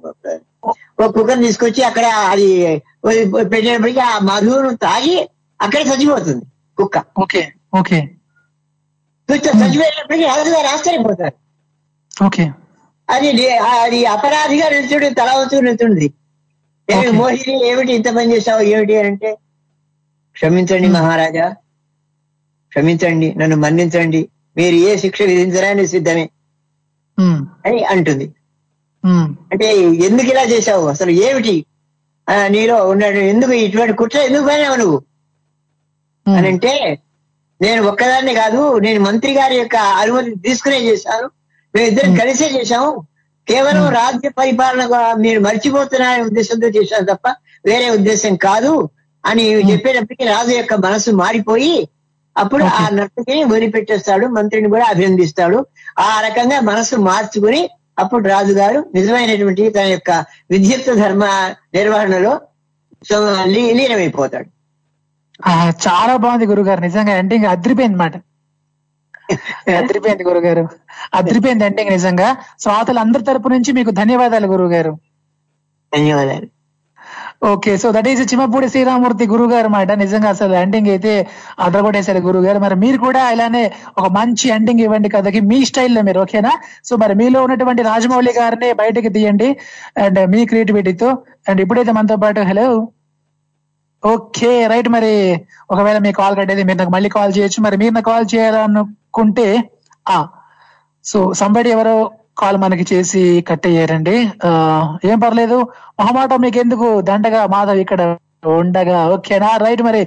ఒక 0.98 1.08
కుక్కర్ 1.16 1.40
తీసుకొచ్చి 1.40 1.82
అక్కడ 1.84 2.06
అది 2.32 2.48
పెట్టేటప్పటికి 3.46 4.02
ఆ 4.08 4.14
మధువును 4.30 4.72
తాగి 4.78 5.16
అక్కడే 5.60 5.84
చచ్చిపోతుంది 5.84 6.44
కుక్క. 6.78 6.98
Okay 7.18 7.42
okay. 7.80 8.00
చచ్చిపోయేటప్పటికి 9.30 10.26
రాజుగారు 10.26 10.68
ఆశ్చర్యపోతారు 10.68 11.36
ఓకే. 12.12 12.44
అది 13.10 13.30
అది 13.82 14.06
అపరాధిగా 14.06 14.70
నిలుచుడు 14.70 15.10
తల 15.10 15.30
వచ్చి 15.38 15.62
నిలుచుంది 15.62 16.08
ఏమి 16.88 17.12
మోహిని 17.12 17.68
ఏమిటి 17.68 17.94
ఇంత 17.94 18.16
పని 18.16 18.36
చేసావు 18.36 18.62
ఏమిటి 18.62 18.98
అని 18.98 19.08
అంటే 19.08 19.32
క్షమించండి 20.36 20.88
మహారాజా 20.88 21.48
క్షమించండి 22.72 23.34
నన్ను 23.38 23.56
మన్నించండి 23.56 24.30
మీరు 24.58 24.76
ఏ 24.76 24.98
శిక్ష 24.98 25.22
విధించడానికి 25.22 25.88
సిద్ధమే 25.88 26.30
అని 27.66 27.84
అంటుంది. 27.84 28.26
అంటే 29.52 29.68
ఎందుకు 30.06 30.30
ఇలా 30.30 30.44
చేశావు? 30.44 30.88
అసలు 30.88 31.12
ఏమిటి? 31.12 31.66
ఆ, 32.28 32.48
నీలో 32.48 32.88
ఉన్నాడు 32.88 33.18
ఎందుకు 33.18 33.52
ఇటువంటి 33.52 33.94
కుట్ర? 33.94 34.20
ఎందుకు 34.20 34.44
పోయినావు 34.44 34.76
నువ్వు? 34.76 34.98
అని 36.26 36.48
అంటే 36.48 36.74
నేను 37.62 37.84
ఒక్కదాన్ని 37.84 38.34
కాదు 38.34 38.80
నేను 38.80 39.00
మంత్రి 39.00 39.34
గారి 39.34 39.56
యొక్క 39.56 39.76
అనుమతి 39.76 40.36
తీసుకునే 40.36 40.80
చేశాను. 40.82 41.28
మేమిద్దరం 41.78 42.16
కలిసే 42.16 42.48
చేశాము. 42.56 42.90
కేవలం 43.48 43.84
రాజ్య 43.94 44.30
పరిపాలన 44.38 44.84
మీరు 45.18 45.40
మర్చిపోతున్నారనే 45.40 46.24
ఉద్దేశంతో 46.24 46.68
చేశాను 46.68 47.06
తప్ప 47.06 47.28
వేరే 47.66 47.90
ఉద్దేశం 47.90 48.36
కాదు 48.44 48.72
అని 49.24 49.44
చెప్పేటప్పటికి 49.70 50.24
రాజు 50.26 50.52
యొక్క 50.52 50.74
మనసు 50.86 51.12
మారిపోయి 51.16 51.76
అప్పుడు 52.36 52.64
ఆ 52.74 52.90
నర్తకిని 52.90 53.44
వదిలిపెట్టేస్తాడు 53.44 54.28
మంత్రిని 54.28 54.70
కూడా 54.70 54.86
అభినందిస్తాడు. 54.86 55.60
ఆ 56.00 56.22
రకంగా 56.22 56.60
మనసు 56.62 56.96
మార్చుకుని 57.02 57.62
అప్పుడు 58.00 58.28
రాజు 58.28 58.54
గారు 58.54 58.86
నిజమైనటువంటి 58.96 59.70
తన 59.70 59.86
యొక్క 59.88 60.12
విద్యుత్ 60.52 60.96
ధర్మ 60.96 61.24
నిర్వహణలో 61.74 62.34
లీనమైపోతాడు. 63.74 64.48
ఆ, 65.46 65.52
చాలా 65.88 66.18
బాగుంది 66.18 66.46
గురుగారు 66.46 66.82
నిజంగా 66.82 67.18
ఎండింగ్ 67.18 67.46
అదిరిపోయింది 67.46 67.98
మాట. 67.98 68.16
అదిరిపోయింది 69.78 70.24
గురుగారు. 70.24 70.70
అదిరిపోయింది 71.14 71.66
ఎండింగ్ 71.66 71.92
నిజంగా 71.92 72.38
శ్రోతలు 72.60 73.00
అందరి 73.00 73.24
తరపు 73.24 73.48
నుంచి 73.48 73.72
మీకు 73.72 73.92
ధన్యవాదాలు 73.92 74.48
గురుగారు. 74.48 74.94
ధన్యవాదాలు. 75.96 76.48
Okay 77.46 77.78
so 77.78 77.92
that 77.92 78.08
is 78.08 78.22
Chimmapudi 78.22 78.70
Sriramamurthy 78.70 79.28
గురువు 79.28 79.52
గారు 79.52 79.68
మాట. 79.68 79.92
నిజంగా 79.92 80.30
అసలు 80.30 80.54
ఎండింగ్ 80.54 80.90
అయితే 80.90 81.28
అదరగొట్టేశారు 81.60 82.20
గురువు 82.20 82.44
గారు 82.44 82.60
మరి 82.60 82.76
మీరు 82.76 82.98
కూడా 82.98 83.32
ఇలానే 83.32 83.72
ఒక 83.98 84.08
మంచి 84.08 84.50
ఎండింగ్ 84.50 84.80
ఇవ్వండి 84.80 85.10
కథకి 85.10 85.40
మీ 85.40 85.66
స్టైల్లో 85.66 86.02
మీరు 86.02 86.20
ఓకేనా? 86.20 86.52
సో 86.86 86.96
మరి 86.96 87.16
మీలో 87.16 87.44
ఉన్నటువంటి 87.44 87.82
రాజమౌళి 87.82 88.34
గారిని 88.40 88.74
బయటకి 88.74 89.10
తీయండి. 89.10 89.58
And 89.98 90.30
me 90.30 90.46
క్రియేటివిటీతో. 90.46 91.18
అండ్ 91.50 91.62
ఇప్పుడైతే 91.62 91.92
మనతో 91.92 92.16
పాటు 92.16 92.40
హలో 92.40 92.88
ఓకే 94.06 94.68
రైట్ 94.68 94.90
మరి. 94.90 95.46
ఒకవేళ 95.72 95.98
మీ 95.98 96.12
కాల్ 96.12 96.38
కట్టేది 96.38 96.64
మీరు 96.64 96.78
నాకు 96.78 96.92
మళ్ళీ 96.92 97.10
కాల్ 97.10 97.34
చేయొచ్చు. 97.38 97.64
మరి 97.64 97.78
మీరు 97.78 97.94
నాకు 97.94 98.10
కాల్ 98.12 98.26
చెప్పుకుంటే 99.18 99.48
ఆ 100.14 100.18
సో 101.06 101.20
సంబడి 101.42 101.70
ఎవరో 101.76 101.98
కాల్ 102.42 102.58
మనకి 102.64 102.86
చేసి 102.94 103.22
కట్టేయారండి. 103.50 104.16
ఏం 105.12 105.18
పర్లేదు. 105.26 105.58
మొహమాట 106.00 106.34
మీకు 106.46 106.58
ఎందుకు 106.64 106.88
దండగా 107.10 107.42
మాధవ్ 107.54 107.80
ఇక్కడ 107.84 108.02
ఉండగా. 108.60 108.98
ఓకేనా 109.14 109.50
రైట్ 109.64 109.82
మరి. 109.88 110.02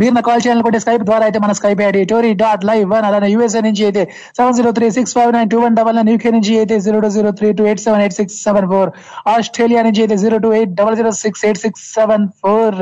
మీరు 0.00 0.12
నా 0.16 0.22
కాల్ 0.26 0.42
చేయాలనుకుంటే 0.44 0.78
స్కైప్ 0.84 1.04
ద్వారా 1.10 1.24
అయితే 1.28 1.38
మన 1.44 1.52
Skype 1.58 1.80
ID 1.86 2.00
tori 2.10 2.30
dot 2.42 2.64
live 2.70 2.84
one 2.92 3.06
అలానే 3.08 3.28
యూఎస్ఏ 3.34 3.62
నుంచి 3.68 3.82
అయితే 3.88 4.02
seven 4.38 4.56
zero 4.58 4.72
three 4.78 4.88
six 4.98 5.14
five 5.18 5.32
nine 5.36 5.50
two 5.54 5.60
one 5.64 5.76
double 5.80 5.96
nine 5.98 6.10
UK 6.12 6.32
నుంచి 6.36 6.52
అయితే 6.62 6.76
zero 6.86 6.98
two 7.04 7.10
zero 7.16 7.32
three 7.38 7.50
two 7.60 7.66
eight 7.70 7.82
seven 7.86 8.02
eight 8.04 8.16
six 8.20 8.36
seven 8.46 8.68
four 8.72 8.90
Australia 9.34 9.82
నుంచి 9.88 10.02
అయితే 10.04 10.18
zero 10.24 10.38
two 10.44 10.50
eight 10.58 10.74
double 10.80 10.98
zero 11.00 11.12
six 11.24 11.44
eight 11.48 11.62
six 11.64 11.84
seven 11.98 12.26
four 12.42 12.78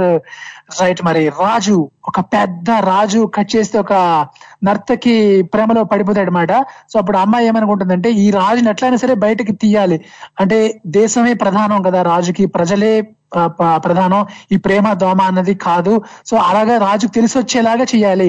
right 0.81 1.01
మరి. 1.05 1.23
రాజు 1.29 1.77
ఒక 2.09 2.21
పెద్ద 2.21 2.71
రాజు 2.71 3.31
cut 3.35 3.51
చేస్తే 3.57 3.77
ఒక 3.79 3.93
నర్తకి 4.65 5.43
ప్రేమలో 5.43 5.83
పడిపోతాడు 5.85 6.31
అనమాట 6.31 6.53
సో 6.93 6.99
అప్పుడు 6.99 7.19
అమ్మాయి 7.19 7.47
ఏమనుకుంటుందంటే 7.47 8.11
ఈ 8.25 8.31
రాజుని 8.31 8.71
ఎట్లయినా 8.71 8.97
సరే 8.97 9.15
బయటకి 9.25 9.53
తీయాలి. 9.53 9.99
అంటే 10.41 10.59
దేశమే 10.99 11.35
ప్రధానం 11.35 11.83
కదా 11.83 12.03
రాజుకి. 12.03 12.47
ప్రజలే 12.47 12.93
ప్రధానం. 13.85 14.27
ఈ 14.53 14.57
ప్రేమ 14.57 14.93
దోమ 14.93 15.21
అన్నది 15.23 15.55
కాదు. 15.55 15.93
సో 16.27 16.37
అలాగా 16.37 16.75
రాజుకు 16.87 17.13
తెలిసి 17.13 17.37
వచ్చేలాగా 17.39 17.85
చేయాలి 17.95 18.29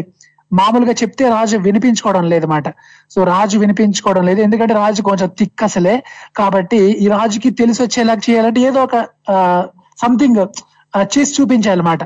మామూలుగా 0.51 0.91
చెప్తే 0.91 1.29
రాజు 1.29 1.57
వినిపించుకోవడం 1.57 2.23
లేదన్నమాట. 2.29 2.67
సో 3.11 3.23
రాజు 3.23 3.59
వినిపించుకోవడం 3.59 4.23
లేదు. 4.25 4.41
ఎందుకంటే 4.41 4.73
రాజు 4.73 5.01
కొంచెం 5.01 5.29
తిక్కసలే 5.39 5.95
కాబట్టి 6.35 6.81
ఈ 7.03 7.07
రాజుకి 7.07 7.49
తెలిసి 7.49 7.81
వచ్చేలాగా 7.83 8.21
చేయాలంటే 8.29 8.61
ఏదో 8.61 8.83
ఒక 8.83 8.97
సంథింగ్ 10.01 10.41
చేసి 11.13 11.41
చూపించాలన్నమాట. 11.41 12.03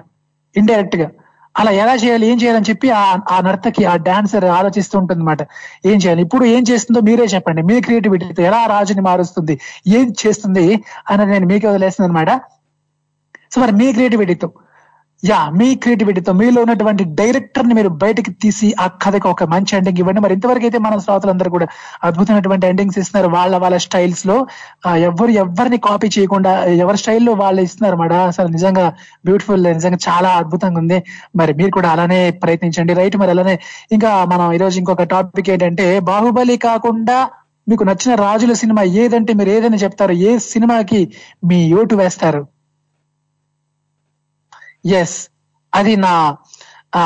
ఇండైరెక్ట్గా. 0.58 1.08
అలా 1.56 1.72
ఎలా 1.72 1.94
చేయాలి 1.96 2.26
ఏం 2.28 2.38
చేయాలని 2.42 2.70
చెప్పి 2.70 2.88
ఆ 3.34 3.38
నర్తకి 3.46 3.84
ఆ 3.86 3.96
డాన్సర్ 4.08 4.46
ఆలోచిస్తూ 4.46 4.96
ఉంటుంది 5.00 5.20
అనమాట 5.20 5.42
ఏం 5.86 5.98
చేయాలి? 5.98 6.22
ఇప్పుడు 6.22 6.46
ఏం 6.46 6.64
చేస్తుందో 6.70 7.00
మీరే 7.02 7.26
చెప్పండి. 7.26 7.62
మీ 7.62 7.76
క్రియేటివిటీతో 7.82 8.44
ఎలా 8.44 8.60
రాజుని 8.66 9.02
మారుస్తుంది? 9.02 9.56
ఏం 9.88 10.14
చేస్తుంది? 10.22 10.66
అనేది 11.10 11.32
నేను 11.32 11.48
మీకే 11.48 11.68
వదిలేస్తుంది 11.68 12.08
అనమాట 12.10 12.32
సో 13.54 13.62
మరి 13.62 13.72
మీ 13.72 13.88
క్రియేటివిటీతో 13.92 14.48
యా 15.24 15.38
మీ 15.60 15.68
క్రియేటివిటీతో 15.84 16.32
మీలో 16.40 16.60
ఉన్నటువంటి 16.64 17.04
డైరెక్టర్ని 17.20 17.74
మీరు 17.78 17.90
బయటకి 18.04 18.32
తీసి 18.44 18.68
ఆ 18.84 18.86
కథకి 19.04 19.28
ఒక 19.32 19.44
మంచి 19.54 19.72
ఎండింగ్ 19.78 20.00
ఇవ్వండి. 20.02 20.22
మరి 20.26 20.34
ఇంతవరకు 20.38 20.66
అయితే 20.68 20.80
మన 20.86 20.98
శ్రోతలందరూ 21.06 21.50
కూడా 21.56 21.68
అద్భుతమైనటువంటి 22.08 22.66
ఎండింగ్స్ 22.72 23.00
ఇస్తున్నారు. 23.02 23.30
వాళ్ళ 23.36 23.56
వాళ్ళ 23.64 23.78
స్టైల్స్లో 23.86 24.36
ఎవరు 25.10 25.32
ఎవరిని 25.44 25.78
కాపీ 25.88 26.08
చేయకుండా 26.18 26.52
ఎవరి 26.84 27.00
స్టైల్లో 27.04 27.34
వాళ్ళు 27.42 27.62
ఇస్తున్నారు 27.68 27.96
అన్నమాట 27.98 28.14
అసలు 28.32 28.48
నిజంగా 28.58 28.86
బ్యూటిఫుల్ 29.30 29.64
నిజంగా 29.80 30.00
చాలా 30.10 30.30
అద్భుతంగా 30.42 30.80
ఉంది. 30.84 31.00
మరి 31.42 31.54
మీరు 31.62 31.72
కూడా 31.78 31.90
అలానే 31.96 32.32
ప్రయత్నించండి. 32.44 32.96
రైట్ 33.02 33.18
మరి 33.24 33.34
అలానే 33.36 33.56
ఇంకా 33.98 34.12
మనం 34.34 34.46
ఈరోజు 34.58 34.78
ఇంకొక 34.84 35.08
టాపిక్ 35.16 35.50
ఏంటంటే 35.56 35.88
బాహుబలి 36.12 36.58
కాకుండా 36.68 37.18
మీకు 37.68 37.84
నచ్చిన 37.84 38.14
రాజుల 38.26 38.54
సినిమా 38.62 38.84
ఏదంటే 39.04 39.32
మీరు 39.34 39.50
ఏదైనా 39.56 39.80
చెప్తారు 39.86 40.14
ఏ 40.28 40.38
సినిమాకి 40.52 41.02
మీ 41.50 41.60
ఓటు 41.80 41.96
వేస్తారు? 41.96 42.44
ఎస్ 44.94 45.18
అది 45.74 45.94
నా 45.98 46.14
ఆ 46.96 47.04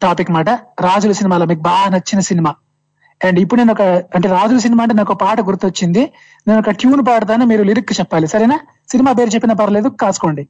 టాపిక్ 0.00 0.30
మాట 0.30 0.48
రాజుల 0.80 1.12
సినిమాలో 1.12 1.44
మీకు 1.46 1.62
బాగా 1.62 1.86
నచ్చిన 1.86 2.20
సినిమా 2.20 2.52
అండ్ 3.20 3.38
ఇప్పుడు 3.40 3.58
నేను 3.60 3.72
ఒక 3.72 3.82
అంటే 4.14 4.28
రాజుల 4.28 4.58
సినిమా 4.58 4.82
అంటే 4.82 4.94
నాకు 4.94 5.12
ఒక 5.12 5.18
పాట 5.22 5.40
గుర్తొచ్చింది 5.40 6.02
నేను 6.46 6.58
ఒక 6.58 6.72
ట్యూన్ 6.80 7.02
పాడతాను 7.06 7.44
మీరు 7.44 7.62
లిరిక్ 7.62 7.92
చెప్పాలి 8.00 8.26
సరేనా 8.26 8.58
సినిమా 8.90 9.12
పేరు 9.12 9.32
చెప్పినా 9.34 9.54
పర్లేదు 9.54 9.90
కాసుకోండి 10.02 10.44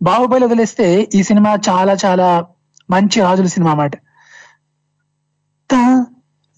బాహుబలి 0.00 0.46
వదిలేస్తే 0.46 0.86
ఈ 1.14 1.22
సినిమా 1.22 1.50
చాలా 1.68 1.94
చాలా 2.04 2.28
మంచి 2.90 3.18
రాజుల 3.20 3.48
సినిమా 3.48 3.72
అన్నమాట 3.72 3.96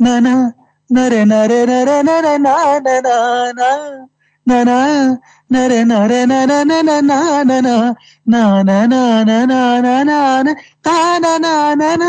నరే 0.00 1.20
నరే 1.24 1.60
నరే 1.68 1.98
నరే 2.00 2.34
నా 2.38 2.54
నా 2.78 2.94
నా 3.00 3.16
నా 3.52 3.68
ననా 4.46 4.78
నర 5.50 5.72
నర 5.90 6.12
నర 6.24 6.52
నన 6.62 6.90
నానన 7.02 7.68
నాన 8.26 8.70
నాన 8.92 9.30
నాన 9.50 9.86
నాన 10.08 10.48
తాన 10.84 11.24
నానన 11.44 12.04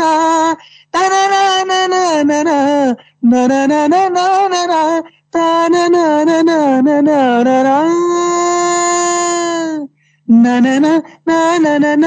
తన 0.94 1.14
నాన 1.32 1.72
నానన 1.92 2.50
నర 3.24 3.52
నన 3.64 3.94
నానన 4.16 4.74
తాన 5.34 5.74
నాన 5.94 6.30
నాన 6.48 6.88
నానన 7.08 7.70
ననన 10.28 10.86
నానన 11.28 12.06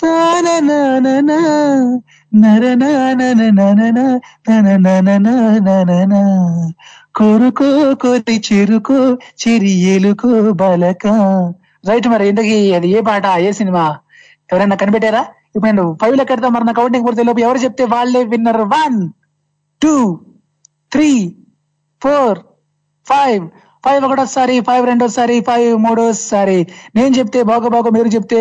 తాన 0.00 0.46
నానన 0.68 1.32
నర 2.32 2.64
నానన 2.74 3.42
ననన 3.50 3.98
తన 4.46 4.66
నన 4.84 5.28
నానన 5.66 6.14
కొరుకో 7.16 7.68
కొరి 7.94 8.36
చెరుకో 8.46 8.98
చెరి 9.42 9.72
ఎలుకో 9.94 10.30
బలక. 10.60 11.04
రైట్ 11.84 12.08
మరి 12.08 12.24
ఇంతకీ 12.28 12.56
అది 12.74 12.88
ఏ 12.88 13.00
పాట 13.00 13.26
ఏ 13.40 13.50
సినిమా? 13.52 13.84
ఎవరైనా 14.50 14.76
కనిపెట్టారా? 14.76 15.22
ఇప్పుడు 15.48 15.68
నేను 15.70 15.84
ఫైవ్ 16.00 16.16
లెక్క 16.16 16.32
పెడతా 16.32 16.48
మరి 16.48 16.64
నా 16.64 16.72
కౌంటింగ్ 16.72 17.06
పూర్తి 17.06 17.24
లోపు 17.24 17.40
ఎవరు 17.40 17.58
చెప్తే 17.58 17.84
వాళ్ళే 17.84 18.22
winner. 18.24 18.62
One 18.74 18.98
two 19.82 19.94
three 20.92 21.10
four 22.02 22.38
five. 23.06 23.44
Five 23.84 24.04
ఒకటోసారి 24.04 24.60
ఫైవ్ 24.60 24.84
రెండోసారి 24.86 25.40
ఫైవ్ 25.40 25.78
మూడోసారి. 25.78 26.58
నేను 26.96 27.12
చెప్తే 27.18 27.42
బాగు 27.42 27.68
బాగు 27.68 27.90
మీరు 27.90 28.08
చెప్తే 28.08 28.40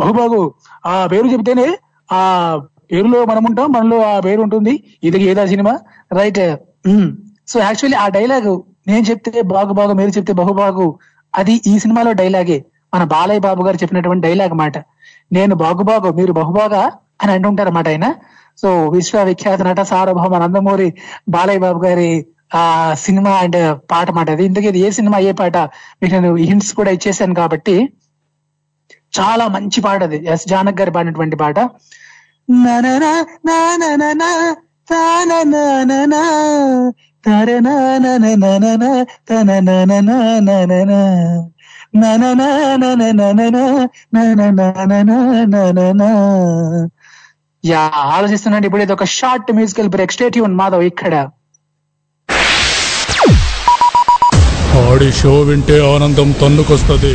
బాగు 0.00 0.12
బాగు. 0.12 0.40
ఆ 0.86 1.06
పేరు 1.06 1.26
చెప్తేనే 1.26 1.66
ఆ 2.08 2.22
పేరులో 2.92 3.24
మనం 3.24 3.44
ఉంటాం 3.44 3.72
మనలో 3.72 3.98
ఆ 4.02 4.20
పేరు 4.20 4.40
ఉంటుంది. 4.42 4.74
ఇది 5.02 5.22
ఏదా 5.22 5.46
సినిమా. 5.46 5.74
రైట్. 6.12 6.42
సో 7.48 7.56
యాక్చువల్లీ 7.60 7.98
ఆ 8.02 8.06
డైలాగ్ 8.16 8.50
నేను 8.88 9.04
చెప్తే 9.10 9.40
బాగు 9.50 9.72
బాగు 9.78 9.92
మీరు 9.94 10.12
చెప్తే 10.16 10.32
బహుబాగు 10.40 10.86
అది 11.34 11.54
ఈ 11.66 11.74
సినిమాలో 11.78 12.12
డైలాగే 12.20 12.58
మన 12.92 13.04
బాలయ్య 13.12 13.42
బాబు 13.46 13.62
గారు 13.66 13.78
చెప్పినటువంటి 13.82 14.24
డైలాగ్ 14.26 14.54
మాట 14.60 14.76
నేను 15.30 15.54
బాగుబాగు 15.62 16.08
మీరు 16.12 16.32
బహుబాగా 16.38 16.82
అని 17.22 17.32
అంటుంటారు 17.32 17.70
అన్నమాట 17.70 17.88
ఆయన 17.88 18.06
సో 18.58 18.68
విశ్వవిఖ్యాత 18.94 19.60
నట 19.68 19.80
సార్వభౌమ 19.90 20.38
నందమూరి 20.44 20.88
బాలయ్య 21.28 21.62
బాబు 21.64 21.80
గారి 21.84 22.10
ఆ 22.54 22.62
సినిమా 23.04 23.32
అండ్ 23.42 23.58
పాట 23.90 24.08
మాట 24.10 24.28
అది 24.30 24.44
ఇంతకీ 24.44 24.68
ఇది 24.68 24.80
ఏ 24.86 24.90
సినిమా 24.98 25.18
ఏ 25.28 25.32
పాట 25.40 25.56
మీకు 26.00 26.12
నేను 26.16 26.30
హింట్స్ 26.42 26.72
కూడా 26.78 26.90
ఇచ్చేసాను 26.96 27.34
కాబట్టి 27.34 27.76
చాలా 29.18 29.44
మంచి 29.48 29.80
పాట 29.86 30.00
అది 30.02 30.18
ఎస్ 30.32 30.46
జానక్ 30.48 30.78
గారు 30.80 30.92
పాడినటువంటి 30.96 31.36
పాట 31.36 31.58
నననా 32.58 34.30
యా 47.64 47.82
ఆలోచిస్తున్నాడు 48.10 48.66
ఇప్పుడు 48.66 48.82
ఇది 48.82 48.92
ఒక 48.92 49.04
షార్ట్ 49.04 49.50
మ్యూజికల్ 49.52 49.88
బ్రేక్ 49.88 50.12
స్టేట్ 50.12 50.36
యూన్ 50.36 50.54
మాధవ్ 50.54 50.82
ఇక్కడ 50.82 51.14
ఆడి 54.82 55.12
షో 55.12 55.40
వింటే 55.40 55.76
ఆనందం 55.94 56.30
తన్నుకొస్తుంది 56.40 57.14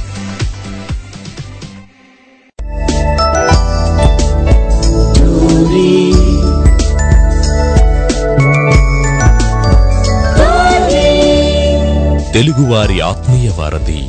తెలుగువారి 12.41 13.01
ఆత్మీయ 13.01 13.49
వారధి. 13.49 13.99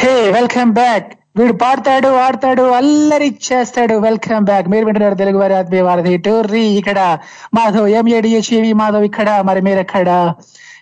Hey 0.00 0.30
welcome 0.30 0.72
back. 0.72 1.12
వీడు 1.36 1.52
పాడతాడు 1.52 2.08
ఆడతాడు 2.08 2.62
అల్లరి 2.62 3.38
చేస్తాడు. 3.52 3.94
Welcome 3.94 4.44
back. 4.44 4.68
మీరు 4.68 4.84
వింటున్నారు 4.84 5.14
తెలుగు 5.14 5.38
వారి 5.38 5.54
ఆత్మీయ 5.54 5.80
వారధి 5.80 6.16
టోర్రీ. 6.16 6.64
ఇక్కడ 6.64 7.18
మాధవ్ 7.54 7.88
ఎంఏడిహెచ్వి 7.88 8.72
మాధవ్ 8.72 9.04
ఇక్కడ 9.04 9.40
మరి 9.40 9.60
మీరు 9.60 9.78
ఎక్కడ? 9.78 10.34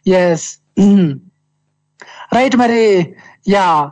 ఎస్ 0.07 0.49
రైట్ 2.35 2.57
మరి? 2.63 3.15
యా 3.49 3.91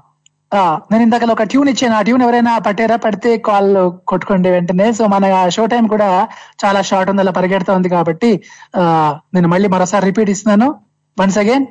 నేను 0.90 1.02
ఇందాక 1.02 1.24
ఒక 1.30 1.44
ట్యూన్ 1.50 1.68
ఇచ్చాను 1.70 1.94
ఆ 1.94 2.02
ట్యూన్ 2.02 2.22
ఎవరైనా 2.22 2.52
పట్టారా 2.66 2.96
పడితే 2.98 3.30
కాల్ 3.46 3.68
కొట్టుకోండి 4.06 4.48
వెంటనే 4.50 4.86
సో 4.92 5.06
మన 5.08 5.24
షో 5.56 5.64
టైం 5.66 5.84
కూడా 5.88 6.08
చాలా 6.62 6.80
షార్ట్ 6.88 7.10
ఉంది 7.10 7.22
అలా 7.24 7.32
పరిగెడతా 7.38 7.72
ఉంది 7.74 7.88
కాబట్టి 7.88 8.30
ఆ, 8.74 8.82
నేను 9.34 9.48
మళ్ళీ 9.48 9.68
మరోసారి 9.68 10.06
రిపీట్ 10.06 10.30
ఇస్తున్నాను 10.30 10.68
వన్స్ 11.16 11.38
అగైన్ 11.38 11.66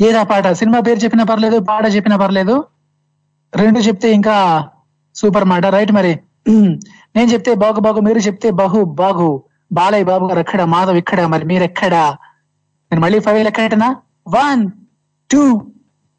ఏదా 0.00 0.22
పాట 0.30 0.46
సినిమా 0.58 0.78
పేరు 0.80 1.00
చెప్పినా 1.04 1.24
పర్లేదు 1.24 1.58
పాట 1.68 1.84
చెప్పినా 1.94 2.16
పర్లేదు 2.16 2.56
రెండు 3.56 3.78
చెప్తే 3.78 4.12
ఇంకా 4.12 4.36
సూపర్ 5.14 5.44
మాట 5.44 5.66
రైట్ 5.66 5.92
మరి? 5.92 6.12
నేను 7.16 7.32
చెప్తే 7.32 7.54
బాగు 7.54 7.80
బాగు 7.80 8.00
మీరు 8.00 8.18
చెప్తే 8.18 8.50
బహు 8.50 8.84
బాగు. 8.84 9.44
బాలయ్య 9.72 10.04
బాబు 10.04 10.26
గారు 10.26 10.40
ఎక్కడ 10.40 10.62
మాధవ్ 10.62 10.96
ఇక్కడ 10.96 11.20
మరి 11.26 11.44
మీరు 11.44 11.62
ఎక్కడ? 11.62 11.94
నేను 12.90 13.00
మళ్ళీ 13.00 13.18
five 13.20 13.44
లెక్కటనా 13.44 13.88
one 14.28 14.70
two 15.30 15.42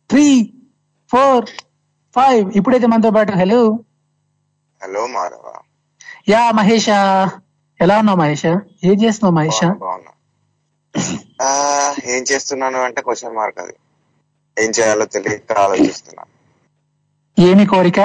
three 0.10 0.54
four 1.12 1.46
five 2.16 2.52
ఇప్పుడైతే 2.56 2.88
మనతో 2.88 3.12
పాటు 3.12 3.32
hello 3.32 3.62
hello 4.82 5.08
Madhava. 5.08 5.46
Yeah 6.30 6.52
Mahesha. 6.52 6.90
ఎలా 7.80 7.98
ఉన్నావు 7.98 8.18
మహేష? 8.18 8.46
ఏం 8.84 8.98
చేస్తున్నావు 9.04 9.36
మహేష? 9.36 9.66
బాగున్నా. 9.66 10.12
ఆ, 11.42 11.50
ఏం 12.06 12.24
చేస్తున్నాను 12.32 12.80
అంటే 12.80 13.02
క్వశ్చన్ 13.02 13.36
మార్క్ 13.36 13.60
అది. 13.60 13.76
ఏం 14.58 14.70
చేయాలో 14.70 15.06
తెలియక 15.06 15.58
ఆలోచిస్తున్నా. 15.58 16.24
ఏమి 17.38 17.66
కోరిక? 17.66 18.00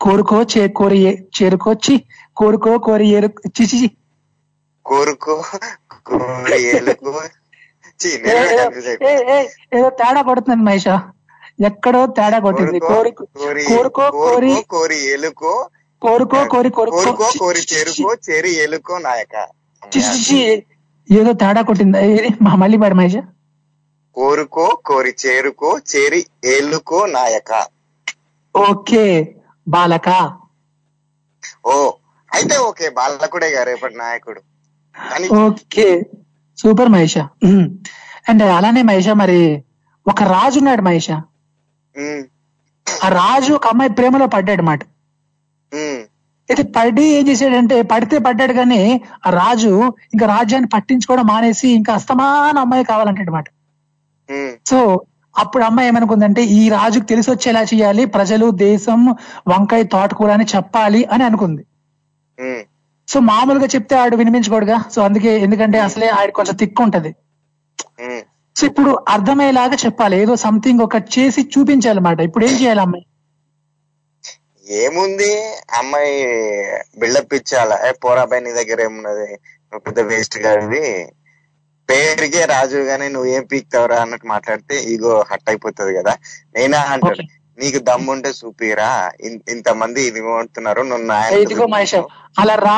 కోరుకో 0.00 0.38
చే 0.52 0.62
కోరి 0.78 0.98
చేరుకోచ్చి 1.36 1.94
కోరుకో 2.36 2.72
కోరి 2.80 3.06
ఏరు 3.10 3.28
చి 3.48 3.64
చి, 3.64 3.78
చి. 3.80 3.88
కోరుకో 4.86 5.34
ఏదో 9.72 9.88
తేడా 9.98 10.20
కొడుతుంది 10.22 10.62
మహేష. 10.62 10.88
ఎక్కడో 11.68 12.00
తేడా 12.16 12.38
కొట్టింది. 12.38 12.78
కోరి 12.88 13.10
కోరి 13.34 13.62
కోరుకో 13.68 14.04
కోరి 14.18 14.52
కోరుకో 14.54 14.60
కోరి 14.72 14.98
ఏలుకో 15.12 15.52
కోరుకో 16.02 16.40
కోరి 16.52 16.70
కోరుకో 16.90 17.28
కోరి 17.40 17.62
చేరుకో 17.70 18.10
చేరి 18.26 18.50
ఏలుకో 18.56 18.96
నాయక. 18.98 19.34
ఏదో 21.08 21.32
తేడా 21.34 21.62
కొట్టింది? 21.62 22.00
మా 22.42 22.52
మళ్ళీ 22.54 22.78
పాడు 22.78 22.94
మహేష. 22.94 23.16
కోరుకో 24.16 24.66
కోరి 24.84 25.12
చేరుకో 25.22 25.70
చేరి 25.90 26.20
ఏలుకో 26.48 27.00
నాయక. 27.06 27.50
ఓకే 28.62 29.04
బాలక. 29.66 30.08
ఓ 31.64 31.74
అయితే 32.30 32.56
ఓకే 32.68 32.86
బాలకుడే 32.98 33.48
గారు 33.50 33.68
రేపటి 33.70 33.96
నాయకుడు. 33.96 34.40
Okay 35.42 35.88
super 36.58 36.90
మహేష. 36.94 37.16
అండ్ 38.28 38.42
అలానే 38.56 38.82
మహేష 38.82 39.08
మరి 39.22 39.40
ఒక 40.06 40.22
రాజు 40.34 40.58
ఉన్నాడు 40.60 40.82
మహేష. 40.82 41.08
ఆ 42.86 43.08
రాజు 43.20 43.50
ఒక 43.54 43.66
అమ్మాయి 43.66 43.90
ప్రేమలో 43.98 44.26
పడ్డాడు 44.34 44.62
మాట 44.62 44.80
అయితే 46.48 46.62
పడి 46.76 47.04
ఏం 47.16 47.24
చేశాడంటే 47.28 47.76
పడితే 47.90 48.16
పడ్డాడు 48.26 48.52
కానీ 48.52 48.80
ఆ 49.26 49.30
రాజు 49.32 49.70
ఇంకా 50.14 50.26
రాజ్యాన్ని 50.26 50.68
పట్టించుకోవడం 50.74 51.26
మానేసి 51.26 51.68
ఇంకా 51.78 51.92
అస్తమాన 51.94 52.58
అమ్మాయి 52.58 52.84
కావాలంటాడు 52.90 53.32
మాట 53.32 53.48
సో 54.66 54.78
అప్పుడు 55.38 55.64
అమ్మాయి 55.64 55.88
ఏమనుకుందంటే 55.88 56.42
ఈ 56.58 56.68
రాజుకు 56.68 57.04
తెలిసి 57.04 57.30
వచ్చేలా 57.30 57.62
చేయాలి 57.62 58.04
ప్రజలు 58.04 58.50
దేశం 58.50 59.00
వంకాయ 59.48 59.82
తోటకూర 59.82 60.30
అని 60.30 60.46
చెప్పాలి 60.56 61.04
అని 61.04 61.24
అనుకుంది. 61.24 61.64
సో 63.08 63.20
మామూలుగా 63.20 63.66
చెప్తే 63.66 63.94
ఆడు 63.96 64.16
వినిపించుకోడుగా 64.16 64.84
సో 64.94 65.02
అందుకే 65.02 65.40
ఎందుకంటే 65.40 65.78
అసలే 65.78 66.08
ఆడు 66.08 66.32
కొంచెం 66.32 66.56
తిక్కు 66.56 66.82
ఉంటది. 66.82 67.14
సో 68.56 68.66
ఇప్పుడు 68.66 68.90
అర్థమయ్యేలాగా 69.08 69.76
చెప్పాలి. 69.84 70.16
ఏదో 70.16 70.36
సంథింగ్ 70.36 70.80
ఒకటి 70.80 71.20
చేసి 71.20 71.42
చూపించాలన్నమాట. 71.54 72.20
ఇప్పుడు 72.20 72.44
ఏం 72.44 72.54
చేయాలి 72.62 72.80
అమ్మాయి? 72.80 73.04
ఏముంది? 74.84 75.32
అమ్మాయి 75.78 76.16
బిల్డప్ 76.98 77.34
ఇచ్చాల? 77.34 77.92
పోరాబాయ్ 78.04 78.42
నీ 78.44 78.52
దగ్గర 78.52 78.80
ఏమున్నది? 78.80 79.28
పెద్ద 79.76 80.00
వేస్ట్ 80.00 80.38
గారిది 80.38 80.84
పేరుకే 81.88 82.42
రాజు 82.46 82.78
గానీ 82.88 83.06
నువ్వు 83.08 83.28
ఏం 83.30 83.44
పీక్తావురా 83.50 83.98
అన్నట్టు 84.02 84.26
మాట్లాడితే 84.26 84.74
ఈగో 84.92 85.12
హట్ 85.30 85.48
అయిపోతుంది 85.48 85.92
కదా. 85.98 86.12
నేనే 86.54 86.80
అంటాడు. 86.94 87.24
నీకు 87.58 87.78
దమ్ముంటే 87.86 88.30
చూపిరా. 88.38 88.90
ఇంతమంది 89.52 90.00
ఇది 90.08 90.20
కొంటున్నారు 90.26 90.82
నువ్వు 90.90 91.38
ఇదిగో 91.42 91.66
మహేష్ 91.66 91.96
అలా 92.38 92.54
రా 92.62 92.76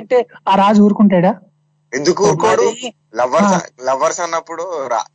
అంటే 0.00 0.18
ఆ 0.48 0.54
రాజు 0.62 0.80
ఊరుకుంటాడా? 0.86 1.32
ఎందుకు 1.92 2.22
ఊరుకోడు? 2.28 2.64
లవర్స్ 3.16 3.54
లవర్స్ 3.88 4.20
అన్నప్పుడు 4.20 4.64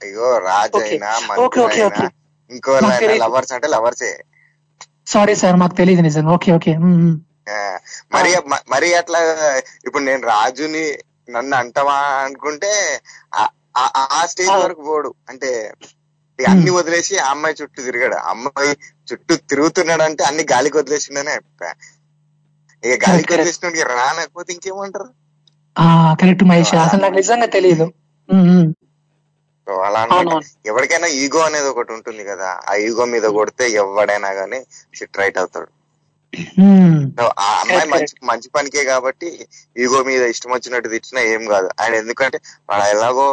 ఇగో 0.08 0.30
రాజు. 0.46 0.82
అయినా 0.84 1.10
ఇంకో. 2.50 2.72
లవర్స్ 3.24 3.54
అంటే 3.56 3.68
లవర్సే. 3.68 4.12
సారీ 5.08 5.34
సార్ 5.36 5.58
మాకు 5.62 5.76
తెలియదు 5.76 6.02
నిజం 6.02 6.26
ఓకే 6.36 6.50
ఓకే. 6.54 6.74
మరి 8.16 8.32
మరి 8.70 8.88
అట్లా 8.96 9.20
ఇప్పుడు 9.86 10.04
నేను 10.04 10.24
రాజుని 10.28 10.84
నన్ను 11.30 11.58
అంటావా 11.58 11.94
అనుకుంటే 11.94 13.02
ఆ- 13.36 14.26
స్టేజ్ 14.26 14.50
వరకు 14.50 14.82
పోడు. 14.82 15.14
అంటే 15.30 15.74
అన్ని 16.50 16.70
వదిలేసి 16.70 17.18
ఆ 17.18 17.30
అమ్మాయి 17.30 17.56
చుట్టూ 17.62 17.84
తిరిగాడు. 17.84 18.16
అమ్మాయి 18.16 18.78
చుట్టూ 19.14 19.36
తిరుగుతున్నాడు 19.36 20.02
అంటే 20.02 20.24
అన్ని 20.24 20.46
గాలికి 20.52 20.78
వదిలేసిండనే. 20.78 21.32
ఇక 21.34 23.10
గాలికి. 23.10 23.34
వదిలేసిన 23.34 23.84
రానకపోతే 23.84 24.54
ఇంకేమంటారు? 24.54 25.10
కరెక్ట్ 26.22 26.44
మహేష్. 26.44 26.76
అసలు 26.76 27.02
నాకు 27.02 27.14
నిజంగా 27.14 27.46
తెలియదు 27.46 27.94
అలా 29.82 30.06
ఎవరికైనా 30.66 31.08
ఈగో 31.08 31.40
అనేది 31.40 31.68
ఒకటి 31.68 31.94
ఉంటుంది 31.94 32.24
కదా. 32.26 32.60
ఆ 32.70 32.76
ఈగో 32.76 33.06
మీద 33.06 33.24
కొడితే 33.24 33.70
ఎవడైనా 33.70 34.30
గానీ 34.30 34.66
సిట్ 34.96 35.18
రైట్ 35.18 35.38
అవుతాడు. 35.38 35.68
ఆ 37.40 37.48
అమ్మాయి 37.62 37.88
మంచి 37.94 38.14
మంచి 38.30 38.48
పనికే 38.56 38.84
కాబట్టి 38.84 39.30
ఈగో 39.76 40.00
మీద 40.04 40.24
ఇష్టం 40.34 40.52
వచ్చినట్టు 40.54 40.90
తిట్టినా 40.94 41.22
ఏం 41.34 41.44
కాదు. 41.54 41.70
ఆయన 41.82 41.94
ఎందుకంటే 41.96 42.38
వాడు 42.70 42.86
ఎలాగో 42.94 43.28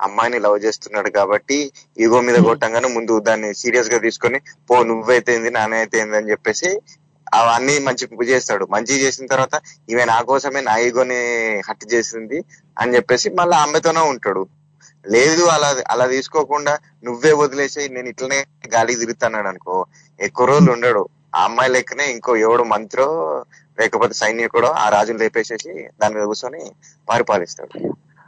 అమ్మాయిని 0.00 0.38
లవ్ 0.44 0.58
చేస్తున్నాడు 0.64 1.10
కాబట్టి 1.10 1.58
ఈగో 2.04 2.18
మీద 2.26 2.38
కొట్టంగానే 2.48 2.88
ముందు 2.96 3.14
దాన్ని 3.28 3.50
సీరియస్గా 3.54 3.98
తీసుకొని 3.98 4.38
పో 4.68 4.76
నువ్వైతే 4.90 5.34
ఏంది 5.34 5.50
నానైతే 5.50 5.98
ఏంది 5.98 6.18
అని 6.20 6.30
చెప్పేసి 6.30 6.70
అవన్నీ 7.32 7.74
మంచి 7.86 8.04
చేస్తాడు. 8.32 8.64
మంచి 8.74 8.94
చేసిన 9.04 9.26
తర్వాత 9.26 9.56
ఈమె 9.90 10.04
నా 10.04 10.18
కోసమే 10.30 10.60
నా 10.60 10.74
ఈగోని 10.86 11.18
హట్ 11.68 11.86
చేసింది 11.94 12.38
అని 12.76 12.94
చెప్పేసి 12.96 13.28
మళ్ళీ 13.40 13.56
ఆమెతోనే 13.56 14.04
ఉంటాడు. 14.12 14.42
లేదు 15.04 15.42
అలా 15.46 15.68
అలా 15.86 16.06
తీసుకోకుండా 16.06 16.72
నువ్వే 17.04 17.32
వదిలేసి 17.32 17.82
నేను 17.88 18.08
ఇట్లనే 18.08 18.38
గాలికి 18.74 19.00
తిరుగుతున్నాడు 19.02 19.48
అనుకో. 19.48 19.76
ఎక్కువ 20.20 20.46
రోజులు 20.46 20.72
ఉండడు. 20.72 21.02
ఆ 21.36 21.44
అమ్మాయి 21.44 21.70
లెక్కనే 21.70 22.04
ఇంకో 22.14 22.32
ఎవడు 22.46 22.64
మంత్రో 22.72 23.06
లేకపోతే 23.78 24.14
సైనికుడో 24.14 24.68
ఆ 24.82 24.88
రాజుని 24.88 25.20
లేపేసేసి 25.22 25.70
దాని 26.00 26.14
మీద 26.14 26.24
కూర్చొని 26.24 26.62
పరిపాలిస్తాడు. 27.08 27.72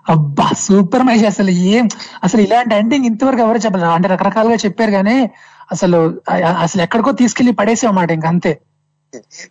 అబ్బా 0.06 0.46
సూపర్ 0.64 1.04
మహేష్ 1.06 1.26
అసలు 1.30 1.52
ఏం 1.70 1.86
అసలు 2.24 2.40
ఇలాంటి 2.40 2.74
ఎండింగ్ 2.74 3.06
ఇంతవరకు 3.06 3.42
ఎవరు 3.42 3.60
చెప్పలేదు. 3.64 3.90
అంటే 3.96 4.08
రకరకాలుగా 4.08 4.58
చెప్పారు 4.64 4.92
కానీ 4.92 5.16
అసలు 5.70 5.98
అసలు 6.64 6.80
ఎక్కడికో 6.82 7.12
తీసుకెళ్ళి 7.12 7.52
పడేసామాట 7.52 8.10
ఇంక 8.10 8.26
అంతే. 8.26 8.52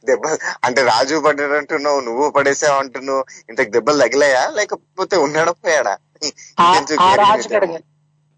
దెబ్బ 0.07 0.25
అంటే 0.65 0.81
రాజు 0.83 1.15
పడ్డాడు 1.25 1.55
అంటున్నావు 1.59 1.99
నువ్వు 2.01 2.25
పడేసావు 2.29 2.77
అంటున్నావు 2.81 3.21
ఇంతకు 3.49 3.69
దెబ్బలు 3.75 4.01
తగిలాయా? 4.03 4.43
లేకపోతే 4.57 5.15
ఉన్నాడా 5.17 5.53
పోయాడా? 5.63 5.93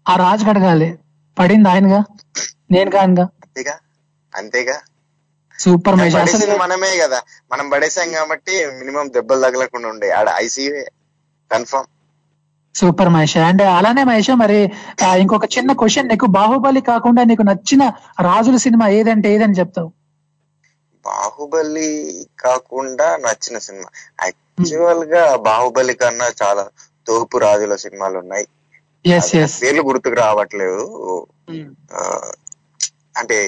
ఆ 0.06 0.16
రాజు 0.16 0.44
కడగాలి 0.46 0.88
పడింది 1.36 1.68
ఆయనగా? 1.68 2.00
నేను 2.70 2.90
కానుగా 2.90 3.26
అంతేగా? 3.42 3.74
అంతేగా? 4.32 4.76
సూపర్ 5.62 5.96
పడేసింది 6.00 6.58
మనమే 6.64 6.90
కదా. 7.02 7.18
మనం 7.52 7.66
పడేసాం 7.72 8.10
కాబట్టి 8.12 8.54
మినిమం 8.78 9.06
దెబ్బలు 9.16 9.42
తగలకుండా 9.46 9.88
ఉండే. 9.88 10.08
ఆడ 10.18 10.28
I see 10.44 10.64
confirm. 11.50 11.88
Super 12.74 13.10
Mahesh. 13.14 13.36
And 13.48 13.62
అలానే 13.76 14.02
మహేష్ 14.04 14.30
మరి 14.42 14.58
ఇంకొక 15.22 15.46
చిన్న 15.56 15.70
క్వశ్చన్. 15.80 16.08
నీకు 16.08 16.26
బాహుబలి 16.38 16.80
కాకుండా 16.90 17.22
నీకు 17.30 17.44
నచ్చిన 17.50 17.82
రాజుల 18.20 18.56
సినిమా 18.66 18.86
ఏదంటే 18.98 19.28
ఏదని 19.34 19.58
చెప్తావు? 19.60 19.90
బాహుబలి 21.04 21.88
కాకుండా 22.40 23.08
నచ్చిన 23.16 23.58
సినిమా. 23.66 23.88
యాక్చువల్గా 24.24 25.24
బాహుబలి 25.48 25.94
కన్నా 25.94 26.28
చాలా 26.42 26.64
తోపు 27.06 27.36
రాజుల 27.38 27.74
సినిమాలు 27.84 28.16
ఉన్నాయి 28.18 28.46
పేర్లు 29.62 29.82
గుర్తుకు 29.82 30.16
రావట్లేదు 30.16 30.82
అంటే 33.16 33.38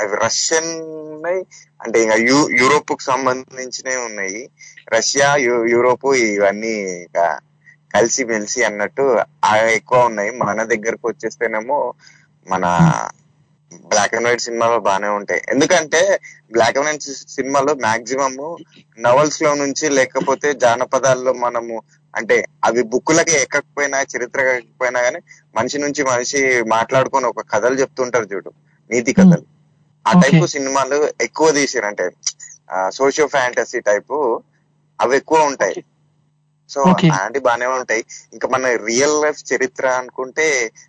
అవి 0.00 0.16
రష్యన్ 0.24 0.82
ఉన్నాయి. 0.82 1.46
అంటే 1.82 2.02
ఇంకా 2.02 2.14
యూ 2.14 2.48
యూరోప్కు 2.48 2.98
సంబంధించినవి 3.02 3.96
ఉన్నాయి. 3.96 4.50
రష్యా 4.88 5.36
యూ- 5.36 5.70
యూరోప్ 5.70 6.06
ఇవన్నీ 6.06 6.68
ఇంకా 6.68 7.38
కలిసి 7.94 8.24
మెలిసి 8.24 8.64
అన్నట్టు 8.64 9.18
ఎక్కువ 9.70 9.98
ఉన్నాయి. 9.98 10.30
మన 10.30 10.62
దగ్గరకు 10.62 11.08
వచ్చేస్తేనేమో 11.08 11.94
మన 12.48 12.92
బ్లాక్ 13.86 14.14
అండ్ 14.14 14.28
వైట్ 14.28 14.40
సినిమాలు 14.40 14.78
బాగానే 14.78 15.08
ఉంటాయి. 15.08 15.42
ఎందుకంటే 15.48 16.20
బ్లాక్ 16.52 16.78
అండ్ 16.78 16.88
వైట్ 16.88 17.02
సినిమాలో 17.02 17.74
మాక్సిమం 17.74 18.56
నవల్స్లో 18.98 19.54
నుంచి 19.54 19.88
లేకపోతే 19.88 20.52
జానపదాల్లో 20.52 21.32
మనము 21.32 21.82
అంటే 22.16 22.44
అవి 22.64 22.82
బుక్కులకి 22.82 23.30
ఎక్కకపోయినా 23.30 24.02
చరిత్ర 24.02 24.40
ఎక్కకపోయినా 24.40 25.02
కానీ 25.02 25.18
మనిషి 25.56 25.78
నుంచి 25.78 26.04
మనిషి 26.04 26.62
మాట్లాడుకొని 26.62 27.26
ఒక 27.26 27.50
కథలు 27.50 27.74
చెప్తుంటారు 27.74 28.24
చూడు. 28.24 28.52
నీతి 28.90 29.12
కథలు. 29.12 29.53
ఆ 30.06 30.12
టైపు 30.14 30.46
సినిమాలు 30.46 30.98
ఎక్కువ 31.20 31.50
తీసారు 31.52 31.86
అంటే 31.86 32.06
సోషియో 32.90 33.26
ఫ్యాంటసీ 33.26 33.80
టైపు 33.80 34.16
అవి 34.98 35.16
ఎక్కువ 35.16 35.38
ఉంటాయి. 35.42 35.76
సో. 36.70 36.80
అలాంటి 37.10 37.38
బానే 37.40 37.66
ఉంటాయి. 37.72 38.02
ఇంకా 38.32 38.48
మన 38.48 38.66
రియల్ 38.84 39.22
లైఫ్ 39.22 39.40
చరిత్ర 39.50 39.86
అనుకుంటే 39.92 40.46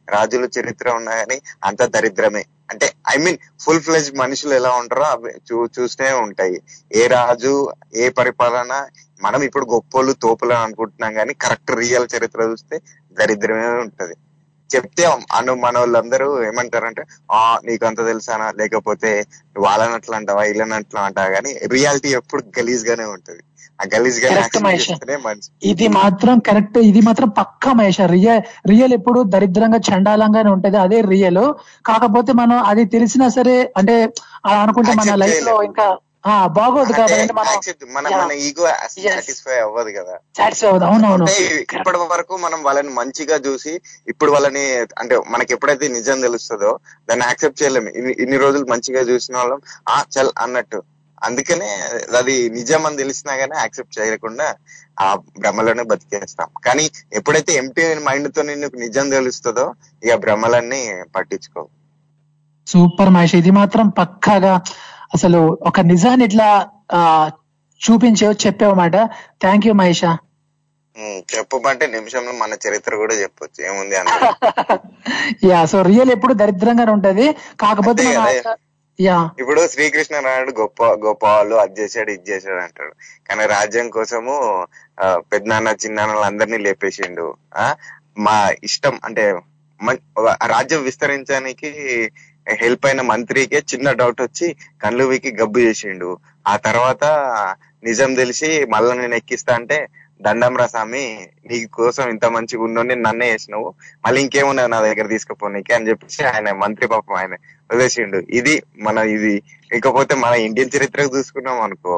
రాజుల 0.10 0.50
చరిత్ర 0.58 0.90
ఉన్నా 0.92 1.16
కానీ 1.16 1.38
అంత 1.64 1.82
దరిద్రమే. 1.88 2.44
అంటే 2.72 2.88
ఐ 3.10 3.18
మీన్ 3.18 3.38
ఫుల్ 3.62 3.82
ఫ్లెజ్ 3.82 4.16
మనుషులు 4.16 4.54
ఎలా 4.54 4.72
ఉంటారో 4.74 5.04
అవి 5.06 5.32
చూ 5.48 5.56
చూస్తూనే 5.76 6.12
ఉంటాయి. 6.20 6.58
ఏ 6.96 7.08
రాజు 7.08 7.54
ఏ 7.96 8.10
పరిపాలన 8.12 8.74
మనం 9.20 9.44
ఇప్పుడు 9.44 9.66
గొప్పోళ్ళు 9.66 10.14
తోపులు 10.16 10.54
అని 10.54 10.64
అనుకుంటున్నాం 10.64 11.14
కానీ 11.14 11.34
కరెక్ట్ 11.36 11.72
రియల్ 11.74 12.08
చరిత్ర 12.16 12.42
చూస్తే 12.44 12.78
దరిద్రమే 13.18 13.68
ఉంటది. 13.80 14.16
చెప్తే 14.70 15.04
అను 15.32 15.54
మన 15.56 15.76
వాళ్ళందరూ 15.78 16.28
ఏమంటారంటే 16.44 17.04
ఆ 17.32 17.42
నీకు 17.66 17.86
అంత 17.86 18.00
తెలుసానా? 18.06 18.48
లేకపోతే 18.58 19.12
వాళ్ళనట్లు 19.58 20.16
అంటావా 20.16 20.42
వీళ్ళనట్లు 20.42 21.00
అంటావా 21.00 21.30
కానీ 21.30 21.52
రియాలిటీ 21.72 22.10
ఎప్పుడు 22.12 22.44
గలీజ్ 22.60 22.86
గానే 22.90 23.06
ఉంటది 23.08 23.44
ఇది 25.64 25.88
మాత్రం 25.96 26.40
కరెక్ట్ 26.40 26.78
ఇది 26.90 27.02
మాత్రం 27.02 27.30
పక్కా 27.30 27.74
మహేష్. 27.74 28.00
రియల్ 28.12 28.42
రియల్ 28.70 28.94
ఎప్పుడు 28.94 29.20
దరిద్రంగా 29.34 29.80
చండాలంగానే 29.90 30.50
ఉంటది. 30.50 30.78
అదే 30.78 31.02
రియల్. 31.10 31.44
కాకపోతే 31.86 32.34
మనం 32.34 32.58
అది 32.64 32.86
తెలిసినా 32.86 33.28
సరే 33.30 33.56
అంటే 33.78 33.96
అనుకుంటే 34.56 34.94
మన 34.94 35.16
లైఫ్లో. 35.16 35.56
ఇంకా 35.64 35.88
బాగోదు 36.26 36.94
కాబట్టి 36.94 37.86
మనం 37.96 38.32
ఈగో 38.46 38.66
సాటిస్ఫై 38.94 39.58
అవ్వదు 39.60 39.90
కదా. 39.90 40.16
సాటిస్ఫై 40.38 40.68
అవునవును. 40.68 41.26
ఇప్పటి 41.76 41.98
వరకు 42.14 42.38
మనం 42.38 42.64
వాళ్ళని 42.64 42.90
మంచిగా 42.90 43.36
చూసి 43.48 43.74
ఇప్పుడు 44.08 44.32
వాళ్ళని 44.32 44.64
అంటే 45.00 45.18
మనకి 45.30 45.54
ఎప్పుడైతే 45.54 45.88
నిజం 45.88 46.22
తెలుస్తుందో 46.22 46.72
దాన్ని 47.10 47.26
యాక్సెప్ట్ 47.26 47.64
చేయలేము. 47.64 47.90
ఇన్ని 47.90 48.16
ఇన్ని 48.20 48.38
రోజులు 48.38 48.66
మంచిగా 48.66 49.00
చూసిన 49.02 49.38
వాళ్ళం 49.38 49.62
ఆ 49.90 50.04
చల్ 50.16 50.34
అన్నట్టు. 50.40 50.82
అందుకనే 51.24 51.70
అది 52.18 52.50
నిజం 52.50 52.86
అని 52.86 52.98
తెలిసినా 52.98 53.34
గానీ 53.34 53.56
యాక్సెప్ట్ 53.58 54.00
చేయకుండా 54.00 54.48
ఆ 55.00 55.08
భ్రమలోనే 55.40 55.84
బతికేస్తాం. 55.84 56.50
కానీ 56.66 56.86
ఎప్పుడైతే 57.14 57.54
ఎంటీ 57.54 57.94
మైండ్తో 58.08 58.42
నీకు 58.42 58.78
నిజం 58.78 59.10
తెలుస్తుందో 59.10 59.66
ఇక 60.04 60.16
భ్రమలన్నీ 60.16 60.82
పట్టించుకో 61.16 61.64
సూపర్ 62.68 63.10
మహేష్ 63.10 63.36
ఇది 63.36 63.52
మాత్రం 63.52 63.88
పక్కాగా 63.90 64.54
అసలు 65.16 65.40
ఒక 65.70 65.80
నిజాన్ని 65.92 66.26
ఇట్లా 66.30 66.48
చూపించావు 67.82 68.36
చెప్పావన్నమాట 68.46 68.98
థ్యాంక్ 69.44 69.68
యూ 69.68 69.74
మహేష. 69.82 70.04
చెప్పమంటే 71.34 71.86
నిమిషంలో 71.96 72.32
మన 72.42 72.54
చరిత్ర 72.66 72.92
కూడా 73.02 73.16
చెప్పొచ్చు. 73.22 73.60
ఏముంది 73.70 73.96
అంత 74.02 74.12
యా 75.50 75.60
సో 75.72 75.78
రియల్ 75.90 76.12
ఎప్పుడు 76.16 76.34
దరిద్రంగానే 76.42 76.92
ఉంటది. 76.98 77.26
కాకపోతే. 77.64 78.06
యా 79.00 79.18
ఇప్పుడు 79.42 79.62
శ్రీకృష్ణ 79.72 80.20
రాయుడు 80.26 80.52
గొప్ప 80.60 80.84
గొప్ప 81.06 81.24
వాళ్ళు 81.36 81.56
అది 81.64 81.74
చేశాడు 81.80 82.12
ఇది 82.16 82.32
చేశాడు 82.32 82.60
అంటాడు. 82.66 82.94
కానీ 83.28 83.46
రాజ్యం 83.56 83.88
కోసము 83.96 84.36
పెద్దనాన్న 85.32 85.74
చిన్నాన్న 85.84 86.24
అందరినీ 86.30 86.60
లేపేసిండు. 86.68 87.26
మా 88.26 88.38
ఇష్టం 88.64 88.96
అంటే 89.08 89.26
రాజ్యం 90.54 90.82
విస్తరించడానికి 90.84 91.72
హెల్ప్ 92.62 92.86
అయిన 92.86 93.02
మంత్రికే 93.02 93.64
చిన్న 93.74 93.92
డౌట్ 93.92 94.22
వచ్చి 94.22 94.56
కళ్ళు 94.84 95.04
వీకి 95.04 95.32
గబ్బు 95.36 95.60
చేసిండు. 95.60 96.10
ఆ 96.48 96.56
తర్వాత 96.58 97.04
నిజం 97.84 98.16
తెలిసి 98.16 98.66
మళ్ళా 98.66 98.94
నేను 98.94 99.16
ఎక్కిస్తా 99.16 99.56
అంటే 99.56 99.78
దండం 100.22 100.68
స్వామి 100.68 101.04
నీ 101.50 101.66
కోసం 101.66 102.10
ఇంత 102.10 102.26
మంచిగా 102.26 102.64
ఉన్నోని 102.64 102.96
నన్నే 102.96 103.32
వేసినావు 103.32 103.76
మళ్ళీ 104.06 104.22
ఇంకేమున్నావు 104.22 104.68
నా 104.68 104.80
దగ్గర 104.82 105.08
తీసుకుపోనీకి 105.08 105.74
అని 105.74 105.88
చెప్పేసి 105.90 106.24
ఆయన 106.24 106.52
మంత్రి 106.52 106.88
పాపం 106.88 107.16
ఆయన 107.16 107.34
వదిలేసిండు. 107.70 108.20
ఇది 108.30 108.64
మన 108.78 108.98
ఇది 108.98 109.44
ఇకపోతే 109.74 110.16
మన 110.16 110.34
ఇండియన్ 110.48 110.74
చరిత్రకు 110.76 111.18
చూసుకున్నాం 111.18 111.62
అనుకో 111.62 111.96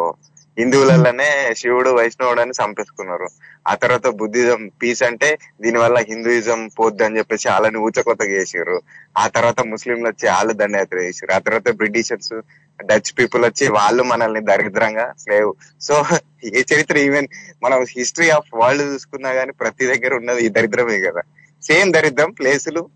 హిందువులలోనే 0.57 1.53
శివుడు 1.57 1.89
వైష్ణవుడు 1.89 2.41
అని 2.41 2.51
చంపేసుకున్నారు. 2.51 3.27
ఆ 3.67 3.75
తర్వాత 3.75 4.07
బుద్ధిజం 4.07 4.71
పీస్ 4.83 5.03
అంటే 5.03 5.37
దీని 5.61 5.77
వల్ల 5.77 5.97
హిందూయిజం 5.97 6.69
పోద్ది 6.79 7.05
అని 7.05 7.17
చెప్పేసి 7.17 7.49
వాళ్ళని 7.49 7.77
ఊచకొత్తగా 7.77 8.29
చేసారు 8.29 8.81
ఆ 9.17 9.27
తర్వాత 9.27 9.59
ముస్లింలు 9.59 10.07
వచ్చి 10.07 10.29
వాళ్ళు 10.29 10.53
దండయాత్ర 10.53 10.97
చేసారు 10.97 11.31
ఆ 11.31 11.37
తర్వాత 11.37 11.69
బ్రిటిషర్స్ 11.69 12.41
డచ్ 12.85 13.19
పీపుల్ 13.19 13.45
వచ్చి 13.45 13.71
వాళ్ళు 13.71 14.03
మనల్ని 14.03 14.41
దరిద్రంగా 14.45 15.13
స్లేవ్. 15.19 15.53
సో 15.81 16.05
ఏ 16.43 16.63
చరిత్ర 16.73 16.97
ఈవెన్ 16.97 17.27
మనం 17.63 17.85
హిస్టరీ 17.89 18.29
ఆఫ్ 18.29 18.55
వరల్డ్ 18.55 18.83
చూసుకున్నా 18.83 19.29
గానీ 19.29 19.51
ప్రతి 19.51 19.85
దగ్గర 19.85 20.13
ఉన్నది 20.13 20.45
ఈ 20.45 20.49
దరిద్రమే 20.49 20.99
కదా. 20.99 21.21
సేమ్ 21.63 21.93
దరిద్రం 21.93 22.31
ప్లేసులు 22.31 22.89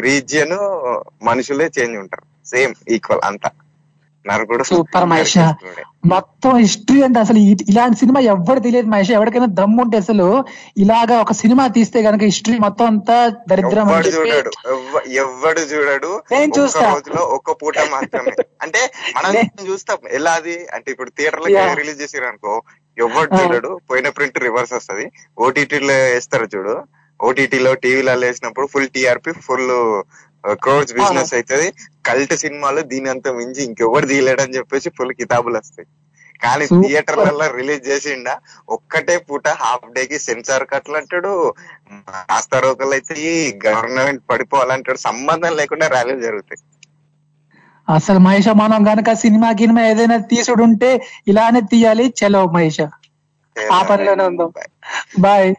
రీజియన్ 0.00 0.56
మనుషులే 1.24 1.70
చేంజ్ 1.78 1.96
ఉంటారు. 1.98 2.48
సేమ్ 2.48 2.74
ఈక్వల్ 2.88 3.20
అంతా. 3.24 3.50
నరకుడు 4.26 4.64
సూపర్ 4.64 5.04
మహేష్. 5.04 5.38
మొత్తం 6.06 6.56
హిస్టరీ 6.56 7.02
అంటే 7.02 7.20
అసలు 7.20 7.38
ఇలాంటి 7.38 7.98
సినిమా 7.98 8.20
ఎవరు 8.20 8.60
తెలియదు 8.60 8.86
మహేష్. 8.86 9.10
ఎవరికైనా 9.10 9.46
దమ్ము 9.46 9.82
ఉంటే 9.82 9.96
అసలు 9.96 10.44
ఇలాగా 10.78 11.20
ఒక 11.20 11.32
సినిమా 11.32 11.66
తీస్తే 11.66 12.02
గనక 12.02 12.22
హిస్టరీ 12.22 12.58
మొత్తం 12.58 12.86
అంతా 12.86 13.28
దరిద్రం 13.48 13.90
చూడడు. 13.90 14.50
ఎవ్వడు 15.08 15.60
చూడడు. 15.60 16.22
నేను 16.32 16.52
చూస్తా. 16.58 16.92
రోజులో 16.92 17.22
ఒక్క 17.22 17.50
పూట 17.50 17.78
మాత్రమే. 17.78 18.32
అంటే 18.62 18.90
మనం 19.16 19.66
చూస్తాం. 19.70 19.98
ఎలా 20.10 20.32
అది? 20.32 20.66
అంటే 20.74 20.90
ఇప్పుడు 20.90 21.10
థియేటర్ 21.10 21.40
Yeah. 21.46 21.72
రిలీజ్ 21.72 22.02
చేసారు 22.02 22.24
అనుకో 22.24 22.62
ఎవడు. 22.98 23.42
చూడడు. 23.42 23.80
పోయిన 23.90 24.08
ప్రింట్ 24.08 24.38
రివర్స్ 24.38 24.72
వస్తది. 24.72 25.10
ఓటీటీలో 25.38 25.94
వేస్తారు 25.94 26.48
చూడు. 26.56 26.82
ఓటీటీలో 27.22 27.74
టీవీలలో 27.74 28.26
వేసినప్పుడు 28.26 28.66
full 28.66 28.88
TRP 28.88 29.32
full 29.32 30.02
crowds 30.58 30.94
business 30.94 31.34
అవుతుంది 31.34 31.68
కల్ట్ 32.06 32.34
సినిమాలు 32.36 32.80
దీని 32.92 33.08
అంత 33.08 33.28
మించి 33.38 33.60
ఇంకెవరు 33.64 34.06
తీయలేడని 34.06 34.56
చెప్పేసి 34.56 34.88
ఫుల్ 34.98 35.14
కితాబులు 35.20 35.58
వస్తాయి. 35.58 35.88
కానీ. 36.42 36.66
థియేటర్లలో 36.76 37.46
రిలీజ్ 37.52 37.88
చేసిండా 37.88 38.34
ఒక్కటే 38.68 39.16
పూట 39.26 39.46
హాఫ్ 39.62 39.86
డే 39.92 40.02
కి 40.06 40.18
సెన్సార్ 40.20 40.64
కట్లు 40.72 40.96
అంటాడు 41.00 41.32
రాస్తా 42.26 42.58
రోకలు 42.60 42.94
అయితే 42.98 43.16
గవర్నమెంట్ 43.66 44.22
పడిపోవాలంటాడు 44.30 45.00
సంబంధం 45.06 45.54
లేకుండా 45.60 45.86
ర్యాలీలు 45.88 46.20
జరుగుతాయి. 46.20 46.60
అసలు 47.88 48.18
మహేష 48.18 48.48
మనం 48.60 48.80
గనక 48.88 49.12
సినిమా 49.16 49.48
గినిమా 49.52 49.82
ఏదైనా 49.88 50.16
తీసుడు 50.30 50.62
ఉంటే 50.62 50.90
ఇలానే 51.28 51.60
తీయాలి. 51.72 52.06
చలో 52.20 52.40
మహేష. 52.54 52.78
ఆ 53.56 53.78
పనిలోనే 53.82 54.24
ఉందాం. 54.26 54.50
Bye 55.18 55.50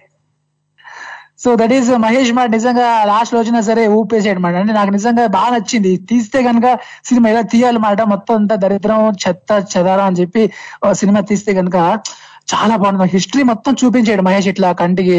so 1.39 1.49
that 1.55 1.73
is 1.73 1.89
Mahesh 2.03 2.31
మాట 2.33 2.49
నిజంగా 2.49 2.87
లాస్ట్ 3.05 3.33
రోజున 3.35 3.59
సరే 3.69 3.83
ఊపేసాడు 3.97 4.39
మాట. 4.39 4.55
అంటే 4.61 4.73
నాకు 4.73 4.91
నిజంగా 4.95 5.25
బాగా 5.37 5.49
నచ్చింది. 5.55 5.91
తీస్తే 6.09 6.39
గనక 6.47 6.67
సినిమా 7.09 7.29
ఎలా 7.29 7.43
తీయాలి 7.53 7.79
మాట 7.79 8.01
మొత్తం 8.13 8.35
అంతా 8.35 8.55
దరిద్రం 8.63 9.01
చెత్త 9.23 9.51
చెదారం 9.73 10.05
అని 10.05 10.19
చెప్పి 10.21 10.43
సినిమా 10.93 11.21
తీస్తే 11.31 11.53
కనుక 11.53 11.77
చాలా 12.53 12.75
బాగుంది 12.81 13.09
హిస్టరీ 13.13 13.43
మొత్తం 13.43 13.73
చూపించాడు 13.73 14.21
మహేష్ 14.21 14.47
ఇట్లా 14.47 14.69
కంటికి. 14.81 15.15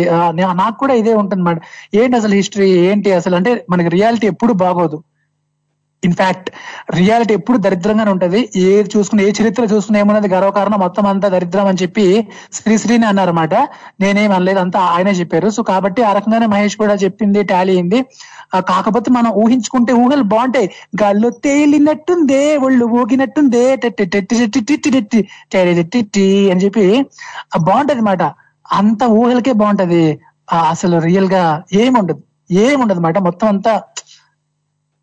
నాకు 0.63 0.77
కూడా 0.79 0.95
ఇదే 0.95 1.15
ఉంటుంది 1.23 1.43
మాట 1.43 1.59
ఏంటి 1.95 2.17
అసలు 2.17 2.35
హిస్టరీ 2.41 2.69
ఏంటి 2.91 3.13
అసలు? 3.13 3.37
అంటే 3.37 3.53
మనకి 3.71 3.91
రియాలిటీ 3.97 4.27
ఎప్పుడు 4.27 4.53
బాగోదు. 4.65 4.99
ఇన్ఫాక్ట్ 6.03 6.49
రియాలిటీ 6.97 7.33
ఎప్పుడు 7.35 7.59
దరిద్రంగానే 7.59 8.11
ఉంటది 8.11 8.41
ఏ 8.63 8.73
చూసుకున్న 8.93 9.21
ఏ 9.21 9.31
చరిత్ర 9.39 9.63
చూసుకున్న 9.65 10.01
ఏమున్నది 10.01 10.29
గర్వకారణం 10.29 10.79
మొత్తం 10.79 11.07
అంతా 11.07 11.29
దరిద్రం 11.29 11.67
అని 11.67 11.81
చెప్పి 11.83 12.05
శ్రీశ్రీని 12.53 13.07
అన్నారన్నమాట 13.07 13.55
నేనేం 14.01 14.33
అనలేదు 14.33 14.61
అంతా 14.61 14.81
ఆయనే 14.89 15.15
చెప్పారు 15.21 15.49
సో 15.49 15.63
కాబట్టి 15.63 16.03
ఆ 16.03 16.13
రకంగానే 16.13 16.47
మహేష్ 16.47 16.77
కూడా 16.77 16.97
చెప్పింది 17.03 17.43
టాలీ 17.45 17.73
అయింది 17.73 18.01
కాకపోతే 18.69 19.09
మనం 19.11 19.31
ఊహించుకుంటే 19.37 19.93
ఊహలు 19.95 20.27
బాగుంటాయి 20.29 20.69
గాల్లో 21.03 21.31
తేలినట్టుందే 21.45 22.43
ఒళ్ళు 22.59 22.85
ఊగినట్టుందే 22.99 23.65
టెట్టి 23.77 24.07
టెట్టి 24.15 24.37
టెట్టి 24.47 24.91
టెట్టి 24.93 25.21
టెట్టి 25.91 26.29
అని 26.53 26.61
చెప్పి 26.61 26.87
బాగుంటది 27.61 27.99
అనమాట 27.99 28.23
అంత 28.67 29.03
ఊహలకే 29.19 29.53
బాగుంటది 29.55 30.05
అసలు 30.71 30.97
రియల్గా 30.99 31.45
ఏముండదు 31.75 32.23
ఏముండదు 32.61 32.99
అనమాట 32.99 33.19
మొత్తం 33.19 33.47
అంతా 33.49 33.73